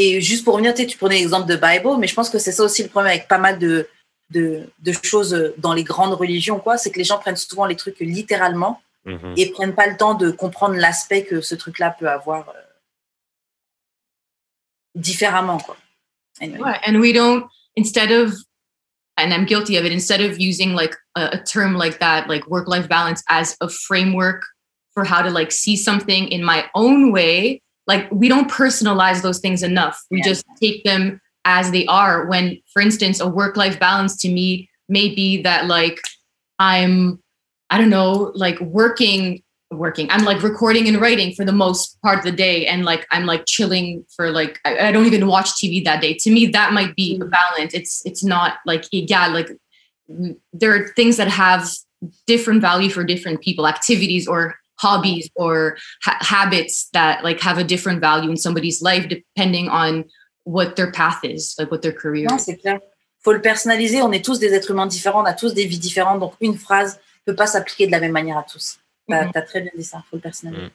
Et 0.00 0.20
juste 0.20 0.44
pour 0.44 0.54
revenir, 0.54 0.72
tu 0.74 0.82
sais, 0.82 0.86
tu 0.86 0.96
prenais 0.96 1.16
l'exemple 1.18 1.48
de 1.48 1.56
Bible, 1.56 1.98
mais 1.98 2.06
je 2.06 2.14
pense 2.14 2.30
que 2.30 2.38
c'est 2.38 2.52
ça 2.52 2.62
aussi 2.62 2.82
le 2.82 2.88
problème 2.88 3.10
avec 3.12 3.28
pas 3.28 3.38
mal 3.38 3.58
de, 3.58 3.88
de, 4.30 4.62
de 4.78 4.92
choses 5.02 5.52
dans 5.58 5.74
les 5.74 5.84
grandes 5.84 6.14
religions, 6.14 6.60
quoi. 6.60 6.78
C'est 6.78 6.90
que 6.90 6.98
les 6.98 7.04
gens 7.04 7.18
prennent 7.18 7.36
souvent 7.36 7.66
les 7.66 7.76
trucs 7.76 7.98
littéralement 8.00 8.80
Mhm. 9.04 9.34
et 9.36 9.50
prennent 9.52 9.74
pas 9.74 9.86
le 9.86 9.96
temps 9.96 10.14
de 10.14 10.30
comprendre 10.30 10.74
l'aspect 10.74 11.24
que 11.24 11.40
ce 11.40 11.54
truc-là 11.54 11.96
peut 11.98 12.08
avoir 12.10 12.48
euh, 12.50 12.52
différemment, 14.94 15.58
quoi. 15.58 15.76
Anyway. 16.40 16.60
Right. 16.60 16.80
And 16.86 17.00
we 17.00 17.12
don't, 17.12 17.46
instead 17.76 18.10
of, 18.10 18.34
and 19.16 19.32
I'm 19.32 19.46
guilty 19.46 19.76
of 19.76 19.84
it, 19.84 19.92
instead 19.92 20.20
of 20.20 20.38
using 20.38 20.74
like 20.74 20.94
a, 21.16 21.30
a 21.32 21.38
term 21.38 21.74
like 21.76 21.98
that, 22.00 22.28
like 22.28 22.46
work 22.48 22.68
life 22.68 22.88
balance 22.88 23.22
as 23.28 23.56
a 23.60 23.68
framework 23.68 24.44
for 24.92 25.04
how 25.04 25.22
to 25.22 25.30
like 25.30 25.52
see 25.52 25.76
something 25.76 26.28
in 26.28 26.44
my 26.44 26.66
own 26.74 27.10
way, 27.10 27.62
like 27.88 28.06
we 28.12 28.28
don't 28.28 28.50
personalize 28.50 29.22
those 29.22 29.40
things 29.40 29.62
enough. 29.62 30.00
We 30.10 30.18
Yeah. 30.18 30.26
just 30.26 30.44
take 30.60 30.84
them 30.84 31.20
as 31.44 31.70
they 31.72 31.86
are. 31.86 32.26
When, 32.26 32.58
for 32.72 32.80
instance, 32.82 33.18
a 33.18 33.26
work 33.26 33.56
life 33.56 33.80
balance 33.80 34.16
to 34.18 34.28
me 34.28 34.68
may 34.88 35.12
be 35.14 35.42
that 35.42 35.66
like 35.66 36.00
I'm, 36.58 37.20
I 37.70 37.78
don't 37.78 37.90
know, 37.90 38.30
like 38.34 38.60
working 38.60 39.42
working 39.70 40.10
i'm 40.10 40.24
like 40.24 40.42
recording 40.42 40.88
and 40.88 40.98
writing 40.98 41.34
for 41.34 41.44
the 41.44 41.52
most 41.52 42.00
part 42.00 42.16
of 42.16 42.24
the 42.24 42.32
day 42.32 42.66
and 42.66 42.86
like 42.86 43.06
i'm 43.10 43.26
like 43.26 43.44
chilling 43.44 44.02
for 44.16 44.30
like 44.30 44.58
i, 44.64 44.88
I 44.88 44.92
don't 44.92 45.04
even 45.04 45.26
watch 45.26 45.50
tv 45.50 45.84
that 45.84 46.00
day 46.00 46.14
to 46.14 46.30
me 46.30 46.46
that 46.46 46.72
might 46.72 46.96
be 46.96 47.20
a 47.20 47.26
balance 47.26 47.74
it's 47.74 48.00
it's 48.06 48.24
not 48.24 48.54
like 48.64 48.84
yeah 48.90 49.26
like 49.26 49.50
mm, 50.10 50.34
there 50.54 50.74
are 50.74 50.88
things 50.96 51.18
that 51.18 51.28
have 51.28 51.68
different 52.26 52.62
value 52.62 52.88
for 52.88 53.04
different 53.04 53.42
people 53.42 53.68
activities 53.68 54.26
or 54.26 54.56
hobbies 54.82 55.28
or 55.34 55.76
ha- 56.04 56.18
habits 56.20 56.88
that 56.92 57.22
like 57.24 57.40
have 57.40 57.58
a 57.58 57.64
different 57.64 58.00
value 58.00 58.30
in 58.30 58.36
somebody's 58.36 58.80
life 58.82 59.08
depending 59.08 59.68
on 59.68 60.04
what 60.44 60.74
their 60.76 60.90
path 60.92 61.18
is 61.24 61.54
like 61.58 61.70
what 61.70 61.80
their 61.82 61.92
career 61.92 62.26
Non, 62.30 62.36
is. 62.36 62.44
c'est 62.44 62.56
clair. 62.56 62.78
faut 63.20 63.32
le 63.32 63.40
personnaliser. 63.42 64.00
On 64.02 64.12
est 64.12 64.24
tous 64.24 64.38
des 64.38 64.54
êtres 64.54 64.70
humains 64.70 64.86
différents, 64.86 65.22
on 65.22 65.26
a 65.26 65.34
tous 65.34 65.52
des 65.52 65.66
vies 65.66 65.78
différentes. 65.80 66.20
Donc, 66.20 66.34
une 66.40 66.56
phrase 66.56 66.98
ne 67.26 67.32
peut 67.32 67.36
pas 67.36 67.46
s'appliquer 67.48 67.86
de 67.86 67.92
la 67.92 67.98
même 68.00 68.12
manière 68.12 68.38
à 68.38 68.44
tous. 68.44 68.78
Tu 69.08 69.14
as, 69.14 69.24
Mhm. 69.24 69.32
très 69.46 69.60
bien 69.60 69.70
dit 69.76 69.84
ça. 69.84 70.02
faut 70.08 70.16
le 70.16 70.22
personnaliser. 70.22 70.62
Mhm. 70.62 70.70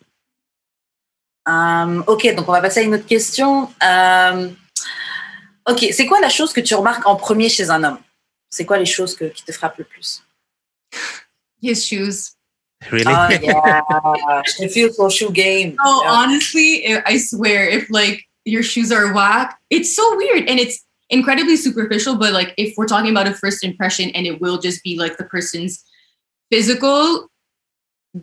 Euh, 1.48 2.04
ok, 2.08 2.36
donc 2.36 2.48
on 2.48 2.52
va 2.52 2.62
passer 2.62 2.82
à 2.82 2.84
une 2.84 2.96
autre 2.96 3.06
question. 3.06 3.70
Euh, 3.84 4.50
ok, 5.70 5.86
c'est 5.92 6.06
quoi 6.06 6.20
la 6.20 6.30
chose 6.30 6.54
que 6.54 6.62
tu 6.62 6.76
remarques 6.76 7.06
en 7.08 7.16
premier 7.16 7.50
chez 7.50 7.70
un 7.70 7.84
homme? 7.84 7.98
C'est 8.50 8.66
quoi 8.66 8.78
les 8.78 8.86
choses 8.86 9.16
que, 9.16 9.26
qui 9.26 9.44
te 9.44 9.52
frappent 9.52 9.78
le 9.78 9.84
plus? 9.86 10.24
His 11.62 11.76
shoes. 11.88 12.34
Really? 12.92 13.06
Oh 13.08 13.28
yeah, 13.30 14.42
je 14.46 14.54
te 14.58 14.70
feel 14.70 14.92
for 14.94 15.10
shoe 15.12 15.32
game. 15.32 15.76
Oh, 15.84 16.02
Yeah. 16.04 16.12
honestly, 16.12 16.86
I- 16.88 17.04
I 17.06 17.18
swear, 17.18 17.68
if 17.68 17.90
like 17.90 18.24
your 18.46 18.64
shoes 18.64 18.92
are 18.92 19.14
whack, 19.14 19.58
it's 19.70 19.96
so 19.96 20.16
weird 20.18 20.50
and 20.50 20.60
it's 20.60 20.84
incredibly 21.10 21.56
superficial. 21.56 22.16
But 22.16 22.34
like, 22.34 22.54
if 22.58 22.74
we're 22.78 22.88
talking 22.88 23.12
about 23.12 23.28
a 23.28 23.34
first 23.34 23.64
impression, 23.64 24.10
and 24.12 24.26
it 24.28 24.42
will 24.42 24.58
just 24.60 24.84
be 24.84 24.98
like 24.98 25.18
the 25.18 25.24
person's 25.26 25.84
physical, 26.52 27.28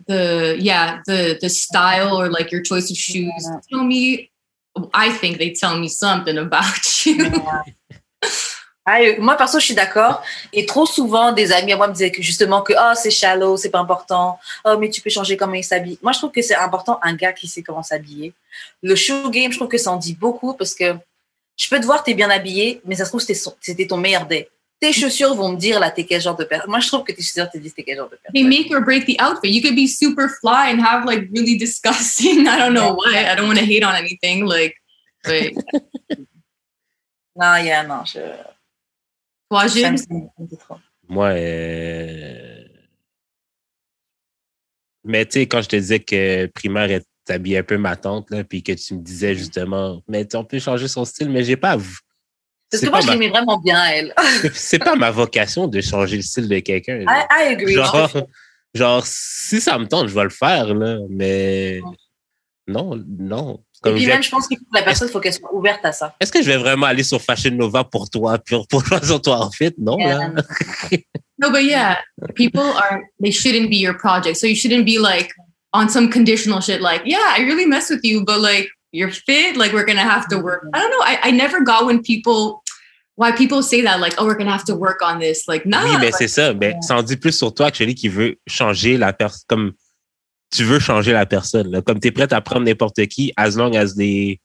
the 0.07 0.55
yeah, 0.59 1.01
the 1.05 1.37
the 1.41 1.49
style 1.49 2.15
or 2.15 2.29
like 2.29 2.51
your 2.51 2.61
choice 2.61 2.89
of 2.91 2.97
shoes 2.97 3.31
Yeah. 3.43 3.59
tell 3.69 3.83
me. 3.83 4.29
I 4.93 5.09
think 5.11 5.37
they 5.37 5.51
tell 5.51 5.77
me 5.77 5.89
something 5.89 6.37
about 6.37 7.05
you. 7.05 7.29
Ah, 8.85 8.97
moi, 9.19 9.37
perso, 9.37 9.59
je 9.59 9.65
suis 9.65 9.75
d'accord. 9.75 10.23
Et 10.53 10.65
trop 10.65 10.87
souvent, 10.87 11.31
des 11.31 11.51
amis 11.51 11.71
à 11.71 11.77
moi 11.77 11.87
me 11.87 11.93
disaient 11.93 12.11
que 12.11 12.21
justement 12.23 12.61
que 12.61 12.73
oh, 12.73 12.93
c'est 12.95 13.11
shallow, 13.11 13.55
c'est 13.55 13.69
pas 13.69 13.79
important. 13.79 14.39
Oh, 14.65 14.77
mais 14.79 14.89
tu 14.89 15.01
peux 15.01 15.09
changer 15.11 15.37
comment 15.37 15.53
il 15.53 15.63
s'habille. 15.63 15.99
Moi, 16.01 16.13
je 16.13 16.17
trouve 16.17 16.31
que 16.31 16.41
c'est 16.41 16.55
important 16.55 16.99
un 17.03 17.13
gars 17.13 17.31
qui 17.31 17.47
sait 17.47 17.61
comment 17.61 17.83
s'habiller. 17.83 18.33
Le 18.81 18.95
shoe 18.95 19.29
game, 19.29 19.51
je 19.51 19.57
trouve 19.57 19.67
que 19.67 19.77
ça 19.77 19.91
en 19.91 19.97
dit 19.97 20.15
beaucoup 20.15 20.53
parce 20.55 20.73
que 20.73 20.95
je 21.57 21.69
peux 21.69 21.79
te 21.79 21.85
voir, 21.85 22.03
t'es 22.03 22.15
bien 22.15 22.31
habillé, 22.31 22.81
mais 22.85 22.95
ça 22.95 23.05
se 23.05 23.09
trouve, 23.11 23.21
c'était 23.21 23.85
ton 23.85 23.97
meilleur 23.97 24.25
day. 24.25 24.49
Tes 24.79 24.93
chaussures 24.93 25.35
vont 25.35 25.49
me 25.49 25.57
dire 25.57 25.79
là, 25.79 25.91
t'es 25.91 26.05
quel 26.05 26.19
genre 26.19 26.35
de 26.35 26.43
personne. 26.43 26.67
Moi, 26.71 26.79
je 26.79 26.87
trouve 26.87 27.03
que 27.03 27.11
tes 27.11 27.21
chaussures 27.21 27.51
te 27.51 27.59
disent 27.59 27.75
t'es 27.75 27.83
quel 27.83 27.97
genre 27.97 28.09
de 28.09 28.15
they 28.33 28.41
personne. 28.41 28.49
make 28.49 28.73
or 28.73 28.81
break 28.81 29.05
the 29.05 29.15
outfit. 29.21 29.49
You 29.51 29.61
could 29.61 29.75
be 29.75 29.87
super 29.87 30.27
fly 30.27 30.73
and 30.73 30.83
have 30.83 31.05
like 31.05 31.29
really 31.31 31.55
disgusting. 31.55 32.47
I 32.47 32.57
don't 32.57 32.73
know 32.73 32.95
what. 32.95 33.13
I 33.13 33.35
don't 33.35 33.47
want 33.47 33.59
to 33.59 33.65
hate 33.65 33.83
on 33.83 33.93
anything. 33.93 34.45
Like, 34.47 34.75
but 35.23 35.53
Non, 37.35 37.63
yeah, 37.63 37.83
non, 37.83 38.05
je. 38.05 38.19
Trop. 40.57 40.79
Moi, 41.07 41.29
euh... 41.29 42.63
mais 45.03 45.25
tu 45.25 45.33
sais, 45.33 45.47
quand 45.47 45.61
je 45.61 45.69
te 45.69 45.75
disais 45.75 45.99
que 45.99 46.45
primaire 46.47 46.89
est 46.91 47.05
habillée 47.29 47.59
un 47.59 47.63
peu 47.63 47.77
ma 47.77 47.95
tante, 47.95 48.29
là, 48.31 48.43
puis 48.43 48.63
que 48.63 48.71
tu 48.71 48.95
me 48.95 49.01
disais 49.01 49.35
justement, 49.35 50.01
mais 50.07 50.27
on 50.35 50.43
peut 50.43 50.59
changer 50.59 50.87
son 50.87 51.05
style, 51.05 51.29
mais 51.29 51.43
j'ai 51.43 51.57
pas. 51.57 51.77
Parce 51.77 51.91
c'est 52.71 52.85
que 52.85 52.91
moi, 52.91 53.01
je 53.01 53.07
ma- 53.07 53.13
l'aimais 53.13 53.29
vraiment 53.29 53.57
bien, 53.59 53.83
elle. 53.85 54.13
C'est 54.53 54.79
pas 54.79 54.95
ma 54.95 55.11
vocation 55.11 55.67
de 55.67 55.81
changer 55.81 56.15
le 56.15 56.21
style 56.21 56.47
de 56.47 56.59
quelqu'un. 56.59 57.01
I, 57.01 57.25
I 57.29 57.53
agree. 57.53 57.73
Genre, 57.73 58.09
genre, 58.73 59.05
si 59.05 59.59
ça 59.59 59.77
me 59.77 59.87
tente, 59.87 60.07
je 60.07 60.15
vais 60.15 60.23
le 60.23 60.29
faire, 60.29 60.73
là, 60.73 60.99
mais 61.09 61.81
non, 62.67 62.95
non. 63.07 63.63
Et 63.83 63.89
Comme 63.89 63.95
puis 63.95 64.03
je- 64.03 64.09
même, 64.09 64.21
je 64.21 64.29
pense 64.29 64.47
que 64.47 64.53
la 64.73 64.83
personne, 64.83 65.07
il 65.07 65.11
faut 65.11 65.19
qu'elle 65.19 65.33
soit 65.33 65.53
ouverte 65.53 65.83
à 65.83 65.91
ça. 65.91 66.13
Est-ce 66.19 66.31
que 66.31 66.41
je 66.41 66.47
vais 66.47 66.57
vraiment 66.57 66.85
aller 66.85 67.03
sur 67.03 67.19
Fashion 67.21 67.49
Nova 67.51 67.83
pour 67.83 68.09
toi, 68.09 68.37
pour, 68.37 68.67
pour 68.67 68.85
choisir 68.85 69.19
ton 69.21 69.33
outfit? 69.43 69.71
Non, 69.79 69.97
là. 69.97 70.31
No, 71.39 71.49
but 71.49 71.63
yeah, 71.63 71.97
people 72.35 72.61
are 72.61 73.01
they 73.19 73.31
shouldn't 73.31 73.69
be 73.69 73.77
your 73.77 73.95
project. 73.97 74.37
So 74.37 74.45
you 74.45 74.55
shouldn't 74.55 74.85
be 74.85 74.99
like 74.99 75.31
on 75.73 75.89
some 75.89 76.09
conditional 76.09 76.61
shit 76.61 76.81
like, 76.81 77.01
yeah, 77.05 77.33
I 77.35 77.41
really 77.41 77.65
mess 77.65 77.89
with 77.89 78.01
you, 78.03 78.23
but 78.23 78.39
like 78.39 78.69
you're 78.91 79.09
fit, 79.11 79.57
like 79.57 79.73
we're 79.73 79.85
gonna 79.85 80.01
have 80.07 80.27
to 80.27 80.37
work. 80.37 80.63
I 80.73 80.79
don't 80.79 80.91
know. 80.91 81.03
I, 81.03 81.29
I 81.29 81.31
never 81.31 81.61
got 81.63 81.85
when 81.87 82.01
people 82.03 82.61
why 83.15 83.31
people 83.31 83.61
say 83.63 83.81
that, 83.81 83.99
like, 83.99 84.13
oh, 84.19 84.25
we're 84.25 84.37
gonna 84.37 84.51
have 84.51 84.65
to 84.65 84.75
work 84.75 85.01
on 85.03 85.19
this. 85.19 85.47
Like, 85.47 85.65
nah. 85.65 85.83
Oui, 85.83 85.91
mais 85.99 86.05
like, 86.11 86.15
c'est 86.17 86.27
ça. 86.27 86.53
Mais 86.53 86.75
ça 86.81 86.95
en 86.97 87.01
dit 87.03 87.17
plus 87.17 87.31
sur 87.35 87.53
toi 87.53 87.71
que 87.71 87.77
celui 87.77 87.95
qui 87.95 88.07
veut 88.09 88.35
changer 88.47 88.97
la 88.97 89.11
personne. 89.13 89.41
Comme 89.47 89.71
tu 90.51 90.63
veux 90.63 90.79
changer 90.79 91.13
la 91.13 91.25
personne. 91.25 91.71
là. 91.71 91.81
Comme 91.81 91.99
tu 91.99 92.09
es 92.09 92.11
prête 92.11 92.33
à 92.33 92.41
prendre 92.41 92.65
n'importe 92.65 93.05
qui, 93.07 93.33
as 93.35 93.51
long 93.57 93.73
as 93.75 93.95
des, 93.95 94.39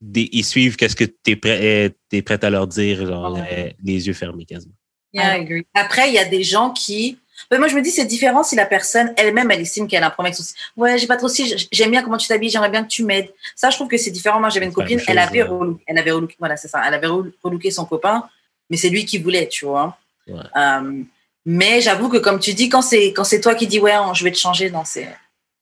des, 0.00 0.28
ils 0.32 0.44
suivent 0.44 0.76
qu'est-ce 0.76 0.96
que 0.96 1.04
tu 1.04 1.30
es, 1.32 1.36
prêt, 1.36 1.94
es 2.12 2.22
prête 2.22 2.44
à 2.44 2.50
leur 2.50 2.66
dire, 2.66 3.06
genre 3.06 3.36
euh, 3.38 3.70
les 3.82 4.06
yeux 4.06 4.12
fermés 4.12 4.44
quasiment. 4.44 4.74
Yeah, 5.12 5.38
I 5.38 5.40
agree. 5.40 5.66
Après, 5.74 6.08
il 6.08 6.14
y 6.14 6.18
a 6.18 6.24
des 6.24 6.42
gens 6.42 6.70
qui. 6.70 7.18
Mais 7.50 7.58
moi, 7.58 7.68
je 7.68 7.74
me 7.74 7.80
dis, 7.82 7.90
c'est 7.90 8.04
différent 8.04 8.42
si 8.42 8.54
la 8.54 8.66
personne 8.66 9.12
elle-même, 9.16 9.50
elle 9.50 9.60
estime 9.62 9.88
qu'elle 9.88 10.02
a 10.02 10.08
un 10.08 10.10
problème 10.10 10.32
avec 10.32 10.44
son. 10.44 10.54
Ouais, 10.76 10.98
j'ai 10.98 11.06
pas 11.06 11.16
trop 11.16 11.28
si 11.28 11.68
j'aime 11.72 11.90
bien 11.90 12.02
comment 12.02 12.18
tu 12.18 12.28
t'habilles, 12.28 12.50
j'aimerais 12.50 12.70
bien 12.70 12.84
que 12.84 12.88
tu 12.88 13.02
m'aides. 13.02 13.32
Ça, 13.56 13.70
je 13.70 13.76
trouve 13.76 13.88
que 13.88 13.96
c'est 13.96 14.10
différent. 14.10 14.38
Moi, 14.40 14.50
j'avais 14.50 14.66
une 14.66 14.72
copine, 14.72 15.00
elle 15.06 15.18
avait, 15.18 15.42
ouais. 15.42 15.48
relooké, 15.48 15.82
elle 15.86 15.98
avait 15.98 16.10
relooké, 16.10 16.36
voilà, 16.38 16.56
c'est 16.56 16.68
ça, 16.68 16.82
elle 16.86 16.94
avait 16.94 17.06
re- 17.06 17.32
relooké 17.42 17.70
son 17.70 17.86
copain, 17.86 18.28
mais 18.68 18.76
c'est 18.76 18.90
lui 18.90 19.04
qui 19.04 19.18
voulait, 19.18 19.48
tu 19.48 19.64
vois. 19.64 19.98
Ouais. 20.28 20.38
Euh, 20.54 21.02
mais 21.46 21.80
j'avoue 21.80 22.08
que, 22.08 22.18
comme 22.18 22.38
tu 22.40 22.54
dis, 22.54 22.68
quand 22.68 22.82
c'est 22.82 23.12
quand 23.12 23.24
c'est 23.24 23.40
toi 23.40 23.54
qui 23.54 23.66
dis, 23.66 23.80
ouais, 23.80 23.94
je 24.14 24.24
vais 24.24 24.32
te 24.32 24.38
changer, 24.38 24.70
non, 24.70 24.84
c'est 24.84 25.08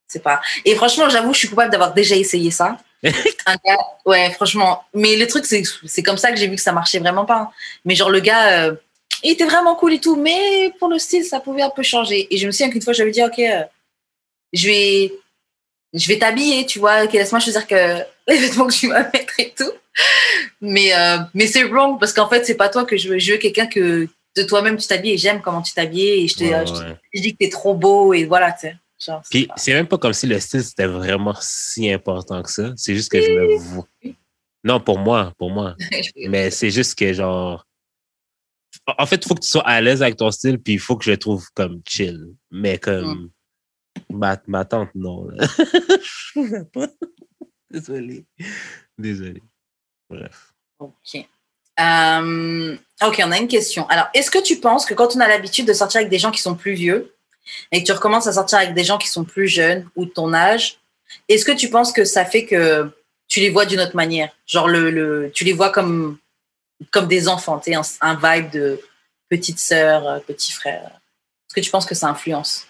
c'est 0.07 0.23
pas. 0.23 0.41
Et 0.65 0.75
franchement, 0.75 1.07
j'avoue, 1.09 1.33
je 1.33 1.39
suis 1.39 1.47
coupable 1.49 1.71
d'avoir 1.71 1.93
déjà 1.93 2.15
essayé 2.15 2.51
ça. 2.51 2.77
Un 3.03 3.55
gars, 3.65 3.77
ouais, 4.05 4.31
franchement. 4.31 4.83
Mais 4.93 5.15
le 5.15 5.27
truc, 5.27 5.45
c'est 5.45 5.63
c'est 5.85 6.03
comme 6.03 6.17
ça 6.17 6.31
que 6.31 6.37
j'ai 6.37 6.47
vu 6.47 6.55
que 6.55 6.61
ça 6.61 6.71
marchait 6.73 6.99
vraiment 6.99 7.25
pas. 7.25 7.37
hein. 7.37 7.49
Mais 7.85 7.95
genre, 7.95 8.09
le 8.09 8.19
gars, 8.19 8.65
euh, 8.65 8.75
il 9.23 9.31
était 9.31 9.45
vraiment 9.45 9.75
cool 9.75 9.93
et 9.93 9.99
tout, 9.99 10.15
mais 10.15 10.73
pour 10.79 10.89
le 10.89 10.99
style, 10.99 11.23
ça 11.23 11.39
pouvait 11.39 11.61
un 11.61 11.69
peu 11.69 11.83
changer. 11.83 12.27
Et 12.33 12.37
je 12.37 12.45
me 12.47 12.51
souviens 12.51 12.69
qu'une 12.69 12.81
fois, 12.81 12.93
j'avais 12.93 13.11
dit, 13.11 13.23
OK, 13.23 13.39
euh, 13.39 13.63
je 14.53 14.67
vais, 14.67 15.13
je 15.93 16.07
vais 16.07 16.19
t'habiller, 16.19 16.65
tu 16.65 16.79
vois, 16.79 17.03
ok, 17.03 17.13
laisse-moi 17.13 17.39
choisir 17.39 17.65
que 17.67 17.75
les 18.27 18.37
vêtements 18.37 18.67
que 18.67 18.73
tu 18.73 18.89
vas 18.89 19.03
mettre 19.03 19.39
et 19.39 19.53
tout. 19.57 19.71
Mais, 20.61 20.93
euh, 20.95 21.17
mais 21.33 21.47
c'est 21.47 21.63
wrong 21.63 21.99
parce 21.99 22.13
qu'en 22.13 22.29
fait, 22.29 22.45
c'est 22.45 22.55
pas 22.55 22.69
toi 22.69 22.85
que 22.85 22.97
je 22.97 23.09
veux. 23.09 23.19
Je 23.19 23.33
veux 23.33 23.37
quelqu'un 23.37 23.67
que 23.67 24.07
de 24.41 24.47
toi-même 24.47 24.77
tu 24.77 24.87
t'habilles 24.87 25.11
et 25.13 25.17
j'aime 25.17 25.41
comment 25.41 25.61
tu 25.61 25.73
t'habilles 25.73 26.23
et 26.23 26.27
je, 26.27 26.35
te, 26.35 26.43
Ouais, 26.43 26.65
je, 26.65 26.73
te- 26.73 26.79
ouais. 26.79 26.97
je 27.13 27.21
dis 27.21 27.31
que 27.33 27.37
t'es 27.37 27.49
trop 27.49 27.75
beau 27.75 28.13
et 28.13 28.25
voilà, 28.25 28.51
tu 28.51 28.61
sais. 28.61 28.75
Genre, 29.05 29.21
Puis 29.29 29.45
pas- 29.47 29.53
c'est 29.57 29.73
même 29.73 29.87
pas 29.87 29.97
comme 29.97 30.11
si 30.13 30.27
le 30.27 30.39
style 30.39 30.63
c'était 30.63 30.85
vraiment 30.87 31.33
si 31.39 31.89
important 31.91 32.41
que 32.43 32.51
ça. 32.51 32.73
C'est 32.75 32.93
juste 32.95 33.09
que 33.11 33.21
je 33.21 33.29
me 33.31 33.55
vois. 33.57 33.87
Non, 34.63 34.79
pour 34.81 34.99
moi, 34.99 35.33
pour 35.37 35.51
moi. 35.51 35.75
Mais 36.27 36.51
c'est 36.51 36.69
juste 36.71 36.97
que 36.97 37.13
genre. 37.13 37.65
En 38.97 39.05
fait, 39.05 39.15
il 39.23 39.27
faut 39.27 39.35
que 39.35 39.41
tu 39.41 39.47
sois 39.47 39.65
à 39.67 39.79
l'aise 39.81 40.01
avec 40.01 40.17
ton 40.17 40.31
style, 40.31 40.59
puis 40.59 40.73
il 40.73 40.79
faut 40.79 40.97
que 40.97 41.05
je 41.05 41.11
le 41.11 41.17
trouve 41.17 41.47
comme 41.53 41.81
chill. 41.87 42.33
Mais 42.51 42.77
comme. 42.77 43.29
Ma, 44.09 44.37
ma 44.47 44.65
tante, 44.65 44.89
non. 44.95 45.27
je 45.39 46.33
pouvais 46.33 46.65
pas. 46.65 46.87
Désolé. 47.71 48.25
Désolé. 48.97 49.41
Bref. 50.09 50.53
Ok. 50.79 51.25
Euh, 51.79 52.75
ok, 53.01 53.21
on 53.25 53.31
a 53.31 53.37
une 53.37 53.47
question. 53.47 53.87
Alors, 53.87 54.07
est-ce 54.13 54.29
que 54.29 54.41
tu 54.41 54.57
penses 54.57 54.85
que 54.85 54.93
quand 54.93 55.15
on 55.15 55.19
a 55.19 55.27
l'habitude 55.27 55.65
de 55.65 55.73
sortir 55.73 55.99
avec 55.99 56.09
des 56.09 56.19
gens 56.19 56.31
qui 56.31 56.41
sont 56.41 56.55
plus 56.55 56.73
vieux 56.73 57.13
et 57.71 57.81
que 57.81 57.85
tu 57.85 57.91
recommences 57.91 58.27
à 58.27 58.33
sortir 58.33 58.59
avec 58.59 58.73
des 58.73 58.83
gens 58.83 58.97
qui 58.97 59.07
sont 59.07 59.23
plus 59.23 59.47
jeunes 59.47 59.87
ou 59.95 60.05
de 60.05 60.09
ton 60.09 60.33
âge, 60.33 60.77
est-ce 61.27 61.45
que 61.45 61.51
tu 61.51 61.69
penses 61.69 61.91
que 61.91 62.05
ça 62.05 62.25
fait 62.25 62.45
que 62.45 62.89
tu 63.27 63.39
les 63.39 63.49
vois 63.49 63.65
d'une 63.65 63.79
autre 63.79 63.95
manière? 63.95 64.29
Genre, 64.45 64.67
le, 64.67 64.91
le, 64.91 65.31
tu 65.33 65.43
les 65.43 65.53
vois 65.53 65.69
comme, 65.69 66.17
comme 66.91 67.07
des 67.07 67.27
enfants, 67.27 67.61
un, 68.01 68.15
vibe 68.15 68.51
de 68.51 68.79
petite 69.29 69.59
sœur, 69.59 70.07
euh, 70.07 70.19
petit 70.19 70.51
frère. 70.51 70.83
Est-ce 71.47 71.55
que 71.55 71.61
tu 71.61 71.71
penses 71.71 71.85
que 71.85 71.95
ça 71.95 72.07
influence? 72.07 72.65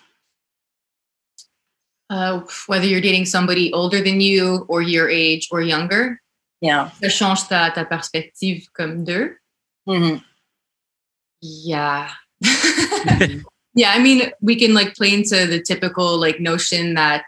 Uh, 2.11 2.41
whether 2.67 2.85
you're 2.85 3.01
dating 3.01 3.25
somebody 3.25 3.71
older 3.71 4.01
than 4.01 4.19
you 4.19 4.65
or 4.67 4.81
your 4.81 5.09
age 5.09 5.47
or 5.51 5.61
younger, 5.61 6.19
Yeah. 6.61 6.89
ça 7.01 7.09
change 7.09 7.47
ta, 7.47 7.71
ta 7.71 7.85
perspective 7.85 8.67
comme 8.73 9.03
d'eux. 9.03 9.37
Mhm. 9.87 10.21
Yeah. 11.41 12.09
yeah, 13.75 13.91
I 13.95 13.99
mean, 13.99 14.31
we 14.41 14.55
can 14.57 14.73
like 14.73 14.95
play 14.95 15.13
into 15.13 15.45
the 15.47 15.61
typical 15.61 16.17
like 16.19 16.39
notion 16.39 16.95
that 16.95 17.25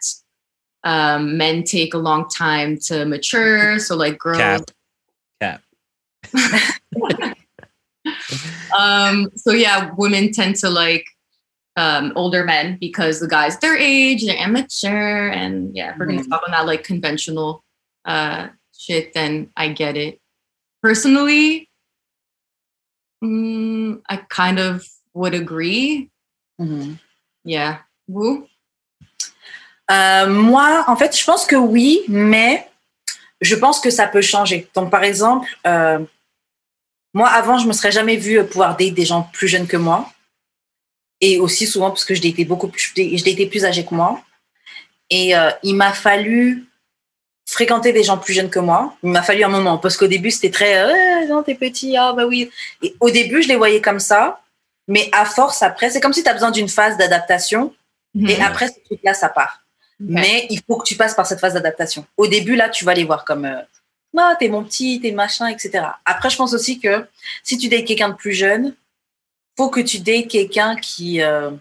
um, 0.83 1.37
men 1.37 1.63
take 1.63 1.93
a 1.93 1.97
long 1.97 2.27
time 2.27 2.77
to 2.87 3.05
mature. 3.05 3.79
So 3.79 3.95
like 3.95 4.17
girls, 4.17 4.37
Cap. 4.39 4.71
Cap. 5.39 5.61
um, 8.77 9.29
so 9.35 9.51
yeah, 9.51 9.91
women 9.97 10.31
tend 10.31 10.55
to 10.57 10.69
like 10.69 11.05
um, 11.77 12.11
older 12.15 12.43
men 12.43 12.77
because 12.79 13.19
the 13.19 13.27
guys 13.27 13.57
their 13.59 13.77
age, 13.77 14.25
they're 14.25 14.35
immature, 14.43 15.29
and 15.29 15.75
yeah, 15.75 15.95
we're 15.97 16.05
gonna 16.05 16.21
Mhm. 16.21 16.29
talk 16.29 16.43
on 16.45 16.51
that 16.51 16.65
like 16.65 16.83
conventional 16.83 17.63
uh, 18.05 18.47
shit, 18.81 19.13
then 19.13 19.49
I 19.55 19.69
get 19.69 19.95
it. 19.95 20.19
Personally, 20.81 21.69
mm, 23.23 24.01
I 24.09 24.17
kind 24.29 24.59
of 24.59 24.83
would 25.13 25.33
agree. 25.33 26.09
Mhm. 26.59 26.97
Yeah. 27.45 27.79
Woo? 28.07 28.47
Euh, 29.91 30.27
moi, 30.27 30.85
en 30.87 30.95
fait, 30.95 31.17
je 31.17 31.23
pense 31.23 31.45
que 31.45 31.55
oui, 31.55 32.01
mais 32.07 32.67
je 33.41 33.55
pense 33.55 33.79
que 33.79 33.89
ça 33.89 34.07
peut 34.07 34.21
changer. 34.21 34.67
Donc, 34.73 34.89
par 34.89 35.03
exemple, 35.03 35.47
euh, 35.67 35.99
moi, 37.13 37.29
avant, 37.29 37.57
je 37.57 37.67
me 37.67 37.73
serais 37.73 37.91
jamais 37.91 38.15
vue 38.15 38.43
pouvoir 38.45 38.77
date 38.77 38.93
des 38.93 39.05
gens 39.05 39.29
plus 39.33 39.47
jeunes 39.47 39.67
que 39.67 39.77
moi. 39.77 40.11
Et 41.19 41.39
aussi 41.39 41.67
souvent 41.67 41.89
parce 41.89 42.05
que 42.05 42.15
je 42.15 42.21
datais 42.21 42.45
beaucoup 42.45 42.67
plus, 42.67 42.93
je 42.95 43.23
datais 43.23 43.45
plus 43.45 43.65
âgé 43.65 43.85
que 43.85 43.93
moi. 43.93 44.23
Et 45.09 45.35
euh, 45.35 45.51
il 45.61 45.75
m'a 45.75 45.91
fallu 45.91 46.70
fréquenter 47.47 47.91
des 47.93 48.03
gens 48.03 48.17
plus 48.17 48.33
jeunes 48.33 48.49
que 48.49 48.59
moi. 48.59 48.95
Il 49.03 49.09
m'a 49.11 49.21
fallu 49.23 49.43
un 49.43 49.49
moment 49.49 49.77
parce 49.77 49.97
qu'au 49.97 50.07
début, 50.07 50.31
c'était 50.31 50.51
très 50.51 50.77
euh, 50.79 51.27
non, 51.27 51.43
t'es 51.43 51.55
petit, 51.55 51.95
ah 51.97 52.13
bah 52.13 52.25
oui. 52.25 52.49
Et 52.81 52.95
au 52.99 53.09
début, 53.09 53.41
je 53.43 53.47
les 53.49 53.55
voyais 53.55 53.81
comme 53.81 53.99
ça. 53.99 54.41
Mais 54.87 55.09
à 55.11 55.25
force, 55.25 55.61
après, 55.61 55.89
c'est 55.89 55.99
comme 56.01 56.13
si 56.13 56.23
tu 56.23 56.29
as 56.29 56.33
besoin 56.33 56.51
d'une 56.51 56.69
phase 56.69 56.97
d'adaptation. 56.97 57.73
Et 58.15 58.35
Mhm. 58.35 58.41
après, 58.41 58.67
ce 58.67 58.73
truc-là, 58.85 59.13
ça 59.13 59.29
part. 59.29 59.61
Mais 59.99 60.47
il 60.49 60.59
faut 60.65 60.77
que 60.77 60.83
tu 60.85 60.95
passes 60.95 61.13
par 61.13 61.25
cette 61.27 61.39
phase 61.39 61.53
d'adaptation. 61.53 62.05
Au 62.17 62.25
début, 62.27 62.55
là, 62.55 62.67
tu 62.69 62.83
vas 62.85 62.93
les 62.93 63.03
voir 63.03 63.23
comme 63.23 63.45
euh, 63.45 63.61
ah, 64.17 64.35
t'es 64.39 64.49
mon 64.49 64.63
petit, 64.63 64.99
t'es 65.01 65.11
machin, 65.11 65.47
etc. 65.47 65.85
Après, 66.05 66.29
je 66.29 66.35
pense 66.35 66.53
aussi 66.53 66.79
que 66.79 67.05
si 67.43 67.57
tu 67.57 67.67
dates 67.69 67.85
quelqu'un 67.85 68.09
de 68.09 68.15
plus 68.15 68.33
jeune, 68.33 68.75
faut 69.57 69.69
que 69.69 69.79
tu 69.79 69.99
dates 69.99 70.27
quelqu'un 70.27 70.75
qui. 70.75 71.21
euh, 71.21 71.51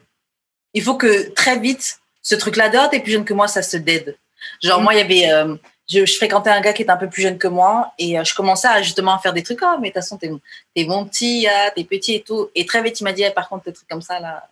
il 0.74 0.83
faut 0.83 0.95
que 0.97 1.28
très 1.31 1.59
vite, 1.59 1.99
ce 2.22 2.35
truc-là, 2.35 2.68
de 2.70 2.78
Ah, 2.78 2.89
t'es 2.91 3.01
plus 3.01 3.12
jeune 3.12 3.24
que 3.24 3.35
moi, 3.35 3.47
ça 3.49 3.62
se 3.62 3.76
dead. 3.76 4.16
Genre, 4.63 4.81
Mm. 4.81 4.83
moi, 4.85 4.95
il 4.95 4.99
y 4.99 5.01
avait. 5.01 5.33
euh, 5.33 5.57
je, 5.89 6.07
je 6.07 6.15
fréquentais 6.17 6.51
un 6.51 6.61
gars 6.61 6.73
qui 6.73 6.83
était 6.83 6.91
un 6.93 6.97
peu 6.97 7.09
plus 7.09 7.23
jeune 7.23 7.37
que 7.39 7.49
moi 7.49 7.93
et 7.99 8.17
euh, 8.19 8.23
je 8.23 8.33
commençais 8.35 8.69
à 8.69 8.81
justement 8.81 9.13
à 9.15 9.19
faire 9.19 9.33
des 9.33 9.43
trucs. 9.43 9.59
Ah, 9.63 9.77
mais 9.81 9.89
de 9.89 9.95
toute 9.95 10.03
façon, 10.03 10.19
t'es, 10.19 10.29
mon- 10.29 10.41
t'es 10.75 10.85
mon 10.85 11.05
petit, 11.05 11.49
ah, 11.49 11.71
t'es 11.75 11.83
petit 11.85 12.15
et 12.15 12.23
tout. 12.23 12.49
Et 12.55 12.65
très 12.65 12.81
vite, 12.83 13.01
il 13.01 13.05
m'a 13.05 13.13
dit, 13.13 13.23
Eh, 13.25 13.31
par 13.33 13.49
contre, 13.49 13.65
des 13.65 13.73
trucs 13.73 13.89
comme 13.89 14.03
ça, 14.03 14.21
là, 14.21 14.49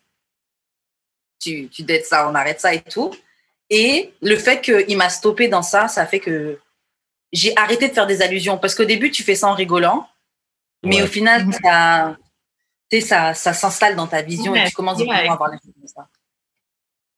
tu, 1.40 1.68
tu 1.68 1.82
dates 1.84 2.04
ça, 2.04 2.28
on 2.28 2.34
arrête 2.34 2.60
ça 2.60 2.74
et 2.74 2.80
tout. 2.82 3.14
Et 3.70 4.12
le 4.22 4.36
fait 4.36 4.60
qu'il 4.60 4.96
m'a 4.96 5.08
stoppé 5.10 5.46
dans 5.48 5.62
ça, 5.62 5.86
ça 5.88 6.06
fait 6.06 6.18
que 6.20 6.58
j'ai 7.32 7.56
arrêté 7.56 7.88
de 7.88 7.94
faire 7.94 8.06
des 8.06 8.22
allusions. 8.22 8.58
Parce 8.58 8.74
qu'au 8.74 8.84
début, 8.86 9.10
tu 9.12 9.22
fais 9.22 9.34
ça 9.36 9.46
en 9.48 9.54
rigolant, 9.54 10.08
mais 10.82 10.96
Ouais. 10.96 11.02
au 11.02 11.06
final, 11.06 11.46
Mhm. 11.46 11.52
ça, 11.62 12.16
ça, 13.00 13.34
ça 13.34 13.52
s'installe 13.52 13.94
dans 13.94 14.06
ta 14.08 14.22
vision 14.22 14.54
et 14.56 14.64
tu 14.66 14.72
commences 14.72 14.98
ouais. 14.98 15.04
vraiment 15.04 15.30
à 15.30 15.34
avoir 15.34 15.50
l'impression 15.50 15.74
de 15.80 15.86
ça. 15.86 16.08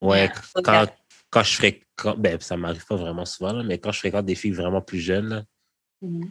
Ouais, 0.02 0.30
quand, 0.64 0.86
quand 1.30 1.42
je 1.42 1.54
fréquente, 1.54 2.18
ben, 2.18 2.38
ça 2.40 2.56
m'arrive 2.56 2.84
pas 2.86 2.96
vraiment 2.96 3.24
souvent, 3.24 3.52
là, 3.52 3.62
mais 3.62 3.78
quand 3.78 3.92
je 3.92 3.98
fréquente 4.00 4.26
des 4.26 4.34
filles 4.34 4.52
vraiment 4.52 4.82
plus 4.82 5.00
jeunes, 5.00 5.28
là, 5.28 5.44
Mhm. 6.02 6.30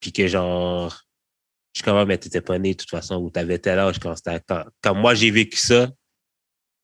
puis 0.00 0.12
que 0.12 0.26
genre, 0.26 1.04
je 1.72 1.78
suis 1.80 1.84
comme, 1.84 1.96
Ah, 1.96 2.04
mais 2.04 2.18
t'étais 2.18 2.40
pas 2.40 2.58
né 2.58 2.72
de 2.72 2.78
toute 2.78 2.90
façon, 2.90 3.16
ou 3.16 3.30
t'avais 3.30 3.58
tel 3.58 3.78
âge 3.78 3.98
quand 3.98 4.14
c'était, 4.16 4.40
quand, 4.46 4.64
quand 4.82 4.94
moi 4.94 5.14
j'ai 5.14 5.30
vécu 5.30 5.56
ça, 5.58 5.90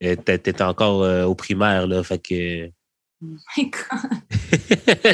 euh, 0.02 0.16
t'é- 0.16 0.38
t'étais 0.38 0.62
encore 0.62 1.02
euh, 1.02 1.24
au 1.24 1.34
primaire, 1.34 1.86
là, 1.86 2.02
fait 2.02 2.18
que, 2.18 2.70
My 3.20 3.70
God. 3.70 4.10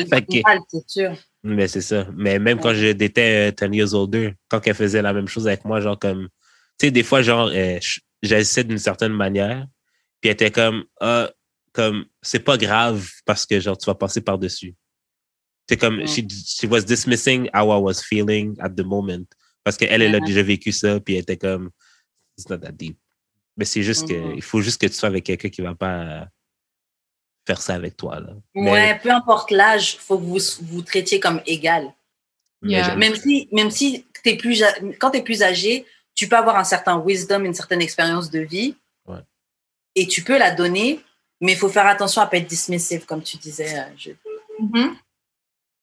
fait 0.08 0.24
que, 0.26 0.42
Mal, 0.44 0.60
c'est 0.68 0.88
sûr. 0.88 1.16
mais 1.42 1.66
c'est 1.66 1.80
ça. 1.80 2.06
Mais 2.14 2.38
même 2.38 2.60
quand 2.60 2.72
j'étais 2.72 3.50
10 3.52 3.74
years 3.76 3.94
older, 3.94 4.34
quand 4.48 4.64
elle 4.64 4.74
faisait 4.74 5.02
la 5.02 5.12
même 5.12 5.26
chose 5.26 5.48
avec 5.48 5.64
moi, 5.64 5.80
genre 5.80 5.98
comme, 5.98 6.28
tu 6.78 6.86
sais, 6.86 6.90
des 6.92 7.02
fois, 7.02 7.22
genre, 7.22 7.50
euh, 7.52 7.78
j'agissais 8.22 8.62
d'une 8.62 8.78
certaine 8.78 9.12
manière, 9.12 9.66
puis 10.20 10.28
elle 10.28 10.34
était 10.34 10.50
comme, 10.52 10.84
ah, 11.00 11.30
comme, 11.76 12.06
c'est 12.22 12.40
pas 12.40 12.56
grave 12.56 13.08
parce 13.24 13.44
que, 13.46 13.60
genre, 13.60 13.76
tu 13.78 13.86
vas 13.86 13.94
passer 13.94 14.20
par-dessus. 14.20 14.74
C'est 15.68 15.76
comme, 15.76 15.98
Ouais. 15.98 16.06
she, 16.06 16.22
she 16.30 16.64
was 16.64 16.82
dismissing 16.82 17.48
how 17.54 17.70
I 17.76 17.80
was 17.80 18.00
feeling 18.02 18.56
at 18.60 18.70
the 18.70 18.84
moment. 18.84 19.24
Parce 19.62 19.76
qu'elle, 19.76 20.00
elle 20.02 20.14
a 20.14 20.20
déjà 20.20 20.42
vécu 20.42 20.72
ça, 20.72 20.98
puis 21.00 21.14
elle 21.14 21.22
était 21.22 21.36
comme, 21.36 21.70
it's 22.38 22.48
not 22.48 22.58
that 22.58 22.72
deep. 22.72 22.98
Mais 23.56 23.64
c'est 23.64 23.82
juste 23.82 24.06
que, 24.08 24.34
il 24.34 24.42
faut 24.42 24.60
juste 24.60 24.80
que 24.80 24.86
tu 24.86 24.92
sois 24.94 25.08
avec 25.08 25.24
quelqu'un 25.24 25.48
qui 25.48 25.62
va 25.62 25.74
pas 25.74 26.28
faire 27.46 27.60
ça 27.60 27.74
avec 27.74 27.96
toi, 27.96 28.20
là. 28.20 28.32
Mais- 28.54 28.70
Ouais, 28.70 28.98
peu 29.02 29.10
importe 29.10 29.50
l'âge, 29.50 29.96
faut 29.98 30.18
que 30.18 30.24
vous 30.24 30.38
vous 30.62 30.82
traitiez 30.82 31.20
comme 31.20 31.40
égal. 31.46 31.92
Yeah. 32.62 32.96
Même 32.96 33.14
si, 33.14 33.48
même 33.52 33.70
si 33.70 34.04
t'es 34.22 34.36
plus, 34.36 34.62
quand 34.98 35.10
tu 35.10 35.18
es 35.18 35.22
plus 35.22 35.42
âgé, 35.42 35.84
tu 36.14 36.28
peux 36.28 36.36
avoir 36.36 36.56
un 36.56 36.64
certain 36.64 36.98
wisdom, 36.98 37.44
une 37.44 37.54
certaine 37.54 37.82
expérience 37.82 38.30
de 38.30 38.40
vie. 38.40 38.76
Ouais. 39.06 39.20
Et 39.94 40.06
tu 40.06 40.22
peux 40.22 40.38
la 40.38 40.50
donner, 40.54 41.00
mais 41.40 41.52
il 41.52 41.58
faut 41.58 41.68
faire 41.68 41.86
attention 41.86 42.22
à 42.22 42.26
pas 42.26 42.38
être 42.38 42.46
dismissive, 42.46 43.04
comme 43.06 43.22
tu 43.22 43.36
disais. 43.36 43.78
euh, 43.78 44.14
Mhm. 44.58 44.96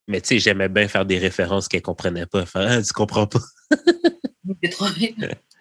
Mais 0.07 0.19
tu 0.19 0.29
sais, 0.29 0.39
j'aimais 0.39 0.67
bien 0.67 0.87
faire 0.87 1.05
des 1.05 1.17
références 1.19 1.67
qu'elle 1.67 1.81
comprenait 1.81 2.25
pas. 2.25 2.45
Faire, 2.45 2.67
ah, 2.69 2.81
tu 2.81 2.91
comprends 2.93 3.27
pas. 3.27 3.39
Trop. 4.71 4.87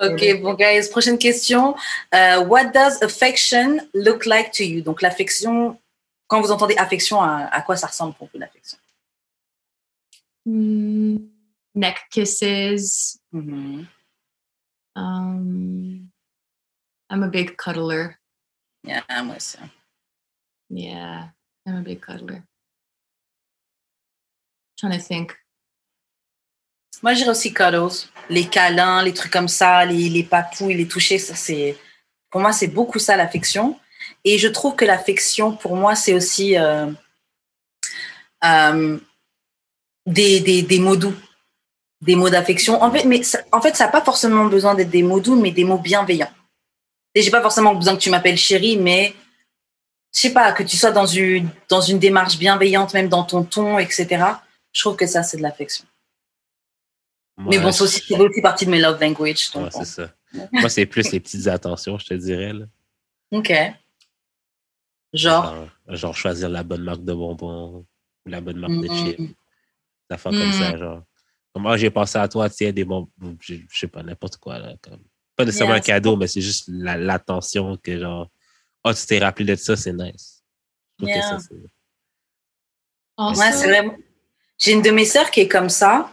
Ok, 0.00 0.40
bon, 0.40 0.54
guys, 0.54 0.88
prochaine 0.90 1.18
question. 1.18 1.74
Euh, 2.14 2.44
what 2.44 2.66
does 2.72 3.02
affection 3.02 3.78
look 3.94 4.26
like 4.26 4.52
to 4.52 4.62
you? 4.62 4.80
Donc, 4.80 5.02
l'affection, 5.02 5.76
quand 6.28 6.40
vous 6.40 6.52
entendez 6.52 6.76
affection, 6.76 7.20
à, 7.20 7.46
à 7.46 7.62
quoi 7.62 7.76
ça 7.76 7.88
ressemble 7.88 8.14
pour 8.14 8.28
vous, 8.32 8.38
l'affection? 8.38 8.78
Mm, 10.46 11.16
neck 11.74 11.96
kisses. 12.10 13.18
Mhm. 13.32 13.86
Um, 14.94 16.08
I'm 17.12 17.22
a 17.22 17.28
big 17.28 17.56
cuddler. 17.56 18.16
Yeah, 18.82 19.02
moi 19.22 19.36
aussi. 19.36 19.58
Yeah, 20.70 21.28
I'm 21.66 21.76
a 21.76 21.82
big 21.82 22.00
cuddler. 22.00 22.42
trying 24.82 24.98
to 24.98 25.04
think. 25.04 25.32
Moi, 27.02 27.14
j'irais 27.14 27.30
aussi 27.30 27.52
cuddles. 27.52 28.08
Les 28.28 28.46
câlins, 28.46 29.02
les 29.02 29.12
trucs 29.12 29.32
comme 29.32 29.48
ça, 29.48 29.84
les, 29.84 30.08
les 30.08 30.22
papouilles, 30.22 30.74
les 30.74 30.88
toucher, 30.88 31.18
ça, 31.18 31.34
c'est. 31.34 31.76
Pour 32.30 32.40
moi, 32.40 32.52
c'est 32.52 32.68
beaucoup 32.68 32.98
ça, 32.98 33.16
l'affection. 33.16 33.78
Et 34.24 34.38
je 34.38 34.48
trouve 34.48 34.74
que 34.74 34.84
l'affection, 34.84 35.54
pour 35.56 35.76
moi, 35.76 35.94
c'est 35.94 36.14
aussi 36.14 36.56
euh, 36.56 36.90
euh, 38.44 38.98
des, 40.06 40.40
des, 40.40 40.62
des 40.62 40.78
mots 40.78 40.96
doux, 40.96 41.14
des 42.00 42.16
mots 42.16 42.30
d'affection. 42.30 42.82
En 42.82 42.90
fait, 42.90 43.04
mais 43.04 43.22
ça, 43.22 43.40
en 43.52 43.60
fait, 43.60 43.76
ça 43.76 43.86
n'a 43.86 43.90
pas 43.90 44.02
forcément 44.02 44.46
besoin 44.46 44.74
d'être 44.74 44.90
des 44.90 45.02
mots 45.02 45.20
doux, 45.20 45.36
mais 45.36 45.50
des 45.50 45.64
mots 45.64 45.78
bienveillants. 45.78 46.32
Et 47.14 47.22
j'ai 47.22 47.30
pas 47.30 47.42
forcément 47.42 47.74
besoin 47.74 47.94
que 47.96 48.00
tu 48.00 48.10
m'appelles 48.10 48.38
chérie, 48.38 48.76
mais 48.76 49.14
je 50.14 50.20
sais 50.20 50.32
pas, 50.32 50.52
que 50.52 50.62
tu 50.62 50.76
sois 50.76 50.90
dans 50.92 51.06
une, 51.06 51.48
dans 51.68 51.80
une 51.80 51.98
démarche 51.98 52.38
bienveillante, 52.38 52.94
même 52.94 53.08
dans 53.08 53.24
ton 53.24 53.44
ton, 53.44 53.78
etc. 53.78 54.24
Je 54.72 54.80
trouve 54.80 54.96
que 54.96 55.06
ça, 55.06 55.22
c'est 55.22 55.36
de 55.36 55.42
l'affection. 55.42 55.84
Mais 57.38 57.58
bon, 57.58 57.72
ça 57.72 57.84
aussi, 57.84 58.02
c'est 58.06 58.18
aussi 58.18 58.40
partie 58.42 58.66
de 58.66 58.70
mes 58.70 58.78
love 58.80 59.00
language. 59.00 59.50
Ouais, 59.54 59.68
c'est 59.70 59.84
ça. 59.84 60.14
Moi, 60.52 60.68
c'est 60.68 60.86
plus 60.86 61.10
les 61.12 61.20
petites 61.20 61.46
attentions, 61.46 61.98
je 61.98 62.06
te 62.06 62.14
dirais. 62.14 62.52
Là. 62.52 62.66
Ok. 63.32 63.52
Genre? 65.12 65.44
Genre, 65.44 65.68
genre 65.96 66.14
choisir 66.16 66.48
la 66.48 66.62
bonne 66.62 66.82
marque 66.84 67.04
de 67.04 67.12
bonbons 67.12 67.86
ou 68.24 68.30
la 68.30 68.40
bonne 68.40 68.58
marque 68.58 68.72
de 68.72 68.88
Mhm. 68.88 68.96
chips. 68.96 69.18
Des 69.18 69.34
affaires 70.10 70.32
comme 70.32 70.46
Mhm. 70.46 70.52
ça, 70.52 70.76
genre. 70.78 71.02
Comme, 71.52 71.66
ah, 71.66 71.76
j'ai 71.76 71.90
pensé 71.90 72.18
à 72.18 72.28
toi, 72.28 72.48
tiens, 72.48 72.72
des 72.72 72.84
bons, 72.84 73.08
je, 73.40 73.54
je 73.70 73.78
sais 73.78 73.88
pas, 73.88 74.02
n'importe 74.02 74.36
quoi, 74.38 74.58
là. 74.58 74.74
Comme, 74.80 75.02
pas 75.36 75.44
nécessairement 75.44 75.74
Yeah, 75.74 75.78
un 75.82 75.84
cadeau, 75.84 76.16
mais 76.16 76.26
c'est 76.26 76.40
juste 76.40 76.64
la- 76.68 76.96
l'attention 76.96 77.76
que, 77.76 77.98
genre, 77.98 78.28
ah, 78.84 78.92
tu 78.94 79.06
t'es 79.06 79.18
rappelé 79.18 79.44
de 79.46 79.54
ça, 79.56 79.76
c'est 79.76 79.92
nice. 79.92 80.42
Je 81.00 81.04
trouve 81.06 81.08
que 81.14 81.18
Yeah. 81.18 81.22
ça, 81.28 81.38
c'est- 81.38 81.54
Also, 83.16 83.40
Ouais, 83.40 83.52
c'est 83.52 83.68
vraiment. 83.68 83.96
J'ai 84.58 84.72
une 84.72 84.82
de 84.82 84.90
mes 84.90 85.04
sœurs 85.04 85.30
qui 85.30 85.40
est 85.40 85.48
comme 85.48 85.68
ça. 85.68 86.10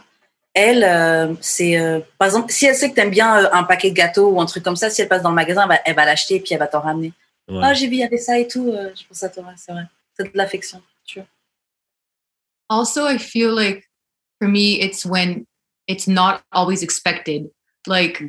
Elle, 0.52 0.84
euh, 0.84 1.34
c'est. 1.40 1.78
euh, 1.78 2.00
par 2.18 2.26
exemple, 2.26 2.52
si 2.52 2.66
elle 2.66 2.74
sait 2.74 2.90
que 2.90 2.94
tu 2.94 3.00
aimes 3.00 3.10
bien 3.10 3.44
euh, 3.44 3.48
un 3.52 3.64
paquet 3.64 3.90
de 3.90 3.94
gâteaux 3.94 4.30
ou 4.30 4.40
un 4.40 4.46
truc 4.46 4.62
comme 4.64 4.76
ça, 4.76 4.90
si 4.90 5.00
elle 5.00 5.08
passe 5.08 5.22
dans 5.22 5.28
le 5.30 5.34
magasin, 5.34 5.68
elle 5.84 5.94
va, 5.94 6.04
l'acheter 6.04 6.36
et 6.36 6.40
puis 6.40 6.52
elle 6.52 6.58
va 6.58 6.66
t'en 6.66 6.80
ramener. 6.80 7.12
ouais. 7.48 7.60
Ah, 7.62 7.72
j'ai 7.74 7.86
vu, 7.86 7.94
il 7.94 7.98
y 8.00 8.04
avait 8.04 8.18
ça 8.18 8.38
et 8.38 8.46
tout. 8.48 8.68
euh, 8.72 8.90
je 8.94 9.04
pense 9.06 9.22
à 9.22 9.28
toi, 9.28 9.44
c'est 9.56 9.72
vrai. 9.72 9.84
C'est 10.16 10.24
de 10.32 10.36
l'affection. 10.36 10.82
tu 11.04 11.18
vois. 11.20 11.28
also 12.68 13.06
i 13.08 13.18
feel 13.18 13.50
like 13.52 13.88
for 14.38 14.46
me 14.48 14.78
it's 14.80 15.04
when 15.04 15.44
it's 15.88 16.06
not 16.06 16.40
always 16.52 16.82
expected 16.84 17.50
like 17.88 18.22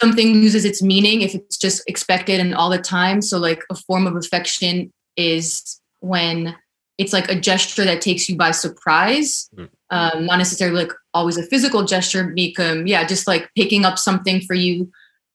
something 0.00 0.34
loses 0.34 0.64
its 0.64 0.82
meaning 0.82 1.22
if 1.22 1.34
it's 1.34 1.56
just 1.56 1.82
expected 1.86 2.40
and 2.40 2.54
all 2.54 2.70
the 2.70 2.78
time. 2.78 3.20
So 3.22 3.38
like 3.38 3.62
a 3.70 3.74
form 3.74 4.06
of 4.06 4.16
affection 4.16 4.92
is 5.16 5.80
when 6.00 6.56
it's 6.98 7.12
like 7.12 7.30
a 7.30 7.34
gesture 7.40 7.84
that 7.84 8.00
takes 8.02 8.28
you 8.28 8.36
by 8.36 8.50
surprise 8.50 9.48
Mm. 9.56 9.68
um, 9.90 10.26
not 10.26 10.36
necessarily 10.38 10.76
like 10.84 10.92
always 11.12 11.36
a 11.36 11.42
physical 11.46 11.82
gesture 11.84 12.24
become 12.24 12.86
yeah 12.86 13.04
just 13.04 13.26
like 13.26 13.50
picking 13.56 13.84
up 13.84 13.98
something 13.98 14.40
for 14.42 14.54
you 14.54 14.88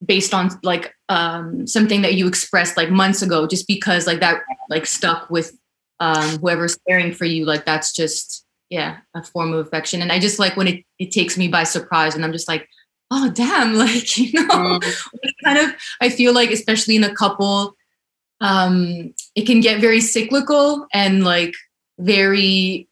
based 0.05 0.33
on 0.33 0.49
like 0.63 0.93
um, 1.09 1.65
something 1.67 2.01
that 2.01 2.13
you 2.15 2.27
expressed 2.27 2.77
like 2.77 2.89
months 2.89 3.21
ago 3.21 3.47
just 3.47 3.67
because 3.67 4.07
like 4.07 4.19
that 4.21 4.41
like 4.69 4.85
stuck 4.85 5.29
with 5.29 5.57
um, 5.99 6.39
whoever's 6.39 6.77
caring 6.87 7.13
for 7.13 7.25
you. 7.25 7.45
Like 7.45 7.65
that's 7.65 7.93
just 7.93 8.45
yeah 8.69 8.97
a 9.15 9.23
form 9.23 9.53
of 9.53 9.65
affection. 9.65 10.01
And 10.01 10.11
i 10.11 10.19
just 10.19 10.39
like 10.39 10.55
when 10.57 10.67
it, 10.67 10.83
it 10.99 11.11
takes 11.11 11.37
me 11.37 11.47
by 11.47 11.63
surprise 11.63 12.15
and 12.15 12.23
i'm 12.23 12.31
just 12.31 12.47
like 12.47 12.67
oh 13.11 13.29
damn 13.31 13.73
like 13.85 14.17
you 14.17 14.31
know 14.33 14.79
Mm. 14.79 15.35
kind 15.43 15.57
of 15.59 15.73
i 16.01 16.09
feel 16.09 16.33
like 16.33 16.51
especially 16.51 16.95
in 16.95 17.03
a 17.03 17.13
couple 17.15 17.75
um 18.41 19.13
it 19.35 19.45
can 19.45 19.59
get 19.61 19.79
very 19.79 20.01
cyclical 20.01 20.87
and 20.93 21.23
like 21.23 21.53
very 21.99 22.87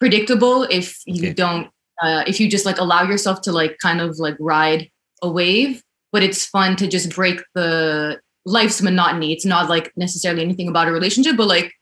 predictable 0.00 0.64
if 0.64 0.98
you 1.06 1.22
Okay. 1.28 1.32
don't 1.32 1.68
uh 2.02 2.24
if 2.26 2.40
you 2.40 2.48
just 2.48 2.66
like 2.66 2.78
allow 2.78 3.02
yourself 3.02 3.40
to 3.42 3.52
like 3.52 3.78
kind 3.78 4.00
of 4.00 4.18
like 4.18 4.36
ride 4.40 4.90
a 5.22 5.30
wave 5.30 5.82
but 6.12 6.22
it's 6.22 6.44
fun 6.44 6.76
to 6.76 6.86
just 6.86 7.14
break 7.14 7.40
the 7.54 8.20
life's 8.44 8.82
monotony 8.82 9.32
it's 9.32 9.44
not 9.46 9.68
like 9.70 9.92
necessarily 9.96 10.42
anything 10.42 10.68
about 10.68 10.88
a 10.88 10.92
relationship 10.92 11.36
but 11.36 11.46
like 11.46 11.72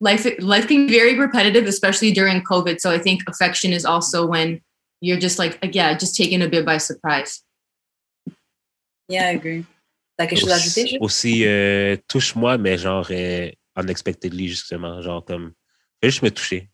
life 0.00 0.26
life 0.40 0.66
can 0.68 0.86
be 0.86 0.92
very 0.92 1.18
repetitive 1.18 1.66
especially 1.66 2.12
during 2.12 2.42
covid 2.44 2.78
so 2.80 2.90
i 2.90 2.98
think 2.98 3.22
affection 3.28 3.72
is 3.72 3.84
also 3.84 4.26
when 4.26 4.60
you're 5.02 5.20
just 5.20 5.38
like 5.38 5.58
yeah 5.74 5.92
just 5.98 6.16
taken 6.16 6.40
a 6.42 6.48
bit 6.48 6.64
by 6.64 6.78
surprise 6.78 7.42
Yeah, 9.08 9.28
I 9.28 9.34
agree. 9.34 9.64
T'as 10.16 10.26
quelque 10.26 10.40
chose 10.40 10.50
à 10.50 10.56
ajouter, 10.56 10.98
aussi, 11.00 11.44
euh, 11.44 11.96
touche-moi, 12.08 12.58
mais 12.58 12.78
genre 12.78 13.06
euh, 13.10 13.50
unexpectedly, 13.76 14.48
justement. 14.48 15.02
Genre 15.02 15.24
comme, 15.24 15.52
fais 16.02 16.10
juste 16.10 16.22
me 16.22 16.30
toucher. 16.30 16.70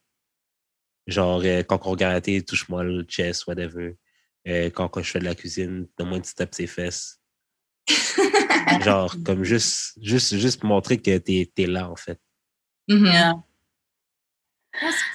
Genre, 1.06 1.40
euh, 1.44 1.62
quand 1.62 1.86
on 1.86 1.90
regarde 1.90 2.14
la 2.14 2.20
télé, 2.20 2.42
touche-moi 2.42 2.84
le 2.84 3.02
chest, 3.04 3.46
whatever. 3.46 3.96
Euh, 4.46 4.70
quand, 4.70 4.88
quand 4.88 5.02
je 5.02 5.10
fais 5.10 5.18
de 5.18 5.24
la 5.24 5.34
cuisine, 5.34 5.88
donne-moi 5.96 6.18
une 6.18 6.22
petite 6.22 6.36
tape 6.36 6.54
ses 6.54 6.66
fesses. 6.66 7.20
Genre, 8.84 9.14
comme 9.24 9.44
juste, 9.44 9.98
juste, 10.00 10.36
juste 10.36 10.62
montrer 10.62 10.98
que 10.98 11.16
t'es 11.18 11.50
es 11.56 11.66
là, 11.66 11.90
en 11.90 11.96
fait. 11.96 12.20
Mhm. 12.88 13.06
Yeah. 13.06 13.34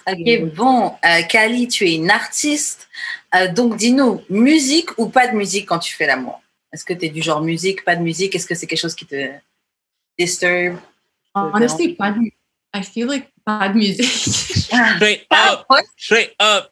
Ok, 0.08 0.54
bon, 0.56 0.94
euh, 1.06 1.22
Kali, 1.24 1.68
tu 1.68 1.86
es 1.88 1.96
une 1.96 2.12
artiste. 2.12 2.88
Euh, 3.36 3.48
donc, 3.52 3.78
dis-nous, 3.78 4.22
musique 4.30 4.90
ou 4.98 5.08
pas 5.10 5.28
de 5.28 5.36
musique 5.36 5.68
quand 5.68 5.80
tu 5.80 5.94
fais 5.96 6.08
l'amour? 6.08 6.42
Est-ce 6.72 6.84
que 6.84 6.94
tu 6.94 7.06
es 7.06 7.10
du 7.10 7.22
genre 7.22 7.42
musique, 7.42 7.84
pas 7.86 7.96
de 7.96 8.02
musique? 8.02 8.36
Est-ce 8.36 8.48
que 8.48 8.56
c'est 8.56 8.68
quelque 8.68 8.80
chose 8.82 8.96
qui 8.96 9.06
te 9.06 9.30
disturbe? 10.18 10.78
Honestly, 11.36 11.96
bad, 11.98 12.18
mu- 12.18 12.34
I 12.76 12.84
feel 12.84 13.08
like 13.08 13.30
bad 13.46 13.76
music. 13.76 14.06
Straight 14.98 15.26
up! 15.32 15.66
Straight 15.98 16.34
up! 16.40 16.72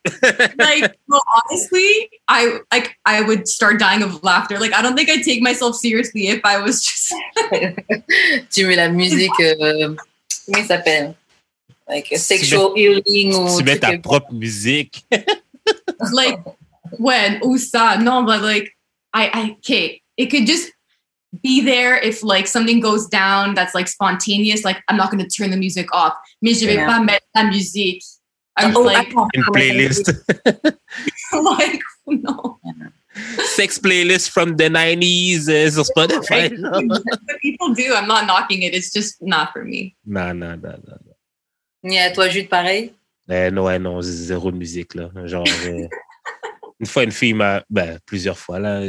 like, 0.59 0.97
well, 1.07 1.23
honestly, 1.35 2.09
I 2.27 2.59
like 2.71 2.97
I 3.05 3.21
would 3.21 3.47
start 3.47 3.79
dying 3.79 4.03
of 4.03 4.23
laughter. 4.23 4.59
Like, 4.59 4.73
I 4.73 4.81
don't 4.81 4.95
think 4.95 5.09
I'd 5.09 5.23
take 5.23 5.41
myself 5.41 5.75
seriously 5.75 6.27
if 6.27 6.41
I 6.43 6.59
was 6.61 6.81
just 6.81 7.13
tu 8.51 8.65
mets 8.65 8.75
la 8.75 8.89
musique, 8.89 9.39
euh, 9.39 9.95
comment 10.45 10.57
il 10.57 10.65
s'appelle? 10.65 11.15
Like 11.91 12.09
a 12.13 12.17
sexual 12.17 12.73
healing 12.75 13.35
ou 13.35 13.57
tu 13.59 13.63
mets 13.65 13.79
ta 13.79 13.91
comme- 13.91 14.01
propre 14.01 14.31
musique. 14.33 15.03
like 16.13 16.39
when 16.97 17.39
usa 17.43 17.97
no, 17.99 18.23
but 18.25 18.41
like 18.41 18.71
I 19.13 19.29
I 19.33 19.55
okay, 19.59 20.01
it 20.15 20.27
could 20.31 20.47
just 20.47 20.71
be 21.43 21.59
there 21.61 21.97
if 21.97 22.23
like 22.23 22.47
something 22.47 22.79
goes 22.79 23.07
down 23.07 23.53
that's 23.55 23.75
like 23.75 23.87
spontaneous. 23.89 24.63
Like, 24.63 24.81
I'm 24.87 24.95
not 24.97 25.11
going 25.11 25.23
to 25.23 25.29
turn 25.29 25.49
the 25.51 25.57
music 25.57 25.87
off. 25.93 26.13
Mais 26.41 26.53
je 26.59 26.65
vais 26.65 26.75
Yeah. 26.75 26.87
pas 26.87 26.99
mettre 27.03 27.25
la 27.35 27.43
musique. 27.43 28.03
I'm 28.57 28.75
Oh, 28.75 28.81
like, 28.81 29.07
attends, 29.09 29.27
Une 29.33 29.43
playlist. 29.53 30.11
like 31.33 31.81
no. 32.07 32.59
Sex 33.55 33.77
playlist 33.79 34.29
from 34.29 34.55
the 34.57 34.69
90s 34.69 35.47
euh, 35.49 35.69
sur 35.69 35.83
Spotify. 35.83 36.49
But 36.49 37.39
people 37.41 37.73
do. 37.73 37.93
I'm 37.95 38.07
not 38.07 38.25
knocking 38.27 38.63
it. 38.63 38.73
It's 38.73 38.91
just 38.91 39.21
not 39.21 39.51
for 39.53 39.63
me. 39.65 39.95
non, 40.05 40.39
non, 40.39 40.59
non, 40.61 40.81
non. 40.87 40.99
Yeah, 41.83 42.11
toi, 42.11 42.29
Jude, 42.29 42.49
pareil? 42.49 42.93
Euh, 43.29 43.49
non, 43.51 43.65
ouais, 43.65 43.79
non, 43.79 44.01
zéro 44.01 44.51
musique, 44.51 44.95
là. 44.95 45.09
Genre, 45.25 45.45
euh, 45.65 45.87
une 46.79 46.85
fois, 46.85 47.03
une 47.03 47.11
fille 47.11 47.33
m'a. 47.33 47.63
Ben, 47.69 47.99
plusieurs 48.05 48.37
fois, 48.37 48.59
là. 48.59 48.81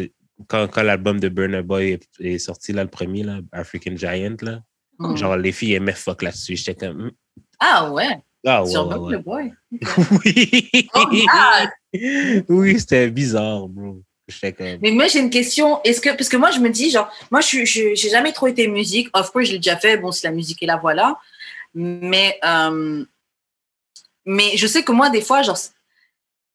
Quand, 0.48 0.66
quand 0.68 0.82
l'album 0.82 1.20
de 1.20 1.28
Burner 1.28 1.62
Boy 1.62 1.92
est, 1.92 2.08
est 2.20 2.38
sorti, 2.38 2.72
là, 2.72 2.82
le 2.82 2.90
premier, 2.90 3.22
là, 3.22 3.38
African 3.52 3.96
Giant, 3.96 4.36
là, 4.42 4.60
Hmm. 4.98 5.16
genre, 5.16 5.36
les 5.36 5.52
filles 5.52 5.72
aimaient 5.74 5.94
fuck 5.94 6.22
là-dessus. 6.22 6.54
J'étais 6.56 6.74
comme. 6.86 7.06
hmm, 7.06 7.10
Ah 7.58 7.90
ouais, 7.90 8.18
Ah, 8.46 8.62
ouais, 8.62 8.70
sur 8.70 8.86
ouais, 8.88 9.16
ouais. 9.16 9.22
Boy? 9.22 9.52
Oui! 10.24 10.90
Oh, 10.94 11.06
God. 11.10 12.44
oui, 12.50 12.78
c'était 12.78 13.08
bizarre, 13.10 13.66
bro. 13.68 14.02
Comme. 14.40 14.78
Mais 14.82 14.90
moi, 14.92 15.08
j'ai 15.08 15.18
une 15.20 15.30
question. 15.30 15.82
Est-ce 15.82 16.00
que, 16.00 16.10
parce 16.10 16.28
que 16.28 16.36
moi, 16.36 16.50
je 16.50 16.58
me 16.60 16.68
dis, 16.70 16.90
genre, 16.90 17.10
moi, 17.30 17.40
je 17.40 17.64
j'ai 17.64 17.94
jamais 18.10 18.32
trop 18.32 18.46
été 18.46 18.68
musique. 18.68 19.08
Of 19.14 19.30
course, 19.30 19.46
je 19.46 19.52
l'ai 19.52 19.58
déjà 19.58 19.76
fait. 19.76 19.96
Bon, 19.96 20.12
si 20.12 20.24
la 20.24 20.30
musique 20.32 20.62
est 20.62 20.66
là, 20.66 20.78
voilà. 20.80 21.18
Mais, 21.74 22.38
euh, 22.44 23.04
mais 24.24 24.56
je 24.56 24.66
sais 24.66 24.82
que 24.82 24.92
moi, 24.92 25.10
des 25.10 25.22
fois, 25.22 25.42
genre, 25.42 25.58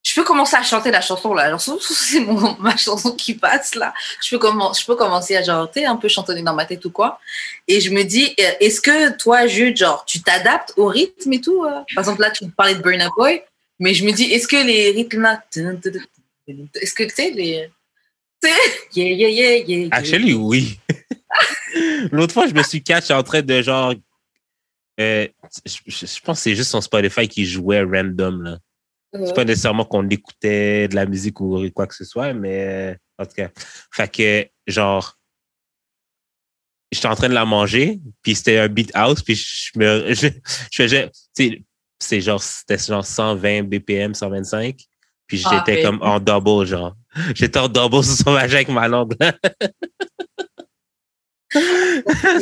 je 0.03 0.13
peux 0.13 0.23
commencer 0.23 0.55
à 0.55 0.63
chanter 0.63 0.89
la 0.91 1.01
chanson 1.01 1.33
là. 1.33 1.49
Genre, 1.49 1.81
c'est 1.81 2.19
mon- 2.19 2.55
ma 2.59 2.77
chanson 2.77 3.11
qui 3.11 3.33
passe 3.33 3.75
là. 3.75 3.93
Je 4.23 4.35
peux, 4.37 4.47
je 4.79 4.85
peux 4.85 4.95
commencer 4.95 5.35
à 5.35 5.43
genre, 5.43 5.69
un 5.75 5.95
peu 5.97 6.07
chantonner 6.07 6.41
dans 6.43 6.53
ma 6.53 6.65
tête 6.65 6.83
ou 6.85 6.91
quoi. 6.91 7.19
Et 7.67 7.81
je 7.81 7.89
me 7.91 8.03
dis, 8.03 8.33
euh, 8.39 8.51
est-ce 8.59 8.79
que 8.79 9.17
toi, 9.17 9.47
Jude, 9.47 9.75
genre, 9.77 10.05
tu 10.05 10.21
t'adaptes 10.21 10.73
au 10.77 10.85
rythme 10.87 11.33
et 11.33 11.41
tout 11.41 11.65
euh? 11.65 11.81
Par 11.93 12.03
exemple, 12.03 12.21
là, 12.21 12.31
tu 12.31 12.47
parlais 12.49 12.75
de 12.75 12.81
Burna 12.81 13.09
Boy. 13.17 13.41
Mais 13.79 13.93
je 13.93 14.05
me 14.05 14.11
dis, 14.11 14.31
est-ce 14.31 14.47
que 14.47 14.55
les 14.65 14.91
rythmes 14.91 15.21
là, 15.21 15.43
est-ce 15.55 16.93
que 16.93 17.03
tu 17.03 17.13
sais, 17.15 17.29
les. 17.31 17.69
Tu 18.41 18.49
yeah, 18.95 19.13
yeah, 19.13 19.29
yeah, 19.29 19.57
yeah. 19.65 19.87
Actually, 19.91 20.33
oui. 20.33 20.79
L'autre 22.11 22.33
fois, 22.33 22.47
je 22.47 22.53
me 22.53 22.63
suis 22.63 22.81
catch 22.81 23.11
en 23.11 23.23
train 23.23 23.41
de 23.41 23.61
genre. 23.61 23.93
Euh, 24.99 25.27
je, 25.65 26.21
pense 26.21 26.39
que 26.39 26.43
c'est 26.43 26.55
juste 26.55 26.71
son 26.71 26.81
Spotify 26.81 27.27
qui 27.27 27.45
jouait 27.45 27.83
random. 27.83 28.41
là. 28.43 28.57
C'est 29.13 29.35
pas 29.35 29.45
nécessairement 29.45 29.85
qu'on 29.85 30.07
écoutait 30.09 30.87
de 30.87 30.95
la 30.95 31.05
musique 31.05 31.39
ou 31.39 31.69
quoi 31.73 31.87
que 31.87 31.95
ce 31.95 32.03
soit, 32.03 32.33
mais 32.33 32.67
euh, 32.67 32.95
en 33.17 33.25
tout 33.25 33.35
cas. 33.35 33.49
Fait 33.91 34.11
que, 34.11 34.47
genre, 34.67 35.17
j'étais 36.91 37.07
en 37.07 37.15
train 37.15 37.29
de 37.29 37.33
la 37.33 37.45
manger, 37.45 37.99
puis 38.21 38.35
c'était 38.35 38.59
un 38.59 38.67
beat 38.67 38.91
house, 38.93 39.21
puis 39.21 39.35
je 39.35 39.71
me. 39.77 40.13
Je, 40.13 40.27
je 40.71 40.83
faisais. 40.83 41.09
c'est 41.99 42.21
genre, 42.21 42.41
c'était 42.41 42.77
genre 42.77 43.05
120 43.05 43.63
BPM, 43.63 44.13
125. 44.13 44.77
Puis 45.27 45.41
Ah, 45.45 45.63
j'étais 45.65 45.83
comme 45.83 46.01
en 46.01 46.19
double, 46.19 46.65
genre. 46.65 46.95
J'étais 47.35 47.59
en 47.59 47.67
double 47.67 48.03
sur 48.03 48.15
son 48.15 48.31
vagin 48.31 48.55
avec 48.55 48.69
ma 48.69 48.87
langue. 48.87 49.15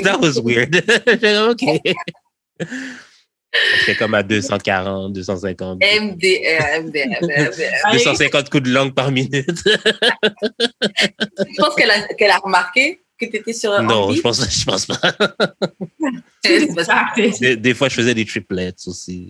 That 0.03 0.19
was 0.19 0.39
weird. 0.41 0.75
OK. 1.49 1.63
J'étais 3.79 3.95
comme 3.95 4.13
à 4.13 4.23
240, 4.23 5.13
250. 5.13 5.79
MDR, 5.79 6.83
MDR, 6.83 7.21
MDR. 7.21 7.91
250 7.93 8.49
coups 8.49 8.63
de 8.63 8.71
langue 8.71 8.93
par 8.93 9.11
minute. 9.11 9.63
Je 9.65 11.57
pense 11.57 11.75
qu'elle 11.75 12.31
a, 12.31 12.37
remarqué 12.39 13.01
que 13.19 13.25
tu 13.25 13.37
étais 13.37 13.53
sur 13.53 13.71
un 13.71 13.83
non, 13.83 14.11
je 14.11 14.21
pense, 14.21 14.41
je 14.49 14.65
pense 14.65 14.85
pas. 14.85 14.99
C'est. 16.45 17.39
Des, 17.39 17.55
des 17.55 17.73
fois, 17.73 17.87
je 17.87 17.95
faisais 17.95 18.13
des 18.13 18.25
triplets 18.25 18.75
aussi. 18.87 19.29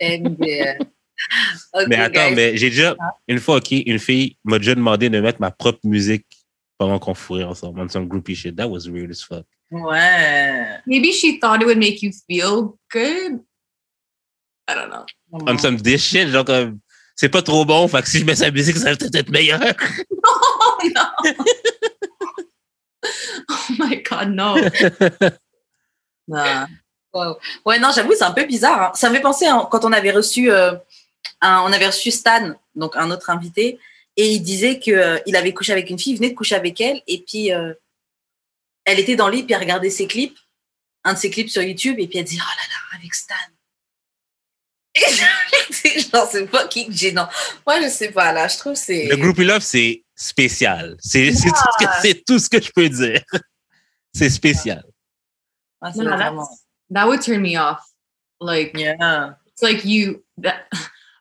MDR. 0.00 0.76
Mais 1.88 1.96
attends, 1.96 2.28
guys. 2.28 2.34
mais 2.34 2.56
j'ai 2.56 2.70
déjà, 2.70 2.94
une 3.26 3.38
fois, 3.38 3.56
OK, 3.56 3.72
une 3.72 3.98
fille 3.98 4.36
m'a 4.44 4.58
déjà 4.58 4.74
demandé 4.74 5.08
de 5.08 5.18
mettre 5.18 5.40
ma 5.40 5.50
propre 5.50 5.80
musique 5.84 6.26
pendant 6.78 6.98
qu'on 6.98 7.14
fourrait 7.14 7.44
ensemble, 7.44 7.80
on 7.80 7.88
some 7.88 8.06
groupie 8.06 8.34
shit. 8.34 8.54
That 8.54 8.68
was 8.68 8.86
weird 8.86 9.10
as 9.10 9.22
fuck. 9.22 9.46
Ouais. 9.70 10.78
Maybe 10.86 11.12
she 11.12 11.38
thought 11.40 11.60
it 11.60 11.66
would 11.66 11.78
make 11.78 12.02
you 12.02 12.12
feel 12.28 12.78
good. 12.92 13.40
I 14.68 14.74
don't 14.74 14.90
know. 14.90 15.04
On 15.32 15.58
some 15.58 15.76
this 15.80 16.02
shit, 16.02 16.28
genre 16.28 16.44
comme, 16.44 16.78
c'est 17.14 17.28
pas 17.28 17.42
trop 17.42 17.64
bon, 17.64 17.88
fait 17.88 18.02
que 18.02 18.08
si 18.08 18.18
je 18.20 18.24
mets 18.24 18.36
sa 18.36 18.50
musique, 18.50 18.76
ça 18.76 18.90
va 18.90 18.96
peut-être 18.96 19.14
être 19.14 19.30
meilleur. 19.30 19.60
Oh 20.28 20.82
no. 20.94 21.02
oh 23.50 23.72
my 23.78 24.02
god, 24.02 24.28
no. 24.30 24.56
Ah. 26.34 26.66
Wow. 27.14 27.36
Ouais, 27.64 27.78
non, 27.78 27.90
j'avoue, 27.94 28.12
c'est 28.14 28.24
un 28.24 28.32
peu 28.32 28.44
bizarre. 28.44 28.82
hein. 28.82 28.92
Ça 28.94 29.08
me 29.08 29.14
fait 29.14 29.20
penser 29.20 29.46
hein, 29.46 29.66
quand 29.70 29.84
on 29.84 29.92
avait 29.92 30.10
reçu, 30.10 30.50
euh, 30.50 30.72
un- 31.40 31.60
on 31.60 31.72
avait 31.72 31.86
reçu 31.86 32.10
Stan, 32.10 32.52
donc 32.74 32.96
un 32.96 33.10
autre 33.12 33.30
invité, 33.30 33.78
et 34.16 34.32
il 34.32 34.40
disait 34.40 34.80
que 34.80 34.90
euh, 34.90 35.18
il 35.26 35.36
avait 35.36 35.54
couché 35.54 35.72
avec 35.72 35.88
une 35.88 35.98
fille, 35.98 36.12
il 36.14 36.16
venait 36.16 36.30
de 36.30 36.34
coucher 36.34 36.56
avec 36.56 36.80
elle, 36.80 37.00
et 37.06 37.22
puis 37.26 37.52
euh, 37.52 37.72
elle 38.86 38.98
était 38.98 39.16
dans 39.16 39.28
le 39.28 39.36
lit, 39.36 39.42
puis 39.42 39.52
elle 39.54 39.60
regardait 39.60 39.90
ses 39.90 40.06
clips, 40.06 40.38
un 41.04 41.12
de 41.12 41.18
ses 41.18 41.28
clips 41.30 41.50
sur 41.50 41.62
YouTube, 41.62 41.96
et 41.98 42.08
puis 42.08 42.18
elle 42.18 42.24
dit 42.24 42.38
oh 42.40 42.44
là 42.44 42.62
là, 42.68 42.98
avec 42.98 43.14
Stan. 43.14 43.34
Et 44.94 45.00
c'est 45.70 46.00
genre, 46.10 46.26
c'est 46.30 46.46
fucking 46.46 46.90
gênant. 46.90 47.28
Moi, 47.66 47.82
je 47.82 47.88
sais 47.88 48.10
pas, 48.10 48.32
là, 48.32 48.48
je 48.48 48.56
trouve 48.56 48.72
que 48.72 48.78
c'est. 48.78 49.06
Le 49.08 49.16
groupie 49.16 49.44
love, 49.44 49.60
c'est 49.60 50.02
spécial. 50.14 50.96
C'est 51.00 51.34
c'est 51.34 51.50
tout, 51.50 51.56
ce 51.78 51.84
que- 51.84 51.90
c'est 52.00 52.24
tout 52.24 52.38
ce 52.38 52.48
que 52.48 52.62
je 52.62 52.70
peux 52.74 52.88
dire. 52.88 53.20
C'est 54.14 54.30
spécial. 54.30 54.82
Ouais, 55.82 55.90
c'est 55.94 56.02
No, 56.02 56.10
vraiment- 56.16 56.46
that's, 56.46 56.64
that 56.94 57.06
would 57.06 57.20
turn 57.20 57.42
me 57.42 57.58
off. 57.58 57.80
Like 58.40 58.72
Yeah. 58.78 59.34
it's 59.46 59.62
like 59.62 59.84
you 59.84 60.24
that 60.42 60.66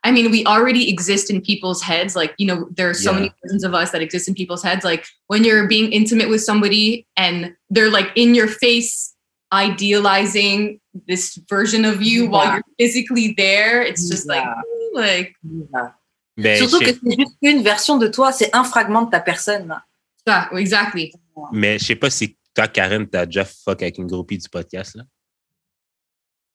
I 0.07 0.11
mean, 0.11 0.29
we 0.29 0.45
already 0.45 0.87
exist 0.89 1.31
in 1.31 1.41
people's 1.41 1.81
heads. 1.81 2.15
Like, 2.15 2.33
you 2.37 2.45
know, 2.45 2.69
there 2.77 2.87
are 2.89 2.93
so 2.93 3.09
Yeah. 3.11 3.17
many 3.19 3.31
versions 3.41 3.63
of 3.63 3.73
us 3.73 3.89
that 3.91 4.01
exist 4.01 4.27
in 4.29 4.35
people's 4.35 4.61
heads. 4.63 4.83
Like 4.85 5.03
when 5.27 5.43
you're 5.43 5.67
being 5.67 5.91
intimate 5.91 6.29
with 6.29 6.41
somebody 6.43 7.07
and 7.17 7.55
they're 7.71 7.89
like 7.89 8.11
in 8.15 8.35
your 8.35 8.47
face 8.47 9.13
idealizing 9.51 10.79
this 11.07 11.39
version 11.49 11.85
of 11.85 12.01
you 12.01 12.27
while 12.29 12.53
you're 12.53 12.63
physically 12.79 13.33
there, 13.35 13.81
it's 13.81 14.07
just 14.07 14.27
like 14.27 14.43
Yeah. 14.43 14.61
ooh, 14.61 14.91
like 14.95 15.35
Mais, 16.37 16.59
Surtout 16.59 16.79
que 16.79 16.91
c'est 16.93 17.15
juste 17.17 17.37
une 17.41 17.63
version 17.63 17.97
de 17.97 18.07
toi, 18.09 18.31
c'est 18.31 18.53
un 18.53 18.63
fragment 18.65 19.03
de 19.03 19.09
ta 19.11 19.19
personne. 19.21 19.67
là. 19.67 19.83
that, 20.25 20.49
exactly. 20.53 21.13
mais 21.51 21.77
je 21.79 21.85
sais 21.85 21.95
pas 21.95 22.09
si 22.09 22.35
toi, 22.53 22.67
Karen, 22.67 23.07
t'as 23.07 23.25
déjà 23.25 23.45
fuck 23.45 23.81
avec 23.81 23.97
une 23.97 24.07
groupie 24.07 24.37
du 24.37 24.49
podcast, 24.49 24.95
là? 24.95 25.03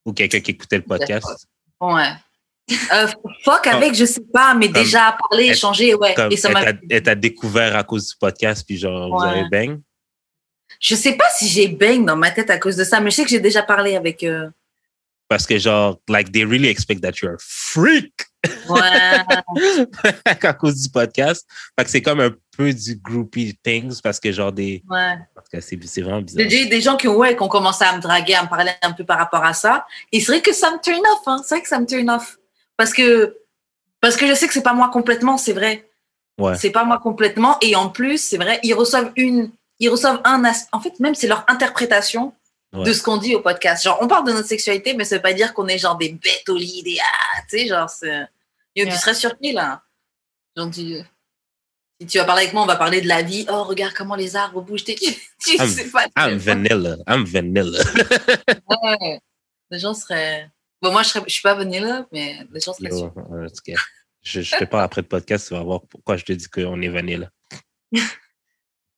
Ou 0.04 0.12
quelqu'un 0.12 0.40
qui 0.40 0.50
écoutait 0.52 0.78
le 0.78 0.84
podcast? 0.84 1.46
Ouais. 1.80 2.12
Euh, 2.92 3.06
fuck 3.44 3.66
avec, 3.66 3.94
je 3.94 4.04
sais 4.04 4.22
pas, 4.32 4.54
mais 4.54 4.66
Comme- 4.70 4.82
déjà 4.82 5.16
parler, 5.28 5.46
échanger, 5.46 5.94
ouais. 5.94 6.14
Comme 6.14 6.32
Et 6.32 6.36
ça 6.36 6.50
m'a. 6.50 6.62
elle 6.88 7.02
t'a 7.02 7.14
découvert 7.14 7.76
à 7.76 7.84
cause 7.84 8.08
du 8.08 8.14
podcast, 8.18 8.64
puis 8.66 8.76
genre, 8.78 9.08
vous 9.10 9.24
Ouais. 9.24 9.30
avez 9.40 9.48
bang? 9.50 9.80
Je 10.80 10.94
sais 10.94 11.12
pas 11.16 11.28
si 11.36 11.48
j'ai 11.48 11.68
bang 11.68 12.04
dans 12.04 12.16
ma 12.16 12.30
tête 12.30 12.48
à 12.50 12.58
cause 12.58 12.76
de 12.76 12.84
ça, 12.84 13.00
mais 13.00 13.10
je 13.10 13.16
sais 13.16 13.24
que 13.24 13.30
j'ai 13.30 13.40
déjà 13.40 13.62
parlé 13.62 13.96
avec. 13.96 14.22
euh, 14.24 14.48
Parce 15.28 15.46
que 15.46 15.58
genre, 15.58 15.98
like, 16.08 16.32
they 16.32 16.44
really 16.44 16.68
expect 16.68 17.02
that 17.02 17.12
you're 17.22 17.34
a 17.34 17.38
freak 17.38 18.12
Ouais. 18.68 18.80
à 20.24 20.52
cause 20.54 20.80
du 20.82 20.88
podcast. 20.88 21.46
Fait 21.78 21.84
que 21.84 21.90
c'est 21.90 22.02
comme 22.02 22.20
un 22.20 22.30
peu 22.56 22.72
du 22.72 22.96
groupie 22.96 23.56
things, 23.62 24.00
parce 24.02 24.18
que 24.18 24.32
genre, 24.32 24.50
des... 24.52 24.82
ouais. 24.88 25.18
C'est 25.60 25.76
vraiment 26.00 26.18
J'ai 26.26 26.44
bizarre. 26.46 26.62
eu 26.66 26.68
des 26.68 26.80
gens 26.80 26.96
qui, 26.96 27.06
ont- 27.08 27.16
ouais, 27.16 27.36
qui 27.36 27.42
ont 27.42 27.48
commencé 27.48 27.84
à 27.84 27.94
me 27.96 28.00
draguer, 28.00 28.34
à 28.34 28.44
me 28.44 28.48
parler 28.48 28.70
un 28.82 28.92
peu 28.92 29.04
par 29.04 29.18
rapport 29.18 29.44
à 29.44 29.52
ça. 29.52 29.84
Et 30.12 30.20
c'est 30.20 30.32
vrai 30.32 30.40
que 30.42 30.52
ça 30.54 30.70
me 30.70 30.80
turn 30.80 31.00
off, 31.00 31.20
hein. 31.26 31.40
C'est 31.46 31.54
vrai 31.56 31.62
que 31.62 31.68
ça 31.68 31.78
me 31.80 31.86
turn 31.86 32.08
off. 32.10 32.36
Parce 32.80 32.94
que, 32.94 33.36
parce 34.00 34.16
que 34.16 34.26
je 34.26 34.32
sais 34.32 34.46
que 34.46 34.54
c'est 34.54 34.62
pas 34.62 34.72
moi 34.72 34.88
complètement, 34.90 35.36
c'est 35.36 35.52
vrai. 35.52 35.86
Ouais. 36.38 36.56
C'est 36.56 36.70
pas 36.70 36.84
moi 36.84 36.98
complètement. 36.98 37.58
Et 37.60 37.76
en 37.76 37.90
plus, 37.90 38.16
c'est 38.16 38.38
vrai, 38.38 38.58
ils 38.62 38.72
reçoivent 38.72 39.12
une, 39.16 39.50
ils 39.80 39.90
reçoivent 39.90 40.22
un 40.24 40.42
as- 40.46 40.66
En 40.72 40.80
fait, 40.80 40.98
même 40.98 41.14
c'est 41.14 41.26
leur 41.28 41.44
interprétation 41.48 42.32
Ouais. 42.72 42.84
de 42.84 42.92
ce 42.94 43.02
qu'on 43.02 43.18
dit 43.18 43.34
au 43.34 43.40
podcast. 43.42 43.84
Genre, 43.84 43.98
on 44.00 44.08
parle 44.08 44.26
de 44.26 44.32
notre 44.32 44.46
sexualité, 44.48 44.94
mais 44.94 45.04
ça 45.04 45.16
veut 45.16 45.22
pas 45.22 45.34
dire 45.34 45.52
qu'on 45.52 45.66
est 45.68 45.76
genre 45.76 45.96
des 45.98 46.08
bêtes 46.12 46.48
au 46.48 46.56
lit, 46.56 46.82
des 46.84 46.96
ah, 47.02 47.40
tu 47.50 47.58
sais, 47.58 47.66
genre, 47.66 47.90
c'est. 47.90 48.20
Yo, 48.76 48.86
Ouais. 48.86 48.90
Tu 48.92 48.96
serais 48.96 49.12
surpris 49.14 49.52
là. 49.52 49.82
Genre, 50.56 50.70
tu... 50.70 50.96
Si 52.00 52.06
tu 52.06 52.16
vas 52.18 52.24
parler 52.24 52.42
avec 52.44 52.54
moi, 52.54 52.62
on 52.62 52.66
va 52.66 52.76
parler 52.76 53.02
de 53.02 53.08
la 53.08 53.20
vie. 53.20 53.44
Oh, 53.50 53.64
regarde 53.64 53.92
comment 53.92 54.14
les 54.14 54.36
arbres 54.36 54.62
bougent. 54.62 54.84
Tu, 54.84 54.94
tu 55.44 55.56
I'm- 55.58 55.68
sais 55.68 55.90
pas. 55.90 56.06
I'm 56.16 56.38
vanilla. 56.38 56.96
I'm 57.06 57.24
vanilla. 57.24 57.82
Ouais. 58.82 59.20
Les 59.70 59.78
gens 59.78 59.92
seraient. 59.92 60.48
Bon, 60.82 60.92
moi, 60.92 61.02
je, 61.02 61.10
je 61.26 61.32
suis 61.32 61.42
pas 61.42 61.54
vanilla, 61.54 62.06
mais 62.12 62.38
les 62.50 62.60
gens 62.60 62.72
seraient 62.72 62.90
sûrs. 62.90 63.12
en 63.16 63.46
tout 63.48 63.62
cas, 63.64 63.74
je, 64.22 64.40
je 64.40 64.56
te 64.56 64.64
parle 64.64 64.84
après 64.84 65.02
le 65.02 65.08
podcast, 65.08 65.48
tu 65.48 65.54
vas 65.54 65.62
voir 65.62 65.82
pourquoi 65.82 66.16
je 66.16 66.24
te 66.24 66.32
dis 66.32 66.48
qu'on 66.48 66.80
est 66.80 66.88
vanilla. 66.88 67.30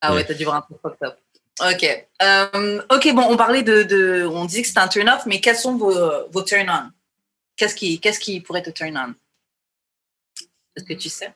Ah 0.01 0.11
ouais, 0.11 0.17
Ouais. 0.19 0.25
t'as 0.25 0.35
dû 0.35 0.45
voir 0.45 0.57
un 0.57 0.61
truc 0.63 0.79
fucked 0.83 1.03
up. 1.09 1.19
Ok. 1.61 2.07
Euh, 2.23 2.83
ok, 2.91 3.15
bon, 3.15 3.23
on 3.31 3.37
parlait 3.37 3.63
de, 3.63 3.83
de. 3.83 4.27
On 4.27 4.45
dit 4.47 4.63
que 4.63 4.69
c'est 4.69 4.79
un 4.79 4.89
turn-off, 4.89 5.27
mais 5.27 5.41
quels 5.41 5.57
sont 5.57 5.77
vos, 5.77 5.93
vos 6.31 6.43
turn-on? 6.43 6.91
Qu'est-ce 7.57 7.75
qui, 7.75 8.01
qu'est-ce 8.01 8.19
qui 8.19 8.41
pourrait 8.41 8.63
te 8.63 8.71
turn 8.71 8.97
on 8.97 9.15
Est-ce 10.77 10.85
que 10.85 10.95
tu 10.95 11.09
sais? 11.09 11.33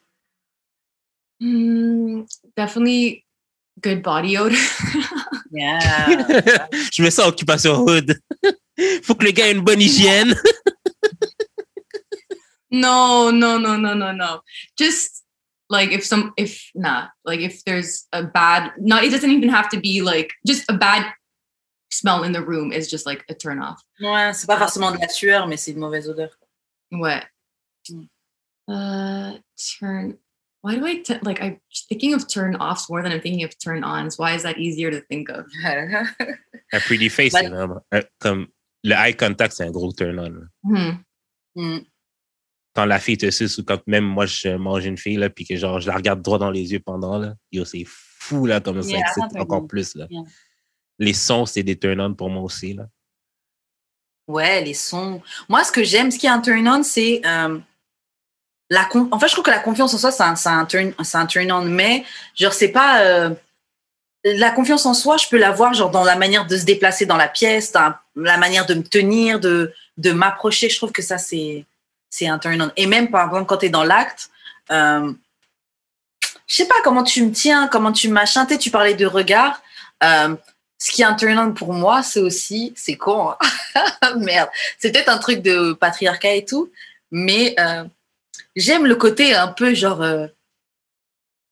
Hmm, 1.41 2.23
definitely 2.57 3.25
good 3.83 4.03
body 4.03 4.39
odor. 4.39 4.57
Yeah. 5.53 6.27
je 6.93 7.03
me 7.03 7.09
sens 7.11 7.27
occupation 7.29 7.85
hood. 7.87 8.19
Faut 9.03 9.15
que 9.15 9.25
le 9.25 9.33
gars 9.33 9.49
ait 9.49 9.53
une 9.53 9.63
bonne 9.65 9.81
hygiène. 9.81 10.35
no, 12.71 13.31
no, 13.31 13.59
no, 13.59 13.77
no, 13.77 13.95
no, 13.95 14.13
no. 14.13 14.41
Just 14.77 15.25
like 15.69 15.91
if 15.93 16.05
some, 16.05 16.33
if 16.37 16.71
nah, 16.75 17.09
like 17.25 17.41
if 17.41 17.65
there's 17.65 18.07
a 18.13 18.23
bad, 18.23 18.73
not, 18.79 19.05
it 19.05 19.11
doesn't 19.11 19.31
even 19.31 19.49
have 19.49 19.69
to 19.71 19.81
be 19.81 20.03
like 20.03 20.33
just 20.47 20.65
a 20.69 20.75
bad 20.75 21.13
smell 21.91 22.25
in 22.25 22.33
the 22.33 22.43
room 22.43 22.73
is 22.73 22.91
just 22.91 23.07
like 23.07 23.25
a 23.29 23.35
turn 23.35 23.61
off. 23.61 23.81
ouais, 24.03 24.33
c'est 24.35 24.47
pas 24.47 24.59
forcément 24.59 24.91
de 24.93 24.99
la 24.99 25.09
sueur, 25.09 25.47
mais 25.47 25.57
c'est 25.57 25.73
une 25.73 25.79
mauvaise 25.81 26.09
odeur. 26.09 26.31
What? 26.91 27.25
Mm. 27.91 28.09
Uh, 28.69 29.39
turn. 29.79 30.19
Why 30.63 30.75
do 30.77 30.85
I 30.85 30.97
t- 30.97 31.19
like? 31.23 31.41
I'm 31.41 31.61
thinking 31.89 32.13
of 32.15 32.27
turn 32.27 32.57
offs 32.57 32.91
more 32.91 33.01
than 33.03 33.13
I'm 33.13 33.21
thinking 33.21 33.45
of 33.45 33.57
turn 33.59 33.85
ons. 33.85 34.19
Why 34.19 34.35
is 34.35 34.43
that 34.43 34.59
easier 34.59 34.91
to 34.91 35.01
think 35.01 35.29
of? 35.29 35.47
Un 35.65 36.81
pretty 36.81 37.09
face, 37.09 37.33
Ouais. 37.33 37.43
c'est 37.43 37.49
vraiment. 37.51 37.81
Comme 38.21 38.49
le 38.89 38.95
eye 38.95 39.17
contact, 39.17 39.55
c'est 39.57 39.65
un 39.65 39.71
gros 39.71 39.93
turn 39.93 40.19
on. 40.19 40.71
Hmm. 40.71 40.99
Hmm. 41.55 41.79
Quand 42.75 42.85
la 42.85 42.99
fille 42.99 43.17
te 43.19 43.31
suce 43.31 43.59
ou 43.59 43.65
quand 43.65 43.81
même 43.87 44.05
moi 44.05 44.27
je 44.27 44.51
mange 44.57 44.85
une 44.85 44.99
fille 44.99 45.17
là, 45.17 45.31
puis 45.31 45.47
que 45.47 45.57
genre 45.57 45.81
je 45.81 45.87
la 45.89 45.95
regarde 45.97 46.21
droit 46.23 46.39
dans 46.39 46.51
les 46.51 46.73
yeux 46.73 46.81
pendant 46.81 47.19
là, 47.19 47.35
yo 47.51 47.65
c'est 47.65 47.85
fou 47.87 48.47
là 48.47 48.61
comme 48.61 48.83
ça 48.83 48.97
excite 48.99 49.37
encore 49.39 49.67
plus 49.67 49.95
là. 49.95 50.07
Yeah. 50.11 50.23
Les 50.99 51.15
sons 51.15 51.47
c'est 51.47 51.63
des 51.63 51.79
turn 51.79 52.01
on 52.01 52.15
pour 52.15 52.29
moi 52.31 52.43
aussi 52.43 52.75
là. 52.75 52.85
Ouais, 54.29 54.61
les 54.65 54.75
sons. 54.75 55.23
Moi, 55.49 55.63
ce 55.63 55.71
que 55.71 55.85
j'aime, 55.85 56.11
ce 56.11 56.19
qui 56.19 56.27
est 56.27 56.31
un 56.31 56.41
turn-on, 56.41 56.83
c'est 56.83 57.23
euh, 57.25 57.61
la 58.71 58.85
con- 58.87 59.09
En 59.13 59.21
fait, 59.21 59.29
je 59.29 59.33
trouve 59.35 59.45
que 59.45 59.53
la 59.53 59.61
confiance 59.61 59.95
en 59.95 59.99
soi, 59.99 60.11
c'est 60.11 60.25
un, 60.25 60.35
un 60.61 60.67
turn, 60.67 60.93
turn-on, 61.29 61.65
mais 61.67 62.05
genre, 62.35 62.53
c'est 62.53 62.73
pas. 62.73 63.03
euh, 63.05 63.31
La 64.25 64.51
confiance 64.51 64.85
en 64.85 64.95
soi, 64.95 65.17
je 65.17 65.29
peux 65.29 65.39
l'avoir 65.39 65.75
genre 65.75 65.93
dans 65.93 66.03
la 66.03 66.17
manière 66.17 66.45
de 66.45 66.57
se 66.57 66.65
déplacer 66.65 67.07
dans 67.07 67.17
la 67.17 67.29
pièce, 67.29 67.71
dans 67.71 67.95
la 68.17 68.39
manière 68.39 68.67
de 68.67 68.75
me 68.75 68.83
tenir, 68.83 69.39
de, 69.39 69.73
de 69.99 70.13
m'approcher. 70.13 70.69
Je 70.69 70.77
trouve 70.77 70.93
que 70.93 71.03
ça, 71.03 71.19
c'est 71.19 71.65
c'est 72.11 72.27
un 72.27 72.39
turn-on. 72.39 72.71
Et 72.77 72.87
même, 72.87 73.11
par 73.11 73.27
exemple, 73.27 73.47
quand 73.47 73.59
tu 73.59 73.67
es 73.67 73.69
dans 73.69 73.85
l'acte, 73.85 74.31
euh, 74.71 75.13
je 76.47 76.55
sais 76.55 76.67
pas 76.67 76.81
comment 76.83 77.03
tu 77.03 77.23
me 77.23 77.33
tiens, 77.33 77.69
comment 77.69 77.93
tu. 77.93 78.09
Tu 78.09 78.27
sais, 78.27 78.59
tu 78.59 78.71
parlais 78.71 78.95
de 78.95 79.07
regard. 79.07 79.61
Euh, 80.03 80.35
ce 80.79 80.93
qui 80.93 81.03
est 81.03 81.07
un 81.07 81.15
turn-on 81.15 81.53
pour 81.53 81.73
moi, 81.73 82.03
c'est 82.03 82.21
aussi, 82.21 82.73
c'est 82.77 82.97
con, 82.97 83.31
hein. 83.31 83.87
merde, 84.19 84.51
c'est 84.79 84.93
peut-être 84.93 85.09
un 85.09 85.19
truc 85.19 85.43
de 85.43 85.73
patriarcat 85.73 86.35
et 86.35 86.45
tout, 86.45 86.71
mais 87.11 87.55
euh, 87.59 87.85
j'aime 88.55 88.87
le 88.87 88.95
côté 88.95 89.35
un 89.35 89.49
peu 89.49 89.75
genre, 89.75 90.03
euh, 90.03 90.27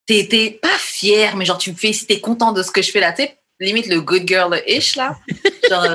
t'es 0.06 0.26
t'es 0.28 0.50
pas 0.50 0.78
fier, 0.78 1.36
mais 1.36 1.46
genre 1.46 1.58
tu 1.58 1.70
me 1.70 1.76
fais, 1.76 1.92
si 1.92 2.06
t'es 2.06 2.20
content 2.20 2.52
de 2.52 2.62
ce 2.62 2.70
que 2.70 2.82
je 2.82 2.90
fais 2.90 3.00
là, 3.00 3.12
tu 3.12 3.22
sais, 3.22 3.38
limite 3.60 3.86
le 3.86 4.00
good 4.02 4.28
girl-ish 4.28 4.96
là, 4.96 5.16
genre, 5.70 5.86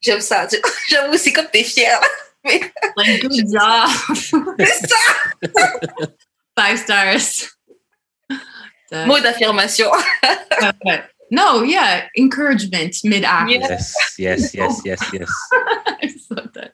j'aime 0.00 0.20
ça, 0.20 0.46
j'avoue, 0.88 1.16
c'est 1.16 1.32
comme 1.32 1.46
t'es 1.52 1.64
fier, 1.64 1.98
Like 2.96 3.20
good 3.22 3.46
job. 3.50 3.88
c'est 4.58 4.86
ça, 4.88 4.96
Five 6.58 6.78
stars. 6.78 7.48
Duh. 8.90 9.06
mot 9.06 9.20
d'affirmation. 9.20 9.90
Okay. 10.24 11.02
No, 11.30 11.62
yeah, 11.62 12.08
encouragement 12.18 12.92
mid 13.04 13.24
act. 13.24 13.50
Yes, 13.50 13.94
yes, 14.18 14.52
yes, 14.54 14.80
yes, 14.84 15.00
yes. 15.12 15.28
I 15.86 16.12
love 16.30 16.52
that. 16.54 16.72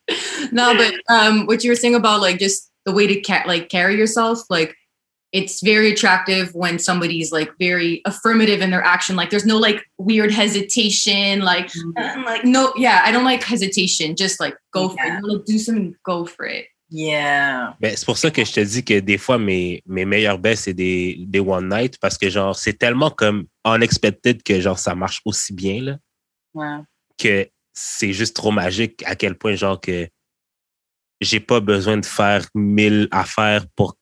No, 0.50 0.74
but 0.74 0.94
um, 1.10 1.44
what 1.46 1.62
you 1.62 1.70
were 1.70 1.76
saying 1.76 1.94
about 1.94 2.22
like 2.22 2.38
just 2.38 2.70
the 2.86 2.92
way 2.92 3.06
to 3.06 3.20
ca- 3.20 3.44
like 3.46 3.68
carry 3.68 3.96
yourself, 3.98 4.40
like 4.48 4.74
it's 5.38 5.60
very 5.62 5.88
attractive 5.92 6.46
when 6.54 6.78
somebody's 6.78 7.30
like 7.38 7.50
very 7.58 8.00
affirmative 8.10 8.60
in 8.64 8.70
their 8.70 8.82
action. 8.94 9.16
Like 9.20 9.30
there's 9.30 9.46
no 9.46 9.58
like 9.58 9.80
weird 9.98 10.30
hesitation. 10.32 11.40
Like 11.52 11.68
I'm 11.96 12.24
like 12.24 12.44
no, 12.44 12.72
yeah, 12.76 13.02
I 13.06 13.12
don't 13.12 13.24
like 13.32 13.42
hesitation. 13.44 14.16
Just 14.16 14.40
like 14.40 14.56
go 14.72 14.88
for 14.88 14.96
Yeah. 15.04 15.18
it. 15.18 15.20
You 15.22 15.28
wanna 15.28 15.44
do 15.44 15.58
something, 15.58 15.94
go 16.04 16.24
for 16.24 16.46
it. 16.46 16.66
Yeah. 16.88 17.74
Ben, 17.80 17.96
c'est 17.96 18.06
pour 18.06 18.16
ça 18.16 18.30
que 18.30 18.44
je 18.44 18.52
te 18.52 18.60
dis 18.60 18.84
que 18.84 19.00
des 19.00 19.18
fois, 19.18 19.38
mes, 19.38 19.82
mes 19.86 20.04
meilleures 20.04 20.38
baisses, 20.38 20.60
c'est 20.60 20.72
des, 20.74 21.16
des 21.26 21.40
one 21.40 21.68
night 21.68 21.98
parce 22.00 22.16
que 22.16 22.30
genre, 22.30 22.54
c'est 22.54 22.74
tellement 22.78 23.10
comme 23.10 23.46
unexpected 23.64 24.42
que 24.44 24.60
genre, 24.60 24.78
ça 24.78 24.94
marche 24.94 25.20
aussi 25.24 25.52
bien, 25.52 25.82
là, 25.82 25.98
Ouais. 26.54 26.78
que 27.18 27.48
c'est 27.74 28.12
juste 28.12 28.36
trop 28.36 28.52
magique 28.52 29.02
à 29.04 29.16
quel 29.16 29.34
point, 29.36 29.56
genre, 29.56 29.80
que 29.80 30.06
j'ai 31.20 31.40
pas 31.40 31.58
besoin 31.60 31.96
de 31.96 32.06
faire 32.06 32.46
mille 32.54 33.08
affaires 33.10 33.64
pour 33.74 33.96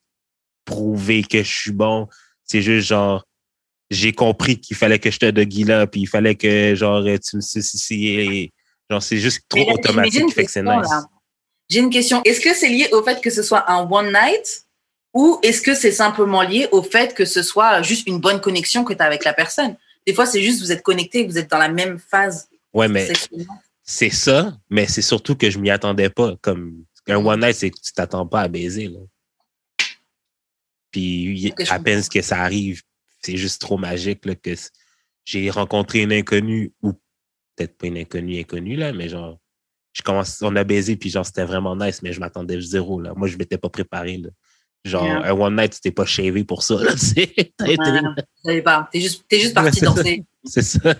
prouver 0.64 1.22
que 1.22 1.42
je 1.42 1.52
suis 1.52 1.72
bon. 1.72 2.08
C'est 2.44 2.62
juste 2.62 2.88
genre, 2.88 3.24
j'ai 3.90 4.12
compris 4.12 4.60
qu'il 4.60 4.76
fallait 4.76 4.98
que 4.98 5.10
je 5.10 5.18
te 5.18 5.30
de 5.30 5.66
là, 5.66 5.86
puis 5.86 6.02
il 6.02 6.06
fallait 6.06 6.34
que, 6.34 6.74
genre, 6.74 7.02
tu 7.04 7.36
me 7.36 7.40
ici 7.40 8.08
et, 8.08 8.52
genre, 8.90 9.02
c'est 9.02 9.18
juste 9.18 9.42
trop 9.48 9.66
là, 9.66 9.74
automatique 9.74 10.12
j'ai 10.12 10.20
une 10.20 10.28
qui 10.28 10.34
fait 10.34 10.44
que 10.44 10.50
c'est 10.50 10.62
question, 10.62 10.80
nice. 10.80 11.04
J'ai 11.70 11.80
une 11.80 11.90
question. 11.90 12.22
Est-ce 12.24 12.40
que 12.40 12.54
c'est 12.54 12.68
lié 12.68 12.88
au 12.92 13.02
fait 13.02 13.20
que 13.20 13.30
ce 13.30 13.42
soit 13.42 13.70
un 13.70 13.88
one 13.90 14.12
night 14.12 14.66
ou 15.14 15.38
est-ce 15.42 15.62
que 15.62 15.74
c'est 15.74 15.92
simplement 15.92 16.42
lié 16.42 16.68
au 16.72 16.82
fait 16.82 17.14
que 17.14 17.24
ce 17.24 17.42
soit 17.42 17.82
juste 17.82 18.06
une 18.06 18.18
bonne 18.18 18.40
connexion 18.40 18.84
que 18.84 18.92
tu 18.92 19.00
as 19.00 19.06
avec 19.06 19.24
la 19.24 19.32
personne? 19.32 19.76
Des 20.06 20.12
fois, 20.12 20.26
c'est 20.26 20.42
juste 20.42 20.60
vous 20.60 20.72
êtes 20.72 20.82
connectés, 20.82 21.24
vous 21.24 21.38
êtes 21.38 21.50
dans 21.50 21.58
la 21.58 21.68
même 21.68 21.98
phase. 21.98 22.48
Ouais, 22.74 22.88
mais 22.88 23.10
c'est 23.82 24.10
ça, 24.10 24.56
mais 24.68 24.86
c'est 24.86 25.02
surtout 25.02 25.36
que 25.36 25.48
je 25.50 25.58
m'y 25.58 25.70
attendais 25.70 26.10
pas. 26.10 26.34
Comme 26.42 26.84
un 27.08 27.16
one 27.16 27.40
night, 27.40 27.54
c'est 27.54 27.70
que 27.70 27.76
tu 27.80 27.92
t'attends 27.92 28.26
pas 28.26 28.42
à 28.42 28.48
baiser. 28.48 28.88
Là. 28.88 28.98
Puis 30.94 31.52
à 31.70 31.80
peine 31.80 32.02
que 32.04 32.22
ça 32.22 32.40
arrive, 32.40 32.82
c'est 33.20 33.36
juste 33.36 33.60
trop 33.60 33.76
magique 33.76 34.24
là, 34.26 34.36
que 34.36 34.52
j'ai 35.24 35.50
rencontré 35.50 36.02
une 36.02 36.12
inconnue 36.12 36.72
ou 36.82 36.92
peut-être 37.56 37.76
pas 37.76 37.88
une 37.88 37.98
inconnue 37.98 38.38
inconnue 38.38 38.76
là, 38.76 38.92
mais 38.92 39.08
genre 39.08 39.38
je 39.92 40.02
commence, 40.02 40.40
on 40.40 40.54
a 40.54 40.62
baisé 40.62 40.94
puis 40.94 41.10
genre 41.10 41.26
c'était 41.26 41.42
vraiment 41.44 41.74
nice, 41.74 42.00
mais 42.02 42.12
je 42.12 42.20
m'attendais 42.20 42.60
zéro 42.60 43.00
là. 43.00 43.12
Moi 43.16 43.26
je 43.26 43.36
m'étais 43.36 43.58
pas 43.58 43.68
préparé 43.70 44.18
là. 44.18 44.28
Genre 44.84 45.04
Yeah. 45.04 45.24
un 45.24 45.32
one 45.32 45.56
night, 45.56 45.72
tu 45.72 45.80
t'es 45.80 45.90
pas 45.90 46.04
shavé 46.06 46.44
pour 46.44 46.62
ça 46.62 46.76
là. 46.76 46.92
Ouais, 47.60 47.76
savais 48.44 48.62
pas. 48.62 48.88
T'es 48.92 49.00
juste, 49.00 49.24
t'es 49.28 49.40
juste 49.40 49.54
parti 49.54 49.80
danser. 49.82 50.22
c'est 50.44 50.62
ça. 50.62 50.94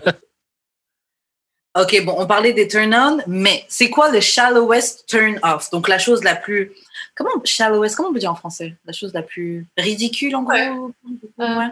Ok, 1.77 2.03
bon, 2.03 2.15
on 2.17 2.27
parlait 2.27 2.51
des 2.53 2.67
turn-on, 2.67 3.19
mais 3.27 3.63
c'est 3.69 3.89
quoi 3.89 4.11
le 4.11 4.19
shallowest 4.19 5.05
turn-off? 5.07 5.69
Donc 5.71 5.87
la 5.87 5.99
chose 5.99 6.21
la 6.23 6.35
plus. 6.35 6.73
Comment 7.15 7.31
shallowest 7.45 7.95
Comment 7.95 8.09
on 8.09 8.13
peut 8.13 8.19
dire 8.19 8.31
en 8.31 8.35
français? 8.35 8.75
La 8.85 8.91
chose 8.93 9.13
la 9.13 9.21
plus 9.23 9.65
ridicule 9.77 10.35
en 10.35 10.43
gros? 10.43 10.53
Ouais. 10.53 10.91
Ouais. 11.37 11.69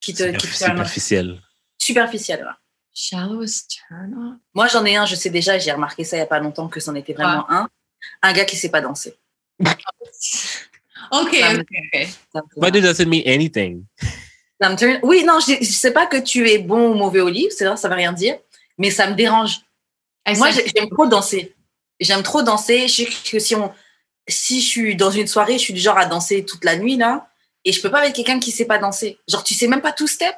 Qui 0.00 0.14
te, 0.14 0.24
qui 0.24 0.36
te 0.36 0.46
Superfi- 0.46 0.58
turn 0.58 0.80
off. 0.80 0.88
Superficiel. 0.88 1.40
Superficielle. 1.78 2.40
ouais. 2.44 2.52
Shallowest 2.92 3.78
turn 3.88 4.14
off. 4.14 4.34
Moi, 4.54 4.66
j'en 4.68 4.84
ai 4.84 4.96
un, 4.96 5.06
je 5.06 5.14
sais 5.14 5.30
déjà, 5.30 5.58
j'ai 5.58 5.70
remarqué 5.72 6.02
ça 6.04 6.16
il 6.16 6.20
n'y 6.20 6.24
a 6.24 6.26
pas 6.26 6.40
longtemps 6.40 6.68
que 6.68 6.80
c'en 6.80 6.94
était 6.94 7.12
vraiment 7.12 7.48
un. 7.50 7.68
Un 8.22 8.32
gars 8.32 8.44
qui 8.44 8.56
sait 8.56 8.68
pas 8.70 8.80
danser. 8.80 9.16
Okay, 11.12 11.40
Ça 11.40 11.52
me- 11.54 11.60
okay. 11.60 12.08
Ça 12.32 12.40
me, 12.56 12.60
But 12.60 12.74
it 12.76 12.82
doesn't 12.82 13.06
mean 13.08 13.22
anything. 13.26 13.84
ça 14.60 14.68
me 14.70 14.76
turn- 14.76 14.98
Oui, 15.02 15.24
non, 15.24 15.38
je, 15.40 15.54
je 15.60 15.70
sais 15.72 15.92
pas 15.92 16.06
que 16.06 16.16
tu 16.16 16.48
es 16.50 16.58
bon 16.58 16.90
ou 16.90 16.94
mauvais 16.94 17.20
au 17.20 17.28
livre, 17.28 17.52
c'est 17.56 17.64
vrai, 17.64 17.76
ça 17.76 17.88
veut 17.88 17.94
rien 17.94 18.12
dire, 18.12 18.38
mais 18.78 18.90
ça 18.90 19.08
me 19.08 19.14
dérange. 19.14 19.60
I 20.26 20.36
Moi, 20.36 20.50
j'aime 20.50 20.88
trop 20.90 21.06
danser. 21.06 21.54
J'aime 22.00 22.22
trop 22.24 22.42
danser. 22.42 22.88
Je 22.88 23.04
sais 23.04 23.30
que 23.30 23.38
si, 23.38 23.54
on, 23.54 23.72
si 24.28 24.60
je 24.60 24.68
suis 24.68 24.96
dans 24.96 25.10
une 25.10 25.26
soirée, 25.26 25.54
je 25.54 25.64
suis 25.64 25.74
du 25.74 25.80
genre 25.80 25.98
à 25.98 26.06
danser 26.06 26.44
toute 26.44 26.64
la 26.64 26.76
nuit, 26.76 26.96
là, 26.96 27.28
et 27.64 27.72
je 27.72 27.80
peux 27.80 27.90
pas 27.90 28.00
avec 28.00 28.14
quelqu'un 28.14 28.38
qui 28.38 28.50
sait 28.50 28.64
pas 28.64 28.78
danser. 28.78 29.18
Genre, 29.28 29.44
tu 29.44 29.54
sais 29.54 29.68
même 29.68 29.80
pas 29.80 29.92
tout 29.92 30.08
step? 30.08 30.34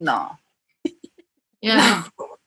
Non. 0.00 0.28
Yeah, 1.62 2.04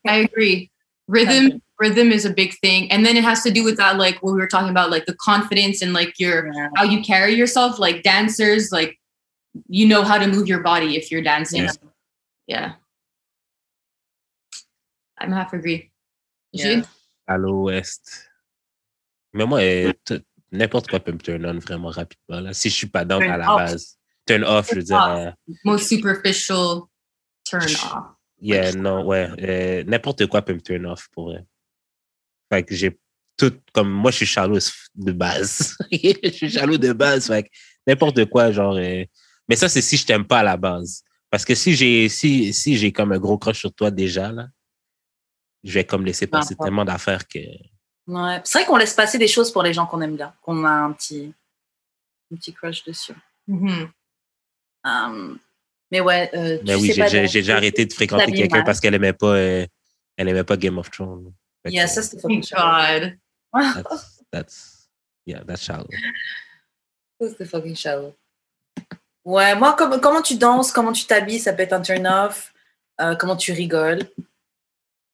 I 0.08 0.26
agree. 0.26 0.72
Rhythm, 1.08 1.62
rhythm 1.78 2.12
is 2.12 2.26
a 2.26 2.32
big 2.32 2.56
thing, 2.64 2.92
and 2.92 3.06
then 3.06 3.16
it 3.16 3.24
has 3.24 3.44
to 3.44 3.52
do 3.52 3.64
with 3.64 3.78
that, 3.78 4.00
like 4.00 4.24
what 4.24 4.34
we 4.34 4.40
were 4.40 4.48
talking 4.48 4.72
about, 4.72 4.90
like 4.90 5.06
the 5.06 5.14
confidence 5.14 5.84
and 5.84 5.94
like 5.94 6.20
your 6.20 6.52
how 6.76 6.84
you 6.84 7.00
carry 7.04 7.36
yourself. 7.36 7.78
Like 7.78 8.02
dancers, 8.02 8.72
like 8.72 8.98
you 9.68 9.88
know 9.88 10.02
how 10.02 10.18
to 10.18 10.26
move 10.26 10.48
your 10.48 10.62
body 10.62 10.96
if 10.96 11.12
you're 11.12 11.22
dancing. 11.22 11.70
Yeah, 12.48 12.74
I'm 15.20 15.32
half 15.32 15.54
agree. 15.54 15.92
Yeah. 16.52 16.82
À 17.28 17.38
l'ouest. 17.38 18.30
Mais 19.34 19.46
moi, 19.46 19.62
euh, 19.62 19.94
n'importe 20.54 20.88
quoi 20.90 21.00
peut 21.00 21.12
me 21.12 21.18
turn 21.18 21.46
on 21.46 21.60
vraiment 21.60 21.90
rapidement. 21.90 22.40
Là. 22.40 22.54
Si 22.54 22.70
je 22.70 22.76
suis 22.76 22.88
pas 22.88 23.04
dans 23.06 23.20
Turn 23.20 23.32
à 23.32 23.38
la 23.38 23.52
off. 23.54 23.58
base. 23.62 23.98
Turn 24.26 24.44
off, 24.44 24.70
je 24.70 24.76
veux 24.76 24.84
dire. 24.84 25.04
euh, 25.04 25.32
Most 25.66 25.90
superficial 25.90 26.82
turn 27.46 27.64
off. 27.64 27.96
yeah, 28.42 28.72
non, 28.74 29.06
ouais. 29.06 29.30
euh, 29.42 29.84
n'importe 29.86 30.26
quoi 30.28 30.42
peut 30.42 30.54
me 30.54 30.62
turn 30.62 30.86
off 30.86 31.08
pour 31.12 31.26
vrai. 31.26 31.44
Fait 32.52 32.64
que 32.64 32.74
j'ai 32.76 32.98
tout. 33.36 33.54
Comme 33.74 33.90
moi, 33.92 34.12
je 34.12 34.18
suis 34.18 34.26
shallow 34.26 34.60
de 34.96 35.12
base. 35.12 35.76
je 35.92 36.30
suis 36.30 36.50
shallow 36.50 36.78
de 36.78 36.94
base. 36.94 37.28
Fait 37.28 37.44
que 37.44 37.50
n'importe 37.88 38.26
quoi, 38.26 38.52
genre. 38.52 38.76
euh, 38.78 39.04
mais 39.50 39.56
ça, 39.58 39.68
c'est 39.68 39.82
si 39.82 39.98
je 39.98 40.06
t'aime 40.06 40.26
pas 40.26 40.40
à 40.40 40.44
la 40.44 40.56
base. 40.58 41.04
Parce 41.30 41.44
que 41.46 41.56
si 41.56 41.74
j'ai 41.76 42.08
si, 42.10 42.54
si 42.54 42.78
j'ai 42.78 42.92
comme 42.92 43.12
un 43.12 43.18
gros 43.20 43.38
crush 43.40 43.60
sur 43.60 43.74
toi 43.74 43.90
déjà, 43.92 44.32
là, 44.32 44.48
je 45.64 45.74
vais 45.74 45.84
comme 45.84 46.06
laisser 46.06 46.28
passer 46.28 46.56
tellement 46.56 46.86
d'affaires 46.86 47.28
que. 47.28 47.40
Ouais. 48.08 48.42
C'est 48.44 48.60
vrai 48.60 48.68
qu'on 48.68 48.78
laisse 48.78 48.94
passer 48.94 49.18
des 49.18 49.28
choses 49.28 49.52
pour 49.52 49.64
les 49.64 49.74
gens 49.74 49.86
qu'on 49.86 50.02
aime 50.02 50.16
bien, 50.16 50.34
qu'on 50.42 50.64
a 50.66 50.70
un 50.72 50.92
petit, 50.92 51.34
un 52.32 52.36
petit 52.36 52.54
crush 52.54 52.84
dessus. 52.84 53.16
Mhm. 53.48 53.90
Um, 54.86 55.40
mais 55.92 56.02
ouais, 56.02 56.30
euh, 56.34 56.58
tu 56.58 56.66
Mais 56.66 56.76
oui, 56.76 56.94
sais 56.94 57.08
j'ai 57.28 57.40
déjà 57.42 57.56
arrêté 57.56 57.86
de 57.86 57.94
fréquenter 57.94 58.32
quelqu'un 58.32 58.64
parce 58.64 58.80
qu'elle 58.80 58.96
aimait 58.96 59.14
pas 59.14 59.36
euh, 59.36 59.66
elle 60.18 60.28
aimait 60.28 60.44
pas 60.44 60.58
Game 60.58 60.78
of 60.78 60.90
Thrones. 60.92 61.34
Fait 61.64 61.72
Yeah, 61.72 61.88
ça 61.88 62.02
c'était 62.02 62.22
fucking 62.22 62.44
shallow. 62.44 63.08
God. 63.08 63.18
that's, 63.54 64.24
that's 64.32 64.90
yeah, 65.26 65.44
that's 65.46 65.62
shallow. 65.62 65.88
Ça, 67.22 67.30
c'était 67.30 67.46
fucking 67.46 67.76
shallow. 67.76 68.14
Ouais, 69.24 69.56
moi, 69.56 69.74
comme- 69.76 70.02
comment 70.02 70.22
tu 70.22 70.36
danses, 70.36 70.72
comment 70.72 70.92
tu 70.92 71.06
t'habilles, 71.06 71.40
ça 71.40 71.54
peut 71.54 71.62
être 71.62 71.74
un 71.74 71.82
turn 71.82 72.06
off. 72.08 72.54
Euh, 73.00 73.16
comment 73.16 73.38
tu 73.38 73.52
rigoles. 73.54 74.02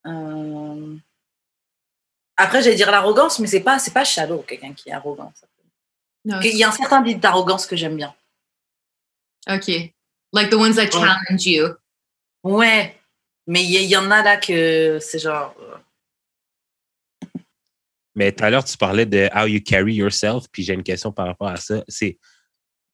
Euh, 0.08 0.96
Après, 2.42 2.64
j'allais 2.64 2.78
dire 2.78 2.90
l'arrogance, 2.90 3.38
mais 3.40 3.48
c'est 3.48 3.60
pas, 3.60 3.80
c'est 3.80 3.94
pas 3.94 4.06
shallow, 4.06 4.44
quelqu'un 4.44 4.74
qui 4.74 4.88
est 4.90 4.94
arrogant. 4.94 5.34
No, 6.24 6.40
Il 6.42 6.56
y 6.56 6.64
a 6.64 6.70
un 6.70 6.72
certain 6.72 7.04
type 7.04 7.20
d'arrogance 7.20 7.66
que 7.68 7.76
j'aime 7.76 7.98
bien. 7.98 8.16
okay. 9.48 9.94
Like 10.32 10.50
the 10.50 10.56
ones 10.56 10.76
that 10.76 10.84
Ouais. 10.84 10.92
challenge 10.92 11.46
you. 11.46 11.68
Ouais, 12.44 12.96
mais 13.46 13.64
il 13.64 13.84
y, 13.84 13.98
en 13.98 14.10
a 14.12 14.24
là 14.24 14.38
que 14.38 15.00
c'est 15.02 15.20
genre. 15.20 15.54
euh, 15.60 15.76
Mais 18.16 18.32
tout 18.32 18.44
à 18.44 18.50
l'heure, 18.50 18.64
tu 18.64 18.78
parlais 18.78 19.06
de 19.06 19.30
how 19.36 19.46
you 19.48 19.60
carry 19.62 19.96
yourself, 19.96 20.46
puis 20.52 20.64
j'ai 20.64 20.74
une 20.74 20.84
question 20.84 21.12
par 21.12 21.28
rapport 21.28 21.48
à 21.50 21.58
ça. 21.58 21.84
C'est, 21.88 22.20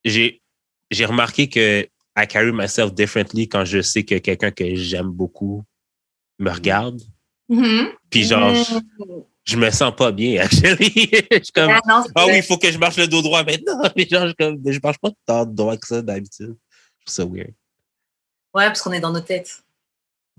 j'ai, 0.04 0.42
j'ai 0.90 1.04
remarqué 1.04 1.48
que 1.48 1.88
I 2.18 2.26
carry 2.26 2.50
myself 2.52 2.92
differently 2.94 3.48
quand 3.48 3.64
je 3.64 3.80
sais 3.82 4.04
que 4.04 4.18
quelqu'un 4.18 4.50
que 4.50 4.74
j'aime 4.74 5.10
beaucoup 5.10 5.64
me 6.38 6.50
regarde. 6.50 7.00
Mhm. 7.48 7.92
Puis 8.10 8.24
genre, 8.24 8.52
je, 8.54 8.74
Mm. 8.74 9.22
Je 9.46 9.56
me 9.56 9.70
sens 9.70 9.94
pas 9.96 10.12
bien, 10.12 10.40
actually. 10.44 11.10
je 11.30 11.42
suis 11.42 11.52
comme, 11.52 11.70
Ah, 11.70 11.80
non, 11.86 12.04
ah 12.14 12.26
oui, 12.26 12.36
il 12.38 12.42
faut 12.42 12.58
que 12.58 12.70
je 12.70 12.78
marche 12.78 12.96
le 12.96 13.06
dos 13.08 13.22
droit 13.22 13.42
maintenant. 13.44 13.80
Mais 13.96 14.06
genre, 14.08 14.26
je, 14.28 14.32
comme, 14.32 14.60
je 14.66 14.78
marche 14.82 14.98
pas 14.98 15.10
tant 15.24 15.46
droit 15.46 15.76
que 15.76 15.86
ça 15.86 16.02
d'habitude. 16.02 16.56
Je 17.00 17.12
trouve 17.12 17.14
ça 17.14 17.24
weird. 17.24 17.52
Ouais, 18.54 18.66
parce 18.66 18.82
qu'on 18.82 18.92
est 18.92 19.00
dans 19.00 19.12
nos 19.12 19.20
têtes. 19.20 19.62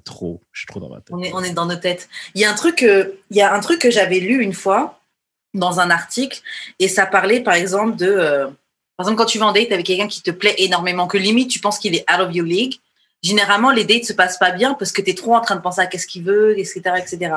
Trop. 0.04 0.42
Je 0.52 0.60
suis 0.62 0.68
trop 0.68 0.80
dans 0.80 0.90
ma 0.90 0.98
tête. 0.98 1.10
On 1.12 1.22
est, 1.22 1.34
on 1.34 1.44
est 1.44 1.54
dans 1.54 1.66
nos 1.66 1.76
têtes. 1.76 2.08
Il 2.36 2.42
y 2.42 2.46
a 2.46 2.52
un 2.52 2.56
truc, 2.56 2.78
que- 2.78 3.16
il 3.32 3.38
y 3.38 3.42
a 3.42 3.54
un 3.54 3.60
truc 3.60 3.80
que 3.80 3.92
j'avais 3.92 4.20
lu 4.20 4.42
une 4.42 4.54
fois 4.54 5.00
dans 5.54 5.80
un 5.80 5.90
article 5.90 6.42
et 6.80 6.88
ça 6.88 7.06
parlait 7.06 7.42
par 7.42 7.54
exemple 7.56 7.96
de, 7.96 8.06
euh, 8.08 8.48
par 8.96 9.06
exemple 9.06 9.18
quand 9.18 9.26
tu 9.26 9.40
vas 9.40 9.48
en 9.48 9.54
date 9.54 9.72
avec 9.72 9.86
quelqu'un 9.86 10.08
qui 10.08 10.22
te 10.22 10.32
plaît 10.32 10.56
énormément, 10.60 11.08
que 11.08 11.18
limite 11.18 11.50
tu 11.50 11.60
penses 11.60 11.80
qu'il 11.80 11.96
est 11.96 12.06
out 12.12 12.20
of 12.20 12.36
your 12.36 12.46
league. 12.46 12.76
Généralement 13.24 13.72
les 13.72 13.84
dates 13.86 14.04
se 14.06 14.14
passent 14.14 14.38
pas 14.38 14.52
bien 14.52 14.76
parce 14.76 14.92
que 14.92 15.02
tu 15.02 15.10
es 15.10 15.16
trop 15.16 15.36
en 15.36 15.42
train 15.42 15.56
de 15.56 15.62
penser 15.62 15.82
à 15.82 15.88
qu'est-ce 15.88 16.06
qu'il 16.08 16.24
veut, 16.24 16.58
etc., 16.60 16.82
etc. 16.98 17.36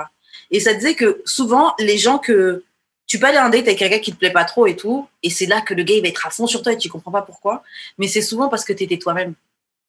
Et 0.50 0.60
ça 0.60 0.74
disait 0.74 0.94
que 0.94 1.22
souvent 1.24 1.74
les 1.78 1.98
gens 1.98 2.18
que 2.18 2.64
tu 3.06 3.18
peux 3.18 3.26
aller 3.26 3.38
en 3.38 3.48
date 3.48 3.66
avec 3.66 3.78
quelqu'un 3.78 3.98
qui 3.98 4.12
te 4.12 4.18
plaît 4.18 4.32
pas 4.32 4.44
trop 4.44 4.66
et 4.66 4.76
tout, 4.76 5.08
et 5.22 5.30
c'est 5.30 5.46
là 5.46 5.60
que 5.60 5.74
le 5.74 5.82
gars 5.82 5.94
il 5.94 6.02
va 6.02 6.08
être 6.08 6.26
à 6.26 6.30
fond 6.30 6.46
sur 6.46 6.62
toi 6.62 6.72
et 6.72 6.78
tu 6.78 6.88
comprends 6.88 7.10
pas 7.10 7.22
pourquoi. 7.22 7.62
Mais 7.98 8.08
c'est 8.08 8.22
souvent 8.22 8.48
parce 8.48 8.64
que 8.64 8.72
tu 8.72 8.84
étais 8.84 8.98
toi-même. 8.98 9.34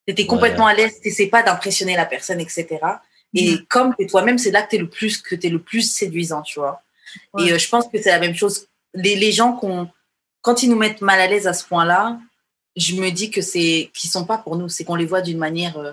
Tu 0.06 0.12
étais 0.12 0.26
complètement 0.26 0.66
à 0.66 0.74
l'aise, 0.74 1.00
tu 1.00 1.28
pas 1.28 1.42
d'impressionner 1.42 1.94
la 1.96 2.06
personne, 2.06 2.40
etc. 2.40 2.78
Et 3.34 3.52
Mhm. 3.52 3.66
comme 3.68 3.94
tu 3.96 4.04
es 4.04 4.06
toi-même, 4.06 4.38
c'est 4.38 4.50
là 4.50 4.62
que 4.62 4.70
tu 4.70 4.76
es 4.76 4.78
le 4.80 4.88
plus 4.88 5.18
que 5.18 5.34
tu 5.36 5.48
le 5.48 5.60
plus 5.60 5.82
séduisant, 5.82 6.42
tu 6.42 6.58
vois. 6.58 6.82
Ouais. 7.34 7.44
Et 7.46 7.52
euh, 7.52 7.58
je 7.58 7.68
pense 7.68 7.86
que 7.88 8.00
c'est 8.02 8.10
la 8.10 8.18
même 8.18 8.34
chose. 8.34 8.66
Les, 8.94 9.14
les 9.14 9.32
gens 9.32 9.52
qu'on 9.52 9.88
quand 10.42 10.62
ils 10.64 10.68
nous 10.68 10.76
mettent 10.76 11.00
mal 11.00 11.20
à 11.20 11.28
l'aise 11.28 11.46
à 11.46 11.54
ce 11.54 11.64
point-là, 11.64 12.18
je 12.76 12.96
me 12.96 13.10
dis 13.10 13.30
que 13.30 13.40
c'est 13.40 13.90
qu'ils 13.94 14.10
sont 14.10 14.24
pas 14.24 14.38
pour 14.38 14.56
nous, 14.56 14.68
c'est 14.68 14.84
qu'on 14.84 14.96
les 14.96 15.06
voit 15.06 15.22
d'une 15.22 15.38
manière 15.38 15.78
euh, 15.78 15.92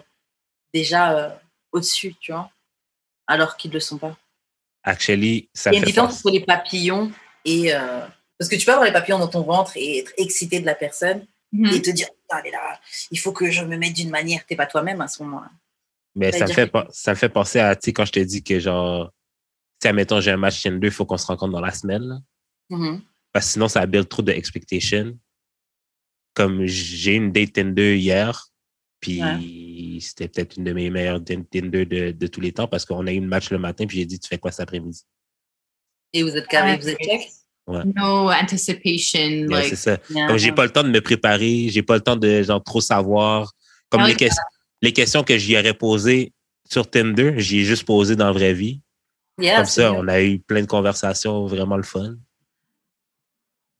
déjà 0.73 1.15
euh, 1.15 1.29
au-dessus, 1.71 2.15
tu 2.19 2.31
vois, 2.31 2.49
alors 3.27 3.57
qu'ils 3.57 3.71
le 3.71 3.79
sont 3.79 3.97
pas. 3.97 4.17
Actually, 4.83 5.49
ça 5.53 5.71
Il 5.71 5.73
y 5.73 5.77
a 5.77 5.79
une 5.79 5.85
différence 5.85 6.19
entre 6.25 6.31
les 6.31 6.39
papillons 6.45 7.11
et 7.45 7.73
euh, 7.73 8.05
parce 8.37 8.49
que 8.49 8.55
tu 8.55 8.65
peux 8.65 8.71
avoir 8.71 8.85
les 8.85 8.93
papillons 8.93 9.19
dans 9.19 9.27
ton 9.27 9.41
ventre 9.43 9.73
et 9.75 9.99
être 9.99 10.13
excité 10.17 10.59
de 10.59 10.65
la 10.65 10.75
personne 10.75 11.25
Mhm. 11.51 11.73
et 11.73 11.81
te 11.81 11.89
dire 11.89 12.07
Putain, 12.11 12.39
elle 12.41 12.47
est 12.47 12.51
là, 12.51 12.79
il 13.11 13.19
faut 13.19 13.31
que 13.33 13.49
je 13.49 13.63
me 13.65 13.75
mette 13.75 13.93
d'une 13.93 14.11
manière, 14.11 14.45
t'es 14.45 14.55
pas 14.55 14.67
toi-même 14.67 15.01
à 15.01 15.07
ce 15.07 15.23
moment-là. 15.23 15.49
Mais 16.15 16.31
Ça 16.31 16.45
me, 16.45 16.53
fait, 16.53 16.71
que- 16.71 16.77
ça 16.91 17.11
me 17.11 17.15
fait 17.15 17.29
penser 17.29 17.59
à, 17.59 17.75
tu 17.75 17.85
sais, 17.85 17.93
quand 17.93 18.05
je 18.05 18.11
te 18.11 18.19
dis 18.19 18.43
que 18.43 18.59
genre, 18.59 19.07
tu 19.09 19.11
sais, 19.83 19.89
admettons, 19.89 20.21
j'ai 20.21 20.31
un 20.31 20.37
match 20.37 20.61
Tinder, 20.61 20.87
il 20.87 20.93
faut 20.93 21.05
qu'on 21.05 21.17
se 21.17 21.25
rencontre 21.25 21.53
dans 21.53 21.61
la 21.61 21.71
semaine. 21.71 22.21
Mhm. 22.69 23.01
Parce 23.33 23.47
que 23.47 23.51
sinon, 23.53 23.67
ça 23.67 23.85
build 23.85 24.07
trop 24.09 24.21
de 24.21 24.31
expectations. 24.31 25.17
Comme 26.35 26.65
j'ai 26.65 27.15
une 27.15 27.31
date 27.31 27.53
Tinder 27.53 27.97
hier, 27.97 28.48
puis 28.99 29.99
c'était 30.01 30.27
peut-être 30.27 30.57
une 30.57 30.63
de 30.65 30.73
mes 30.73 30.89
meilleures 30.89 31.23
Tinder 31.23 31.85
de, 31.85 32.11
de 32.11 32.27
tous 32.27 32.41
les 32.41 32.51
temps 32.51 32.67
parce 32.67 32.85
qu'on 32.85 33.05
a 33.07 33.11
eu 33.11 33.15
une 33.15 33.27
match 33.27 33.49
le 33.51 33.57
matin, 33.59 33.85
puis 33.85 33.97
j'ai 33.99 34.05
dit, 34.05 34.19
tu 34.19 34.27
fais 34.27 34.37
quoi 34.37 34.51
cet 34.51 34.61
après-midi? 34.61 35.03
Et 36.13 36.23
vous 36.23 36.35
êtes 36.35 36.47
carré, 36.47 36.71
Ouais. 36.71 36.77
vous 36.79 36.89
êtes 36.89 36.99
check. 36.99 37.29
No 37.67 38.31
anticipation. 38.31 39.45
Like 39.47 39.65
c'est 39.69 39.75
ça. 39.75 39.97
Yeah. 40.09 40.27
Comme 40.27 40.37
j'ai 40.37 40.51
pas 40.51 40.63
le 40.65 40.71
temps 40.71 40.83
de 40.83 40.89
me 40.89 41.01
préparer, 41.01 41.67
j'ai 41.69 41.83
pas 41.83 41.93
le 41.95 42.01
temps 42.01 42.15
de 42.15 42.41
genre 42.41 42.63
trop 42.63 42.81
savoir. 42.81 43.53
Comme 43.89 44.01
Ah 44.01 44.07
les, 44.07 44.29
les 44.81 44.91
questions 44.93 45.23
que 45.23 45.37
j'y 45.37 45.55
aurais 45.55 45.75
posées 45.75 46.33
sur 46.67 46.89
Tinder, 46.89 47.35
j'y 47.37 47.59
ai 47.59 47.63
juste 47.63 47.83
posé 47.85 48.15
dans 48.15 48.25
la 48.25 48.31
vraie 48.31 48.53
vie. 48.53 48.81
Yeah, 49.39 49.57
Comme 49.57 49.65
ça, 49.65 49.91
mieux. 49.91 49.99
on 49.99 50.07
a 50.07 50.21
eu 50.21 50.39
plein 50.39 50.61
de 50.61 50.67
conversations 50.67 51.45
vraiment 51.45 51.77
le 51.77 51.83
fun. 51.83 52.15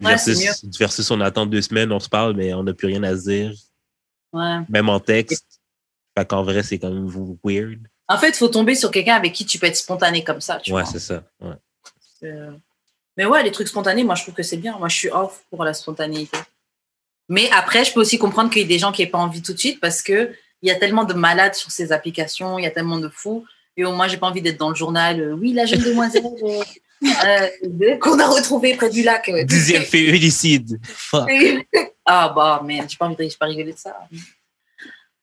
Ouais, 0.01 0.11
Versus, 0.11 0.63
versus 0.79 1.09
on 1.11 1.19
attend 1.19 1.45
deux 1.45 1.61
semaines, 1.61 1.91
on 1.91 1.99
se 1.99 2.07
parle, 2.09 2.35
mais 2.35 2.53
on 2.53 2.63
n'a 2.63 2.73
plus 2.73 2.87
rien 2.87 3.03
à 3.03 3.17
se 3.17 3.23
dire. 3.29 3.51
Ouais. 4.33 4.59
Même 4.69 4.89
en 4.89 4.99
texte. 4.99 5.59
Fait 6.17 6.25
qu'en 6.25 6.43
vrai, 6.43 6.63
c'est 6.63 6.79
quand 6.79 6.91
même 6.91 7.09
weird. 7.43 7.79
En 8.07 8.17
fait, 8.17 8.29
il 8.29 8.35
faut 8.35 8.47
tomber 8.47 8.75
sur 8.75 8.91
quelqu'un 8.91 9.15
avec 9.15 9.33
qui 9.33 9.45
tu 9.45 9.59
peux 9.59 9.67
être 9.67 9.77
spontané 9.77 10.23
comme 10.23 10.41
ça. 10.41 10.59
Tu 10.63 10.73
ouais, 10.73 10.85
c'est 10.85 10.99
ça. 10.99 11.23
Ouais. 11.39 11.53
Euh, 12.23 12.51
Mais 13.17 13.25
ouais, 13.25 13.43
les 13.43 13.51
trucs 13.51 13.67
spontanés, 13.67 14.03
moi, 14.03 14.15
je 14.15 14.23
trouve 14.23 14.33
que 14.33 14.43
c'est 14.43 14.57
bien. 14.57 14.77
Moi, 14.77 14.87
je 14.89 14.95
suis 14.95 15.09
off 15.09 15.43
pour 15.49 15.63
la 15.63 15.73
spontanéité. 15.73 16.37
Mais 17.27 17.49
après, 17.51 17.85
je 17.85 17.93
peux 17.93 17.99
aussi 17.99 18.17
comprendre 18.17 18.49
qu'il 18.49 18.61
y 18.63 18.65
ait 18.65 18.67
des 18.67 18.79
gens 18.79 18.91
qui 18.91 19.03
n'aient 19.03 19.09
pas 19.09 19.19
envie 19.19 19.41
tout 19.43 19.53
de 19.53 19.59
suite 19.59 19.79
parce 19.79 20.01
que 20.01 20.33
il 20.61 20.67
y 20.67 20.71
a 20.71 20.75
tellement 20.75 21.05
de 21.05 21.13
malades 21.13 21.53
sur 21.53 21.71
ces 21.71 21.91
applications, 21.91 22.57
il 22.59 22.63
y 22.63 22.67
a 22.67 22.71
tellement 22.71 22.97
de 22.97 23.07
fous. 23.07 23.45
Et 23.77 23.83
moi, 23.83 24.07
j'ai 24.07 24.17
pas 24.17 24.27
envie 24.27 24.41
d'être 24.41 24.57
dans 24.57 24.69
le 24.69 24.75
journal. 24.75 25.21
euh, 25.21 25.33
oui, 25.33 25.53
la 25.53 25.65
jeune 25.65 25.81
demoiselle 25.81 26.23
euh, 27.03 27.97
qu'on 27.97 28.19
a 28.19 28.27
retrouvée 28.27 28.75
près 28.75 28.89
du 28.89 29.03
lac. 29.03 29.29
Dixième 29.45 29.83
féminicide. 29.83 30.79
Fuck. 30.83 31.29
ah 32.05 32.31
bah, 32.35 32.61
merde, 32.65 32.87
j'ai 32.89 32.97
pas 32.97 33.05
envie 33.05 33.15
de 33.15 33.23
j'ai 33.23 33.37
pas 33.37 33.45
rigolé 33.45 33.73
de 33.73 33.77
ça. 33.77 33.95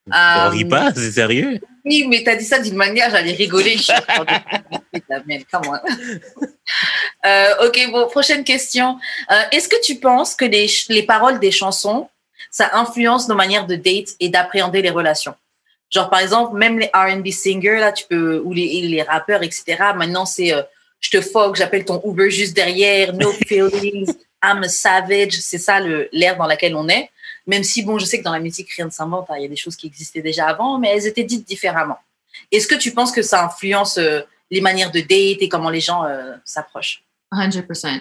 On 0.09 0.12
Euh, 0.15 0.48
rit 0.51 0.65
pas, 0.65 0.93
c'est 0.94 1.11
sérieux? 1.11 1.61
Oui, 1.85 2.07
mais 2.09 2.23
t'as 2.23 2.36
dit 2.36 2.44
ça 2.44 2.61
d'une 2.61 2.77
manière, 2.77 3.11
j'allais 3.11 3.32
rigoler. 3.32 3.77
Je 3.77 3.82
suis 3.82 3.93
en 3.93 4.01
train 4.01 4.24
de- 4.24 5.01
la 5.09 5.23
merde, 5.24 5.43
come 5.51 5.62
on. 5.69 6.47
Euh, 7.24 7.66
ok, 7.66 7.89
bon, 7.90 8.09
prochaine 8.09 8.44
question. 8.44 8.98
Euh, 9.31 9.43
Est-ce 9.53 9.69
que 9.69 9.81
tu 9.82 9.97
penses 9.97 10.35
que 10.36 10.44
les, 10.44 10.69
les 10.90 11.03
paroles 11.03 11.40
des 11.40 11.51
chansons, 11.51 12.09
ça 12.51 12.70
influence 12.74 13.28
nos 13.28 13.35
manières 13.35 13.66
de 13.66 13.74
date 13.74 14.11
et 14.20 14.28
d'appréhender 14.28 14.81
les 14.82 14.90
relations? 14.90 15.35
Genre, 15.90 16.09
par 16.11 16.20
exemple, 16.20 16.57
même 16.57 16.78
les 16.78 16.86
R&B 16.94 17.28
singers, 17.31 17.78
là, 17.78 17.90
tu 17.93 18.05
peux, 18.09 18.40
ou 18.44 18.53
les, 18.53 18.82
les 18.82 19.03
rappeurs, 19.03 19.43
etc., 19.43 19.65
maintenant, 19.97 20.24
c'est 20.27 20.53
euh, 20.53 20.62
je 21.01 21.10
te 21.10 21.20
fuck, 21.20 21.56
j'appelle 21.56 21.85
ton 21.85 22.01
Uber 22.05 22.31
juste 22.31 22.55
derrière, 22.55 23.12
no 23.14 23.32
feelings, 23.47 24.12
I'm 24.43 24.62
a 24.62 24.68
savage. 24.68 25.39
C'est 25.40 25.59
ça 25.59 25.81
l'ère 25.81 26.36
dans 26.36 26.47
laquelle 26.47 26.74
on 26.74 26.89
est. 26.89 27.10
Même 27.47 27.62
si, 27.62 27.82
bon, 27.82 27.98
je 27.98 28.05
sais 28.05 28.18
que 28.18 28.24
dans 28.24 28.32
la 28.32 28.40
musique, 28.40 28.70
rien 28.73 28.86
ne 28.86 28.90
s'invente. 28.90 29.27
hein. 29.31 29.35
Il 29.39 29.43
y 29.43 29.47
a 29.47 29.48
des 29.48 29.56
choses 29.56 29.77
qui 29.77 29.86
existaient 29.86 30.23
déjà 30.23 30.47
avant, 30.47 30.78
mais 30.78 30.89
elles 30.89 31.06
étaient 31.06 31.24
dites 31.24 31.47
différemment. 31.47 31.98
Est-ce 32.51 32.66
que 32.66 32.74
tu 32.74 32.93
penses 32.93 33.12
que 33.12 33.23
ça 33.23 33.44
influence 33.44 33.98
euh, 33.98 34.20
les 34.51 34.60
manières 34.60 34.90
de 34.90 35.01
date 35.01 35.43
et 35.43 35.48
comment 35.48 35.70
les 35.70 35.81
gens 35.81 36.05
euh, 36.05 36.35
s'approchent? 36.44 37.02
100%. 37.32 38.01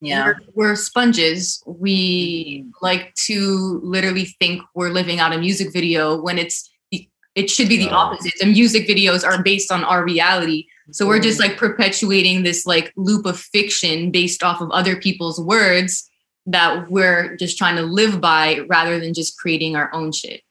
Yeah. 0.00 0.26
We're, 0.26 0.36
we're 0.54 0.76
sponges. 0.76 1.60
We 1.66 2.64
like 2.80 3.14
to 3.26 3.80
literally 3.82 4.26
think 4.38 4.62
we're 4.74 4.92
living 4.92 5.18
out 5.18 5.32
a 5.32 5.38
music 5.38 5.72
video 5.72 6.20
when 6.20 6.38
it's 6.38 6.70
it 7.34 7.50
should 7.50 7.68
be 7.68 7.76
the 7.76 7.90
opposite. 7.90 8.34
The 8.40 8.46
music 8.46 8.88
videos 8.88 9.24
are 9.24 9.42
based 9.42 9.70
on 9.70 9.84
our 9.84 10.04
reality. 10.04 10.66
So 10.90 11.06
we're 11.06 11.20
just 11.20 11.38
like 11.38 11.56
perpetuating 11.56 12.42
this 12.42 12.66
like 12.66 12.92
loop 12.96 13.26
of 13.26 13.38
fiction 13.38 14.10
based 14.10 14.42
off 14.42 14.60
of 14.60 14.70
other 14.70 14.96
people's 14.96 15.40
words 15.40 16.08
that 16.46 16.90
we're 16.90 17.36
just 17.36 17.58
trying 17.58 17.76
to 17.76 17.82
live 17.82 18.20
by 18.20 18.60
rather 18.68 18.98
than 18.98 19.12
just 19.12 19.38
creating 19.38 19.76
our 19.76 19.92
own 19.92 20.12
shit. 20.12 20.42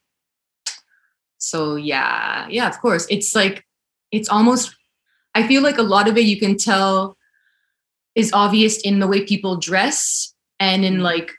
So 1.40 1.76
yeah, 1.76 2.48
yeah, 2.50 2.68
of 2.68 2.80
course. 2.80 3.08
It's 3.10 3.34
like 3.36 3.66
it's 4.12 4.30
almost 4.30 4.76
I 5.34 5.48
feel 5.48 5.64
like 5.64 5.78
a 5.78 5.84
lot 5.84 6.08
of 6.08 6.18
it 6.18 6.26
you 6.26 6.40
can 6.40 6.58
tell 6.58 7.18
is 8.16 8.34
obvious 8.34 8.82
in 8.82 9.00
the 9.00 9.08
way 9.08 9.24
people 9.26 9.58
dress 9.58 10.34
and 10.60 10.84
in 10.84 10.96
mm-hmm. 10.96 11.04
like 11.04 11.32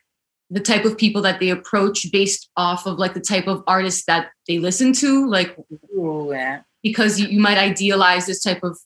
the 0.50 0.60
type 0.60 0.84
of 0.84 0.96
people 0.96 1.20
that 1.22 1.40
they 1.40 1.50
approach 1.50 2.10
based 2.10 2.48
off 2.56 2.86
of 2.86 2.98
like 2.98 3.14
the 3.14 3.20
type 3.20 3.46
of 3.46 3.62
artists 3.66 4.04
that 4.06 4.30
they 4.46 4.58
listen 4.58 4.92
to 4.94 5.28
like 5.28 5.56
Ooh, 5.94 6.28
yeah. 6.30 6.62
Because 6.82 7.18
you, 7.20 7.28
you 7.28 7.40
might 7.40 7.58
idealize 7.58 8.26
this 8.26 8.42
type 8.42 8.62
of 8.62 8.78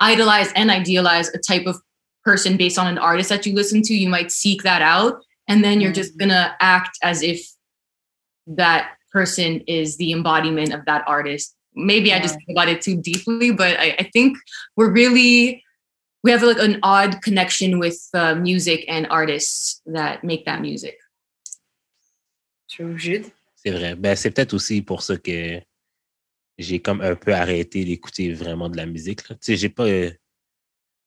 idolize 0.00 0.52
and 0.54 0.70
idealize 0.70 1.28
a 1.34 1.38
type 1.38 1.66
of 1.66 1.80
person 2.24 2.56
based 2.56 2.78
on 2.78 2.86
an 2.86 2.98
artist 2.98 3.28
that 3.28 3.46
you 3.46 3.54
listen 3.54 3.80
to 3.82 3.94
you 3.94 4.08
might 4.08 4.30
seek 4.30 4.62
that 4.62 4.82
out 4.82 5.22
and 5.48 5.62
then 5.64 5.80
you're 5.80 5.92
just 5.92 6.18
gonna 6.18 6.54
act 6.60 6.98
as 7.02 7.22
if 7.22 7.40
that 8.46 8.90
person 9.12 9.60
is 9.66 9.96
the 9.96 10.12
embodiment 10.12 10.72
of 10.74 10.84
that 10.84 11.02
artist 11.06 11.54
maybe 11.74 12.12
i 12.12 12.18
just 12.18 12.34
Yeah. 12.34 12.38
think 12.46 12.58
about 12.58 12.68
it 12.68 12.82
too 12.82 12.96
deeply 13.00 13.52
but 13.52 13.78
I, 13.78 13.96
I 14.00 14.10
think 14.12 14.36
we're 14.76 14.90
really 14.90 15.62
we 16.24 16.30
have 16.32 16.42
like 16.42 16.58
an 16.58 16.78
odd 16.82 17.22
connection 17.22 17.78
with 17.78 17.98
uh, 18.12 18.34
music 18.34 18.84
and 18.88 19.06
artists 19.10 19.80
that 19.86 20.24
make 20.24 20.44
that 20.46 20.60
music 20.60 20.98
True, 22.68 22.98
Jude. 22.98 23.30
C'est 23.54 23.70
vrai. 23.70 23.94
Ben, 23.94 24.14
c'est 24.16 24.30
peut-être 24.30 24.52
aussi 24.52 24.82
pour 24.82 25.00
ça 25.02 25.16
que 25.16 25.60
j'ai 26.58 26.80
comme 26.80 27.00
un 27.00 27.14
peu 27.16 27.34
arrêté 27.34 27.84
d'écouter 27.84 28.32
vraiment 28.32 28.68
de 28.68 28.76
la 28.76 28.86
musique. 28.86 29.28
là. 29.28 29.34
Tu 29.36 29.40
sais, 29.42 29.56
j'ai 29.56 29.68
pas. 29.68 29.84
euh, 29.86 30.10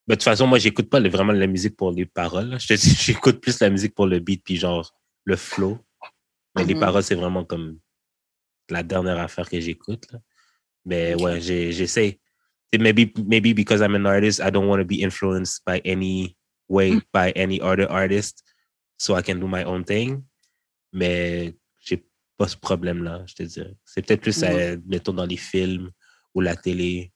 ben, 0.06 0.14
de 0.14 0.14
toute 0.14 0.22
façon, 0.24 0.46
moi, 0.46 0.58
j'écoute 0.58 0.88
pas 0.90 1.00
vraiment 1.00 1.32
de 1.32 1.38
la 1.38 1.46
musique 1.46 1.76
pour 1.76 1.92
les 1.92 2.06
paroles. 2.06 2.48
là. 2.50 2.58
Je 2.58 2.66
te 2.68 2.74
dis, 2.74 2.90
j'écoute 3.00 3.40
plus 3.40 3.60
la 3.60 3.70
musique 3.70 3.94
pour 3.94 4.06
le 4.06 4.18
beat 4.18 4.42
puis 4.44 4.56
genre 4.56 4.92
le 5.24 5.36
flow. 5.36 5.78
Mais 6.54 6.64
les 6.64 6.74
Mhm. 6.74 6.80
paroles, 6.80 7.02
c'est 7.02 7.14
vraiment 7.14 7.44
comme 7.44 7.78
la 8.68 8.82
dernière 8.82 9.18
affaire 9.18 9.48
que 9.48 9.60
j'écoute. 9.60 10.06
Mais 10.84 11.14
Ok. 11.14 11.20
ouais, 11.22 11.40
j'essaie. 11.40 12.18
Maybe 12.78 13.12
maybe 13.26 13.52
because 13.52 13.80
I'm 13.80 13.94
an 13.96 14.06
artist, 14.06 14.40
I 14.40 14.50
don't 14.50 14.68
want 14.68 14.78
to 14.78 14.84
be 14.84 15.00
influenced 15.02 15.62
by 15.66 15.80
any 15.84 16.36
way 16.68 16.92
Mm. 16.92 17.02
by 17.12 17.32
any 17.34 17.60
other 17.60 17.90
artist, 17.90 18.44
so 18.96 19.16
I 19.18 19.22
can 19.22 19.40
do 19.40 19.48
my 19.48 19.64
own 19.64 19.84
thing. 19.84 20.22
Mais 20.92 21.52
pas 22.40 22.48
ce 22.48 22.56
problème-là, 22.56 23.22
je 23.26 23.34
te 23.34 23.42
dirais. 23.42 23.74
C'est 23.84 24.00
peut-être 24.00 24.22
plus, 24.22 24.40
Ouais. 24.40 24.72
euh, 24.72 24.76
mettons, 24.86 25.12
dans 25.12 25.26
les 25.26 25.36
films 25.36 25.90
ou 26.34 26.40
la 26.40 26.56
télé 26.56 27.12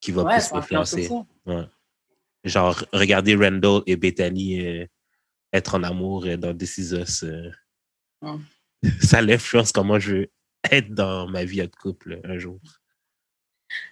qui 0.00 0.12
va 0.12 0.22
Ouais, 0.22 0.38
plus 0.38 0.50
m'influencer. 0.50 1.10
Ouais. 1.44 1.66
Genre, 2.42 2.82
regarder 2.94 3.36
Randall 3.36 3.82
et 3.86 3.96
Bethany 3.96 4.64
euh, 4.66 4.86
être 5.52 5.74
en 5.74 5.82
amour 5.82 6.24
euh, 6.24 6.38
dans 6.38 6.56
This 6.56 6.78
Is 6.78 6.94
Us, 6.94 7.22
euh, 7.24 7.50
ça 9.02 9.20
l'influence 9.20 9.72
comment 9.72 9.98
je 9.98 10.12
veux 10.16 10.32
être 10.70 10.94
dans 10.94 11.28
ma 11.28 11.44
vie 11.44 11.58
de 11.58 11.66
couple 11.66 12.18
un 12.24 12.38
jour. 12.38 12.58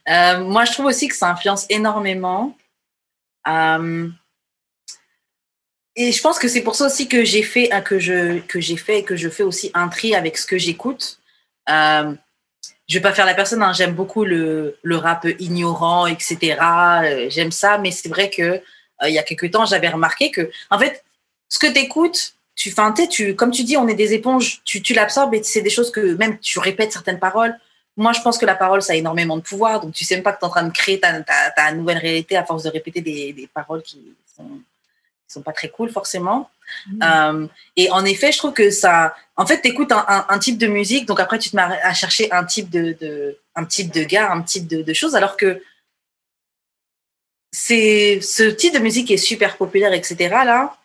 Moi, 0.06 0.64
je 0.64 0.72
trouve 0.72 0.86
aussi 0.86 1.08
que 1.08 1.14
ça 1.14 1.30
influence 1.30 1.66
énormément. 1.68 2.56
Et 5.96 6.12
je 6.12 6.22
pense 6.22 6.38
que 6.38 6.48
c'est 6.48 6.62
pour 6.62 6.74
ça 6.74 6.86
aussi 6.86 7.08
que 7.08 7.24
j'ai 7.24 7.42
fait, 7.42 7.70
que 7.84 7.98
je, 7.98 8.38
que 8.40 8.60
j'ai 8.60 8.76
fait 8.76 9.02
que 9.02 9.16
je 9.16 9.28
fais 9.28 9.42
aussi 9.42 9.70
un 9.74 9.88
tri 9.88 10.14
avec 10.14 10.38
ce 10.38 10.46
que 10.46 10.56
j'écoute. 10.56 11.18
Euh, 11.68 12.14
je 12.88 12.98
vais 12.98 13.02
pas 13.02 13.12
faire 13.12 13.26
la 13.26 13.34
personne, 13.34 13.62
hein, 13.62 13.72
j'aime 13.72 13.94
beaucoup 13.94 14.24
le, 14.24 14.78
le 14.82 14.96
rap 14.96 15.26
ignorant, 15.38 16.06
etc. 16.06 16.56
Euh, 17.04 17.26
j'aime 17.30 17.52
ça, 17.52 17.78
mais 17.78 17.90
c'est 17.90 18.08
vrai 18.08 18.30
que 18.30 18.42
euh, 18.42 18.60
il 19.08 19.14
y 19.14 19.18
a 19.18 19.22
quelques 19.22 19.50
temps, 19.50 19.66
j'avais 19.66 19.88
remarqué 19.88 20.30
que, 20.30 20.50
en 20.70 20.78
fait, 20.78 21.04
ce 21.48 21.58
que 21.58 21.66
tu 21.66 21.78
écoutes, 21.78 22.34
tu, 22.54 22.74
tu 23.10 23.34
comme 23.34 23.50
tu 23.50 23.64
dis, 23.64 23.76
on 23.76 23.88
est 23.88 23.94
des 23.94 24.14
éponges, 24.14 24.62
tu, 24.64 24.82
tu 24.82 24.94
l'absorbes 24.94 25.34
et 25.34 25.42
c'est 25.42 25.62
des 25.62 25.70
choses 25.70 25.90
que 25.90 26.14
même 26.14 26.38
tu 26.38 26.58
répètes 26.58 26.92
certaines 26.92 27.18
paroles. 27.18 27.58
Moi, 27.96 28.12
je 28.12 28.20
pense 28.22 28.38
que 28.38 28.46
la 28.46 28.54
parole, 28.54 28.82
ça 28.82 28.94
a 28.94 28.96
énormément 28.96 29.36
de 29.36 29.42
pouvoir. 29.42 29.80
Donc, 29.80 29.92
tu 29.92 30.04
sais 30.04 30.14
même 30.14 30.24
pas 30.24 30.32
que 30.32 30.38
tu 30.38 30.44
es 30.44 30.48
en 30.48 30.50
train 30.50 30.62
de 30.62 30.72
créer 30.72 30.98
ta, 30.98 31.20
ta, 31.22 31.50
ta 31.50 31.72
nouvelle 31.72 31.98
réalité 31.98 32.36
à 32.36 32.44
force 32.44 32.62
de 32.62 32.70
répéter 32.70 33.02
des, 33.02 33.32
des 33.34 33.46
paroles 33.46 33.82
qui 33.82 34.14
sont, 34.34 34.48
sont 35.32 35.42
pas 35.42 35.52
très 35.52 35.68
cool, 35.68 35.90
forcément. 35.90 36.50
Euh, 37.02 37.46
et 37.76 37.90
en 37.90 38.04
effet, 38.04 38.32
je 38.32 38.38
trouve 38.38 38.52
que 38.52 38.70
ça. 38.70 39.14
En 39.36 39.46
fait, 39.46 39.60
tu 39.60 39.68
écoutes 39.68 39.92
un, 39.92 40.04
un, 40.08 40.26
un 40.28 40.38
type 40.38 40.58
de 40.58 40.66
musique, 40.66 41.06
donc 41.06 41.20
après, 41.20 41.38
tu 41.38 41.50
te 41.50 41.56
mets 41.56 41.62
à 41.62 41.92
chercher 41.94 42.30
un 42.32 42.44
type 42.44 42.70
de, 42.70 42.96
de, 43.00 43.38
un 43.54 43.64
type 43.64 43.92
de 43.92 44.04
gars, 44.04 44.30
un 44.32 44.42
type 44.42 44.66
de, 44.66 44.82
de 44.82 44.92
choses, 44.92 45.14
alors 45.14 45.36
que 45.36 45.62
c'est 47.50 48.20
ce 48.22 48.44
type 48.44 48.74
de 48.74 48.78
musique 48.78 49.08
qui 49.08 49.14
est 49.14 49.18
super 49.18 49.56
populaire, 49.56 49.92
etc. 49.92 50.16
Là, 50.44 50.76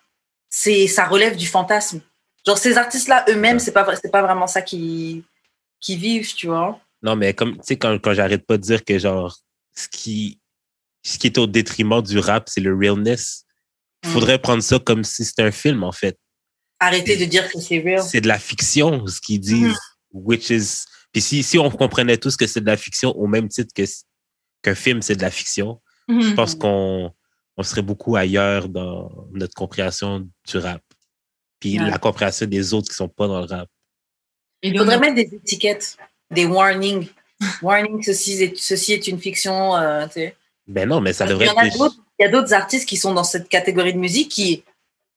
c'est 0.49 0.87
ça 0.87 1.05
relève 1.05 1.35
du 1.35 1.47
fantasme. 1.47 2.01
Genre 2.45 2.57
ces 2.57 2.77
artistes-là 2.77 3.25
eux-mêmes, 3.29 3.59
c'est 3.59 3.71
pas 3.71 3.85
c'est 3.95 4.11
pas 4.11 4.21
vraiment 4.21 4.47
ça 4.47 4.61
qui 4.61 5.23
qui 5.79 5.95
vivent, 5.95 6.33
tu 6.33 6.47
vois. 6.47 6.79
Non, 7.01 7.15
mais 7.15 7.33
comme, 7.33 7.55
tu 7.57 7.63
sais, 7.63 7.77
quand, 7.77 7.93
quand 7.99 8.13
j'arrête 8.13 8.45
pas 8.45 8.57
de 8.57 8.63
dire 8.63 8.83
que, 8.83 8.97
genre, 8.97 9.37
ce 9.75 9.87
qui, 9.87 10.39
ce 11.03 11.17
qui 11.17 11.27
est 11.27 11.37
au 11.37 11.47
détriment 11.47 12.01
du 12.01 12.19
rap, 12.19 12.49
c'est 12.49 12.61
le 12.61 12.75
realness, 12.75 13.45
il 14.03 14.09
Mm. 14.09 14.13
faudrait 14.13 14.39
prendre 14.39 14.63
ça 14.63 14.79
comme 14.79 15.03
si 15.03 15.25
c'était 15.25 15.43
un 15.43 15.51
film, 15.51 15.83
en 15.83 15.91
fait. 15.91 16.17
Arrêtez 16.79 17.17
de 17.17 17.25
dire 17.25 17.49
que 17.51 17.59
c'est 17.59 17.79
real. 17.79 18.03
C'est 18.03 18.21
de 18.21 18.27
la 18.27 18.39
fiction, 18.39 19.05
ce 19.07 19.19
qu'ils 19.19 19.39
disent, 19.39 19.77
Mm. 20.13 20.19
which 20.25 20.49
is. 20.49 20.85
Puis 21.11 21.21
si, 21.21 21.41
si 21.43 21.57
on 21.57 21.69
comprenait 21.71 22.17
tous 22.17 22.35
que 22.37 22.45
c'est 22.47 22.61
de 22.61 22.65
la 22.67 22.77
fiction 22.77 23.11
au 23.17 23.27
même 23.27 23.47
titre 23.49 23.73
que 23.73 23.83
qu'un 24.63 24.75
film, 24.75 25.01
c'est 25.01 25.15
de 25.15 25.21
la 25.21 25.31
fiction, 25.31 25.81
je 26.07 26.13
Mhm. 26.13 26.35
pense 26.35 26.55
qu'on 26.55 27.11
on 27.57 27.63
serait 27.63 27.81
beaucoup 27.81 28.15
ailleurs 28.15 28.69
dans 28.69 29.27
notre 29.31 29.53
compréhension 29.55 30.27
du 30.47 30.57
rap. 30.57 30.81
Puis 31.59 31.79
Ouais. 31.79 31.89
la 31.89 31.97
compréhension 31.97 32.45
des 32.45 32.73
autres 32.73 32.89
qui 32.89 32.95
sont 32.95 33.07
pas 33.09 33.27
dans 33.27 33.39
le 33.39 33.45
rap. 33.47 33.67
Il 34.61 34.77
faudrait 34.77 34.99
mettre 34.99 35.15
des 35.15 35.29
étiquettes, 35.35 35.97
des 36.31 36.45
warnings. 36.45 37.07
Warning, 37.61 38.01
ceci 38.03 38.33
est, 38.43 38.57
ceci 38.57 38.93
est 38.93 39.07
une 39.07 39.19
fiction. 39.19 39.75
euh, 39.75 40.05
tu 40.07 40.13
sais. 40.13 40.35
Ben 40.67 40.87
non, 40.87 40.99
mais 41.01 41.13
ça 41.13 41.25
devrait 41.25 41.45
être. 41.47 41.77
d'autres- 41.77 41.95
Il 42.19 42.23
y 42.23 42.25
a 42.25 42.29
d'autres 42.29 42.53
artistes 42.53 42.87
qui 42.87 42.97
sont 42.97 43.13
dans 43.13 43.23
cette 43.23 43.47
catégorie 43.47 43.93
de 43.93 43.99
musique 43.99 44.29
qui 44.31 44.63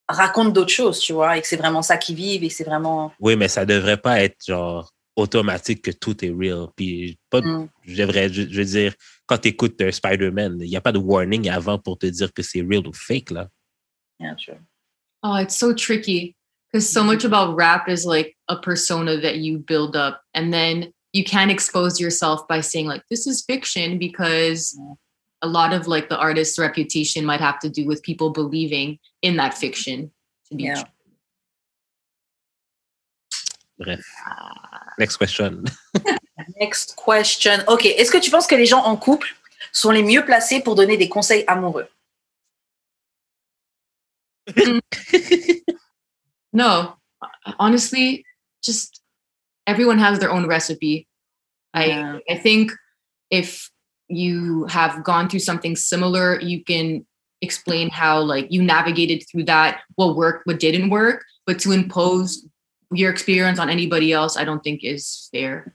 racontent 0.08 0.50
d'autres 0.50 0.72
choses, 0.72 0.98
tu 1.00 1.12
vois, 1.12 1.36
et 1.38 1.40
que 1.40 1.46
c'est 1.46 1.56
vraiment 1.56 1.82
ça 1.82 1.96
qu'ils 1.96 2.16
vivent 2.16 2.44
et 2.44 2.48
que 2.48 2.54
c'est 2.54 2.64
vraiment. 2.64 3.12
Oui, 3.20 3.36
mais 3.36 3.48
ça 3.48 3.64
devrait 3.64 3.96
pas 3.96 4.20
être 4.22 4.36
genre 4.46 4.92
automatique 5.16 5.82
que 5.82 5.90
tout 5.90 6.24
est 6.24 6.30
real. 6.30 6.66
Puis 6.76 7.18
pas, 7.30 7.40
Mm. 7.40 7.68
je, 7.84 7.96
devrais, 7.96 8.28
je, 8.32 8.42
je 8.48 8.58
veux 8.58 8.64
dire, 8.64 8.94
quand 9.26 9.38
tu 9.38 9.48
écoutes 9.48 9.90
Spider-Man, 9.90 10.58
il 10.60 10.68
n'y 10.70 10.76
a 10.76 10.80
pas 10.80 10.92
de 10.92 10.98
warning 10.98 11.48
avant 11.48 11.78
pour 11.78 11.98
te 11.98 12.06
dire 12.06 12.32
que 12.32 12.42
c'est 12.42 12.60
real 12.62 12.86
ou 12.86 12.92
fake, 12.92 13.30
là. 13.30 13.48
Yeah, 14.18 14.34
vois. 14.46 14.58
Oh, 15.22 15.36
it's 15.36 15.56
so 15.56 15.72
tricky 15.74 16.34
because 16.72 16.88
so 16.88 17.02
much 17.04 17.24
about 17.24 17.54
rap 17.56 17.88
is 17.88 18.04
like 18.06 18.36
a 18.48 18.56
persona 18.56 19.20
that 19.20 19.36
you 19.38 19.58
build 19.58 19.96
up, 19.96 20.20
and 20.34 20.50
then 20.52 20.92
you 21.12 21.24
can't 21.24 21.50
expose 21.50 21.98
yourself 22.00 22.46
by 22.48 22.60
saying 22.62 22.86
like 22.86 23.02
this 23.10 23.26
is 23.26 23.42
fiction 23.44 23.98
because 23.98 24.76
a 25.42 25.48
lot 25.48 25.72
of 25.72 25.86
like 25.86 26.08
the 26.08 26.18
artist's 26.18 26.58
reputation 26.58 27.24
might 27.24 27.40
have 27.40 27.58
to 27.60 27.68
do 27.70 27.86
with 27.86 28.02
people 28.02 28.30
believing 28.30 28.98
in 29.22 29.36
that 29.36 29.54
fiction 29.54 30.10
to 30.48 30.54
be 30.56 30.64
Yeah. 30.64 30.74
true. 30.74 30.84
Bref. 33.78 34.00
Next 34.98 35.16
question. 35.16 35.64
Next 36.60 36.94
question. 36.96 37.60
OK. 37.66 37.86
Est-ce 37.86 38.10
que 38.10 38.18
tu 38.20 38.30
penses 38.30 38.46
que 38.46 38.54
les 38.56 38.66
gens 38.66 38.84
en 38.84 38.96
couple 38.96 39.28
sont 39.72 39.90
les 39.90 40.02
mieux 40.02 40.24
placés 40.24 40.60
pour 40.60 40.74
donner 40.74 40.96
des 40.98 41.08
conseils 41.08 41.44
amoureux? 41.46 41.88
Mm. 44.56 44.80
No, 46.52 46.96
honestly, 47.60 48.24
just 48.60 49.00
everyone 49.68 49.98
has 50.00 50.18
their 50.18 50.32
own 50.32 50.48
recipe. 50.48 51.06
I 51.72 51.84
Yeah. 51.86 52.18
I 52.28 52.34
think 52.36 52.72
if 53.30 53.70
you 54.10 54.66
have 54.66 55.02
gone 55.04 55.28
through 55.28 55.40
something 55.40 55.76
similar, 55.76 56.40
you 56.40 56.62
can 56.64 57.04
explain 57.40 57.88
how 57.88 58.20
like 58.20 58.46
you 58.50 58.62
navigated 58.62 59.24
through 59.30 59.44
that, 59.44 59.80
what 59.96 60.16
worked, 60.16 60.46
what 60.46 60.60
didn't 60.60 60.90
work. 60.90 61.24
But 61.46 61.58
to 61.60 61.72
impose 61.72 62.46
your 62.92 63.10
experience 63.10 63.58
on 63.58 63.70
anybody 63.70 64.12
else, 64.12 64.36
I 64.36 64.44
don't 64.44 64.62
think 64.62 64.84
is 64.84 65.28
fair. 65.32 65.74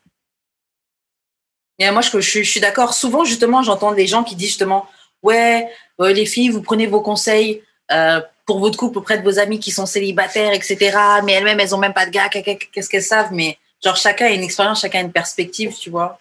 Et 1.78 1.92
moi, 1.92 2.02
je, 2.02 2.10
je, 2.22 2.44
je 2.44 2.50
suis 2.50 2.62
d'accord. 2.62 2.94
Souvent, 2.94 3.26
justement, 3.26 3.62
j'entends 3.62 3.94
des 3.94 4.08
gens 4.08 4.24
qui 4.24 4.36
disent 4.36 4.50
justement 4.50 4.88
Ouais, 5.22 5.68
euh, 6.00 6.14
les 6.14 6.26
filles, 6.26 6.50
vous 6.50 6.62
prenez 6.62 6.86
vos 6.88 7.02
conseils 7.02 7.64
euh, 7.92 8.22
pour 8.46 8.60
votre 8.60 8.78
couple 8.78 9.00
auprès 9.00 9.18
de 9.18 9.24
vos 9.24 9.40
amis 9.40 9.60
qui 9.60 9.72
sont 9.72 9.86
célibataires, 9.86 10.54
etc. 10.54 10.98
Mais 11.24 11.34
elles-mêmes, 11.34 11.60
elles 11.60 11.74
ont 11.74 11.80
même 11.80 11.94
pas 11.94 12.06
de 12.06 12.12
gars. 12.12 12.30
Qu'est-ce 12.30 12.90
qu'elles 12.90 13.02
savent? 13.02 13.34
Mais 13.34 13.58
genre, 13.84 13.98
chacun 13.98 14.28
a 14.28 14.30
une 14.30 14.44
expérience, 14.44 14.82
chacun 14.82 15.00
a 15.00 15.02
une 15.02 15.12
perspective, 15.12 15.76
tu 15.76 15.90
vois. 15.90 16.20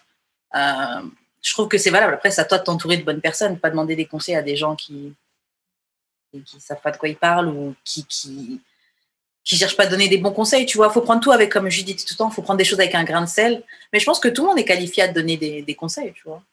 Euh, 0.55 1.03
je 1.45 1.53
trouve 1.53 1.67
que 1.67 1.77
c'est 1.77 1.91
valable. 1.91 2.15
Après, 2.15 2.31
c'est 2.31 2.41
à 2.41 2.45
toi 2.45 2.57
de 2.57 2.63
t'entourer 2.63 2.97
de 2.97 3.03
bonnes 3.03 3.21
personnes, 3.21 3.59
pas 3.59 3.69
demander 3.69 3.95
des 3.95 4.05
conseils 4.05 4.35
à 4.35 4.41
des 4.41 4.55
gens 4.55 4.75
qui 4.75 5.13
qui 6.45 6.59
savent 6.59 6.81
pas 6.81 6.91
de 6.91 6.97
quoi 6.97 7.07
ils 7.07 7.15
parlent 7.15 7.47
ou 7.47 7.75
qui 7.85 8.03
qui 8.05 8.59
qui 9.43 9.55
cherchent 9.55 9.77
pas 9.77 9.83
à 9.83 9.87
donner 9.87 10.09
des 10.09 10.17
bons 10.17 10.33
conseils, 10.33 10.65
tu 10.65 10.77
vois. 10.77 10.89
Faut 10.89 11.01
prendre 11.01 11.21
tout 11.21 11.31
avec, 11.31 11.51
comme 11.51 11.69
je 11.69 11.83
dis 11.83 11.95
tout 11.95 12.03
le 12.09 12.15
temps, 12.15 12.31
faut 12.31 12.41
prendre 12.41 12.57
des 12.57 12.65
choses 12.65 12.79
avec 12.79 12.95
un 12.95 13.03
grain 13.03 13.21
de 13.21 13.29
sel. 13.29 13.63
Mais 13.93 13.99
je 13.99 14.05
pense 14.05 14.19
que 14.19 14.27
tout 14.27 14.41
le 14.41 14.47
monde 14.49 14.57
est 14.57 14.65
qualifié 14.65 15.03
à 15.03 15.07
donner 15.07 15.37
des, 15.37 15.61
des 15.61 15.75
conseils, 15.75 16.13
tu 16.13 16.23
vois. 16.23 16.43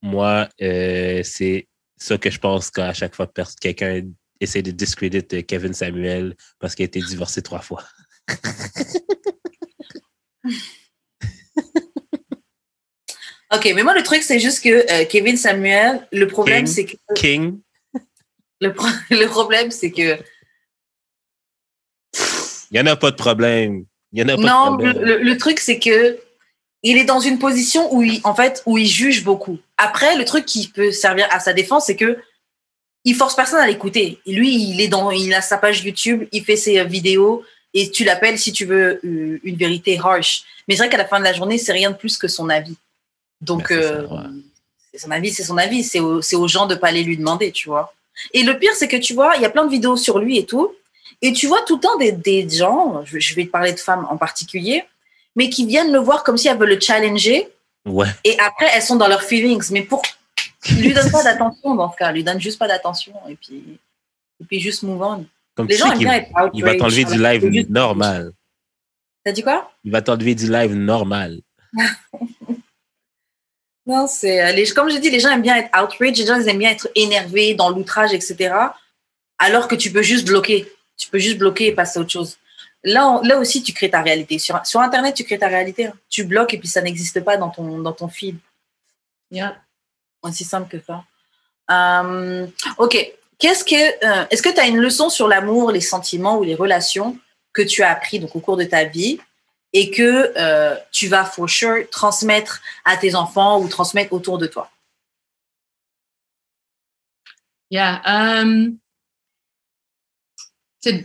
Moi, 0.00 0.48
euh, 0.62 1.20
c'est 1.22 1.68
ça 1.98 2.16
que 2.16 2.30
je 2.30 2.38
pense 2.38 2.70
qu'à 2.70 2.94
chaque 2.94 3.14
fois 3.14 3.26
que 3.26 3.42
quelqu'un 3.60 4.02
essaie 4.40 4.62
de 4.62 4.70
discréditer 4.70 5.42
Kevin 5.42 5.74
Samuel 5.74 6.36
parce 6.58 6.74
qu'il 6.74 6.84
a 6.84 6.86
été 6.86 7.00
divorcé 7.00 7.42
trois 7.42 7.60
fois. 7.60 7.84
Ok, 13.52 13.70
mais 13.74 13.82
moi, 13.82 13.94
le 13.94 14.02
truc, 14.02 14.22
c'est 14.22 14.38
juste 14.38 14.62
que 14.62 14.68
euh, 14.92 15.04
Kevin 15.06 15.36
Samuel, 15.36 16.06
le 16.12 16.26
problème, 16.26 16.66
c'est 16.66 16.84
que. 16.84 16.96
King. 17.14 17.58
Le, 18.62 18.74
pro- 18.74 18.86
le 19.10 19.24
problème, 19.26 19.70
c'est 19.70 19.90
que. 19.90 20.18
Il 22.70 22.74
n'y 22.74 22.80
en 22.80 22.86
a 22.86 22.96
pas 22.96 23.10
de 23.10 23.16
problème. 23.16 23.84
Il 24.12 24.20
y 24.20 24.22
en 24.22 24.28
a 24.28 24.36
pas 24.36 24.42
Non, 24.42 24.76
de 24.76 24.82
problème. 24.84 25.02
le- 25.02 25.18
le 25.22 25.36
truc, 25.38 25.58
c'est 25.60 25.78
que. 25.78 26.18
Il 26.82 26.96
est 26.96 27.04
dans 27.04 27.20
une 27.20 27.38
position 27.38 27.94
où 27.94 28.02
il, 28.02 28.20
en 28.24 28.34
fait, 28.34 28.62
où 28.64 28.78
il 28.78 28.86
juge 28.86 29.22
beaucoup. 29.22 29.58
Après, 29.76 30.16
le 30.16 30.24
truc 30.24 30.46
qui 30.46 30.68
peut 30.68 30.92
servir 30.92 31.26
à 31.30 31.38
sa 31.38 31.52
défense, 31.52 31.86
c'est 31.86 31.96
que 31.96 32.18
il 33.04 33.14
force 33.14 33.36
personne 33.36 33.60
à 33.60 33.66
l'écouter. 33.66 34.18
Lui, 34.26 34.54
il 34.70 34.80
est 34.80 34.88
dans, 34.88 35.10
il 35.10 35.32
a 35.34 35.42
sa 35.42 35.58
page 35.58 35.82
YouTube, 35.84 36.26
il 36.32 36.42
fait 36.42 36.56
ses 36.56 36.78
euh, 36.78 36.84
vidéos 36.84 37.42
et 37.74 37.90
tu 37.90 38.04
l'appelles 38.04 38.38
si 38.38 38.52
tu 38.52 38.64
veux 38.64 38.98
euh, 39.04 39.38
une 39.44 39.56
vérité 39.56 39.98
harsh. 40.02 40.42
Mais 40.68 40.74
c'est 40.74 40.82
vrai 40.82 40.88
qu'à 40.90 40.96
la 40.96 41.06
fin 41.06 41.18
de 41.18 41.24
la 41.24 41.34
journée, 41.34 41.58
c'est 41.58 41.72
rien 41.72 41.90
de 41.90 41.96
plus 41.96 42.16
que 42.16 42.28
son 42.28 42.48
avis. 42.48 42.76
Donc, 43.40 43.70
Ben, 43.70 43.78
c'est 43.78 43.82
ça, 43.82 43.92
euh, 43.92 44.28
c'est 44.92 44.98
son 44.98 45.10
avis, 45.10 45.30
c'est 45.30 45.44
son 45.44 45.56
avis. 45.58 45.84
C'est 45.84 46.00
aux, 46.00 46.22
c'est 46.22 46.36
aux 46.36 46.48
gens 46.48 46.66
de 46.66 46.74
pas 46.74 46.88
aller 46.88 47.02
lui 47.02 47.16
demander, 47.16 47.52
tu 47.52 47.68
vois. 47.68 47.94
Et 48.32 48.42
le 48.42 48.58
pire, 48.58 48.72
c'est 48.74 48.88
que 48.88 48.96
tu 48.96 49.14
vois, 49.14 49.36
il 49.36 49.42
y 49.42 49.46
a 49.46 49.50
plein 49.50 49.64
de 49.64 49.70
vidéos 49.70 49.96
sur 49.96 50.18
lui 50.18 50.38
et 50.38 50.46
tout. 50.46 50.72
Et 51.22 51.32
tu 51.32 51.46
vois 51.46 51.62
tout 51.62 51.76
le 51.76 51.80
temps 51.80 51.96
des, 51.98 52.12
des 52.12 52.48
gens, 52.48 53.02
je, 53.04 53.18
je 53.18 53.34
vais 53.34 53.44
te 53.44 53.50
parler 53.50 53.72
de 53.72 53.78
femmes 53.78 54.06
en 54.10 54.16
particulier, 54.16 54.84
mais 55.36 55.48
qui 55.48 55.66
viennent 55.66 55.92
le 55.92 55.98
voir 55.98 56.24
comme 56.24 56.36
si 56.36 56.48
elles 56.48 56.58
veulent 56.58 56.70
le 56.70 56.80
challenger. 56.80 57.48
Ouais. 57.86 58.08
Et 58.24 58.38
après, 58.40 58.68
elles 58.74 58.82
sont 58.82 58.96
dans 58.96 59.08
leurs 59.08 59.22
feelings. 59.22 59.70
Mais 59.70 59.82
pour. 59.82 60.02
Lui 60.76 60.92
donne 60.92 61.10
pas 61.10 61.22
d'attention 61.22 61.74
dans 61.74 61.90
ce 61.90 61.96
cas. 61.96 62.12
Lui 62.12 62.22
donne 62.22 62.40
juste 62.40 62.58
pas 62.58 62.68
d'attention. 62.68 63.14
Et 63.28 63.34
puis. 63.36 63.78
Et 64.40 64.44
puis 64.44 64.60
juste 64.60 64.82
move 64.82 65.02
on. 65.02 65.26
Comme 65.54 65.66
Les 65.66 65.74
tu 65.74 65.80
gens 65.80 65.86
sais 65.86 65.92
aiment 65.92 65.98
bien 65.98 66.12
être 66.14 66.30
il 66.54 66.64
va 66.64 66.74
t'enlever 66.74 67.04
du 67.04 67.18
live 67.22 67.70
normal. 67.70 68.32
T'as 69.24 69.32
dit 69.32 69.42
quoi? 69.42 69.70
Il 69.84 69.92
va 69.92 70.00
t'enlever 70.00 70.34
du 70.34 70.50
live 70.50 70.74
normal. 70.74 71.40
Non, 73.86 74.06
c'est. 74.06 74.40
euh, 74.42 74.52
Les, 74.52 74.68
comme 74.70 74.90
je 74.90 74.98
dis, 74.98 75.10
les 75.10 75.20
gens 75.20 75.30
aiment 75.30 75.42
bien 75.42 75.56
être 75.56 75.70
outraged. 75.82 76.16
Les 76.18 76.26
gens 76.26 76.40
aiment 76.40 76.58
bien 76.58 76.70
être 76.70 76.88
énervés 76.94 77.54
dans 77.54 77.70
l'outrage, 77.70 78.12
etc. 78.12 78.54
Alors 79.38 79.68
que 79.68 79.74
tu 79.74 79.90
peux 79.90 80.02
juste 80.02 80.26
bloquer. 80.26 80.70
Tu 80.96 81.08
peux 81.08 81.18
juste 81.18 81.38
bloquer 81.38 81.68
et 81.68 81.72
passer 81.72 81.98
à 81.98 82.02
autre 82.02 82.10
chose. 82.10 82.36
Là, 82.84 83.20
aussi, 83.38 83.62
tu 83.62 83.72
crées 83.72 83.90
ta 83.90 84.02
réalité. 84.02 84.38
Sur, 84.38 84.64
sur 84.66 84.80
Internet, 84.80 85.14
tu 85.14 85.24
crées 85.24 85.38
ta 85.38 85.48
réalité. 85.48 85.86
hein. 85.86 85.94
Tu 86.08 86.24
bloques 86.24 86.54
et 86.54 86.58
puis 86.58 86.68
ça 86.68 86.80
n'existe 86.82 87.20
pas 87.20 87.36
dans 87.36 87.48
ton, 87.50 87.78
dans 87.78 87.92
ton 87.92 88.08
feed. 88.08 88.36
Yeah. 89.30 89.56
Aussi 90.22 90.44
simple 90.44 90.68
que 90.68 90.82
ça. 90.84 91.04
Euh, 91.70 92.46
ok. 92.78 93.12
Qu'est-ce 93.38 93.64
que, 93.64 94.04
euh, 94.06 94.26
est-ce 94.30 94.42
que 94.42 94.50
tu 94.50 94.60
as 94.60 94.66
une 94.66 94.76
leçon 94.78 95.08
sur 95.08 95.26
l'amour, 95.28 95.72
les 95.72 95.80
sentiments 95.80 96.36
ou 96.38 96.42
les 96.44 96.54
relations 96.54 97.16
que 97.54 97.62
tu 97.62 97.82
as 97.82 97.90
appris 97.90 98.18
donc 98.18 98.36
au 98.36 98.40
cours 98.40 98.56
de 98.58 98.64
ta 98.64 98.84
vie 98.84 99.18
et 99.72 99.90
que 99.90 100.32
euh, 100.36 100.76
tu 100.90 101.08
vas 101.08 101.24
for 101.24 101.48
sure 101.48 101.88
transmettre 101.90 102.60
à 102.84 102.96
tes 102.96 103.14
enfants 103.14 103.60
ou 103.60 103.68
transmettre 103.68 104.12
autour 104.12 104.38
de 104.38 104.46
toi? 104.46 104.70
Yeah. 107.70 108.02
Um, 108.04 108.80
to 110.82 111.04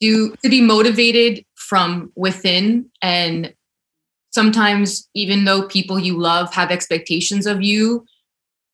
do 0.00 0.36
to 0.42 0.48
be 0.48 0.60
motivated 0.60 1.44
from 1.54 2.12
within 2.14 2.90
and 3.02 3.52
sometimes 4.30 5.08
even 5.14 5.44
though 5.44 5.66
people 5.66 5.98
you 5.98 6.18
love 6.18 6.52
have 6.54 6.70
expectations 6.70 7.46
of 7.46 7.62
you, 7.62 8.04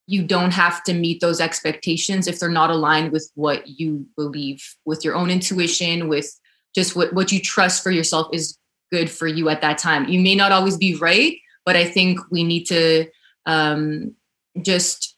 you 0.07 0.23
don't 0.23 0.51
have 0.51 0.83
to 0.83 0.93
meet 0.93 1.21
those 1.21 1.39
expectations 1.39 2.27
if 2.27 2.39
they're 2.39 2.49
not 2.49 2.69
aligned 2.69 3.11
with 3.11 3.31
what 3.35 3.67
you 3.67 4.05
believe, 4.17 4.75
with 4.85 5.05
your 5.05 5.15
own 5.15 5.29
intuition, 5.29 6.09
with 6.09 6.37
just 6.75 6.95
what, 6.95 7.13
what 7.13 7.31
you 7.31 7.39
trust 7.39 7.83
for 7.83 7.91
yourself 7.91 8.27
is 8.33 8.57
good 8.91 9.09
for 9.09 9.27
you 9.27 9.49
at 9.49 9.61
that 9.61 9.77
time. 9.77 10.07
You 10.07 10.19
may 10.19 10.35
not 10.35 10.51
always 10.51 10.77
be 10.77 10.95
right, 10.95 11.37
but 11.65 11.75
I 11.75 11.85
think 11.85 12.19
we 12.29 12.43
need 12.43 12.65
to 12.67 13.07
um, 13.45 14.15
just 14.61 15.15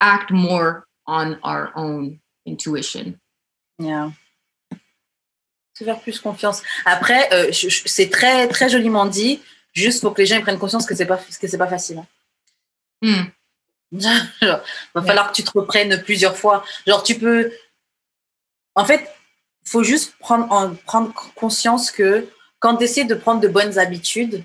act 0.00 0.30
more 0.30 0.86
on 1.06 1.38
our 1.42 1.72
own 1.76 2.20
intuition. 2.46 3.20
Yeah. 3.78 4.12
Se 5.74 5.84
faire 5.84 6.00
plus 6.00 6.20
confiance. 6.20 6.62
Après, 6.84 7.32
euh, 7.32 7.50
c'est 7.52 8.10
très 8.10 8.48
très 8.48 8.68
joliment 8.68 9.06
dit. 9.06 9.40
Juste 9.72 10.02
pour 10.02 10.12
que 10.12 10.20
les 10.20 10.26
gens 10.26 10.40
prennent 10.42 10.58
conscience 10.58 10.84
que 10.84 10.94
c'est 10.94 11.06
pas 11.06 11.16
que 11.16 11.48
c'est 11.48 11.58
pas 11.58 11.66
facile. 11.66 12.04
Hmm. 13.00 13.24
Genre, 13.92 14.60
va 14.94 15.02
falloir 15.02 15.30
que 15.30 15.36
tu 15.36 15.42
te 15.42 15.50
reprennes 15.50 16.02
plusieurs 16.02 16.36
fois. 16.36 16.62
Genre, 16.86 17.02
tu 17.02 17.18
peux. 17.18 17.50
En 18.74 18.84
fait, 18.84 19.08
faut 19.64 19.82
juste 19.82 20.14
prendre, 20.18 20.50
en- 20.52 20.74
prendre 20.74 21.12
conscience 21.34 21.90
que 21.90 22.28
quand 22.62 22.76
tu 22.76 22.84
essaies 22.84 23.04
de 23.04 23.16
prendre 23.16 23.40
de 23.40 23.48
bonnes 23.48 23.76
habitudes, 23.76 24.44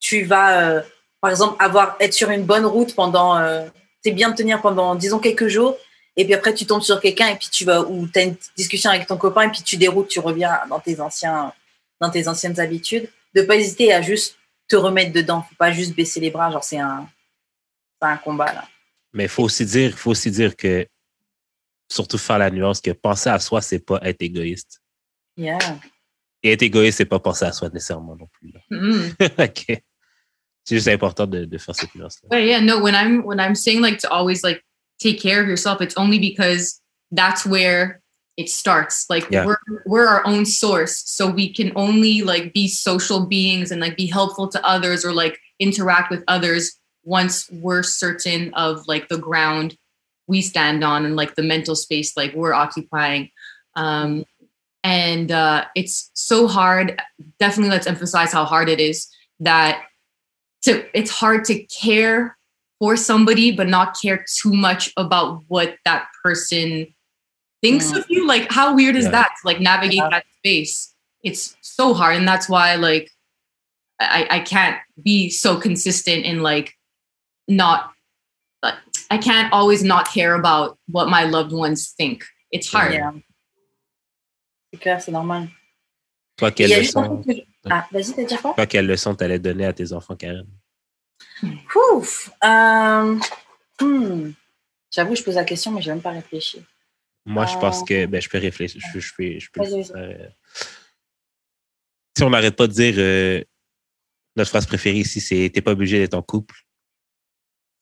tu 0.00 0.24
vas, 0.24 0.60
euh, 0.60 0.82
par 1.20 1.30
exemple, 1.30 1.56
avoir, 1.60 1.96
être 2.00 2.12
sur 2.12 2.28
une 2.30 2.44
bonne 2.44 2.66
route 2.66 2.94
pendant. 2.94 3.38
Euh, 3.38 3.66
tu 4.04 4.12
bien 4.12 4.30
de 4.30 4.34
tenir 4.34 4.60
pendant, 4.60 4.96
disons, 4.96 5.20
quelques 5.20 5.46
jours. 5.46 5.78
Et 6.16 6.24
puis 6.24 6.34
après, 6.34 6.52
tu 6.52 6.66
tombes 6.66 6.82
sur 6.82 7.00
quelqu'un 7.00 7.28
et 7.28 7.36
puis 7.36 7.48
tu 7.50 7.64
vas. 7.64 7.80
Ou 7.82 8.08
tu 8.08 8.18
as 8.18 8.22
une 8.22 8.36
discussion 8.56 8.90
avec 8.90 9.06
ton 9.06 9.16
copain 9.16 9.42
et 9.42 9.50
puis 9.50 9.62
tu 9.62 9.76
déroutes, 9.76 10.08
tu 10.08 10.18
reviens 10.18 10.60
dans 10.68 10.80
tes, 10.80 11.00
anciens, 11.00 11.52
dans 12.00 12.10
tes 12.10 12.26
anciennes 12.28 12.58
habitudes. 12.58 13.08
De 13.34 13.42
pas 13.42 13.56
hésiter 13.56 13.92
à 13.92 14.02
juste 14.02 14.36
te 14.68 14.74
remettre 14.74 15.12
dedans. 15.12 15.42
Faut 15.48 15.56
pas 15.56 15.70
juste 15.70 15.94
baisser 15.94 16.18
les 16.18 16.30
bras. 16.30 16.50
Genre, 16.50 16.64
c'est 16.64 16.78
un, 16.78 17.08
c'est 18.02 18.08
un 18.08 18.16
combat, 18.16 18.52
là. 18.52 18.64
Mais 19.12 19.24
il 19.24 19.30
faut 19.30 19.44
aussi 19.44 19.64
dire, 19.64 19.96
faut 19.96 20.10
aussi 20.10 20.32
dire 20.32 20.56
que, 20.56 20.84
surtout 21.88 22.18
faire 22.18 22.38
la 22.38 22.50
nuance, 22.50 22.80
que 22.80 22.90
penser 22.90 23.30
à 23.30 23.38
soi, 23.38 23.62
c'est 23.62 23.78
pas 23.78 24.00
être 24.02 24.20
égoïste. 24.22 24.80
Yeah. 25.36 25.58
Et 26.44 26.52
être 26.52 26.62
égoïste, 26.62 26.98
c'est 26.98 27.06
pas 27.06 27.18
penser 27.18 27.46
à 27.46 27.52
soi 27.52 27.70
nécessairement 27.70 28.14
non 28.14 28.28
plus. 28.38 28.52
Mm. 28.70 29.10
OK. 29.38 29.82
C'est 30.66 30.76
juste 30.76 30.88
important 30.88 31.26
de, 31.26 31.44
de 31.44 31.58
faire 31.58 31.74
cette 31.74 31.94
nuance-là. 31.94 32.28
But 32.30 32.44
yeah, 32.46 32.60
no, 32.60 32.78
when 32.80 32.94
I'm 32.94 33.24
when 33.24 33.40
I'm 33.40 33.54
saying 33.54 33.82
like 33.82 33.98
to 34.00 34.08
always 34.10 34.42
like 34.44 34.62
take 34.98 35.20
care 35.20 35.42
of 35.42 35.48
yourself, 35.48 35.80
it's 35.80 35.96
only 35.96 36.18
because 36.18 36.80
that's 37.10 37.44
where 37.44 38.00
it 38.36 38.48
starts. 38.48 39.06
Like 39.10 39.26
Yeah. 39.30 39.46
we're 39.46 39.58
we're 39.86 40.06
our 40.06 40.26
own 40.26 40.44
source. 40.44 41.02
So 41.06 41.28
we 41.30 41.52
can 41.52 41.72
only 41.76 42.22
like 42.22 42.52
be 42.52 42.68
social 42.68 43.26
beings 43.26 43.70
and 43.70 43.80
like 43.80 43.96
be 43.96 44.06
helpful 44.06 44.48
to 44.48 44.60
others 44.66 45.04
or 45.04 45.12
like 45.12 45.38
interact 45.58 46.10
with 46.10 46.22
others 46.28 46.78
once 47.04 47.48
we're 47.50 47.82
certain 47.82 48.52
of 48.54 48.86
like 48.88 49.08
the 49.08 49.18
ground 49.18 49.76
we 50.26 50.40
stand 50.40 50.82
on 50.82 51.04
and 51.04 51.16
like 51.16 51.34
the 51.34 51.42
mental 51.42 51.74
space 51.76 52.16
like 52.16 52.34
we're 52.34 52.54
occupying. 52.54 53.30
Um 53.76 54.24
and 54.84 55.32
uh 55.32 55.64
it's 55.74 56.10
so 56.14 56.46
hard. 56.46 57.00
Definitely 57.40 57.70
let's 57.70 57.86
emphasize 57.88 58.32
how 58.32 58.44
hard 58.44 58.68
it 58.68 58.78
is 58.80 59.08
that 59.40 59.82
to 60.62 60.84
it's 60.96 61.10
hard 61.10 61.44
to 61.46 61.64
care 61.64 62.36
for 62.78 62.96
somebody 62.96 63.50
but 63.50 63.66
not 63.68 63.96
care 64.00 64.24
too 64.40 64.52
much 64.52 64.92
about 64.96 65.40
what 65.48 65.76
that 65.84 66.06
person 66.22 66.86
thinks 67.62 67.90
Mm. 67.90 67.98
of 67.98 68.04
you 68.08 68.26
like 68.26 68.50
how 68.52 68.74
weird 68.74 68.94
is 68.96 69.04
Yeah. 69.06 69.10
that 69.12 69.28
to 69.40 69.46
like 69.46 69.60
navigate 69.60 69.96
Yeah. 69.96 70.10
that 70.10 70.24
space 70.38 70.94
it's 71.22 71.56
so 71.62 71.94
hard 71.94 72.16
and 72.16 72.28
that's 72.28 72.48
why 72.48 72.74
like 72.76 73.10
i 74.00 74.26
i 74.30 74.40
can't 74.40 74.78
be 75.02 75.30
so 75.30 75.58
consistent 75.58 76.24
in 76.26 76.42
like 76.42 76.74
not 77.48 77.90
like 78.62 78.74
i 79.10 79.16
can't 79.18 79.52
always 79.52 79.82
not 79.82 80.08
care 80.08 80.34
about 80.34 80.78
what 80.88 81.08
my 81.08 81.24
loved 81.24 81.52
ones 81.52 81.90
think 81.96 82.24
it's 82.50 82.70
hard 82.70 82.92
Yeah. 82.92 83.12
C'est 84.74 84.80
clair, 84.80 85.00
c'est 85.00 85.12
normal. 85.12 85.46
Toi, 86.36 86.50
quelle 86.50 86.76
leçon, 86.80 87.22
truc 87.22 87.26
que 87.26 87.32
je- 87.42 87.70
Ah, 87.70 87.86
vas-y, 87.92 88.12
t'as 88.12 88.24
dit 88.24 88.36
quoi? 88.38 88.54
toi, 88.54 88.66
quelle 88.66 88.86
leçon 88.88 89.14
t'allais 89.14 89.38
donner 89.38 89.66
à 89.66 89.72
tes 89.72 89.92
enfants, 89.92 90.16
Karen? 90.16 90.48
Ouf! 91.92 92.28
Euh, 92.42 93.16
hmm. 93.80 94.32
J'avoue, 94.92 95.14
je 95.14 95.22
pose 95.22 95.36
la 95.36 95.44
question, 95.44 95.70
mais 95.70 95.80
je 95.80 95.88
n'ai 95.90 95.94
même 95.94 96.02
pas 96.02 96.10
réfléchi. 96.10 96.60
Moi, 97.24 97.46
je 97.46 97.56
pense 97.56 97.82
Euh, 97.82 97.84
que 97.84 98.06
ben, 98.06 98.20
je 98.20 98.28
peux 98.28 98.38
réfléchir. 98.38 98.80
Je, 98.92 98.98
je 98.98 99.12
peux, 99.16 99.38
je 99.38 99.48
peux 99.52 99.60
euh. 99.62 100.28
Si 102.16 102.22
on 102.24 102.30
n'arrête 102.30 102.56
pas 102.56 102.66
de 102.66 102.72
dire 102.72 102.94
euh, 102.98 103.44
notre 104.34 104.50
phrase 104.50 104.66
préférée 104.66 104.98
ici, 104.98 105.20
c'est 105.20 105.50
T'es 105.54 105.62
pas 105.62 105.70
obligé 105.72 105.98
d'être 106.00 106.14
en 106.14 106.22
couple. 106.22 106.56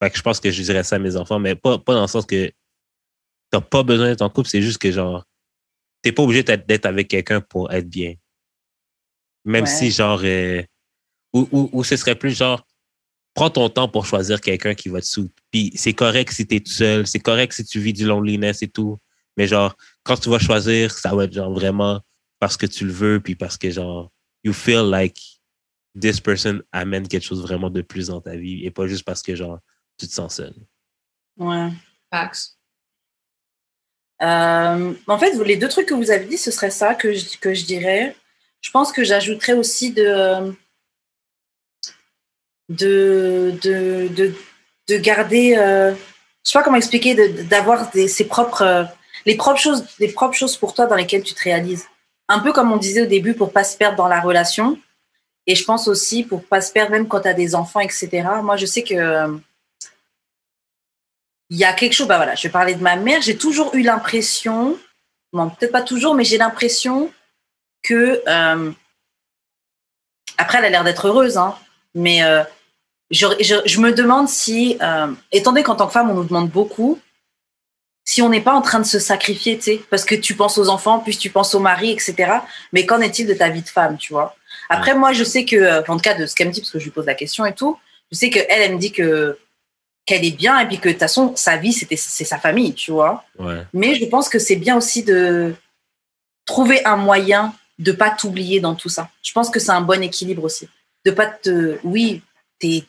Fait 0.03 0.11
que 0.11 0.17
je 0.19 0.23
pense 0.23 0.41
que 0.41 0.51
je 0.51 0.63
dirais 0.63 0.85
ça 0.85 0.97
à 0.97 0.99
mes 0.99 1.17
enfants, 1.17 1.39
mais 1.39 1.55
pas, 1.55 1.79
pas 1.79 1.95
dans 1.95 2.03
le 2.03 2.07
sens 2.07 2.27
que 2.27 2.53
t'as 3.51 3.63
pas 3.63 3.83
besoin 3.83 4.09
d'être 4.09 4.21
en 4.23 4.29
couple, 4.29 4.49
c'est 4.51 4.61
juste 4.63 4.79
que 4.79 4.91
genre, 4.93 5.25
t'es 6.03 6.13
pas 6.13 6.23
obligé 6.23 6.43
d'être 6.43 6.87
avec 6.87 7.09
quelqu'un 7.09 7.41
pour 7.41 7.73
être 7.73 7.89
bien. 7.89 8.15
Même 9.45 9.65
Ouais. 9.65 9.71
si 9.71 9.91
genre, 9.91 10.21
euh, 10.25 10.63
ou, 11.33 11.49
ou, 11.51 11.71
ou 11.73 11.85
ce 11.85 11.97
serait 11.97 12.15
plus 12.15 12.37
genre, 12.37 12.67
prends 13.35 13.51
ton 13.51 13.69
temps 13.69 13.89
pour 13.89 14.07
choisir 14.07 14.41
quelqu'un 14.41 14.75
qui 14.75 14.89
va 14.89 15.01
te 15.01 15.07
soutenir. 15.07 15.33
Puis 15.51 15.73
c'est 15.75 15.95
correct 15.95 16.33
si 16.33 16.47
t'es 16.47 16.61
tout 16.61 16.71
seul, 16.71 17.07
c'est 17.07 17.21
correct 17.21 17.53
si 17.53 17.65
tu 17.65 17.81
vis 17.81 17.93
du 17.93 18.05
loneliness 18.05 18.63
et 18.63 18.69
tout. 18.69 18.99
Mais 19.37 19.47
genre, 19.47 19.75
quand 20.03 20.17
tu 20.17 20.29
vas 20.29 20.39
choisir, 20.39 20.93
ça 20.93 21.15
va 21.15 21.25
être 21.25 21.33
genre 21.33 21.53
vraiment 21.53 22.01
parce 22.39 22.57
que 22.57 22.67
tu 22.67 22.85
le 22.85 22.93
veux, 22.93 23.21
puis 23.21 23.35
parce 23.35 23.57
que 23.57 23.71
genre, 23.71 24.13
you 24.45 24.53
feel 24.53 24.83
like 24.91 25.19
this 25.99 26.21
person 26.21 26.61
amène 26.73 27.09
quelque 27.09 27.25
chose 27.25 27.43
vraiment 27.43 27.71
de 27.71 27.83
plus 27.83 28.09
dans 28.09 28.21
ta 28.21 28.37
vie 28.37 28.65
et 28.65 28.71
pas 28.71 28.87
juste 28.87 29.05
parce 29.05 29.23
que 29.23 29.35
genre, 29.35 29.59
tu 29.99 30.07
te 30.07 30.13
sens 30.13 30.37
seul. 30.37 30.55
Ouais. 31.39 31.71
facts 32.11 32.59
Euh, 34.23 34.93
en 35.09 35.19
fait, 35.19 35.33
les 35.45 35.57
deux 35.57 35.69
trucs 35.69 35.87
que 35.87 35.95
vous 35.95 36.11
avez 36.11 36.25
dit, 36.27 36.39
ce 36.39 36.51
serait 36.51 36.71
ça 36.71 36.95
que 36.95 37.13
je, 37.13 37.37
que 37.39 37.55
je 37.55 37.65
dirais. 37.65 38.15
Je 38.61 38.71
pense 38.71 38.93
que 38.93 39.03
j'ajouterais 39.03 39.55
aussi 39.55 39.93
de, 39.93 40.55
de, 42.69 43.53
de, 43.63 44.09
de, 44.09 44.35
de 44.89 44.97
garder, 44.97 45.57
euh, 45.59 45.93
je 46.45 46.51
sais 46.51 46.59
pas 46.59 46.63
comment 46.63 46.77
expliquer, 46.77 47.15
d'avoir 47.45 47.91
propres, 48.29 48.63
euh, 48.63 48.85
les 49.27 49.37
propres 49.37 49.61
choses, 49.61 49.85
les 49.99 50.09
propres 50.09 50.37
choses 50.37 50.57
pour 50.57 50.75
toi 50.75 50.87
dans 50.87 50.97
lesquelles 50.97 51.25
tu 51.25 51.35
te 51.35 51.43
réalises. 51.43 51.87
Un 52.29 52.39
peu 52.39 52.53
comme 52.53 52.71
on 52.73 52.77
disait 52.77 53.03
au 53.03 53.07
début 53.07 53.35
pour 53.35 53.53
pas 53.53 53.65
se 53.65 53.77
perdre 53.77 53.97
dans 53.97 54.09
la 54.09 54.21
relation. 54.21 54.79
Et 55.49 55.57
je 55.57 55.65
pense 55.65 55.89
aussi 55.89 56.23
pour 56.23 56.45
pas 56.45 56.61
se 56.61 56.73
perdre 56.73 56.93
même 56.93 57.09
quand 57.09 57.23
tu 57.23 57.29
as 57.29 57.35
des 57.35 57.57
enfants, 57.57 57.81
etc. 57.81 58.23
Moi, 58.43 58.57
je 58.57 58.67
sais 58.67 58.85
que 58.85 59.41
il 61.53 61.59
y 61.59 61.65
a 61.65 61.75
quelque 61.75 61.93
chose. 61.93 62.09
Bah 62.09 62.17
voilà, 62.17 62.35
je 62.35 62.43
vais 62.45 62.49
parler 62.49 62.75
de 62.75 62.83
ma 62.83 62.97
mère. 62.97 63.21
J'ai 63.21 63.37
toujours 63.37 63.75
eu 63.75 63.83
l'impression, 63.83 64.79
non 65.35 65.51
peut-être 65.51 65.71
pas 65.71 65.83
toujours, 65.83 66.15
mais 66.15 66.25
j'ai 66.25 66.39
l'impression 66.39 67.13
que 67.83 68.23
euh, 68.27 68.73
après, 70.39 70.59
elle 70.59 70.65
a 70.65 70.71
l'air 70.71 70.85
d'être 70.85 71.09
heureuse, 71.09 71.37
hein, 71.37 71.55
mais 71.95 72.25
euh, 72.25 72.43
je, 73.11 73.27
je, 73.41 73.57
je 73.67 73.81
me 73.81 73.93
demande 73.93 74.31
si, 74.31 74.79
euh, 74.81 75.13
étant 75.31 75.53
donné 75.53 75.63
qu'en 75.63 75.77
tant 75.77 75.87
que 75.87 75.93
femme, 75.93 76.11
on 76.11 76.15
nous 76.15 76.25
demande 76.25 76.49
beaucoup, 76.49 76.99
si 78.05 78.23
on 78.23 78.31
n'est 78.31 78.41
pas 78.41 78.55
en 78.55 78.63
train 78.63 78.79
de 78.79 78.87
se 78.87 78.99
sacrifier, 78.99 79.59
tu 79.59 79.65
sais, 79.65 79.83
parce 79.91 80.07
que 80.07 80.15
tu 80.15 80.35
penses 80.35 80.57
aux 80.57 80.71
enfants, 80.71 81.01
puis 81.01 81.15
tu 81.19 81.29
penses 81.29 81.55
au 81.55 81.61
mari, 81.61 81.91
etc. 81.91 82.33
Mais 82.73 82.87
qu'en 82.87 83.03
est-il 83.03 83.27
de 83.27 83.35
ta 83.35 83.51
vie 83.51 83.63
de 83.63 83.69
femme, 83.69 83.99
tu 83.99 84.15
vois? 84.15 84.35
Après, 84.71 84.95
moi, 84.95 85.13
je 85.13 85.23
sais 85.23 85.45
que, 85.45 85.81
en 85.89 85.97
tout 85.97 86.03
cas, 86.03 86.15
de 86.15 86.25
ce 86.25 86.35
qu'elle 86.35 86.49
me 86.49 86.53
dit, 86.53 86.61
parce 86.61 86.73
que 86.73 86.79
je 86.79 86.85
lui 86.85 86.91
pose 86.91 87.05
la 87.05 87.15
question 87.15 87.45
et 87.45 87.55
tout, 87.55 87.79
je 88.11 88.17
sais 88.17 88.31
qu'elle, 88.31 88.47
elle 88.49 88.73
me 88.73 88.79
dit 88.79 88.91
que 88.91 89.39
qu'elle 90.07 90.25
est 90.25 90.37
bien 90.37 90.59
et 90.59 90.67
puis 90.67 90.79
que 90.79 90.89
de 90.89 90.93
toute 90.93 91.01
façon, 91.01 91.35
sa 91.37 91.57
vie, 91.57 91.73
c'était 91.73 91.97
c'est 91.97 92.25
sa 92.25 92.39
famille, 92.39 92.75
tu 92.75 92.91
vois. 92.91 93.25
Ouais. 93.39 93.63
Mais 93.73 93.95
je 93.95 94.05
pense 94.07 94.29
que 94.29 94.39
c'est 94.39 94.57
bien 94.57 94.77
aussi 94.77 95.03
de 95.05 95.55
trouver 96.45 96.85
un 96.85 96.97
moyen 96.97 97.55
de 97.79 97.93
pas 97.93 98.11
t'oublier 98.11 98.61
dans 98.61 98.75
tout 98.75 98.89
ça. 98.89 99.09
Je 99.23 99.33
pense 99.33 99.49
que 99.51 99.61
c'est 99.61 99.71
un 99.71 99.81
bon 99.81 100.03
équilibre 100.03 100.45
aussi. 100.45 100.69
De 101.05 101.11
pas 101.11 101.27
te. 101.27 101.79
Oui, 101.85 102.23
t'es. 102.59 102.85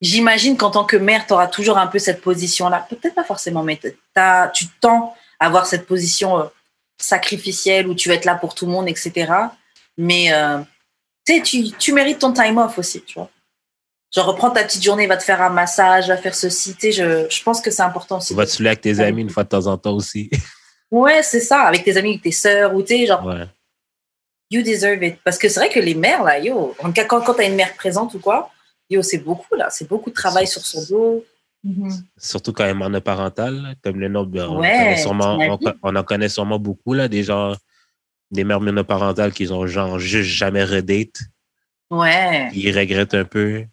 J'imagine 0.00 0.56
qu'en 0.56 0.70
tant 0.70 0.84
que 0.84 0.96
mère, 0.96 1.26
tu 1.26 1.32
auras 1.32 1.46
toujours 1.46 1.78
un 1.78 1.86
peu 1.86 1.98
cette 1.98 2.20
position-là. 2.22 2.86
Peut-être 2.90 3.14
pas 3.14 3.24
forcément, 3.24 3.62
mais 3.62 3.78
t'as- 4.14 4.48
tu 4.48 4.66
tends 4.80 5.14
à 5.38 5.46
avoir 5.46 5.66
cette 5.66 5.86
position 5.86 6.38
euh, 6.38 6.44
sacrificielle 6.98 7.86
où 7.86 7.94
tu 7.94 8.08
vas 8.08 8.14
être 8.16 8.24
là 8.24 8.34
pour 8.34 8.54
tout 8.54 8.66
le 8.66 8.72
monde, 8.72 8.88
etc. 8.88 9.32
Mais 9.96 10.32
euh, 10.32 10.58
tu 11.26 11.34
sais, 11.36 11.42
tu, 11.42 11.70
tu 11.78 11.92
mérites 11.92 12.18
ton 12.18 12.32
time 12.32 12.58
off 12.58 12.78
aussi, 12.78 13.02
tu 13.02 13.14
vois. 13.14 13.30
Genre, 14.14 14.26
reprends 14.26 14.50
ta 14.50 14.62
petite 14.64 14.82
journée, 14.82 15.06
va 15.06 15.16
te 15.16 15.22
faire 15.22 15.40
un 15.40 15.48
massage, 15.50 16.08
va 16.08 16.16
faire 16.18 16.34
ceci. 16.34 16.74
Tu 16.74 16.80
sais, 16.80 16.92
je, 16.92 17.34
je 17.34 17.42
pense 17.42 17.60
que 17.62 17.70
c'est 17.70 17.82
important 17.82 18.18
aussi. 18.18 18.28
Tu 18.28 18.34
vas 18.34 18.44
te 18.44 18.50
saouler 18.50 18.68
avec 18.70 18.82
tes 18.82 19.00
amis 19.00 19.22
une 19.22 19.30
fois 19.30 19.44
de 19.44 19.48
temps 19.48 19.66
en 19.66 19.78
temps 19.78 19.94
aussi. 19.94 20.30
Ouais, 20.90 21.22
c'est 21.22 21.40
ça, 21.40 21.62
avec 21.62 21.84
tes 21.84 21.96
amis, 21.96 22.10
avec 22.10 22.22
tes 22.22 22.32
sœurs, 22.32 22.74
ou 22.74 22.82
tu 22.82 22.88
sais, 22.88 23.06
genre, 23.06 23.24
Ouais. 23.24 23.46
you 24.50 24.62
deserve 24.62 25.02
it. 25.02 25.16
Parce 25.24 25.38
que 25.38 25.48
c'est 25.48 25.58
vrai 25.58 25.70
que 25.70 25.80
les 25.80 25.94
mères, 25.94 26.22
là, 26.22 26.38
yo, 26.38 26.74
en 26.80 26.88
tout 26.88 26.92
cas, 26.92 27.06
quand, 27.06 27.22
quand 27.22 27.32
t'as 27.32 27.48
une 27.48 27.54
mère 27.54 27.72
présente 27.76 28.12
ou 28.12 28.18
quoi, 28.18 28.50
yo, 28.90 29.00
c'est 29.00 29.16
beaucoup, 29.16 29.54
là, 29.54 29.70
c'est 29.70 29.88
beaucoup 29.88 30.10
de 30.10 30.14
travail 30.14 30.46
sur 30.46 30.60
son 30.60 30.84
dos. 30.94 31.24
Mhm. 31.64 31.88
Surtout 32.18 32.52
quand 32.52 32.64
elle 32.64 32.72
est 32.72 32.74
monoparentale, 32.74 33.74
comme 33.82 34.00
le 34.00 34.08
nombre, 34.08 34.38
on, 34.50 34.60
Ouais, 34.60 34.98
sûrement, 34.98 35.38
on, 35.40 35.58
on 35.82 35.96
en 35.96 36.04
connaît 36.04 36.28
sûrement 36.28 36.58
beaucoup, 36.58 36.92
là, 36.92 37.08
des 37.08 37.22
gens, 37.22 37.54
des 38.30 38.44
mères 38.44 38.60
monoparentales 38.60 39.32
qui 39.32 39.50
ont 39.50 39.66
genre 39.66 39.98
juste 39.98 40.28
jamais 40.28 40.62
redate, 40.62 41.20
Ouais, 41.88 42.50
qui 42.52 42.70
regrettent 42.70 43.14
un 43.14 43.24
peu. 43.24 43.64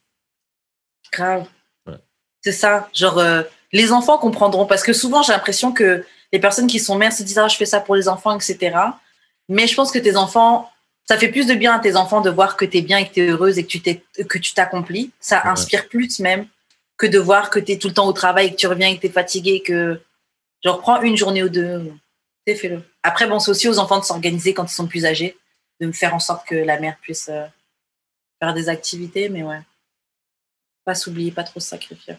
Grave. 1.11 1.45
Ouais. 1.87 1.95
C'est 2.41 2.51
ça, 2.51 2.89
genre, 2.93 3.17
euh, 3.19 3.43
les 3.71 3.91
enfants 3.91 4.17
comprendront, 4.17 4.65
parce 4.65 4.83
que 4.83 4.93
souvent, 4.93 5.21
j'ai 5.21 5.31
l'impression 5.33 5.71
que 5.71 6.05
les 6.31 6.39
personnes 6.39 6.67
qui 6.67 6.79
sont 6.79 6.95
mères 6.95 7.13
se 7.13 7.23
disent, 7.23 7.37
ah, 7.37 7.47
je 7.47 7.55
fais 7.57 7.65
ça 7.65 7.79
pour 7.79 7.95
les 7.95 8.07
enfants, 8.07 8.35
etc. 8.37 8.77
Mais 9.47 9.67
je 9.67 9.75
pense 9.75 9.91
que 9.91 9.99
tes 9.99 10.15
enfants, 10.15 10.71
ça 11.07 11.17
fait 11.17 11.29
plus 11.29 11.47
de 11.47 11.53
bien 11.55 11.73
à 11.73 11.79
tes 11.79 11.95
enfants 11.95 12.21
de 12.21 12.29
voir 12.29 12.55
que 12.55 12.65
tu 12.65 12.77
es 12.77 12.81
bien 12.81 12.99
et 12.99 13.07
que 13.07 13.13
tu 13.13 13.23
es 13.25 13.29
heureuse 13.29 13.57
et 13.57 13.63
que 13.63 13.67
tu 13.69 13.81
t'es- 13.81 14.03
que 14.27 14.37
tu 14.37 14.53
t'accomplis. 14.53 15.11
Ça 15.19 15.41
Ouais. 15.43 15.49
inspire 15.51 15.87
plus 15.87 16.19
même 16.19 16.47
que 16.97 17.07
de 17.07 17.17
voir 17.17 17.49
que 17.49 17.59
tu 17.59 17.71
es 17.71 17.77
tout 17.79 17.87
le 17.87 17.93
temps 17.95 18.07
au 18.07 18.13
travail 18.13 18.47
et 18.47 18.51
que 18.51 18.57
tu 18.57 18.67
reviens 18.67 18.89
et 18.89 18.95
que 18.97 19.01
tu 19.01 19.07
es 19.07 19.11
fatigué, 19.11 19.61
que 19.65 19.99
genre 20.63 20.81
prends 20.81 21.01
une 21.01 21.17
journée 21.17 21.41
ou 21.43 21.49
deux, 21.49 21.91
fais-le. 22.47 22.83
Après, 23.03 23.27
bon, 23.27 23.39
c'est 23.39 23.51
aussi 23.51 23.67
aux 23.69 23.79
enfants 23.79 23.99
de 23.99 24.03
s'organiser 24.05 24.53
quand 24.53 24.65
ils 24.65 24.75
sont 24.75 24.87
plus 24.87 25.05
âgés, 25.05 25.37
de 25.79 25.87
me 25.87 25.91
faire 25.91 26.13
en 26.13 26.19
sorte 26.19 26.47
que 26.47 26.55
la 26.55 26.79
mère 26.79 26.97
puisse 27.01 27.29
euh, 27.29 27.45
faire 28.39 28.53
des 28.53 28.69
activités, 28.69 29.29
mais 29.29 29.43
ouais. 29.43 29.61
Pas 30.85 30.95
s'oublier, 30.95 31.31
pas 31.31 31.43
trop 31.43 31.59
se 31.59 31.67
sacrifier. 31.67 32.17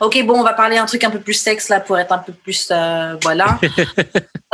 Ok, 0.00 0.20
bon, 0.24 0.40
on 0.40 0.42
va 0.42 0.52
parler 0.54 0.76
un 0.76 0.86
truc 0.86 1.04
un 1.04 1.10
peu 1.10 1.20
plus 1.20 1.34
sexe 1.34 1.68
là 1.68 1.80
pour 1.80 1.98
être 1.98 2.12
un 2.12 2.18
peu 2.18 2.32
plus. 2.32 2.68
euh, 2.70 3.16
voilà. 3.22 3.58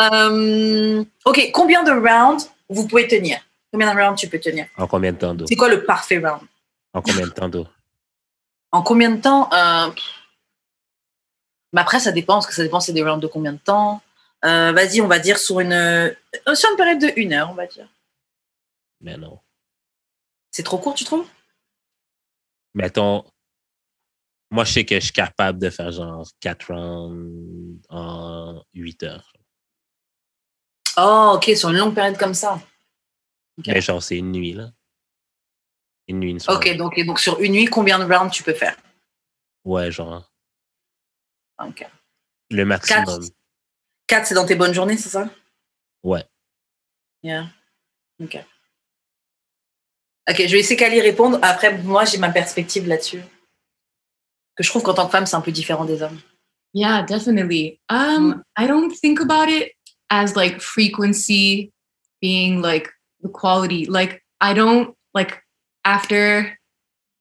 Euh, 0.00 1.04
ok, 1.26 1.50
combien 1.52 1.82
de 1.82 1.90
rounds 1.90 2.48
vous 2.70 2.88
pouvez 2.88 3.06
tenir? 3.06 3.38
Combien 3.70 3.94
de 3.94 4.00
rounds 4.00 4.18
tu 4.18 4.28
peux 4.30 4.40
tenir? 4.40 4.66
En 4.78 4.86
combien 4.86 5.12
de 5.12 5.18
temps 5.18 5.34
d'eau? 5.34 5.44
C'est 5.46 5.56
quoi 5.56 5.68
le 5.68 5.84
parfait 5.84 6.16
round? 6.16 6.40
En 6.94 7.02
combien 7.02 7.26
de 7.26 7.32
temps 7.32 7.50
d'eau? 7.50 7.66
En 8.72 8.80
combien 8.82 9.10
de 9.10 9.20
temps 9.20 9.52
euh, 9.52 9.90
Mais 11.74 11.82
après, 11.82 12.00
ça 12.00 12.12
dépend, 12.12 12.36
parce 12.36 12.46
que 12.46 12.54
ça 12.54 12.62
dépend, 12.62 12.80
c'est 12.80 12.94
des 12.94 13.02
rounds 13.02 13.20
de 13.20 13.26
combien 13.26 13.52
de 13.52 13.58
temps. 13.58 14.00
Vas-y, 14.42 15.02
on 15.02 15.06
va 15.06 15.18
dire 15.18 15.36
sur 15.38 15.60
une, 15.60 16.16
sur 16.54 16.70
une 16.70 16.76
période 16.78 16.98
de 16.98 17.12
une 17.16 17.34
heure, 17.34 17.50
on 17.50 17.54
va 17.54 17.66
dire. 17.66 17.86
Mais 19.02 19.18
non. 19.18 19.38
C'est 20.50 20.62
trop 20.62 20.78
court, 20.78 20.94
tu 20.94 21.04
trouves? 21.04 21.26
Mettons, 22.74 23.24
moi, 24.50 24.64
je 24.64 24.72
sais 24.72 24.84
que 24.84 24.96
je 24.96 25.04
suis 25.04 25.12
capable 25.12 25.58
de 25.58 25.70
faire 25.70 25.92
genre 25.92 26.26
4 26.40 26.72
rounds 26.72 27.80
en 27.88 28.62
8 28.74 29.02
heures. 29.04 29.32
Oh, 30.96 31.34
ok, 31.36 31.56
sur 31.56 31.70
une 31.70 31.76
longue 31.76 31.94
période 31.94 32.18
comme 32.18 32.34
ça. 32.34 32.60
Mais 33.66 33.80
genre, 33.80 34.02
c'est 34.02 34.18
une 34.18 34.32
nuit, 34.32 34.52
là. 34.52 34.70
Une 36.08 36.18
nuit, 36.18 36.30
une 36.30 36.40
soirée. 36.40 36.72
Ok, 36.72 36.76
donc, 36.76 36.98
et 36.98 37.04
donc 37.04 37.20
sur 37.20 37.40
une 37.40 37.52
nuit, 37.52 37.66
combien 37.66 37.98
de 37.98 38.12
rounds 38.12 38.32
tu 38.32 38.42
peux 38.42 38.54
faire? 38.54 38.76
Ouais, 39.64 39.92
genre, 39.92 40.32
Ok. 41.62 41.86
le 42.50 42.64
maximum. 42.64 43.04
Quatre. 43.04 43.20
4, 44.06 44.26
c'est 44.26 44.34
dans 44.34 44.46
tes 44.46 44.56
bonnes 44.56 44.74
journées, 44.74 44.96
c'est 44.96 45.10
ça? 45.10 45.30
Ouais. 46.02 46.24
Yeah. 47.22 47.46
Ok. 48.20 48.44
Ok, 50.30 50.36
je 50.36 50.52
vais 50.52 50.58
laisser 50.58 50.76
Kali 50.76 51.00
répondre. 51.00 51.40
Après, 51.42 51.76
moi, 51.78 52.04
j'ai 52.04 52.18
ma 52.18 52.30
perspective 52.30 52.86
là-dessus. 52.86 53.20
Que 54.54 54.62
je 54.62 54.68
trouve 54.68 54.82
qu'en 54.84 54.94
tant 54.94 55.06
que 55.06 55.10
femme, 55.10 55.26
c'est 55.26 55.34
un 55.34 55.40
peu 55.40 55.50
différent 55.50 55.84
des 55.84 56.02
hommes. 56.02 56.20
Yeah, 56.72 57.02
definitely. 57.02 57.80
Um, 57.88 58.44
I 58.56 58.68
don't 58.68 58.92
think 58.92 59.20
about 59.20 59.48
it 59.48 59.72
as 60.08 60.36
like 60.36 60.60
frequency 60.60 61.72
being 62.20 62.62
like 62.62 62.88
the 63.22 63.28
quality. 63.28 63.86
Like 63.86 64.22
I 64.40 64.54
don't 64.54 64.94
like 65.14 65.42
after 65.84 66.56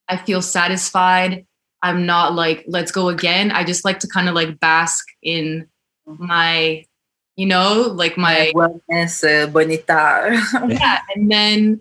I 0.08 0.18
feel 0.18 0.44
satisfied, 0.44 1.48
I'm 1.82 2.06
not 2.06 2.36
like 2.36 2.64
let's 2.68 2.92
go 2.92 3.10
again. 3.10 3.50
I 3.50 3.64
just 3.64 3.86
like 3.86 4.00
to 4.02 4.08
kind 4.08 4.30
of 4.30 4.36
like 4.36 4.60
bask 4.60 5.04
in 5.24 5.68
my 6.06 6.86
you 7.36 7.48
know, 7.48 7.92
like 7.96 8.18
my 8.18 8.52
Wellness, 8.54 9.24
euh, 9.24 9.48
bon 9.48 9.72
état. 9.72 10.30
yeah, 10.68 11.00
and 11.16 11.32
then 11.32 11.80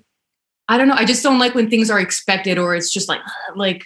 I 0.68 0.76
don't 0.76 0.88
know, 0.88 0.94
I 0.94 1.04
just 1.04 1.22
don't 1.22 1.38
like 1.38 1.54
when 1.54 1.70
things 1.70 1.90
are 1.90 1.98
expected 2.00 2.58
or 2.58 2.74
it's 2.74 2.90
just 2.90 3.08
like 3.08 3.20
like 3.56 3.84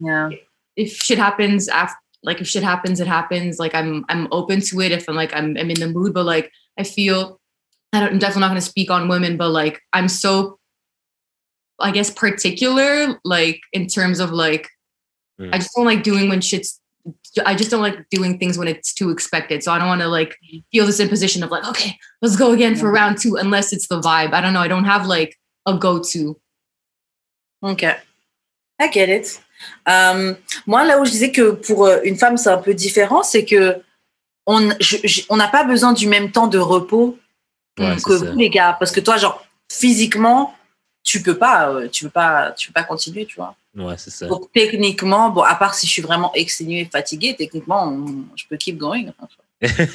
Yeah. 0.00 0.30
if 0.76 0.92
shit 0.96 1.18
happens 1.18 1.68
after 1.68 1.96
like 2.22 2.40
if 2.40 2.48
shit 2.48 2.62
happens 2.62 3.00
it 3.00 3.06
happens. 3.06 3.58
Like 3.58 3.74
i'm 3.74 4.04
i'm 4.08 4.28
open 4.32 4.60
to 4.62 4.80
it 4.80 4.92
if 4.92 5.08
i'm 5.08 5.14
like 5.14 5.34
i'm, 5.34 5.56
I'm 5.58 5.70
in 5.70 5.78
the 5.80 5.88
mood 5.88 6.14
but 6.14 6.24
like 6.24 6.50
i 6.78 6.82
feel 6.82 7.38
I 7.92 8.00
don't, 8.00 8.12
i'm 8.14 8.18
definitely 8.18 8.40
not 8.40 8.48
going 8.48 8.60
to 8.60 8.66
speak 8.66 8.90
on 8.90 9.08
women 9.08 9.36
but 9.36 9.50
like 9.50 9.80
i'm 9.92 10.08
so 10.08 10.58
i 11.78 11.90
guess 11.90 12.10
particular 12.10 13.20
like 13.24 13.60
in 13.72 13.86
terms 13.86 14.20
of 14.20 14.30
like 14.30 14.68
Mm. 15.40 15.52
i 15.52 15.58
just 15.58 15.70
don't 15.74 15.84
like 15.84 16.04
doing 16.04 16.28
when 16.28 16.40
shit's 16.40 16.80
i 17.44 17.56
just 17.56 17.68
don't 17.68 17.82
like 17.82 18.08
doing 18.08 18.38
things 18.38 18.56
when 18.56 18.68
it's 18.68 18.94
too 18.94 19.10
expected. 19.10 19.64
So 19.64 19.72
i 19.72 19.78
don't 19.78 19.88
want 19.88 20.00
to 20.00 20.06
like 20.06 20.36
feel 20.70 20.86
this 20.86 21.00
imposition 21.00 21.42
of 21.42 21.50
like 21.50 21.66
okay 21.66 21.96
let's 22.22 22.36
go 22.36 22.52
again 22.52 22.76
for 22.76 22.88
round 22.92 23.18
two 23.18 23.34
unless 23.34 23.72
it's 23.72 23.88
the 23.88 24.00
vibe. 24.00 24.32
I 24.32 24.40
don't 24.40 24.52
know. 24.52 24.60
I 24.60 24.68
don't 24.68 24.84
have 24.84 25.06
like 25.08 25.36
a 25.66 25.72
go-to 25.74 26.36
Ok. 27.62 27.82
I 28.80 28.90
get 28.92 29.16
it. 29.16 29.40
Euh, 29.88 30.34
moi, 30.66 30.84
là 30.84 31.00
où 31.00 31.04
je 31.04 31.10
disais 31.10 31.32
que 31.32 31.52
pour 31.52 31.86
euh, 31.86 32.00
une 32.04 32.16
femme, 32.16 32.36
c'est 32.36 32.50
un 32.50 32.58
peu 32.58 32.74
différent, 32.74 33.22
c'est 33.22 33.44
que 33.44 33.80
on 34.46 34.60
n'a 35.36 35.48
pas 35.48 35.64
besoin 35.64 35.92
du 35.94 36.06
même 36.06 36.30
temps 36.30 36.46
de 36.48 36.58
repos 36.58 37.18
Ouais, 37.78 37.96
que 38.04 38.18
ça. 38.18 38.30
vous, 38.30 38.38
les 38.38 38.50
gars. 38.50 38.76
Parce 38.78 38.92
que 38.92 39.00
toi, 39.00 39.16
genre, 39.16 39.44
physiquement, 39.72 40.54
tu 41.02 41.22
peux 41.22 41.36
pas, 41.38 41.70
euh, 41.70 41.88
tu 41.88 42.04
peux 42.04 42.10
pas, 42.10 42.52
tu 42.52 42.68
peux 42.68 42.72
pas 42.74 42.84
continuer, 42.84 43.24
tu 43.26 43.36
vois. 43.36 43.56
Ouais, 43.74 43.96
c'est 43.96 44.10
ça. 44.10 44.26
Donc, 44.26 44.52
techniquement, 44.52 45.30
bon, 45.30 45.42
à 45.42 45.54
part 45.56 45.74
si 45.74 45.86
je 45.86 45.92
suis 45.92 46.02
vraiment 46.02 46.32
exténuée 46.34 46.80
et 46.80 46.84
fatiguée, 46.84 47.34
techniquement, 47.36 47.88
on- 47.88 48.26
je 48.36 48.44
peux 48.48 48.56
keep 48.56 48.76
going. 48.76 49.06
enfin, 49.18 49.28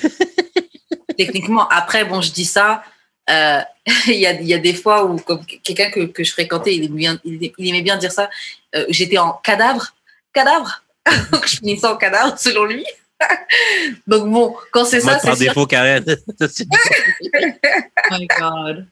techniquement, 1.18 1.68
après, 1.70 2.06
bon, 2.06 2.22
je 2.22 2.32
dis 2.32 2.46
ça, 2.46 2.84
euh, 3.30 3.62
il 4.08 4.14
y, 4.16 4.26
a, 4.28 4.34
il 4.34 4.48
y 4.48 4.54
a 4.54 4.58
des 4.60 4.74
fois 4.74 5.06
où, 5.06 5.18
comme 5.18 5.46
quelqu'un 5.46 5.90
que, 5.92 6.02
que 6.06 6.24
je 6.24 6.32
fréquentais, 6.32 6.76
il 6.76 6.86
aimait 6.86 6.96
bien, 6.98 7.20
il, 7.24 7.52
il 7.58 7.70
aimait 7.70 7.82
bien 7.82 7.98
dire 7.98 8.12
ça, 8.12 8.30
euh, 8.76 8.86
j'étais 8.90 9.18
en 9.18 9.34
cadavre, 9.34 9.94
cadavre, 10.34 10.84
donc 11.32 11.46
je 11.48 11.58
finissais 11.58 11.88
en 11.88 11.98
cadavre 11.98 12.38
selon 12.38 12.66
lui. 12.66 12.86
donc 14.08 14.30
bon, 14.30 14.56
quand 14.72 14.86
c'est 14.86 15.02
ça, 15.02 15.18
par 15.20 15.36
défaut, 15.38 15.66
Karen. 15.66 16.04
oh 16.42 16.46
my 18.12 18.28
god 18.40 18.88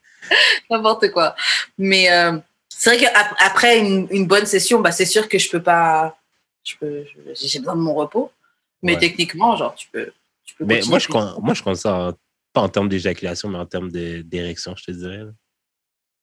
n'importe 0.69 1.11
quoi. 1.11 1.35
Mais 1.77 2.11
euh, 2.11 2.37
C'est 2.69 2.95
vrai 2.95 2.99
qu'après 3.05 3.79
une, 3.79 4.07
une 4.11 4.27
bonne 4.27 4.45
session, 4.45 4.81
bah, 4.81 4.91
c'est 4.91 5.05
sûr 5.05 5.29
que 5.29 5.37
je 5.39 5.49
peux 5.49 5.61
pas. 5.63 6.17
je 6.63 6.75
peux- 6.79 7.05
je- 7.05 7.33
J'ai 7.47 7.59
besoin 7.59 7.75
de 7.75 7.81
mon 7.81 7.93
repos. 7.93 8.31
Mais 8.83 8.93
Ouais. 8.93 8.99
techniquement, 8.99 9.55
genre, 9.55 9.73
tu 9.75 9.87
peux. 9.91 10.11
Tu 10.45 10.53
peux 10.55 10.65
Mais 10.65 10.81
moi, 10.87 10.99
je 10.99 11.07
compte, 11.07 11.39
moi, 11.41 11.53
je 11.53 11.63
compte 11.63 11.77
ça 11.77 11.93
en- 12.09 12.13
pas 12.57 12.63
en 12.63 12.69
termes 12.69 12.89
d'éjaculation, 12.89 13.49
mais 13.49 13.59
en 13.59 13.65
termes 13.67 13.91
de- 13.91 14.21
d'érection, 14.23 14.75
je 14.75 14.83
te 14.85 14.91
dirais. 14.91 15.17
là. 15.17 15.31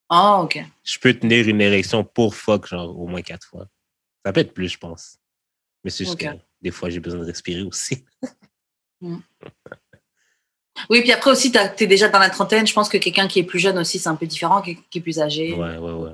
Ah, 0.08 0.40
ok. 0.42 0.62
Je 0.82 0.98
peux 0.98 1.14
tenir 1.14 1.48
une 1.48 1.60
érection 1.60 2.02
pour 2.04 2.34
fuck, 2.34 2.66
genre, 2.66 2.98
au 2.98 3.06
moins 3.06 3.22
quatre 3.22 3.46
fois. 3.46 3.66
Ça 4.24 4.32
peut 4.32 4.40
être 4.40 4.52
plus, 4.52 4.68
je 4.68 4.78
pense. 4.78 5.18
Mais 5.84 5.90
c'est 5.90 6.04
juste 6.04 6.20
Ok. 6.22 6.28
que 6.28 6.36
des 6.60 6.70
fois, 6.72 6.90
j'ai 6.90 7.00
besoin 7.00 7.20
de 7.20 7.24
respirer 7.26 7.62
aussi. 7.62 8.04
Oui, 10.90 11.02
puis 11.02 11.12
après 11.12 11.30
aussi, 11.30 11.52
tu 11.52 11.58
es 11.84 11.86
déjà 11.86 12.08
dans 12.08 12.18
la 12.18 12.30
trentaine. 12.30 12.66
Je 12.66 12.72
pense 12.74 12.88
que 12.88 12.98
quelqu'un 12.98 13.28
qui 13.28 13.38
est 13.38 13.44
plus 13.44 13.60
jeune 13.60 13.78
aussi, 13.78 13.98
c'est 14.00 14.08
un 14.08 14.16
peu 14.16 14.26
différent, 14.26 14.60
qui 14.60 14.76
est 14.92 15.00
plus 15.00 15.20
âgé. 15.20 15.54
Ouais, 15.54 15.76
ouais, 15.78 15.92
ouais. 15.92 16.10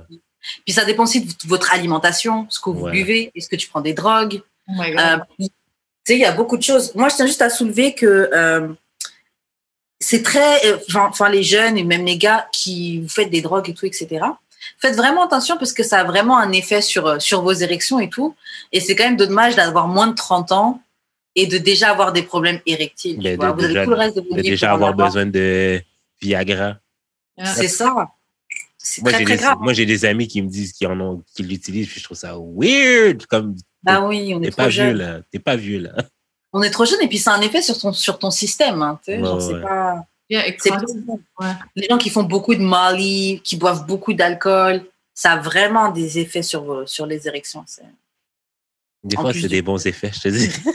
Puis 0.66 0.74
ça 0.74 0.84
dépend 0.84 1.04
aussi 1.04 1.24
de 1.24 1.32
votre 1.46 1.72
alimentation, 1.72 2.46
ce 2.50 2.60
que 2.60 2.68
vous 2.68 2.82
Ouais. 2.84 2.92
buvez, 2.92 3.32
est-ce 3.34 3.48
que 3.48 3.56
tu 3.56 3.68
prends 3.68 3.80
des 3.80 3.94
drogues? 3.94 4.42
Oh 4.68 4.72
my 4.76 4.90
Euh, 4.94 5.16
God. 5.16 5.24
tu 5.38 5.46
sais, 6.04 6.14
il 6.16 6.20
y 6.20 6.24
a 6.26 6.32
beaucoup 6.32 6.58
de 6.58 6.62
choses. 6.62 6.94
Moi, 6.94 7.08
je 7.08 7.16
tiens 7.16 7.26
juste 7.26 7.40
à 7.42 7.48
soulever 7.48 7.94
que 7.94 8.06
euh, 8.34 8.68
c'est 10.00 10.22
très. 10.22 10.66
euh, 10.66 10.78
Enfin, 10.96 11.28
les 11.28 11.42
jeunes 11.42 11.76
et 11.78 11.84
même 11.84 12.04
les 12.04 12.16
gars 12.18 12.48
qui 12.52 13.00
vous 13.00 13.08
faites 13.08 13.30
des 13.30 13.42
drogues 13.42 13.68
et 13.68 13.74
tout, 13.74 13.86
etc. 13.86 14.08
Faites 14.78 14.96
vraiment 14.96 15.24
attention 15.24 15.56
parce 15.58 15.72
que 15.72 15.82
ça 15.82 16.00
a 16.00 16.04
vraiment 16.04 16.38
un 16.38 16.52
effet 16.52 16.80
sur, 16.82 17.06
euh, 17.06 17.18
sur 17.18 17.42
vos 17.42 17.52
érections 17.52 18.00
et 18.00 18.08
tout. 18.10 18.34
Et 18.72 18.80
c'est 18.80 18.94
quand 18.96 19.04
même 19.04 19.16
dommage 19.16 19.56
d'avoir 19.56 19.88
moins 19.88 20.06
de 20.08 20.14
30 20.14 20.52
ans 20.52 20.82
et 21.36 21.46
de 21.46 21.58
déjà 21.58 21.90
avoir 21.90 22.12
des 22.12 22.22
problèmes 22.22 22.60
érectiles. 22.66 23.16
vois. 23.36 23.52
de- 23.52 23.56
vous 23.56 23.64
avez 23.64 23.68
déjà- 23.68 23.84
tout 23.84 23.90
le 23.90 23.96
reste 23.96 24.16
de 24.16 24.20
vos 24.22 24.34
De 24.36 24.42
vies 24.42 24.50
déjà 24.50 24.72
avoir 24.72 24.90
avoir. 24.90 25.08
besoin 25.08 25.26
de 25.26 25.80
Viagra. 26.20 26.76
C'est 27.44 27.68
ça. 27.68 27.94
Moi, 29.02 29.10
très, 29.12 29.18
j'ai 29.20 29.24
très 29.24 29.36
des, 29.36 29.42
grave. 29.42 29.58
moi, 29.60 29.72
j'ai 29.74 29.86
des 29.86 30.04
amis 30.06 30.26
qui 30.26 30.40
me 30.42 30.48
disent 30.48 30.72
qu'ils 30.72 30.86
en 30.88 30.98
ont, 31.00 31.22
qu'ils 31.34 31.46
l'utilisent, 31.46 31.88
puis 31.88 32.00
je 32.00 32.04
trouve 32.04 32.16
ça 32.16 32.34
weird. 32.38 33.26
Comme, 33.26 33.54
Ah 33.86 34.02
oui, 34.06 34.32
on 34.34 34.42
est 34.42 34.54
pas 34.56 34.64
vieux, 34.68 34.70
jeune. 34.88 34.96
là. 34.96 35.20
T'es 35.30 35.38
pas 35.38 35.56
vieux, 35.56 35.78
là. 35.80 35.92
On 36.52 36.62
est 36.62 36.70
trop 36.70 36.84
jeune 36.84 37.00
et 37.02 37.08
puis 37.08 37.18
ça 37.18 37.32
a 37.32 37.36
un 37.36 37.40
effet 37.42 37.62
sur 37.62 37.78
ton, 37.78 37.92
sur 37.92 38.18
ton 38.18 38.30
système. 38.30 38.82
hein, 38.82 38.98
tu 39.04 39.12
sais, 39.12 39.18
Ouais, 39.18 39.24
genre, 39.24 39.48
ouais, 39.48 39.62
pas. 39.62 40.04
Yeah, 40.28 40.44
ouais. 40.46 41.52
Les 41.76 41.88
gens 41.88 41.98
qui 41.98 42.08
font 42.10 42.22
beaucoup 42.22 42.54
de 42.54 42.60
Molly, 42.62 43.40
qui 43.42 43.56
boivent 43.56 43.84
beaucoup 43.86 44.12
d'alcool, 44.12 44.84
ça 45.14 45.32
a 45.32 45.36
vraiment 45.38 45.90
des 45.90 46.18
effets 46.20 46.42
sur, 46.42 46.62
vos- 46.64 46.86
sur 46.86 47.06
les 47.06 47.26
érections. 47.26 47.64
c'est- 47.66 47.82
Des 49.02 49.16
En 49.16 49.22
fois, 49.22 49.32
c'est 49.32 49.40
du- 49.40 49.48
des 49.48 49.62
bons 49.62 49.84
effets, 49.86 50.10
je 50.14 50.20
te 50.20 50.28
dis. 50.28 50.48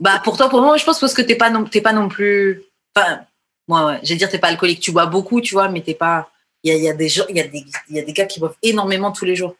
Bah, 0.00 0.20
pour 0.22 0.36
toi, 0.36 0.48
pour 0.48 0.60
moi, 0.60 0.76
je 0.76 0.84
pense 0.84 0.98
parce 1.00 1.14
que 1.14 1.22
t'es 1.22 1.36
pas 1.36 1.48
non, 1.48 1.64
t'es 1.64 1.80
pas 1.80 1.92
non 1.92 2.08
plus. 2.08 2.62
Enfin, 2.94 3.20
moi, 3.68 3.86
ouais, 3.86 4.00
j'allais 4.02 4.18
dire, 4.18 4.28
t'es 4.28 4.38
pas 4.38 4.48
alcoolique. 4.48 4.80
Tu 4.80 4.90
bois 4.92 5.06
beaucoup, 5.06 5.40
tu 5.40 5.54
vois, 5.54 5.68
mais 5.68 5.80
t'es 5.80 5.94
pas. 5.94 6.30
Il 6.64 6.72
y 6.72 6.74
a, 6.74 6.76
il 6.76 6.82
y, 6.84 6.88
a 6.88 6.92
des 6.94 7.08
gens- 7.08 7.24
il 7.28 7.36
y, 7.36 7.40
a 7.40 7.46
des- 7.46 7.64
il 7.88 7.96
y 7.96 7.98
a 8.00 8.02
des 8.02 8.12
gars 8.12 8.26
qui 8.26 8.38
boivent 8.40 8.56
énormément 8.62 9.12
tous 9.12 9.24
les 9.24 9.34
jours. 9.36 9.54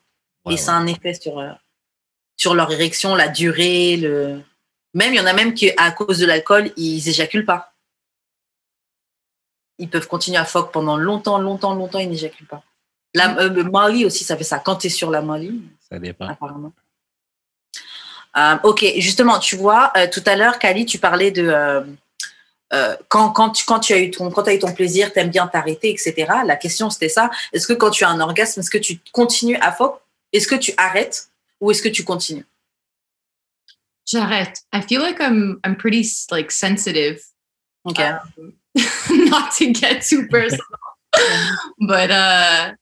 Ouais, 0.44 0.54
et 0.54 0.56
ça 0.56 0.72
a 0.72 0.76
un 0.76 0.86
effet 0.86 1.14
sur, 1.14 1.38
euh, 1.38 1.50
sur 2.36 2.54
leur 2.54 2.70
érection, 2.72 3.14
la 3.14 3.28
durée. 3.28 3.96
Le... 3.96 4.40
Même, 4.94 5.14
il 5.14 5.16
y 5.16 5.20
en 5.20 5.26
a 5.26 5.32
même 5.32 5.54
qui, 5.54 5.70
à 5.76 5.90
cause 5.90 6.18
de 6.18 6.26
l'alcool, 6.26 6.70
ils 6.76 7.08
éjaculent 7.08 7.46
pas. 7.46 7.72
Ils 9.78 9.88
peuvent 9.88 10.06
continuer 10.06 10.38
à 10.38 10.44
fuck 10.44 10.70
pendant 10.70 10.96
longtemps, 10.96 11.38
longtemps, 11.38 11.74
longtemps, 11.74 11.98
ils 11.98 12.10
n'éjaculent 12.10 12.46
pas. 12.46 12.62
La 13.14 13.36
euh, 13.38 14.06
aussi, 14.06 14.24
ça 14.24 14.36
fait 14.36 14.44
ça. 14.44 14.58
Quand 14.58 14.76
tu 14.76 14.86
es 14.86 14.90
sur 14.90 15.10
la 15.10 15.22
Molly, 15.22 15.62
Ça 15.90 15.98
dépend. 15.98 16.28
apparemment. 16.28 16.72
Euh, 18.36 18.56
ok, 18.62 18.84
justement, 18.98 19.38
tu 19.38 19.56
vois, 19.56 19.92
euh, 19.96 20.06
tout 20.10 20.22
à 20.24 20.36
l'heure, 20.36 20.58
Kali, 20.58 20.86
tu 20.86 20.98
parlais 20.98 21.30
de 21.30 21.84
quand, 23.08 23.32
quand, 23.32 23.50
tu, 23.50 23.66
quand 23.66 23.80
tu 23.80 23.92
as 23.92 23.98
eu 23.98 24.10
ton, 24.10 24.30
quand 24.30 24.48
as 24.48 24.54
eu 24.54 24.58
ton 24.58 24.72
plaisir, 24.72 25.12
t'aimes 25.12 25.28
bien 25.28 25.46
t'arrêter, 25.46 25.90
etc. 25.90 26.26
La 26.46 26.56
question, 26.56 26.88
c'était 26.88 27.10
ça. 27.10 27.30
Est-ce 27.52 27.66
que 27.66 27.74
quand 27.74 27.90
tu 27.90 28.02
as 28.04 28.08
un 28.08 28.18
orgasme, 28.18 28.60
est-ce 28.60 28.70
que 28.70 28.78
tu 28.78 28.98
continues 29.12 29.58
à 29.60 29.72
fuck 29.72 30.00
Est-ce 30.32 30.46
que 30.48 30.54
tu 30.54 30.72
arrêtes 30.78 31.28
ou 31.60 31.70
est-ce 31.70 31.82
que 31.82 31.90
tu 31.90 32.02
continues? 32.02 32.46
J'arrête. 34.08 34.58
I 34.72 34.80
feel 34.80 35.00
like 35.00 35.20
I'm 35.20 35.60
I'm 35.64 35.76
pretty 35.76 36.04
like 36.30 36.50
sensitive. 36.50 37.20
Ok. 37.84 38.00
Um, 38.00 38.54
not 39.10 39.52
to 39.56 39.72
get 39.72 40.02
too 40.02 40.26
personal, 40.30 40.66
but 41.86 42.10
uh, 42.10 42.72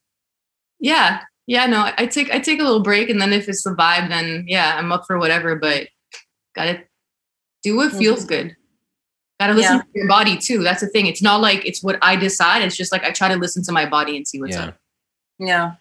yeah, 0.79 1.21
yeah. 1.47 1.67
No, 1.67 1.91
I 1.97 2.07
take 2.07 2.31
I 2.33 2.39
take 2.39 2.61
a 2.61 2.63
little 2.65 2.83
break, 2.83 3.11
and 3.11 3.21
then 3.21 3.33
if 3.33 3.49
it's 3.49 3.63
the 3.65 3.71
vibe, 3.71 4.09
then 4.09 4.45
yeah, 4.47 4.77
I'm 4.79 4.93
up 4.93 5.05
for 5.07 5.19
whatever. 5.19 5.57
But 5.57 5.89
gotta 6.55 6.83
do 7.63 7.77
what 7.77 7.93
feels 7.93 8.25
good. 8.25 8.57
Gotta 9.39 9.55
listen 9.55 9.77
Yeah. 9.77 9.83
to 9.83 9.89
your 9.95 10.09
body 10.09 10.37
too. 10.37 10.63
That's 10.63 10.81
the 10.81 10.87
thing. 10.89 11.07
It's 11.07 11.23
not 11.23 11.41
like 11.41 11.65
it's 11.67 11.83
what 11.83 11.99
I 12.03 12.15
decide. 12.17 12.63
It's 12.63 12.77
just 12.77 12.93
like 12.93 13.05
I 13.05 13.11
try 13.11 13.29
to 13.29 13.37
listen 13.37 13.63
to 13.65 13.73
my 13.73 13.87
body 13.87 14.17
and 14.17 14.27
see 14.29 14.41
what's 14.41 14.55
Yeah. 14.57 14.65
up. 14.67 14.79
Yeah. 15.39 15.73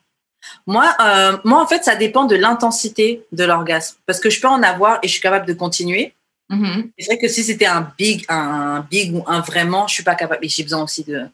Moi, 0.66 0.94
euh, 1.02 1.38
moi, 1.44 1.62
en 1.62 1.68
fait, 1.68 1.84
ça 1.84 1.96
dépend 1.96 2.26
de 2.26 2.36
l'intensité 2.36 3.26
de 3.32 3.44
l'orgasme. 3.44 3.98
Parce 4.06 4.20
que 4.20 4.30
je 4.30 4.40
peux 4.42 4.48
en 4.48 4.64
avoir 4.64 5.00
et 5.04 5.08
je 5.08 5.14
suis 5.14 5.22
capable 5.22 5.46
de 5.46 5.54
continuer. 5.54 6.14
hmm 6.50 6.84
C'est 6.98 7.06
vrai 7.08 7.18
que 7.18 7.28
si 7.28 7.44
c'était 7.44 7.66
un 7.66 7.92
big, 7.98 8.26
un 8.30 8.82
big 8.90 9.14
ou 9.16 9.24
un 9.28 9.42
vraiment, 9.42 9.88
je 9.88 9.96
suis 9.96 10.04
pas 10.04 10.16
capable. 10.16 10.46
Et 10.46 10.50
j'ai 10.50 10.64
besoin 10.64 10.84
aussi 10.84 11.04
de. 11.04 11.28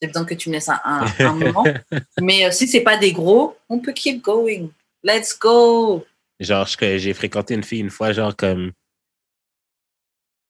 J'ai 0.00 0.08
besoin 0.08 0.24
que 0.24 0.34
tu 0.34 0.48
me 0.48 0.54
laisses 0.54 0.68
un, 0.68 0.80
un, 0.84 1.04
un 1.20 1.32
moment. 1.44 1.64
Mais 2.20 2.46
euh, 2.46 2.50
si 2.50 2.66
c'est 2.66 2.80
pas 2.80 2.96
des 2.96 3.12
gros, 3.12 3.56
on 3.68 3.78
peut 3.80 3.92
keep 3.92 4.22
going. 4.22 4.68
Let's 5.02 5.38
go. 5.38 6.06
Genre, 6.38 6.66
j'ai 6.80 7.12
fréquenté 7.14 7.52
une 7.54 7.62
fille 7.64 7.80
une 7.80 7.90
fois, 7.90 8.12
genre, 8.12 8.34
comme. 8.34 8.72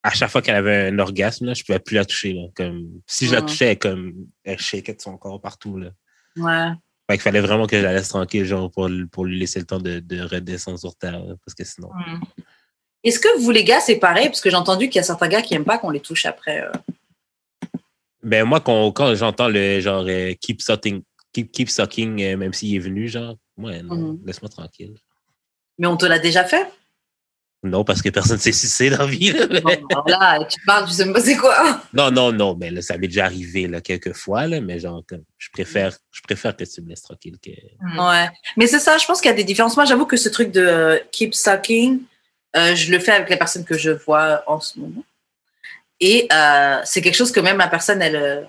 À 0.03 0.09
chaque 0.11 0.31
fois 0.31 0.41
qu'elle 0.41 0.55
avait 0.55 0.87
un 0.87 0.97
orgasme, 0.99 1.45
là, 1.45 1.53
je 1.53 1.63
pouvais 1.63 1.79
plus 1.79 1.95
la 1.95 2.05
toucher. 2.05 2.33
Là, 2.33 2.47
comme, 2.55 3.01
si 3.05 3.27
je 3.27 3.33
la 3.33 3.41
Mhm. 3.41 3.45
touchais, 3.47 3.65
elle, 3.71 3.77
comme, 3.79 4.13
elle 4.43 4.57
shakeait 4.57 4.93
de 4.95 5.01
son 5.01 5.15
corps 5.17 5.39
partout. 5.39 5.77
Là. 5.77 5.89
Ouais. 6.37 6.71
Fait 7.11 7.17
qu'il 7.17 7.23
fallait 7.23 7.41
vraiment 7.41 7.67
que 7.67 7.77
je 7.77 7.83
la 7.83 7.91
laisse 7.93 8.07
tranquille, 8.07 8.45
genre, 8.45 8.71
pour, 8.71 8.89
pour 9.11 9.25
lui 9.25 9.37
laisser 9.37 9.59
le 9.59 9.65
temps 9.65 9.79
de, 9.79 9.99
de 9.99 10.21
redescendre 10.21 10.79
sur 10.79 10.95
terre. 10.95 11.19
là, 11.19 11.33
parce 11.45 11.53
que 11.55 11.65
sinon. 11.65 11.89
Est-ce 13.03 13.19
que 13.19 13.37
vous, 13.39 13.51
les 13.51 13.65
gars, 13.65 13.81
c'est 13.81 13.97
pareil? 13.97 14.27
Parce 14.27 14.39
que 14.39 14.49
j'ai 14.49 14.55
entendu 14.55 14.87
qu'il 14.87 14.95
y 14.95 14.99
a 14.99 15.03
certains 15.03 15.27
gars 15.27 15.41
qui 15.41 15.53
aiment 15.53 15.65
pas 15.65 15.77
qu'on 15.77 15.89
les 15.89 15.99
touche 15.99 16.25
après. 16.25 16.61
euh. 16.61 16.71
Ben, 18.23 18.45
moi, 18.45 18.61
quand, 18.61 18.91
quand 18.93 19.13
j'entends 19.15 19.49
le 19.49 19.81
genre 19.81 20.05
euh, 20.07 20.33
keep 20.39 20.61
sucking, 20.61 21.01
keep, 21.33 21.51
keep 21.51 21.69
sucking, 21.69 22.21
euh, 22.21 22.37
même 22.37 22.53
s'il 22.53 22.75
est 22.75 22.79
venu, 22.79 23.07
genre, 23.09 23.35
ouais, 23.57 23.81
non, 23.81 23.95
Mhm. 23.95 24.19
laisse-moi 24.25 24.47
tranquille. 24.49 24.93
Mais 25.79 25.87
on 25.87 25.97
te 25.97 26.05
l'a 26.05 26.19
déjà 26.19 26.45
fait? 26.45 26.65
Non, 27.63 27.83
parce 27.83 28.01
que 28.01 28.09
personne 28.09 28.37
ne 28.37 28.41
s'est 28.41 28.51
sucé 28.51 28.89
dans 28.89 28.99
la 28.99 29.05
vie. 29.05 29.31
là, 29.31 29.45
mais- 29.49 29.61
Bon, 29.61 29.69
alors 29.91 30.09
là, 30.09 30.45
tu 30.45 30.59
parles, 30.65 30.87
tu 30.87 30.93
sais 30.93 31.05
même 31.05 31.13
pas 31.13 31.21
c'est 31.21 31.37
quoi. 31.37 31.81
Non, 31.93 32.09
non, 32.09 32.31
non, 32.31 32.55
mais 32.59 32.71
là, 32.71 32.81
ça 32.81 32.97
m'est 32.97 33.07
déjà 33.07 33.25
arrivé 33.25 33.67
là, 33.67 33.81
quelques 33.81 34.13
fois, 34.13 34.47
là, 34.47 34.59
mais 34.61 34.79
genre, 34.79 35.03
comme, 35.07 35.23
je 35.37 35.49
préfère, 35.51 35.95
je 36.11 36.21
préfère 36.21 36.57
que 36.57 36.63
tu 36.63 36.81
me 36.81 36.89
laisses 36.89 37.03
tranquille. 37.03 37.37
Que... 37.43 37.51
Ouais. 37.51 38.29
Mais 38.57 38.65
c'est 38.65 38.79
ça, 38.79 38.97
je 38.97 39.05
pense 39.05 39.21
qu'il 39.21 39.29
y 39.29 39.33
a 39.33 39.37
des 39.37 39.43
différences. 39.43 39.75
Moi, 39.75 39.85
j'avoue 39.85 40.07
que 40.07 40.17
ce 40.17 40.29
truc 40.29 40.51
de 40.51 40.61
euh, 40.61 40.99
keep 41.11 41.35
sucking, 41.35 42.01
euh, 42.55 42.73
je 42.75 42.91
le 42.91 42.97
fais 42.97 43.11
avec 43.11 43.29
les 43.29 43.37
personnes 43.37 43.63
que 43.63 43.77
je 43.77 43.91
vois 43.91 44.43
en 44.47 44.59
ce 44.59 44.79
moment. 44.79 45.03
Et 45.99 46.27
euh, 46.33 46.81
c'est 46.83 47.01
quelque 47.03 47.15
chose 47.15 47.31
que 47.31 47.39
même 47.39 47.59
la 47.59 47.67
personne, 47.67 48.01
elle, 48.01 48.47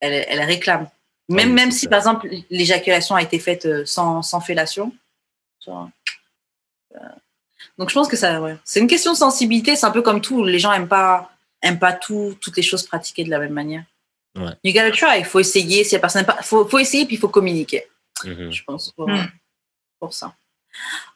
elle, 0.00 0.26
elle 0.28 0.42
réclame. 0.42 0.86
Même, 1.30 1.48
oui, 1.48 1.54
même 1.54 1.70
c'est 1.70 1.78
si, 1.78 1.84
ça. 1.84 1.90
par 1.90 1.98
exemple, 2.00 2.28
l'éjaculation 2.50 3.14
a 3.14 3.22
été 3.22 3.38
faite 3.38 3.86
sans, 3.86 4.20
sans 4.20 4.40
fellation. 4.42 4.92
Genre, 5.64 5.88
Donc, 7.78 7.88
je 7.90 7.94
pense 7.94 8.08
que 8.08 8.16
ça, 8.16 8.40
ouais. 8.40 8.56
c'est 8.64 8.80
une 8.80 8.86
question 8.86 9.12
de 9.12 9.16
sensibilité. 9.18 9.76
C'est 9.76 9.86
un 9.86 9.90
peu 9.90 10.02
comme 10.02 10.20
tout. 10.20 10.44
Les 10.44 10.58
gens 10.58 10.72
aiment 10.72 10.88
pas, 10.88 11.30
aiment 11.62 11.78
pas 11.78 11.92
tout, 11.92 12.36
toutes 12.40 12.56
les 12.56 12.62
choses 12.62 12.84
pratiquées 12.84 13.24
de 13.24 13.30
la 13.30 13.38
même 13.38 13.52
manière. 13.52 13.84
Ouais. 14.36 14.52
You 14.64 14.72
gotta 14.72 14.90
try. 14.92 15.18
Il 15.18 15.24
faut 15.24 15.40
essayer. 15.40 15.84
Si 15.84 15.94
la 15.94 16.00
personne, 16.00 16.24
pas- 16.24 16.40
faut, 16.42 16.66
faut 16.68 16.78
essayer 16.78 17.04
puis 17.06 17.16
il 17.16 17.18
faut 17.18 17.28
communiquer 17.28 17.86
Mhm. 18.24 18.50
je 18.52 18.62
pense, 18.64 18.92
pour, 18.92 19.08
Mm. 19.08 19.28
pour 19.98 20.12
ça. 20.12 20.34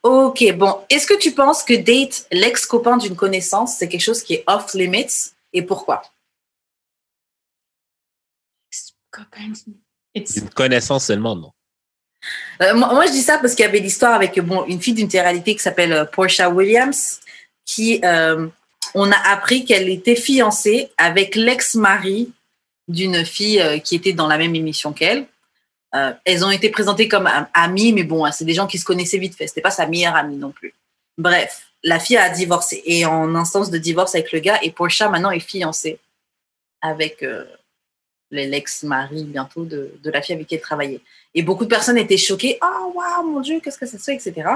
Ok, 0.02 0.42
bon. 0.54 0.84
Est-ce 0.90 1.06
que 1.06 1.16
tu 1.18 1.32
penses 1.32 1.62
que 1.62 1.74
date 1.74 2.26
l'ex-copain 2.32 2.96
d'une 2.96 3.14
connaissance, 3.14 3.76
c'est 3.78 3.88
quelque 3.88 4.00
chose 4.02 4.22
qui 4.22 4.34
est 4.34 4.44
off 4.46 4.74
limits? 4.74 5.32
Et 5.52 5.62
pourquoi? 5.62 6.02
It's 10.14 10.36
Une 10.36 10.50
connaissance 10.50 11.06
seulement, 11.06 11.36
non. 11.36 11.52
Euh, 12.62 12.74
moi, 12.74 13.06
je 13.06 13.12
dis 13.12 13.22
ça 13.22 13.38
parce 13.38 13.54
qu'il 13.54 13.64
y 13.64 13.68
avait 13.68 13.80
l'histoire 13.80 14.14
avec 14.14 14.38
bon, 14.40 14.64
une 14.66 14.80
fille 14.80 14.94
d'une 14.94 15.08
télé-réalité 15.08 15.54
qui 15.54 15.62
s'appelle 15.62 15.92
euh, 15.92 16.04
Portia 16.04 16.48
Williams, 16.50 17.20
qui, 17.64 18.00
euh, 18.04 18.46
on 18.94 19.10
a 19.10 19.16
appris 19.32 19.64
qu'elle 19.64 19.88
était 19.88 20.16
fiancée 20.16 20.90
avec 20.96 21.34
l'ex-mari 21.34 22.32
d'une 22.86 23.24
fille 23.24 23.80
qui 23.82 23.96
était 23.96 24.12
dans 24.12 24.26
la 24.28 24.36
même 24.38 24.54
émission 24.54 24.92
qu'elle. 24.92 25.26
Elles 26.24 26.44
ont 26.44 26.50
été 26.50 26.68
présentées 26.68 27.08
comme 27.08 27.26
am- 27.26 27.48
amies, 27.54 27.92
mais 27.92 28.02
bon, 28.02 28.24
hein, 28.24 28.32
c'est 28.32 28.44
des 28.44 28.52
gens 28.52 28.66
qui 28.66 28.78
se 28.78 28.84
connaissaient 28.84 29.18
vite 29.18 29.36
fait. 29.36 29.46
C'était 29.46 29.62
pas 29.62 29.70
sa 29.70 29.86
meilleure 29.86 30.14
amie 30.14 30.36
non 30.36 30.50
plus. 30.50 30.74
Bref, 31.16 31.66
la 31.82 31.98
fille 31.98 32.16
a 32.16 32.28
divorcé 32.28 32.82
et 32.84 33.06
en 33.06 33.34
instance 33.36 33.70
de 33.70 33.78
divorce 33.78 34.14
avec 34.14 34.32
le 34.32 34.40
gars 34.40 34.58
et 34.62 34.70
Portia 34.70 35.08
maintenant 35.08 35.30
est 35.30 35.40
fiancée 35.40 35.98
avec 36.82 37.24
l'ex-mari 38.30 39.24
bientôt 39.24 39.64
de 39.64 39.90
la 40.04 40.20
fille 40.20 40.34
avec 40.34 40.46
qui 40.48 40.56
elle 40.56 40.60
travaillait. 40.60 41.00
Et 41.34 41.42
beaucoup 41.42 41.64
de 41.64 41.68
personnes 41.70 41.98
étaient 41.98 42.16
choquées. 42.16 42.58
Ah, 42.60 42.82
waouh, 42.94 43.26
mon 43.28 43.40
Dieu, 43.40 43.60
qu'est-ce 43.60 43.78
que 43.78 43.86
ça 43.86 43.98
se 43.98 44.04
fait, 44.04 44.14
etc. 44.14 44.48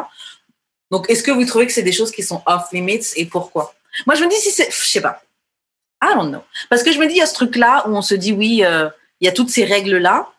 Donc, 0.91 1.11
est-ce 1.11 1.23
que 1.23 1.31
vous 1.33 1.45
trouvez 1.45 1.67
que 1.67 1.73
c'est 1.73 1.83
des 1.83 1.93
choses 1.93 2.11
qui 2.13 2.23
sont 2.23 2.43
off 2.47 2.73
limits 2.73 3.13
et 3.17 3.27
pourquoi? 3.27 3.75
Moi, 4.07 4.15
je 4.15 4.25
me 4.25 4.31
dis 4.31 4.37
si 4.37 4.51
c'est. 4.51 4.71
Je 4.71 4.87
sais 4.87 5.01
pas. 5.01 5.23
I 6.03 6.15
don't 6.15 6.29
know. 6.31 6.43
Parce 6.71 6.83
que 6.85 6.93
je 6.93 6.99
me 6.99 7.07
dis, 7.07 7.15
il 7.15 7.19
y 7.19 7.23
a 7.23 7.27
ce 7.27 7.35
truc-là 7.35 7.89
où 7.89 7.97
on 7.97 8.03
se 8.03 8.15
dit, 8.15 8.33
oui, 8.33 8.65
euh, 8.65 8.89
il 9.21 9.27
y 9.27 9.29
a 9.29 9.33
toutes 9.33 9.51
ces 9.51 9.65
règles-là. 9.65 10.33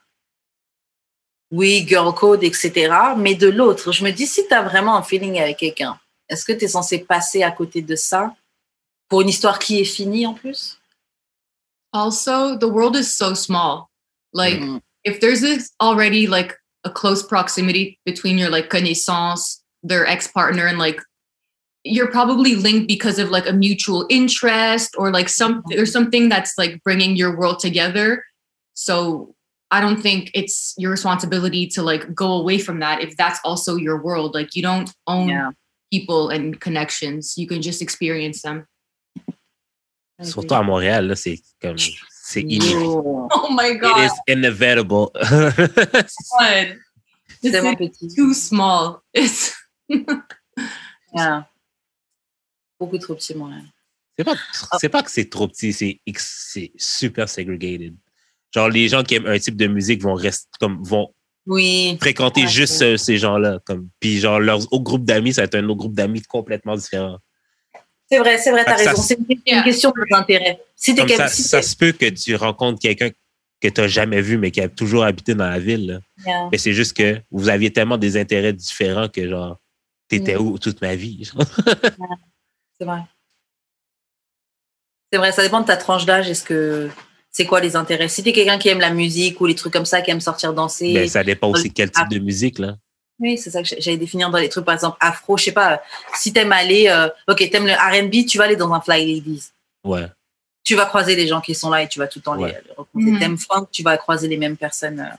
oui, 1.52 1.86
girl 1.88 2.14
code, 2.14 2.44
etc. 2.44 2.94
Mais 3.18 3.34
de 3.36 3.48
l'autre, 3.50 3.92
je 3.92 4.04
me 4.04 4.12
dis, 4.12 4.28
si 4.28 4.48
tu 4.48 4.54
as 4.54 4.62
vraiment 4.62 4.96
un 4.96 5.04
feeling 5.04 5.40
avec 5.40 5.58
quelqu'un, 5.58 6.00
est-ce 6.30 6.46
que 6.46 6.54
tu 6.54 6.66
es 6.66 6.68
censé 6.68 7.00
passer 7.00 7.42
à 7.44 7.52
côté 7.52 7.82
de 7.82 7.96
ça 7.96 8.34
pour 9.08 9.22
une 9.22 9.30
histoire 9.30 9.58
qui 9.60 9.80
est 9.82 9.86
finie 9.86 10.28
en 10.28 10.34
plus? 10.36 10.80
Also, 11.92 12.56
the 12.58 12.66
world 12.66 12.96
is 12.96 13.06
so 13.16 13.34
small. 13.34 13.88
Like, 14.32 14.62
Mm. 14.62 14.80
If 15.10 15.22
there's 15.22 15.42
this 15.42 15.72
already 15.82 16.28
like 16.28 16.56
a 16.84 16.90
close 16.90 17.22
proximity 17.24 18.00
between 18.06 18.38
your 18.38 18.50
like 18.50 18.70
connaissance, 18.70 19.64
their 19.84 20.06
ex 20.06 20.28
partner, 20.28 20.68
and 20.68 20.78
like 20.78 21.00
you're 21.84 22.12
probably 22.12 22.56
linked 22.56 22.88
because 22.88 23.20
of 23.20 23.30
like 23.30 23.48
a 23.48 23.54
mutual 23.54 24.06
interest 24.10 24.96
or 24.98 25.12
like 25.12 25.30
some 25.30 25.56
mm-hmm. 25.56 25.76
there's 25.76 25.92
something 25.92 26.30
that's 26.30 26.58
like 26.58 26.82
bringing 26.84 27.16
your 27.16 27.38
world 27.38 27.60
together. 27.60 28.24
So 28.74 29.36
I 29.72 29.82
don't 29.82 30.02
think 30.02 30.32
it's 30.34 30.74
your 30.78 30.92
responsibility 30.92 31.68
to 31.68 31.84
like 31.84 32.14
go 32.16 32.34
away 32.34 32.58
from 32.58 32.80
that 32.80 33.02
if 33.02 33.16
that's 33.18 33.40
also 33.44 33.76
your 33.76 34.02
world. 34.02 34.34
Like 34.34 34.56
you 34.56 34.62
don't 34.62 34.92
own 35.06 35.30
Yeah. 35.30 35.52
people 35.92 36.30
and 36.30 36.60
connections. 36.60 37.38
You 37.38 37.48
can 37.48 37.62
just 37.62 37.82
experience 37.82 38.42
them. 38.42 38.66
Surtout 40.22 40.56
à 40.60 40.64
Montréal, 40.64 41.08
là, 41.08 41.16
c'est 41.16 41.40
comme. 41.62 41.78
C'est 42.32 42.42
inévitable. 42.42 42.84
Yo, 42.84 43.28
Oh 43.34 43.48
my 43.50 43.72
It 43.72 43.80
god. 43.82 43.98
is 44.06 44.12
inevitable. 44.28 45.08
God. 45.16 45.54
C'est 46.38 46.78
This 47.42 47.52
tellement 47.52 47.72
is 47.72 47.90
petit. 47.90 48.16
too 48.16 48.34
small. 48.34 48.98
It's 49.16 49.56
Yeah. 51.16 51.48
Beaucoup 52.80 52.98
trop 53.00 53.16
petit, 53.16 53.34
Montréal. 53.36 53.64
c'est 54.18 54.24
pas, 54.24 54.36
c'est 54.80 54.90
pas 54.90 55.02
que 55.04 55.10
c'est 55.12 55.30
trop 55.30 55.48
petit, 55.48 55.74
c'est 55.74 56.00
c'est 56.18 56.72
super 56.78 57.28
segregated. 57.28 57.96
Genre, 58.54 58.70
les 58.70 58.88
gens 58.90 59.04
qui 59.04 59.16
aiment 59.16 59.26
un 59.28 59.40
type 59.40 59.56
de 59.58 59.68
musique 59.68 60.02
vont 60.04 60.14
rester 60.14 60.48
comme 60.60 60.84
vont 60.84 61.14
Oui. 61.48 61.98
fréquenter 62.00 62.42
Ouais, 62.44 62.48
juste 62.48 62.80
ouais. 62.82 62.98
ce- 62.98 63.04
ces 63.06 63.18
gens-là. 63.18 63.60
Comme, 63.66 63.90
puis 64.00 64.20
genre, 64.20 64.40
leur 64.40 64.60
autre 64.72 64.84
groupe 64.84 65.04
d'amis, 65.04 65.34
ça 65.34 65.42
va 65.42 65.46
être 65.46 65.56
un 65.56 65.64
autre 65.66 65.78
groupe 65.80 65.94
d'amis 65.96 66.22
complètement 66.22 66.76
différent. 66.76 67.18
C'est 68.12 68.18
vrai, 68.18 68.38
c'est 68.40 68.52
vrai, 68.52 68.66
t'as 68.66 68.76
raison. 68.76 69.02
C'est 69.02 69.18
une, 69.18 69.64
question 69.64 69.94
d'intérêt. 70.10 70.60
Si 70.76 70.96
t'es 70.96 71.08
ça, 71.16 71.28
si 71.28 71.44
se 71.44 71.76
peut 71.76 71.92
que 71.92 72.10
tu 72.10 72.36
rencontres 72.36 72.80
quelqu'un 72.80 73.12
que 73.62 73.68
tu 73.68 73.82
n'as 73.82 73.88
jamais 73.88 74.22
vu, 74.22 74.38
mais 74.38 74.52
qui 74.52 74.62
a 74.62 74.70
toujours 74.70 75.04
habité 75.04 75.36
dans 75.36 75.50
la 75.50 75.60
ville. 75.60 76.02
Yeah. 76.26 76.50
Mais 76.52 76.58
c'est 76.58 76.74
juste 76.74 76.96
que 76.96 77.22
vous 77.30 77.50
aviez 77.50 77.72
tellement 77.72 77.98
des 77.98 78.18
intérêts 78.18 78.54
différents 78.54 79.10
que 79.10 79.28
genre, 79.28 79.60
t'étais 80.08 80.36
Mm. 80.36 80.42
où 80.42 80.58
toute 80.58 80.82
ma 80.82 80.96
vie? 80.96 81.30
C'est 82.80 82.86
vrai. 82.86 83.02
C'est 85.12 85.18
vrai, 85.18 85.32
ça 85.32 85.44
dépend 85.44 85.60
de 85.62 85.66
ta 85.66 85.76
tranche 85.76 86.06
d'âge. 86.06 86.30
Est-ce 86.30 86.44
que 86.44 86.90
c'est 87.32 87.46
quoi 87.46 87.60
les 87.60 87.76
intérêts? 87.76 88.08
Si 88.08 88.24
t'es 88.24 88.32
quelqu'un 88.32 88.58
qui 88.58 88.70
aime 88.70 88.80
la 88.80 88.92
musique 88.92 89.42
ou 89.42 89.48
les 89.48 89.56
trucs 89.56 89.74
comme 89.74 89.86
ça, 89.86 90.02
qui 90.02 90.12
aime 90.12 90.22
sortir 90.22 90.54
danser. 90.54 90.94
Ben, 90.94 91.10
ça 91.10 91.24
dépend 91.24 91.50
aussi 91.50 91.74
quel 91.74 91.92
type 91.92 92.08
de 92.10 92.20
musique. 92.20 92.60
Là. 92.60 92.78
Oui, 93.20 93.38
c'est 93.38 93.52
ça 93.52 93.62
que 93.62 93.68
j'allais 93.80 93.98
définir 93.98 94.30
dans 94.30 94.38
les 94.38 94.48
trucs, 94.50 94.64
par 94.66 94.74
exemple, 94.76 94.98
afro. 95.02 95.38
Je 95.38 95.46
sais 95.46 95.52
pas, 95.52 95.82
si 96.16 96.32
t'aimes 96.32 96.54
aller, 96.54 96.88
euh, 96.88 97.10
ok, 97.28 97.50
t'aimes 97.50 97.68
le 97.68 97.74
RB, 97.74 98.26
tu 98.26 98.38
vas 98.38 98.46
aller 98.46 98.56
dans 98.56 98.72
un 98.74 98.80
Fly 98.82 99.14
Ladies. 99.16 99.50
Ouais. 99.84 100.08
Tu 100.64 100.76
vas 100.76 100.86
croiser 100.86 101.16
les 101.16 101.28
gens 101.28 101.42
qui 101.42 101.54
sont 101.56 101.70
là 101.70 101.84
et 101.84 101.88
tu 101.90 102.00
vas 102.00 102.08
tout 102.08 102.20
le 102.20 102.24
temps 102.24 102.36
les- 102.36 102.44
Ouais. 102.46 102.62
les, 102.66 102.74
rencontrer. 102.74 103.12
Mhm. 103.12 103.20
T'aimes 103.20 103.38
funk, 103.38 103.68
tu 103.72 103.84
vas 103.84 103.98
croiser 103.98 104.28
les 104.28 104.38
mêmes 104.38 104.56
personnes. 104.58 105.00
euh. 105.02 105.16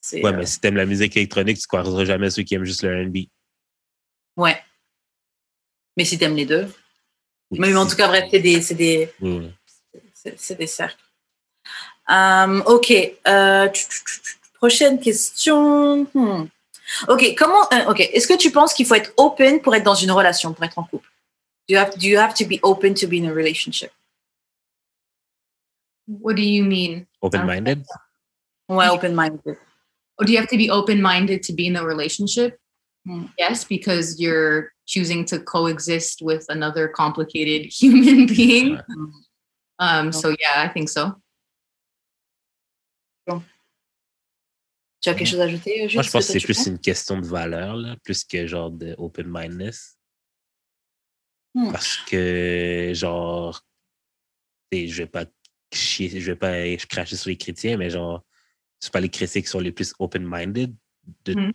C'est, 0.00 0.22
Ouais, 0.22 0.32
euh, 0.32 0.36
mais 0.36 0.46
si 0.46 0.60
t'aimes 0.60 0.76
la 0.76 0.86
musique 0.86 1.16
électronique, 1.16 1.58
tu 1.58 1.66
croiseras 1.66 2.04
jamais 2.04 2.30
ceux 2.30 2.42
qui 2.42 2.54
aiment 2.54 2.64
juste 2.64 2.82
le 2.82 3.04
R&B. 3.04 3.26
ouais. 4.36 4.62
Mais 5.96 6.04
si 6.04 6.16
t'aimes 6.18 6.36
les 6.36 6.46
deux. 6.46 6.72
Oui, 7.50 7.58
Mais 7.60 7.74
en 7.74 7.86
tout 7.86 7.96
cas, 7.96 8.06
bref, 8.06 8.26
c'est 8.30 8.38
des, 8.38 8.62
c'est 8.62 8.76
des, 8.76 9.12
oui, 9.20 9.50
c'est 10.14 10.38
c'est 10.40 10.54
des 10.54 10.68
cercles. 10.68 11.02
Ok. 12.66 12.92
euh, 13.26 13.68
prochaine 14.54 15.00
question. 15.00 16.04
Hmm. 16.14 16.46
Ok. 17.08 17.34
Comment 17.36 17.66
euh, 17.72 17.90
Ok. 17.90 18.00
Est-ce 18.00 18.26
que 18.26 18.36
tu 18.36 18.50
penses 18.50 18.74
qu'il 18.74 18.86
faut 18.86 18.94
être 18.94 19.12
open 19.16 19.60
pour 19.60 19.74
être 19.74 19.84
dans 19.84 19.94
une 19.94 20.10
relation, 20.10 20.52
pour 20.52 20.64
être 20.64 20.78
en 20.78 20.84
couple? 20.84 21.08
Do 21.68 21.74
you 21.74 21.80
have, 21.80 21.96
do 21.96 22.06
you 22.06 22.18
have 22.18 22.34
to 22.34 22.44
be 22.44 22.58
open 22.62 22.94
to 22.94 23.06
be 23.06 23.14
in 23.14 23.26
a 23.26 23.32
relationship? 23.32 23.92
what 26.18 26.36
do 26.36 26.42
you 26.42 26.64
mean? 26.64 27.06
Open-minded? 27.22 27.86
Ouais, 28.68 28.88
open-minded. 28.88 29.56
Or 30.18 30.24
do 30.24 30.32
you 30.32 30.38
have 30.38 30.48
to 30.48 30.56
be 30.56 30.70
open 30.70 31.00
minded 31.00 31.42
to 31.44 31.52
be 31.52 31.66
in 31.66 31.76
a 31.76 31.84
relationship? 31.84 32.58
Hmm. 33.06 33.26
Yes, 33.38 33.64
because 33.64 34.20
you're 34.20 34.72
choosing 34.86 35.24
to 35.26 35.38
coexist 35.38 36.20
with 36.20 36.44
another 36.48 36.88
complicated 36.88 37.66
human 37.72 38.26
being. 38.26 38.80
Um, 39.78 40.12
so 40.12 40.30
yeah, 40.40 40.56
I 40.56 40.68
think 40.68 40.88
so. 40.88 41.16
Tu 45.00 45.08
as 45.08 45.14
quelque 45.14 45.28
chose 45.28 45.40
à 45.40 45.44
ajouter, 45.44 45.88
Jules? 45.88 45.96
Moi, 45.96 46.02
je 46.02 46.10
pense 46.10 46.26
que 46.26 46.32
c'est 46.32 46.44
plus 46.44 46.66
une 46.66 46.78
question 46.78 47.18
de 47.18 47.26
valeur, 47.26 47.74
là, 47.74 47.96
plus 48.04 48.22
que 48.24 48.46
genre 48.46 48.70
de 48.70 48.94
open-mindedness. 48.98 49.98
Hmm. 51.54 51.72
Parce 51.72 51.96
que, 52.06 52.92
genre, 52.94 53.64
je 54.72 54.96
vais 54.96 55.06
pas 55.06 55.24
chier, 55.72 56.20
je 56.20 56.32
vais 56.32 56.36
pas 56.36 56.76
cracher 56.88 57.16
sur 57.16 57.30
les 57.30 57.36
chrétiens, 57.36 57.76
mais 57.76 57.90
genre, 57.90 58.24
c'est 58.78 58.92
pas 58.92 59.00
les 59.00 59.08
chrétiens 59.08 59.40
qui 59.40 59.48
sont 59.48 59.60
les 59.60 59.72
plus 59.72 59.94
open-minded 59.98 60.74
de 61.24 61.34
Mhm. 61.34 61.52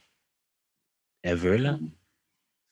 ever, 1.24 1.58
là. 1.60 1.80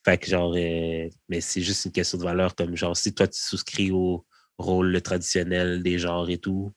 Fait 0.04 0.18
que, 0.18 0.26
genre, 0.26 0.54
euh, 0.54 1.08
mais 1.28 1.40
c'est 1.40 1.62
juste 1.62 1.84
une 1.86 1.92
question 1.92 2.18
de 2.18 2.24
valeur, 2.24 2.54
comme 2.54 2.76
genre, 2.76 2.96
si 2.96 3.14
toi, 3.14 3.26
tu 3.28 3.38
souscris 3.40 3.90
au 3.90 4.26
rôle 4.58 5.00
traditionnel 5.02 5.82
des 5.82 5.98
genres 5.98 6.28
et 6.28 6.38
tout, 6.38 6.74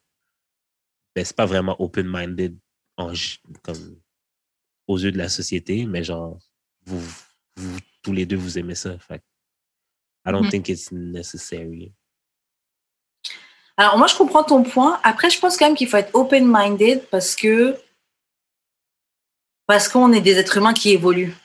ben, 1.16 1.26
c'est 1.26 1.36
pas 1.36 1.46
vraiment 1.46 1.76
open-minded 1.82 2.58
en 2.98 3.14
g- 3.14 3.40
comme 3.64 4.00
aux 4.88 4.98
yeux 4.98 5.12
de 5.12 5.18
la 5.18 5.30
société, 5.30 5.86
mais 5.86 6.04
genre, 6.04 6.38
vous, 6.86 7.02
vous 7.56 7.78
tous 8.02 8.14
les 8.14 8.26
deux, 8.26 8.38
vous 8.38 8.58
aimez 8.58 8.76
ça. 8.76 8.98
Fait 9.00 9.22
I 10.26 10.32
don't 10.32 10.44
Mhm. 10.44 10.50
think 10.50 10.70
it's 10.70 10.92
necessary. 10.92 11.94
Alors, 13.78 13.98
moi, 13.98 14.08
je 14.08 14.16
comprends 14.16 14.44
ton 14.44 14.64
point. 14.64 15.00
Après, 15.04 15.30
je 15.30 15.40
pense 15.40 15.56
quand 15.58 15.68
même 15.68 15.76
qu'il 15.76 15.88
faut 15.88 15.98
être 15.98 16.14
open-minded 16.16 17.08
parce 17.10 17.36
que 17.36 17.78
parce 19.68 19.88
qu'on 19.90 20.14
est 20.14 20.22
des 20.22 20.38
êtres 20.38 20.58
humains 20.58 20.74
qui 20.74 20.92
évoluent. 20.92 21.36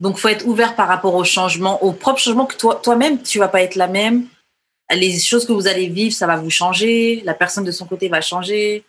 Donc, 0.00 0.18
faut 0.18 0.28
être 0.28 0.46
ouvert 0.46 0.76
par 0.76 0.86
rapport 0.88 1.14
au 1.14 1.24
changement, 1.24 1.82
au 1.82 1.92
propre 1.92 2.18
changement 2.20 2.46
que 2.46 2.56
toi, 2.56 2.76
toi-même, 2.76 3.22
tu 3.22 3.38
vas 3.38 3.48
pas 3.48 3.62
être 3.62 3.74
la 3.74 3.88
même. 3.88 4.28
Les 4.90 5.18
choses 5.18 5.46
que 5.46 5.52
vous 5.52 5.66
allez 5.66 5.88
vivre, 5.88 6.14
ça 6.14 6.26
va 6.26 6.36
vous 6.36 6.50
changer. 6.50 7.20
La 7.22 7.34
personne 7.34 7.64
de 7.64 7.72
son 7.72 7.86
côté 7.86 8.08
va 8.08 8.20
changer. 8.20 8.84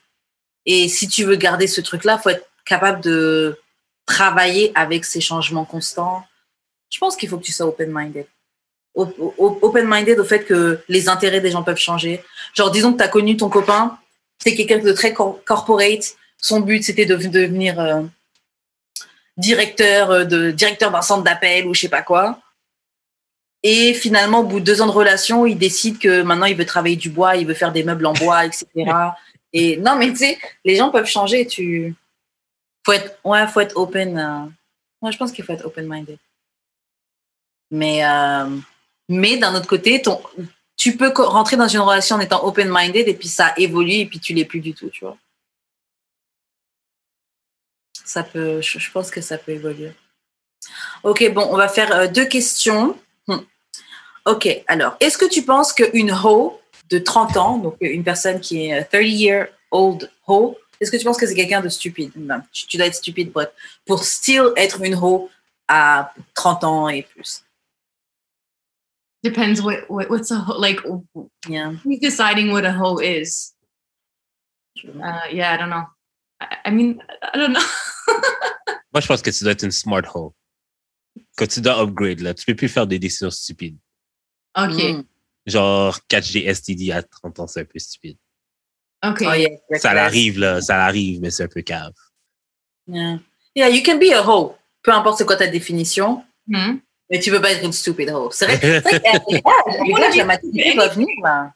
Et 0.66 0.88
si 0.88 1.08
tu 1.08 1.24
veux 1.24 1.36
garder 1.36 1.68
ce 1.68 1.82
truc-là, 1.82 2.18
faut 2.18 2.30
être 2.30 2.48
capable 2.66 3.02
de 3.02 3.60
travailler 4.06 4.72
avec 4.76 5.06
ces 5.06 5.22
changements 5.22 5.66
constants. 5.66 6.24
Je 6.90 7.00
pense 7.00 7.16
qu'il 7.16 7.30
faut 7.30 7.38
que 7.38 7.44
tu 7.44 7.52
sois 7.52 7.66
open-minded. 7.68 8.26
Op- 8.96 9.16
op- 9.38 9.60
Open-minded 9.64 10.20
au 10.20 10.24
fait 10.24 10.44
que 10.46 10.80
les 10.88 11.10
intérêts 11.10 11.42
des 11.42 11.52
gens 11.52 11.64
peuvent 11.64 11.78
changer. 11.78 12.24
Genre, 12.56 12.72
disons 12.72 12.94
que 12.94 12.98
tu 12.98 13.04
as 13.04 13.08
connu 13.10 13.36
ton 13.38 13.50
copain, 13.50 13.98
c'est 14.40 14.56
quelqu'un 14.56 14.80
de 14.80 14.92
très 14.94 15.14
cor- 15.14 15.44
corporate. 15.44 16.16
Son 16.38 16.62
but, 16.62 16.84
c'était 16.84 17.06
de 17.06 17.16
devenir 17.16 17.80
euh, 17.80 18.02
directeur 19.38 20.12
euh, 20.12 20.24
de 20.26 20.52
directeur 20.52 20.92
d'un 20.92 21.02
centre 21.02 21.24
d'appel 21.24 21.68
ou 21.68 21.74
je 21.74 21.82
sais 21.82 21.90
pas 21.90 22.02
quoi. 22.02 22.40
Et 23.64 23.94
finalement, 23.96 24.40
au 24.42 24.44
bout 24.44 24.60
de 24.60 24.66
deux 24.66 24.82
ans 24.82 24.86
de 24.86 24.92
relation, 24.92 25.46
il 25.46 25.58
décide 25.58 25.98
que 25.98 26.22
maintenant 26.22 26.46
il 26.46 26.56
veut 26.56 26.66
travailler 26.66 26.96
du 26.96 27.10
bois, 27.10 27.36
il 27.36 27.48
veut 27.48 27.56
faire 27.56 27.72
des 27.72 27.84
meubles 27.84 28.06
en 28.06 28.14
bois, 28.14 28.46
etc. 28.46 28.68
Et 29.57 29.77
non, 29.77 29.95
mais 29.95 30.10
tu 30.10 30.18
sais, 30.18 30.38
les 30.65 30.76
gens 30.76 30.91
peuvent 30.91 31.07
changer. 31.07 31.48
Tu 31.48 31.95
faut 32.86 32.91
être, 32.91 33.18
ouais, 33.23 33.48
faut 33.48 33.61
être 33.61 33.77
open. 33.77 34.18
euh. 34.18 34.52
Moi, 35.02 35.11
je 35.11 35.18
pense 35.18 35.32
qu'il 35.32 35.45
faut 35.45 35.53
être 35.53 35.65
open-minded. 35.65 36.19
Mais, 37.72 38.06
euh, 38.06 38.49
mais 39.07 39.38
d'un 39.38 39.56
autre 39.56 39.68
côté, 39.68 40.02
ton, 40.02 40.22
tu 40.76 40.98
peux 40.98 41.11
rentrer 41.15 41.56
dans 41.56 41.69
une 41.69 41.80
relation 41.80 42.18
en 42.18 42.19
étant 42.19 42.45
open-minded 42.45 43.07
et 43.07 43.14
puis 43.14 43.30
ça 43.30 43.53
évolue 43.56 43.94
et 43.94 44.06
puis 44.06 44.19
tu 44.19 44.34
l'es 44.34 44.44
plus 44.44 44.60
du 44.60 44.73
tout, 44.73 44.90
tu 44.90 45.06
vois. 45.06 45.18
Ça 48.03 48.23
peut, 48.23 48.61
je, 48.61 48.91
pense 48.91 49.10
que 49.10 49.22
ça 49.22 49.38
peut 49.38 49.53
évoluer. 49.53 49.94
Ok, 51.03 51.32
bon, 51.32 51.48
on 51.49 51.56
va 51.56 51.69
faire 51.69 51.94
euh, 51.94 52.07
deux 52.07 52.26
questions. 52.26 52.99
Hmm. 53.27 53.40
Ok, 54.26 54.49
alors, 54.68 54.98
est-ce 54.99 55.18
que 55.18 55.30
tu 55.30 55.44
penses 55.44 55.72
qu'une 55.72 56.11
ho 56.11 56.60
de 56.90 56.99
30 56.99 57.38
ans, 57.38 57.57
donc 57.57 57.78
une 57.82 58.03
personne 58.03 58.40
qui 58.40 58.66
est 58.68 58.82
30-year-old 58.91 60.12
ho, 60.28 60.57
est-ce 60.80 60.91
que 60.91 60.98
tu 60.98 61.03
penses 61.06 61.18
que 61.18 61.26
c'est 61.26 61.36
quelqu'un 61.36 61.62
de 61.62 61.70
stupide? 61.70 62.12
Non, 62.16 62.41
tu, 62.52 62.68
tu 62.68 62.78
dois 62.78 62.86
être 62.88 62.95
stupide 62.95 63.32
pour, 63.32 63.41
être- 63.44 63.56
pour 63.86 64.03
still 64.03 64.52
être 64.57 64.82
une 64.82 64.95
ho 64.95 65.30
à 65.68 66.14
30 66.36 66.64
ans 66.64 66.90
et 66.90 67.03
plus. 67.03 67.44
Depends 69.24 69.60
what, 69.64 69.78
what 69.90 70.06
what's 70.10 70.32
a 70.32 70.36
hoe 70.40 70.60
like. 70.60 70.80
Yeah. 71.49 71.72
Who's 71.84 71.99
deciding 71.99 72.52
what 72.52 72.64
a 72.66 72.72
hoe 72.72 72.99
is? 72.99 73.53
Uh, 74.86 75.22
yeah, 75.32 75.53
I 75.53 75.57
don't 75.57 75.70
know. 75.72 75.86
I, 76.40 76.57
I 76.66 76.72
mean, 76.72 77.02
I 77.34 77.38
don't 77.38 77.53
know. 77.53 77.60
Moi, 78.94 79.02
je 79.02 79.07
pense 79.07 79.22
que 79.24 79.32
tu 79.32 79.44
dois 79.44 79.53
être 79.53 79.64
une 79.64 79.72
smart 79.72 80.03
hoe. 80.14 80.34
Quand 81.38 81.48
tu 81.48 81.60
dois 81.62 81.82
upgrade, 81.82 82.20
là, 82.20 82.34
tu 82.36 82.45
peux 82.45 82.56
plus 82.56 82.70
faire 82.70 82.86
des 82.86 82.99
décisions 82.99 83.32
stupides. 83.32 83.78
okay, 84.56 84.94
Mm. 84.94 85.03
Genre, 85.45 85.97
4G 86.09 86.53
STD 86.53 86.91
à 86.91 87.03
30 87.03 87.39
ans, 87.41 87.47
c'est 87.47 87.61
un 87.61 87.65
peu 87.65 87.77
stupide. 87.80 88.17
okay. 89.03 89.26
Oh, 89.30 89.34
yeah, 89.34 89.80
Ça 89.80 89.93
l'arrive, 89.93 90.39
là, 90.39 90.59
ça 90.61 90.77
l'arrive, 90.77 91.22
mais 91.22 91.30
c'est 91.31 91.43
un 91.43 91.47
peu 91.47 91.61
cave. 91.61 91.93
Yeah. 92.88 93.19
yeah, 93.55 93.69
you 93.69 93.81
can 93.84 93.97
be 93.97 94.11
a 94.13 94.22
hoe. 94.27 94.55
Peu 94.81 94.91
importe 94.91 95.17
c'est 95.19 95.26
quoi 95.26 95.35
ta 95.38 95.47
définition, 95.47 96.23
Hmm. 96.47 96.77
mais 97.09 97.19
tu 97.19 97.31
peux 97.31 97.41
pas 97.41 97.51
être 97.51 97.63
une 97.63 97.73
stupid 97.73 98.09
hoe. 98.11 98.30
C'est 98.31 98.45
vrai, 98.45 98.59
c'est 98.59 98.80
vrai 98.81 100.11
que 100.11 100.17
la 100.17 100.26
maturité 100.26 100.73
doit 100.76 100.89
venir, 100.89 101.07
là. 101.23 101.53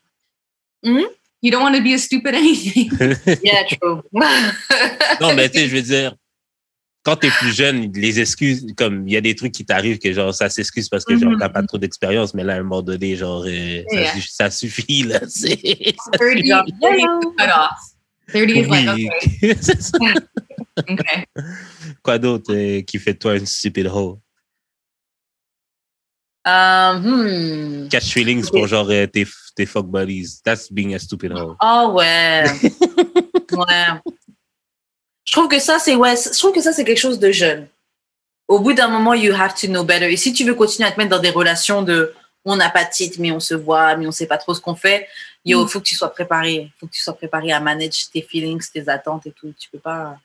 You 1.41 1.51
don't 1.51 1.61
want 1.63 1.73
to 1.73 1.81
be 1.81 1.93
a 1.93 1.97
stupid 1.97 2.33
anything. 2.35 2.89
Yeah, 3.43 3.63
true. 3.65 4.01
non, 5.21 5.33
mais 5.35 5.49
tu 5.49 5.59
sais, 5.59 5.67
je 5.69 5.75
veux 5.75 5.81
dire, 5.81 6.15
quand 7.03 7.15
t'es 7.15 7.29
plus 7.29 7.53
jeune, 7.55 7.91
les 7.93 8.19
excuses, 8.19 8.65
comme 8.77 9.07
il 9.07 9.13
y 9.13 9.17
a 9.17 9.21
des 9.21 9.33
trucs 9.35 9.53
qui 9.53 9.65
t'arrivent 9.65 9.99
que 9.99 10.11
genre 10.11 10.33
ça 10.33 10.49
s'excuse 10.49 10.89
parce 10.89 11.05
que 11.05 11.17
genre 11.17 11.31
Mhm. 11.31 11.39
t'as 11.39 11.49
pas 11.49 11.63
trop 11.63 11.77
d'expérience, 11.77 12.33
mais 12.33 12.43
là, 12.43 12.55
à 12.55 12.57
un 12.57 12.63
moment 12.63 12.81
donné, 12.81 13.15
genre 13.15 13.43
euh, 13.47 13.83
ça, 13.89 13.95
Yeah. 13.99 14.13
suffit- 14.13 14.31
ça 14.33 14.51
suffit, 14.51 15.03
là. 15.03 15.19
c'est- 15.27 15.95
30, 16.13 16.45
Yeah. 16.45 16.63
30 16.81 16.97
is 16.97 17.03
the 17.21 17.37
cutoff. 17.37 17.71
30 18.27 18.49
is 18.51 18.67
like, 18.67 18.89
Oui. 18.95 19.09
okay, 19.09 19.55
C'est 19.61 19.81
ça. 19.81 19.97
okay. 20.77 21.25
Quoi 22.03 22.19
d'autre 22.19 22.53
euh, 22.53 22.81
qui 22.81 22.99
fait 22.99 23.13
de 23.13 23.19
toi 23.19 23.35
une 23.37 23.45
stupid 23.45 23.87
hoe? 23.87 24.19
Euh, 26.47 26.93
hmm. 26.99 27.89
Catch 27.89 28.13
feelings 28.13 28.49
pour 28.49 28.65
genre 28.67 28.89
euh, 28.89 29.05
tes, 29.07 29.25
tes 29.55 29.65
fuck 29.65 29.87
buddies. 29.87 30.39
That's 30.43 30.71
being 30.71 30.93
a 30.95 30.99
stupid 30.99 31.31
hoe. 31.33 31.55
Oh 31.61 31.91
ouais. 31.95 32.43
ouais. 33.51 33.99
Je 35.29 35.33
trouve 35.33 35.47
que 35.47 35.59
ça, 35.59 35.77
c'est 35.77 35.93
ouais, 35.95 36.15
je 36.15 36.35
trouve 36.39 36.53
que 36.53 36.61
ça, 36.61 36.73
c'est 36.73 36.83
quelque 36.83 36.97
chose 36.97 37.19
de 37.19 37.31
jeune. 37.31 37.67
Au 38.47 38.57
bout 38.59 38.73
d'un 38.73 38.87
moment, 38.87 39.13
you 39.13 39.31
have 39.31 39.53
to 39.53 39.67
know 39.67 39.83
better. 39.83 40.11
Et 40.11 40.17
si 40.17 40.33
tu 40.33 40.43
veux 40.43 40.55
continuer 40.55 40.89
à 40.89 40.91
te 40.91 40.97
mettre 40.97 41.11
dans 41.11 41.19
des 41.21 41.29
relations 41.29 41.83
de 41.83 42.15
on 42.45 42.55
n'a 42.55 42.71
pas 42.71 42.83
de 42.83 42.89
titre, 42.89 43.17
mais 43.19 43.31
on 43.31 43.39
se 43.39 43.53
voit, 43.53 43.95
mais 43.95 44.07
on 44.07 44.11
sait 44.11 44.25
pas 44.25 44.39
trop 44.39 44.55
ce 44.55 44.61
qu'on 44.61 44.73
fait, 44.75 45.07
il 45.45 45.55
Mm. 45.55 45.67
faut 45.67 45.79
que 45.81 45.85
tu 45.85 45.93
sois 45.93 46.09
préparé. 46.11 46.71
faut 46.79 46.87
que 46.87 46.93
tu 46.93 46.99
sois 47.01 47.13
préparé 47.13 47.51
à 47.51 47.59
manager 47.59 48.09
tes 48.11 48.23
feelings, 48.23 48.65
tes 48.73 48.89
attentes 48.89 49.27
et 49.27 49.31
tout. 49.31 49.53
Tu 49.59 49.69
peux 49.69 49.77
pas. 49.77 50.17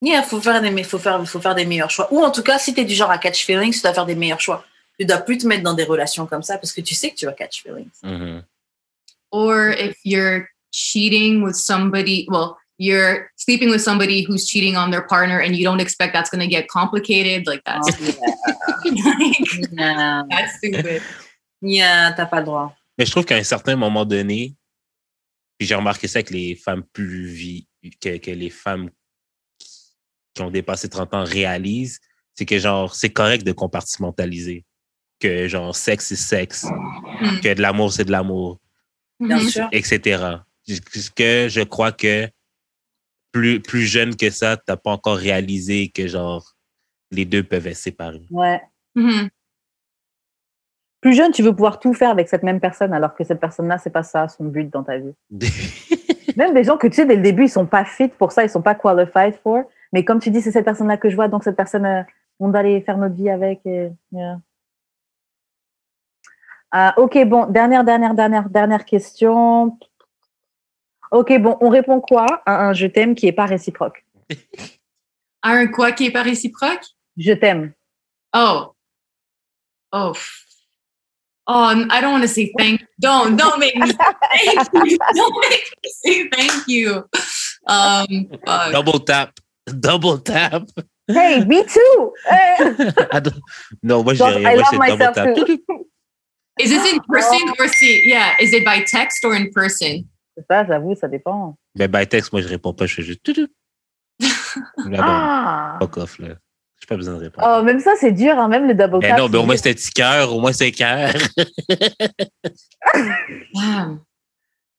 Yeah, 0.00 0.22
faut 0.22 0.40
faire 0.40 0.62
des, 0.62 0.82
faut 0.84 0.98
faire, 0.98 1.22
faut 1.28 1.40
faire 1.40 1.54
des 1.54 1.66
meilleurs 1.66 1.90
choix. 1.90 2.08
Ou 2.10 2.24
en 2.24 2.30
tout 2.30 2.42
cas, 2.42 2.58
si 2.58 2.72
tu 2.72 2.80
es 2.80 2.84
du 2.86 2.94
genre 2.94 3.10
à 3.10 3.18
catch 3.18 3.44
feelings, 3.44 3.74
tu 3.74 3.80
dois 3.82 3.92
faire 3.92 4.06
des 4.06 4.14
meilleurs 4.14 4.40
choix. 4.40 4.64
Tu 4.98 5.04
dois 5.04 5.18
plus 5.18 5.36
te 5.36 5.46
mettre 5.46 5.62
dans 5.62 5.74
des 5.74 5.84
relations 5.84 6.24
comme 6.26 6.42
ça 6.42 6.56
parce 6.56 6.72
que 6.72 6.80
tu 6.80 6.94
sais 6.94 7.10
que 7.10 7.16
tu 7.16 7.26
vas 7.26 7.32
catch 7.32 7.62
feelings. 7.62 7.90
Mhm. 8.02 8.42
Or 9.30 9.68
if 9.78 9.96
you're 10.04 10.46
cheating 10.70 11.42
with 11.42 11.54
somebody, 11.56 12.26
well, 12.30 12.56
you're 12.84 13.28
sleeping 13.36 13.70
with 13.70 13.80
somebody 13.80 14.24
who's 14.26 14.44
cheating 14.46 14.76
on 14.76 14.90
their 14.90 15.02
partner 15.06 15.38
and 15.40 15.54
you 15.54 15.64
don't 15.64 15.80
expect 15.80 16.12
that's 16.12 16.30
going 16.30 16.40
to 16.40 16.48
get 16.48 16.66
complicated, 16.68 17.46
like 17.46 17.62
that's, 17.64 17.88
Oh, 17.88 18.80
like, 18.84 19.72
yeah. 19.72 20.22
that's 20.28 20.56
stupid. 20.58 21.00
Yeah, 21.60 22.12
t'as 22.16 22.26
pas 22.26 22.40
le 22.40 22.46
droit. 22.46 22.74
Mais 22.98 23.06
je 23.06 23.10
trouve 23.12 23.24
qu'à 23.24 23.36
un 23.36 23.44
certain 23.44 23.76
moment 23.76 24.04
donné, 24.04 24.54
puis 25.58 25.66
j'ai 25.68 25.76
remarqué 25.76 26.08
ça 26.08 26.18
avec 26.18 26.30
les 26.30 26.56
femmes 26.56 26.82
plus 26.92 27.26
vie, 27.26 27.66
que, 28.00 28.16
que 28.18 28.30
les 28.32 28.50
femmes 28.50 28.90
qui 30.34 30.42
ont 30.42 30.50
dépassé 30.50 30.88
30 30.88 31.14
ans 31.14 31.24
réalisent, 31.24 32.00
c'est 32.34 32.44
que 32.46 32.58
genre, 32.58 32.94
c'est 32.94 33.10
correct 33.12 33.44
de 33.46 33.52
compartimentaliser. 33.52 34.64
Que 35.20 35.46
genre, 35.46 35.74
sexe 35.76 36.06
c'est 36.08 36.16
sexe, 36.16 36.64
Mm. 37.20 37.40
que 37.40 37.54
de 37.54 37.62
l'amour 37.62 37.92
c'est 37.92 38.04
de 38.04 38.10
l'amour, 38.10 38.58
Mhm. 39.20 39.48
sûr. 39.48 39.68
etc. 39.70 40.38
Que 41.14 41.46
je 41.48 41.62
crois 41.62 41.92
que 41.92 42.28
plus, 43.32 43.60
plus 43.60 43.82
jeune 43.82 44.16
que 44.16 44.30
ça, 44.30 44.56
t'as 44.56 44.76
pas 44.76 44.90
encore 44.90 45.16
réalisé 45.16 45.88
que 45.88 46.06
genre, 46.06 46.54
les 47.10 47.24
deux 47.24 47.42
peuvent 47.42 47.66
être 47.66 47.76
séparés. 47.76 48.26
Ouais. 48.30 48.60
Mhm. 48.94 49.28
Plus 51.00 51.14
jeune, 51.14 51.32
tu 51.32 51.42
veux 51.42 51.52
pouvoir 51.52 51.80
tout 51.80 51.94
faire 51.94 52.10
avec 52.10 52.28
cette 52.28 52.44
même 52.44 52.60
personne, 52.60 52.92
alors 52.92 53.14
que 53.14 53.24
cette 53.24 53.40
personne-là, 53.40 53.78
c'est 53.78 53.90
pas 53.90 54.04
ça 54.04 54.28
son 54.28 54.44
but 54.44 54.70
dans 54.70 54.84
ta 54.84 54.98
vie. 54.98 55.14
Même 56.36 56.54
des 56.54 56.64
gens 56.64 56.76
que 56.76 56.86
tu 56.86 56.94
sais, 56.94 57.06
dès 57.06 57.16
le 57.16 57.22
début, 57.22 57.44
ils 57.44 57.50
sont 57.50 57.66
pas 57.66 57.84
fit 57.84 58.08
pour 58.08 58.32
ça, 58.32 58.44
ils 58.44 58.48
sont 58.48 58.62
pas 58.62 58.76
qualified 58.76 59.34
for. 59.42 59.64
Mais 59.92 60.04
comme 60.04 60.20
tu 60.20 60.30
dis, 60.30 60.40
c'est 60.40 60.52
cette 60.52 60.64
personne-là 60.64 60.96
que 60.96 61.10
je 61.10 61.16
vois, 61.16 61.28
donc 61.28 61.42
cette 61.42 61.56
personne, 61.56 61.84
euh, 61.84 62.02
on 62.38 62.48
doit 62.48 62.60
aller 62.60 62.80
faire 62.82 62.96
notre 62.96 63.16
vie 63.16 63.28
avec. 63.28 63.60
Et, 63.66 63.90
yeah. 64.12 64.38
Ah, 66.70 66.94
ok, 66.96 67.26
bon, 67.26 67.46
dernière, 67.46 67.84
dernière, 67.84 68.14
dernière, 68.14 68.48
dernière 68.48 68.84
question. 68.86 69.76
Ok, 71.12 71.38
bon, 71.40 71.56
on 71.60 71.68
répond 71.68 72.00
quoi 72.00 72.42
à 72.46 72.66
un 72.66 72.72
je 72.72 72.86
t'aime 72.86 73.14
qui 73.14 73.26
est 73.26 73.32
pas 73.32 73.44
réciproque? 73.46 74.04
Un 75.42 75.66
quoi 75.66 75.92
qui 75.92 76.06
est 76.06 76.10
pas 76.10 76.22
réciproque? 76.22 76.82
Je 77.18 77.32
t'aime. 77.32 77.74
Oh. 78.34 78.72
Oh. 79.92 80.12
Oh, 81.46 81.74
I 81.90 82.00
don't 82.00 82.12
want 82.12 82.22
to 82.22 82.28
say 82.28 82.50
thank 82.56 82.80
Don't, 83.00 83.36
don't 83.36 83.58
make 83.58 83.74
me 83.76 83.92
thank 83.92 84.68
you. 84.72 84.96
Don't 85.14 85.40
make 85.50 85.64
me 85.82 85.90
say 85.90 86.28
thank 86.28 86.68
you. 86.68 87.04
Um, 87.66 88.28
fuck. 88.46 88.72
Double 88.72 89.00
tap. 89.00 89.32
Double 89.66 90.18
tap. 90.18 90.62
Hey, 91.08 91.44
me 91.44 91.64
too! 91.64 92.12
I 92.30 93.20
don't- 93.20 93.40
non, 93.82 94.02
moi, 94.04 94.14
je 94.14 94.18
Donc, 94.20 94.34
rien. 94.36 94.54
Moi, 94.54 94.64
c'est 94.70 94.76
double 94.76 94.88
myself 94.98 95.14
tap. 95.14 95.34
too. 95.34 95.58
Is 96.60 96.70
this 96.70 96.92
in 96.92 97.00
person 97.08 97.40
or 97.58 97.68
see? 97.68 98.02
Yeah. 98.08 98.34
Is 98.40 98.52
it 98.54 98.64
by 98.64 98.82
text 98.84 99.24
or 99.24 99.34
in 99.34 99.50
person? 99.52 100.08
C'est 100.36 100.44
ça, 100.48 100.64
j'avoue, 100.66 100.94
ça 100.94 101.08
dépend. 101.08 101.56
Mais 101.74 101.88
by 101.88 102.06
text, 102.06 102.32
moi, 102.32 102.40
je 102.42 102.48
réponds 102.48 102.72
pas. 102.72 102.86
Je 102.86 102.94
fais 102.94 103.02
juste. 103.02 103.20
Ah! 104.98 105.78
fuck 105.80 105.96
off, 105.96 106.18
là. 106.18 106.34
J'ai 106.80 106.86
pas 106.86 106.96
besoin 106.96 107.14
de 107.14 107.20
répondre. 107.20 107.46
Oh, 107.48 107.62
même 107.62 107.80
ça, 107.80 107.92
c'est 107.98 108.12
dur, 108.12 108.36
hein, 108.38 108.48
même 108.48 108.66
le 108.66 108.74
double 108.74 108.98
mais 109.00 109.16
non, 109.16 109.28
mais 109.28 109.38
au 109.38 109.46
moins, 109.46 109.56
c'est 109.56 109.70
un 109.70 109.72
petit 109.72 109.90
cœur. 109.90 110.34
Au 110.34 110.40
moins, 110.40 110.52
c'est 110.52 110.66
un 110.66 110.70
cœur. 110.72 111.14
Damn. 113.54 114.00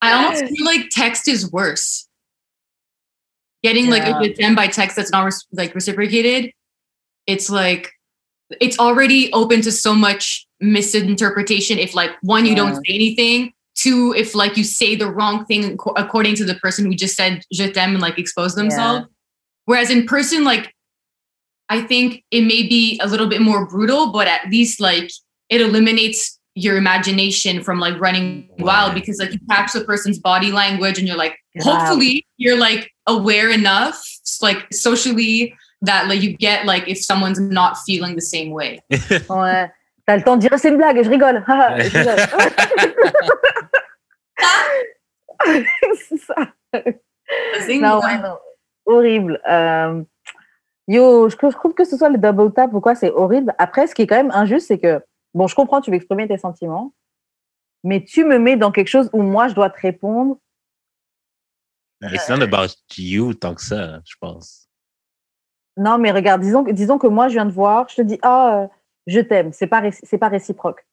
I 0.02 0.12
almost 0.12 0.44
feel 0.46 0.66
like 0.66 0.90
text 0.90 1.28
is 1.28 1.50
worse. 1.52 2.08
Getting 3.64 3.90
like 3.90 4.04
Yeah. 4.04 4.18
a 4.18 4.22
good 4.22 4.38
time 4.38 4.56
by 4.56 4.68
text 4.68 4.98
that's 4.98 5.12
not 5.12 5.32
like 5.54 5.74
reciprocated, 5.74 6.52
it's 7.26 7.50
like 7.50 7.90
it's 8.60 8.78
already 8.78 9.32
open 9.32 9.62
to 9.62 9.72
so 9.72 9.96
much 9.96 10.46
misinterpretation. 10.60 11.80
If 11.80 11.96
like 11.96 12.12
one, 12.22 12.46
you 12.46 12.56
don't 12.56 12.76
say 12.76 12.94
anything. 12.94 13.54
If 13.86 14.36
like 14.36 14.58
you 14.58 14.64
say 14.64 14.96
the 14.96 15.10
wrong 15.10 15.46
thing 15.46 15.78
according 15.96 16.36
to 16.36 16.46
the 16.46 16.56
person 16.56 16.86
who 16.86 16.96
just 16.96 17.16
said 17.16 17.44
je 17.52 17.72
t'aime 17.72 17.94
and 17.94 18.02
like 18.02 18.18
expose 18.18 18.56
themselves. 18.56 19.08
Whereas 19.66 19.90
in 19.90 20.06
person, 20.06 20.44
like 20.44 20.74
I 21.70 21.82
think 21.82 22.24
it 22.32 22.42
may 22.42 22.68
be 22.68 23.00
a 23.02 23.08
little 23.08 23.28
bit 23.28 23.42
more 23.42 23.68
brutal, 23.68 24.12
but 24.12 24.28
at 24.28 24.50
least 24.50 24.80
like 24.80 25.10
it 25.50 25.62
eliminates 25.62 26.40
your 26.56 26.78
imagination 26.78 27.64
from 27.64 27.80
like 27.80 28.00
running 28.00 28.48
wild 28.60 28.94
because 28.94 29.18
like 29.20 29.34
you 29.34 29.40
catch 29.50 29.74
the 29.74 29.82
person's 29.82 30.20
body 30.20 30.52
language 30.52 31.00
and 31.00 31.08
you're 31.08 31.18
like 31.18 31.36
Grave. 31.58 31.64
hopefully 31.66 32.28
you're 32.38 32.58
like 32.58 32.92
aware 33.08 33.50
enough 33.50 34.00
like 34.42 34.72
socially 34.72 35.56
that 35.82 36.08
like 36.08 36.22
you 36.22 36.38
get 36.38 36.68
like 36.68 36.88
if 36.88 37.04
someone's 37.04 37.40
not 37.40 37.78
feeling 37.88 38.14
the 38.14 38.22
same 38.22 38.52
way 38.52 38.80
Ouais. 38.92 39.64
Euh, 39.64 39.68
t'as 40.06 40.18
le 40.18 40.24
temps 40.24 40.36
de 40.36 40.42
dire 40.42 40.52
c'est 40.58 40.70
une 40.70 40.78
blague, 40.78 41.04
je 41.04 41.10
rigole. 41.10 41.44
Je 41.48 41.98
rigole. 41.98 43.24
c'est 46.10 46.18
ça. 46.18 46.36
I 46.76 47.66
think, 47.66 47.82
Non, 47.82 48.00
ouais, 48.00 48.18
non. 48.20 48.38
Horrible. 48.86 49.42
Euh, 49.50 50.04
yo, 50.88 51.30
je, 51.30 51.36
je 51.42 51.48
trouve 51.56 51.74
que 51.74 51.86
ce 51.86 51.98
soit 51.98 52.10
le 52.10 52.18
double 52.18 52.54
tap 52.54 52.74
ou 52.74 52.82
quoi, 52.82 52.96
c'est 52.96 53.12
horrible. 53.12 53.54
Après, 53.58 53.88
ce 53.88 53.96
qui 53.96 54.02
est 54.04 54.08
quand 54.08 54.16
même 54.18 54.32
injuste, 54.32 54.68
c'est 54.68 54.80
que, 54.80 55.02
bon, 55.34 55.48
je 55.48 55.56
comprends, 55.56 55.82
tu 55.82 55.90
veux 55.90 55.96
exprimer 55.96 56.28
tes 56.28 56.38
sentiments, 56.38 56.94
mais 57.84 58.04
tu 58.04 58.26
me 58.26 58.38
mets 58.40 58.58
dans 58.58 58.72
quelque 58.72 58.88
chose 58.90 59.10
où 59.14 59.22
moi, 59.22 59.48
je 59.48 59.56
dois 59.56 59.70
te 59.70 59.80
répondre. 59.80 60.38
It's 62.02 62.28
not 62.30 62.42
about 62.42 62.74
you 62.98 63.34
tant 63.34 63.56
que 63.56 63.62
ça, 63.62 64.02
je 64.06 64.16
pense. 64.20 64.68
Non, 65.78 65.98
mais 65.98 66.12
regarde, 66.12 66.42
disons, 66.42 66.64
que- 66.66 66.72
disons 66.72 66.98
que 66.98 67.08
moi, 67.08 67.30
je 67.30 67.34
viens 67.34 67.46
de 67.46 67.52
voir, 67.52 67.88
je 67.90 67.96
te 67.96 68.02
dis, 68.02 68.20
ah, 68.22 68.64
euh, 68.64 68.68
je 69.08 69.22
t'aime, 69.22 69.54
c'est 69.54 69.68
pas, 69.68 69.80
réci- 69.82 70.02
c'est 70.04 70.18
pas 70.18 70.28
réciproque. 70.28 70.86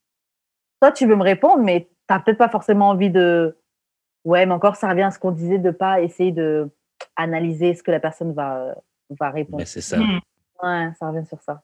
Toi, 0.80 0.92
tu 0.92 1.06
veux 1.06 1.16
me 1.16 1.22
répondre, 1.22 1.62
mais 1.62 1.88
t'as 2.06 2.20
peut-être 2.20 2.38
pas 2.38 2.48
forcément 2.48 2.88
envie 2.90 3.10
de. 3.10 3.56
Ouais, 4.24 4.44
mais 4.46 4.52
encore, 4.52 4.76
ça 4.76 4.88
revient 4.88 5.02
à 5.02 5.10
ce 5.10 5.18
qu'on 5.18 5.30
disait 5.30 5.58
de 5.58 5.70
pas 5.70 6.00
essayer 6.00 6.32
de 6.32 6.68
analyser 7.16 7.74
ce 7.74 7.82
que 7.82 7.90
la 7.90 8.00
personne 8.00 8.32
va, 8.34 8.74
va 9.18 9.30
répondre. 9.30 9.58
Mais 9.58 9.66
c'est 9.66 9.80
ça. 9.80 9.98
Hmm. 9.98 10.20
Ouais, 10.62 10.90
ça 10.98 11.08
revient 11.08 11.26
sur 11.26 11.40
ça. 11.42 11.62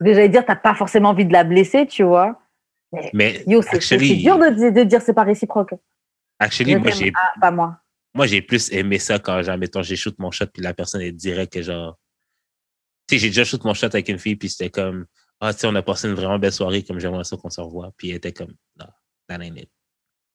Ce 0.00 0.04
que 0.06 0.12
j'allais 0.12 0.28
dire, 0.28 0.44
t'as 0.44 0.56
pas 0.56 0.74
forcément 0.74 1.10
envie 1.10 1.24
de 1.24 1.32
la 1.32 1.44
blesser, 1.44 1.86
tu 1.86 2.02
vois. 2.02 2.38
Mais 3.12 3.42
Yo, 3.46 3.60
c'est 3.62 3.78
dur 3.96 4.38
de, 4.38 4.70
de 4.70 4.82
dire 4.84 5.00
c'est 5.02 5.14
pas 5.14 5.24
réciproque. 5.24 5.74
actually 6.38 6.76
moi, 6.76 6.90
j'ai 6.90 7.12
Ah, 7.16 7.32
pas 7.40 7.50
moi. 7.50 7.78
moi, 8.14 8.26
j'ai 8.26 8.40
plus 8.42 8.70
aimé 8.72 8.98
ça 8.98 9.18
quand, 9.18 9.42
genre, 9.42 9.58
mettons, 9.58 9.82
j'ai 9.82 9.96
shoot 9.96 10.16
mon 10.18 10.30
shot, 10.30 10.46
puis 10.46 10.62
la 10.62 10.74
personne 10.74 11.00
est 11.00 11.10
direct 11.12 11.52
que 11.54 11.62
genre. 11.62 11.98
Tu 13.08 13.14
sais, 13.14 13.18
j'ai 13.18 13.28
déjà 13.28 13.44
shoot 13.44 13.64
mon 13.64 13.74
shot 13.74 13.86
avec 13.86 14.08
une 14.08 14.18
fille, 14.18 14.36
puis 14.36 14.48
c'était 14.48 14.70
comme, 14.70 15.06
ah, 15.44 15.52
tu 15.54 15.60
sais, 15.60 15.66
on 15.66 15.74
a 15.74 15.82
passé 15.82 16.08
une 16.08 16.14
vraiment 16.14 16.38
belle 16.38 16.52
soirée, 16.52 16.82
comme 16.82 16.98
j'aimerais 16.98 17.24
ça 17.24 17.36
qu'on 17.36 17.50
se 17.50 17.60
revoie. 17.60 17.92
Puis 17.96 18.10
elle 18.10 18.16
était 18.16 18.32
comme, 18.32 18.54
non, 18.78 18.86
that 19.28 19.36
ain't 19.42 19.56
it. 19.58 19.70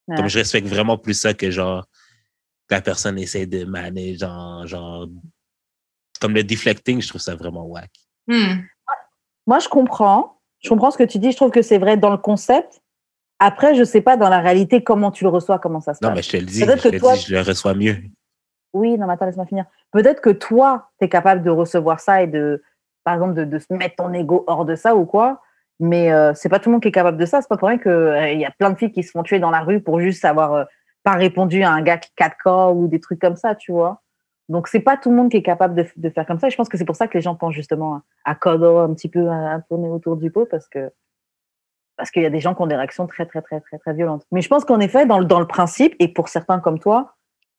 Ouais. 0.07 0.15
Comme 0.17 0.27
je 0.27 0.39
respecte 0.39 0.67
vraiment 0.67 0.97
plus 0.97 1.13
ça 1.13 1.33
que 1.33 1.51
genre, 1.51 1.85
la 2.69 2.81
personne 2.81 3.17
essaie 3.19 3.45
de 3.47 3.65
maner, 3.65 4.15
genre, 4.17 4.65
genre, 4.67 5.07
comme 6.21 6.33
le 6.33 6.43
deflecting, 6.43 7.01
je 7.01 7.07
trouve 7.07 7.21
ça 7.21 7.35
vraiment 7.35 7.65
whack. 7.65 7.91
Hmm. 8.27 8.61
Moi, 9.47 9.59
je 9.59 9.67
comprends. 9.69 10.39
Je 10.59 10.69
comprends 10.69 10.91
ce 10.91 10.97
que 10.97 11.03
tu 11.03 11.19
dis. 11.19 11.31
Je 11.31 11.37
trouve 11.37 11.51
que 11.51 11.61
c'est 11.61 11.77
vrai 11.77 11.97
dans 11.97 12.11
le 12.11 12.17
concept. 12.17 12.81
Après, 13.39 13.73
je 13.73 13.83
sais 13.85 14.01
pas 14.01 14.17
dans 14.17 14.27
la 14.29 14.39
réalité 14.41 14.83
comment 14.83 15.11
tu 15.11 15.23
le 15.23 15.29
reçois, 15.29 15.59
comment 15.59 15.79
ça 15.79 15.93
se 15.93 15.99
Non, 16.03 16.09
passe. 16.09 16.15
mais 16.17 16.21
je 16.23 16.29
te 16.31 16.37
le 16.37 16.45
dis, 16.45 16.59
Peut-être 16.65 16.83
je 16.83 16.89
que 16.89 16.95
te 16.95 16.99
toi- 16.99 17.15
dis, 17.15 17.21
je 17.21 17.33
le 17.35 17.41
reçois 17.41 17.73
mieux. 17.73 17.97
Oui, 18.73 18.97
non, 18.97 19.07
mais 19.07 19.13
attends, 19.13 19.25
laisse-moi 19.25 19.45
finir. 19.47 19.65
Peut-être 19.91 20.21
que 20.21 20.29
toi, 20.29 20.91
tu 20.99 21.05
es 21.05 21.09
capable 21.09 21.41
de 21.41 21.49
recevoir 21.49 21.99
ça 22.01 22.21
et 22.21 22.27
de, 22.27 22.61
par 23.09 23.15
exemple, 23.15 23.43
de, 23.43 23.57
se 23.57 23.73
mettre 23.73 23.95
ton 23.95 24.13
ego 24.13 24.43
hors 24.45 24.65
de 24.65 24.75
ça 24.75 24.95
ou 24.95 25.03
quoi. 25.03 25.41
Mais 25.79 26.11
euh, 26.11 26.33
c'est 26.35 26.47
pas 26.47 26.59
tout 26.59 26.69
le 26.69 26.73
monde 26.73 26.81
qui 26.83 26.89
est 26.89 26.91
capable 26.91 27.17
de 27.17 27.25
ça. 27.25 27.41
C'est 27.41 27.47
pas 27.47 27.57
pour 27.57 27.67
rien 27.67 27.79
qu'il 27.79 27.89
euh, 27.89 28.33
y 28.33 28.45
a 28.45 28.51
plein 28.51 28.69
de 28.69 28.75
filles 28.77 28.91
qui 28.91 29.01
se 29.01 29.09
font 29.09 29.23
tuer 29.23 29.39
dans 29.39 29.49
la 29.49 29.61
rue 29.61 29.81
pour 29.81 29.99
juste 29.99 30.23
avoir 30.25 30.53
euh, 30.53 30.63
pas 31.03 31.13
répondu 31.13 31.63
à 31.63 31.71
un 31.71 31.81
gars 31.81 31.97
qui 31.97 32.11
4K 32.15 32.75
ou 32.75 32.87
des 32.87 32.99
trucs 32.99 33.19
comme 33.19 33.35
ça, 33.35 33.55
tu 33.55 33.71
vois. 33.71 34.03
Donc, 34.47 34.67
c'est 34.67 34.79
pas 34.79 34.95
tout 34.95 35.09
le 35.09 35.15
monde 35.15 35.31
qui 35.31 35.37
est 35.37 35.41
capable 35.41 35.73
de, 35.73 35.87
de 35.95 36.09
faire 36.11 36.27
comme 36.27 36.37
ça. 36.37 36.47
Et 36.47 36.51
je 36.51 36.55
pense 36.55 36.69
que 36.69 36.77
c'est 36.77 36.85
pour 36.85 36.95
ça 36.95 37.07
que 37.07 37.17
les 37.17 37.21
gens 37.21 37.33
pensent 37.33 37.55
justement 37.55 37.95
à, 37.95 38.03
à 38.25 38.35
Kodo 38.35 38.77
un 38.77 38.93
petit 38.93 39.09
peu, 39.09 39.27
à, 39.27 39.53
à 39.55 39.59
tourner 39.61 39.89
autour 39.89 40.15
du 40.15 40.29
pot 40.29 40.45
parce 40.45 40.67
que 40.67 40.91
parce 41.97 42.11
qu'il 42.11 42.21
y 42.21 42.27
a 42.27 42.29
des 42.29 42.39
gens 42.39 42.53
qui 42.53 42.61
ont 42.61 42.67
des 42.67 42.75
réactions 42.75 43.07
très, 43.07 43.25
très, 43.25 43.41
très, 43.41 43.59
très, 43.59 43.79
très 43.79 43.93
violentes. 43.93 44.23
Mais 44.31 44.41
je 44.41 44.47
pense 44.49 44.65
qu'en 44.65 44.79
effet, 44.79 45.07
dans 45.07 45.17
le, 45.17 45.25
dans 45.25 45.39
le 45.39 45.47
principe, 45.47 45.95
et 45.97 46.07
pour 46.07 46.29
certains 46.29 46.59
comme 46.59 46.77
toi, 46.77 47.15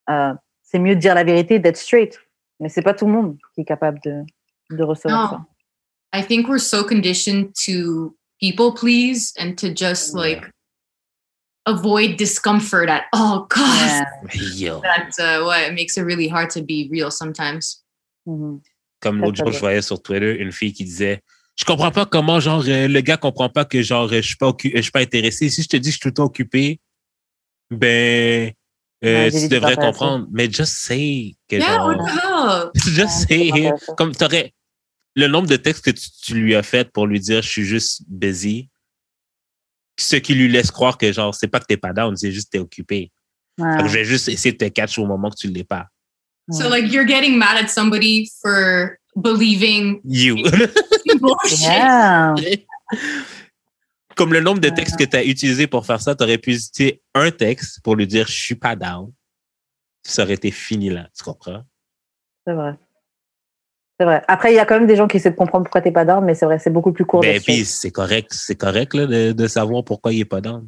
euh, 0.08 0.32
c'est 0.62 0.78
mieux 0.78 0.94
de 0.94 1.00
dire 1.00 1.16
la 1.16 1.24
vérité, 1.24 1.58
d'être 1.58 1.76
straight. 1.76 2.20
Mais 2.60 2.68
c'est 2.68 2.82
pas 2.82 2.94
tout 2.94 3.06
le 3.06 3.12
monde 3.12 3.36
qui 3.54 3.62
est 3.62 3.64
capable 3.64 3.98
de, 4.04 4.22
de 4.70 4.82
recevoir 4.82 5.32
No. 5.32 5.38
ça. 5.38 5.46
I 6.18 6.22
think 6.26 6.48
we're 6.48 6.58
so 6.60 6.82
conditioned 6.84 7.52
to 7.66 8.16
people 8.40 8.72
please 8.74 9.32
and 9.38 9.54
to 9.56 9.68
just 9.74 10.12
Yeah. 10.14 10.20
like 10.20 10.50
avoid 11.66 12.16
discomfort 12.16 12.88
at 12.88 13.04
all 13.12 13.46
costs. 13.48 14.02
Yeah. 14.54 14.80
That 14.82 15.10
uh, 15.18 15.44
what 15.44 15.60
it 15.68 15.74
makes 15.74 15.96
it 15.96 16.02
really 16.02 16.28
hard 16.28 16.50
to 16.50 16.62
be 16.62 16.88
real 16.90 17.10
sometimes. 17.10 17.84
Mhm. 18.26 18.60
Comme 19.00 19.18
Très, 19.18 19.26
l'autre 19.26 19.36
jour, 19.44 19.52
je 19.52 19.58
voyais 19.60 19.82
sur 19.82 20.02
Twitter 20.02 20.36
une 20.40 20.52
fille 20.52 20.72
qui 20.72 20.84
disait 20.84 21.20
Je 21.56 21.64
comprends 21.64 21.90
pas 21.90 22.06
comment, 22.06 22.40
genre, 22.40 22.62
euh, 22.66 22.88
le 22.88 23.00
gars 23.02 23.16
comprend 23.18 23.48
pas 23.50 23.64
que, 23.66 23.82
genre, 23.82 24.06
euh, 24.12 24.16
je 24.22 24.28
suis 24.28 24.36
pas, 24.36 24.48
occu- 24.50 24.72
je 24.74 24.80
suis 24.80 24.90
pas 24.90 25.00
intéressé. 25.00 25.48
Si 25.50 25.62
je 25.62 25.68
te 25.68 25.76
dis 25.76 25.88
que 25.88 25.92
je 25.92 25.96
suis 25.96 26.00
tout 26.00 26.08
le 26.08 26.14
temps 26.14 26.24
occupé, 26.24 26.80
ben, 27.70 28.52
euh, 29.04 29.24
Ouais, 29.24 29.30
tu 29.30 29.48
devrais 29.48 29.76
comprendre. 29.76 30.26
Mais 30.32 30.50
just 30.50 30.72
say 30.86 31.34
que, 31.48 31.56
Yeah, 31.56 31.76
genre, 31.76 31.86
what 31.88 31.96
the 31.96 32.08
hell? 32.08 32.70
just 32.94 33.28
Ouais, 33.30 33.50
say, 33.50 33.72
comme 33.96 34.12
t'aurais, 34.14 34.52
le 35.16 35.26
nombre 35.26 35.48
de 35.48 35.56
textes 35.56 35.84
que 35.84 35.90
tu, 35.90 36.08
tu 36.22 36.34
lui 36.34 36.54
as 36.54 36.62
fait 36.62 36.90
pour 36.92 37.06
lui 37.06 37.20
dire 37.20 37.42
je 37.42 37.48
suis 37.48 37.64
juste 37.64 38.02
busy, 38.08 38.68
ce 39.98 40.16
qui 40.16 40.34
lui 40.34 40.48
laisse 40.48 40.70
croire 40.70 40.98
que, 40.98 41.12
genre, 41.12 41.34
c'est 41.34 41.48
pas 41.48 41.60
que 41.60 41.66
t'es 41.66 41.76
pas 41.76 41.92
down, 41.92 42.16
c'est 42.16 42.32
juste 42.32 42.46
que 42.46 42.58
t'es 42.58 42.58
occupé. 42.58 43.12
Fait 43.58 43.82
que 43.82 43.88
je 43.88 43.94
vais 43.94 44.04
juste 44.04 44.28
essayer 44.28 44.52
de 44.52 44.56
te 44.56 44.68
catch 44.68 44.98
au 44.98 45.06
moment 45.06 45.30
que 45.30 45.36
tu 45.36 45.48
l'es 45.48 45.64
pas. 45.64 45.86
So 46.50 46.68
like 46.68 46.90
you're 46.90 47.06
getting 47.06 47.38
mad 47.38 47.56
at 47.62 47.68
somebody 47.68 48.28
for 48.40 48.96
believing 49.16 50.00
You. 50.04 50.36
Yeah. 51.60 52.34
Comme 54.16 54.32
le 54.32 54.40
nombre 54.40 54.60
de 54.60 54.68
textes 54.68 54.96
que 54.96 55.04
tu 55.04 55.16
as 55.16 55.24
utilisé 55.24 55.66
pour 55.66 55.86
faire 55.86 56.00
ça, 56.00 56.14
tu 56.14 56.22
aurais 56.24 56.38
pu 56.38 56.54
utiliser 56.54 57.02
un 57.14 57.30
texte 57.30 57.80
pour 57.82 57.96
lui 57.96 58.06
dire 58.06 58.26
je 58.26 58.32
suis 58.32 58.54
pas 58.54 58.76
down. 58.76 59.12
Ça 60.02 60.22
aurait 60.22 60.34
été 60.34 60.50
fini 60.50 60.90
là, 60.90 61.08
tu 61.16 61.22
comprends? 61.22 61.62
C'est 62.46 62.54
vrai. 62.54 62.74
C'est 64.00 64.06
vrai. 64.06 64.22
Après, 64.28 64.50
il 64.50 64.56
y 64.56 64.58
a 64.58 64.64
quand 64.64 64.78
même 64.78 64.86
des 64.86 64.96
gens 64.96 65.06
qui 65.06 65.18
essaient 65.18 65.30
de 65.30 65.36
comprendre 65.36 65.64
pourquoi 65.64 65.82
t'es 65.82 65.92
pas 65.92 66.06
down, 66.06 66.24
mais 66.24 66.34
c'est 66.34 66.46
vrai, 66.46 66.58
c'est 66.58 66.70
beaucoup 66.70 66.90
plus 66.90 67.04
court. 67.04 67.20
Ben, 67.20 67.34
d'être 67.34 67.44
puis 67.44 67.66
c'est 67.66 67.90
correct, 67.90 68.32
c'est 68.32 68.56
correct 68.56 68.94
là, 68.94 69.04
de, 69.04 69.32
de 69.32 69.46
savoir 69.46 69.84
pourquoi 69.84 70.10
il 70.14 70.20
est 70.20 70.24
pas 70.24 70.40
down. 70.40 70.66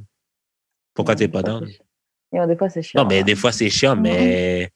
Pourquoi 0.92 1.14
t'es 1.14 1.28
pas. 1.28 1.40
Et, 2.30 2.38
euh, 2.38 2.46
des 2.46 2.56
fois, 2.56 2.68
c'est 2.68 2.82
chiant. 2.82 3.00
Non, 3.02 3.08
mais 3.08 3.20
hein. 3.20 3.22
des 3.22 3.34
fois 3.34 3.50
c'est 3.50 3.70
chiant, 3.70 3.96
mais 3.96 4.70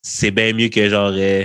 c'est 0.00 0.30
bien 0.30 0.54
mieux 0.54 0.70
que 0.70 0.88
genre. 0.88 1.12
euh, 1.14 1.44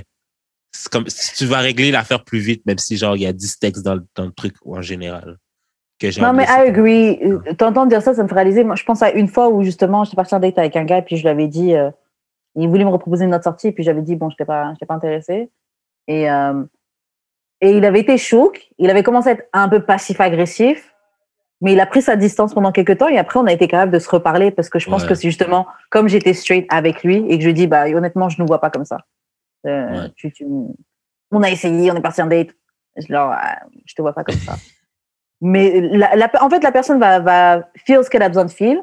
comme 0.94 1.10
si 1.10 1.36
tu 1.36 1.46
vas 1.46 1.60
régler 1.60 1.92
l'affaire 1.92 2.24
plus 2.24 2.40
vite, 2.40 2.66
même 2.66 2.78
si 2.78 2.96
genre 2.96 3.18
il 3.18 3.24
y 3.24 3.26
a 3.26 3.34
10 3.34 3.60
textes 3.60 3.84
dans, 3.84 3.96
le- 3.96 4.06
dans 4.16 4.28
le 4.28 4.32
truc 4.32 4.56
ou 4.64 4.78
en 4.78 4.82
général. 4.82 5.40
Que 6.00 6.08
Non, 6.22 6.32
mais 6.32 6.46
I 6.46 6.70
agree. 6.70 7.20
Euh, 7.22 7.54
T'entendre 7.58 7.90
dire 7.90 8.02
ça, 8.02 8.14
ça 8.14 8.24
me 8.24 8.30
fait 8.30 8.36
réaliser. 8.36 8.64
Moi, 8.64 8.78
je 8.78 8.86
pense 8.86 9.02
à 9.02 9.12
une 9.12 9.28
fois 9.28 9.50
où 9.50 9.62
justement, 9.62 10.06
j'étais 10.06 10.16
partie 10.16 10.36
en 10.36 10.40
date 10.40 10.58
avec 10.58 10.78
un 10.78 10.86
gars, 10.86 11.02
puis 11.02 11.18
je 11.18 11.24
lui 11.24 11.30
avais 11.30 11.50
dit, 11.50 11.76
euh, 11.76 11.92
il 12.64 12.70
voulait 12.70 12.86
me 12.86 12.90
reproposer 12.90 13.26
une 13.26 13.34
autre 13.34 13.44
sortie, 13.44 13.72
puis 13.72 13.84
j'avais 13.84 14.02
dit, 14.02 14.16
bon, 14.16 14.30
je 14.30 14.34
n'étais 14.36 14.46
pas, 14.46 14.74
pas 14.88 14.94
intéressée. 14.94 15.52
Et, 16.08 16.30
euh, 16.32 16.64
et 17.62 17.72
il 17.72 17.86
avait 17.86 18.00
été 18.00 18.18
choc. 18.18 18.70
Il 18.78 18.90
avait 18.90 19.04
commencé 19.04 19.30
à 19.30 19.32
être 19.34 19.48
un 19.54 19.70
peu 19.70 19.82
passif-agressif, 19.84 20.94
mais 21.62 21.74
il 21.74 21.80
a 21.80 21.86
pris 21.86 22.02
sa 22.02 22.16
distance 22.16 22.54
pendant 22.54 22.72
quelques 22.72 22.98
temps, 22.98 23.08
et 23.10 23.18
après, 23.18 23.40
on 23.40 23.46
a 23.46 23.52
été 23.54 23.68
capable 23.68 23.92
de 23.92 24.00
se 24.00 24.10
reparler, 24.10 24.52
parce 24.52 24.70
que 24.70 24.80
je 24.80 24.90
pense 24.90 25.04
Ouais. 25.04 25.10
que 25.10 25.16
c'est 25.16 25.28
justement, 25.28 25.68
comme 25.90 26.08
j'étais 26.08 26.34
straight 26.34 26.66
avec 26.70 27.04
lui, 27.04 27.18
et 27.30 27.38
que 27.38 27.42
je 27.42 27.46
lui 27.48 27.52
ai 27.52 27.54
dit, 27.54 27.68
bah, 27.68 27.86
honnêtement, 27.90 28.30
je 28.30 28.42
ne 28.42 28.48
vois 28.48 28.60
pas 28.62 28.70
comme 28.70 28.86
ça. 28.86 29.00
Euh, 29.68 30.04
Ouais. 30.04 30.12
tu, 30.16 30.32
tu- 30.32 30.46
On 31.32 31.44
a 31.44 31.50
essayé, 31.52 31.92
on 31.92 31.96
est 31.96 32.02
parti 32.02 32.22
en 32.22 32.28
date. 32.28 32.50
Je, 32.98 33.12
leur, 33.14 33.38
je 33.86 33.94
te 33.94 34.02
vois 34.02 34.14
pas 34.14 34.24
comme 34.24 34.36
ça. 34.36 34.56
Mais 35.42 35.80
la, 35.82 36.16
la- 36.16 36.32
en 36.44 36.50
fait, 36.50 36.64
la 36.64 36.72
personne 36.72 37.00
va, 37.00 37.20
va 37.20 37.70
feel 37.86 38.04
ce 38.04 38.10
qu'elle 38.10 38.24
a 38.24 38.30
besoin 38.30 38.46
de 38.46 38.52
feel. 38.52 38.82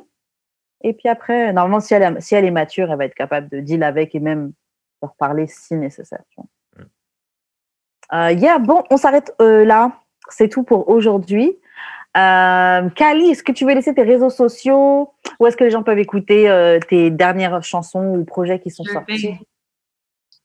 Et 0.89 0.93
puis 0.93 1.09
après, 1.09 1.53
normalement, 1.53 1.81
si 1.81 1.95
elle, 1.95 2.03
est- 2.05 2.21
si 2.21 2.37
elle 2.37 2.45
est 2.45 2.51
mature, 2.53 2.89
elle 2.93 2.99
va 2.99 3.07
être 3.07 3.15
capable 3.15 3.49
de 3.49 3.59
deal 3.59 3.83
avec 3.83 4.15
et 4.15 4.21
même 4.21 4.53
de 5.03 5.09
reparler 5.09 5.49
si 5.49 5.75
nécessaire. 5.75 6.23
Euh, 8.13 8.31
yeah, 8.31 8.61
bon, 8.61 8.85
on 8.91 8.97
s'arrête 8.97 9.35
euh, 9.41 9.65
là. 9.65 10.01
C'est 10.29 10.49
tout 10.49 10.63
pour 10.63 10.89
aujourd'hui. 10.89 11.59
Euh, 12.17 12.89
Kali, 12.91 13.31
est-ce 13.31 13.43
que 13.43 13.51
tu 13.51 13.67
veux 13.67 13.75
laisser 13.75 13.95
tes 13.95 14.05
réseaux 14.05 14.31
sociaux? 14.31 15.13
Où 15.41 15.47
est-ce 15.47 15.57
que 15.57 15.65
les 15.65 15.73
gens 15.73 15.83
peuvent 15.83 15.99
écouter 15.99 16.49
euh, 16.49 16.79
tes 16.79 17.11
dernières 17.11 17.65
chansons 17.65 18.07
ou 18.15 18.25
projets 18.25 18.61
qui 18.61 18.71
sont 18.71 18.85
Sure 18.85 18.93
sortis? 18.95 19.17
Thing. 19.21 19.39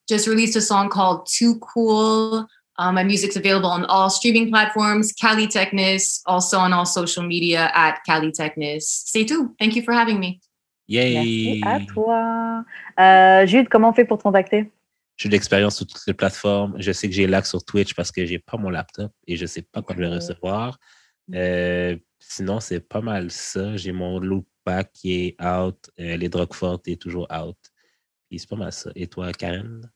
Just 0.08 0.26
released 0.26 0.56
a 0.56 0.60
song 0.60 0.88
called 0.88 1.20
Too 1.24 1.56
Cool. 1.60 2.46
Um, 2.82 2.94
my 2.96 3.04
music's 3.04 3.36
available 3.36 3.70
on 3.70 3.84
all 3.84 4.10
streaming 4.10 4.50
platforms, 4.50 5.12
Cali 5.12 5.46
Technis, 5.46 6.20
also 6.26 6.58
on 6.58 6.72
all 6.72 6.84
social 6.84 7.22
media 7.22 7.70
at 7.74 8.00
Cali 8.04 8.32
Technis. 8.32 9.04
C'est 9.06 9.24
tout. 9.24 9.54
Thank 9.58 9.76
you 9.76 9.82
for 9.82 9.94
having 9.94 10.18
me. 10.18 10.40
Yay! 10.88 11.14
Merci 11.14 11.60
à 11.64 11.80
toi. 11.86 12.64
Euh, 12.98 13.46
Jude, 13.46 13.68
comment 13.68 13.90
on 13.90 13.92
fait 13.92 14.04
pour 14.04 14.18
te 14.18 14.24
contacter? 14.24 14.70
J'ai 15.16 15.28
de 15.28 15.34
l'expérience 15.34 15.76
sur 15.76 15.86
toutes 15.86 16.02
les 16.08 16.14
plateformes. 16.14 16.74
Je 16.78 16.90
sais 16.90 17.08
que 17.08 17.14
j'ai 17.14 17.28
lag 17.28 17.44
sur 17.44 17.64
Twitch 17.64 17.94
parce 17.94 18.10
que 18.10 18.26
j'ai 18.26 18.40
pas 18.40 18.56
mon 18.56 18.70
laptop 18.70 19.12
et 19.28 19.36
je 19.36 19.46
sais 19.46 19.62
pas 19.62 19.80
quand 19.82 19.94
je 19.94 20.00
vais 20.00 20.08
recevoir. 20.08 20.78
Euh, 21.34 21.96
sinon, 22.18 22.58
c'est 22.58 22.80
pas 22.80 23.00
mal 23.00 23.30
ça. 23.30 23.76
J'ai 23.76 23.92
mon 23.92 24.18
loop 24.18 24.46
pack 24.64 24.90
qui 24.92 25.26
est 25.26 25.44
out. 25.44 25.78
Euh, 26.00 26.16
les 26.16 26.28
drogues 26.28 26.54
fortes 26.54 26.88
est 26.88 27.00
toujours 27.00 27.28
out. 27.32 27.58
Puis 28.28 28.40
c'est 28.40 28.48
pas 28.48 28.56
mal 28.56 28.72
ça. 28.72 28.90
Et 28.96 29.06
toi, 29.06 29.30
Karen? 29.32 29.88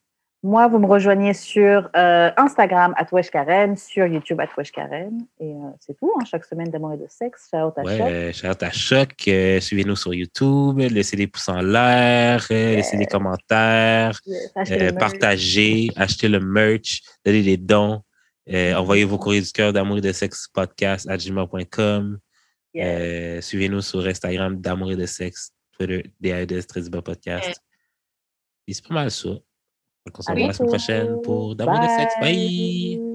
Moi, 0.46 0.68
vous 0.68 0.78
me 0.78 0.86
rejoignez 0.86 1.34
sur 1.34 1.90
euh, 1.96 2.30
Instagram, 2.36 2.94
Karen, 3.32 3.76
sur 3.76 4.06
YouTube, 4.06 4.40
Karen. 4.72 5.26
Et 5.40 5.50
euh, 5.50 5.70
c'est 5.80 5.98
tout, 5.98 6.12
hein, 6.16 6.24
chaque 6.24 6.44
semaine 6.44 6.70
d'amour 6.70 6.92
et 6.92 6.98
de 6.98 7.06
sexe. 7.08 7.48
Shout 7.50 7.56
out 7.56 7.72
à 7.76 7.82
Ouais, 7.82 7.98
Choc. 7.98 8.06
euh, 8.08 8.32
shout 8.32 8.46
out 8.46 8.62
à 8.62 8.70
Choc. 8.70 9.12
Euh, 9.26 9.58
Suivez-nous 9.58 9.96
sur 9.96 10.14
YouTube. 10.14 10.78
Laissez 10.78 11.16
des 11.16 11.26
pouces 11.26 11.48
en 11.48 11.60
l'air. 11.60 12.46
Laissez 12.48 12.96
des 12.96 13.06
commentaires. 13.06 14.20
Yes, 14.24 14.52
achetez 14.54 14.92
partagez, 14.92 15.88
achetez 15.96 16.28
le 16.28 16.38
merch, 16.38 17.02
donnez 17.24 17.42
des 17.42 17.56
dons, 17.56 18.02
envoyez 18.48 19.02
vos 19.02 19.18
courriers 19.18 19.40
du 19.40 19.50
cœur 19.50 19.72
d'amour 19.72 19.98
et 19.98 20.00
de 20.00 20.12
sexe 20.12 20.46
podcast 20.46 21.10
à 21.10 21.16
gmail.com. 21.16 22.20
Suivez-nous 23.40 23.80
sur 23.80 24.06
Instagram 24.06 24.60
d'amour 24.60 24.92
et 24.92 24.96
de 24.96 25.06
sexe, 25.06 25.50
Twitter, 25.76 26.08
DAEDS, 26.20 26.68
Très 26.68 26.88
Podcast. 26.88 27.60
Et 28.68 28.74
c'est 28.74 28.86
pas 28.86 28.94
mal 28.94 29.10
ça. 29.10 29.30
On 30.18 30.22
se 30.22 30.30
revoit 30.30 30.46
la 30.48 30.52
semaine 30.52 30.68
prochaine 30.68 31.20
pour 31.22 31.54
d'amour 31.54 31.80
de 31.80 31.88
sexe. 31.88 32.14
Bye! 32.20 33.05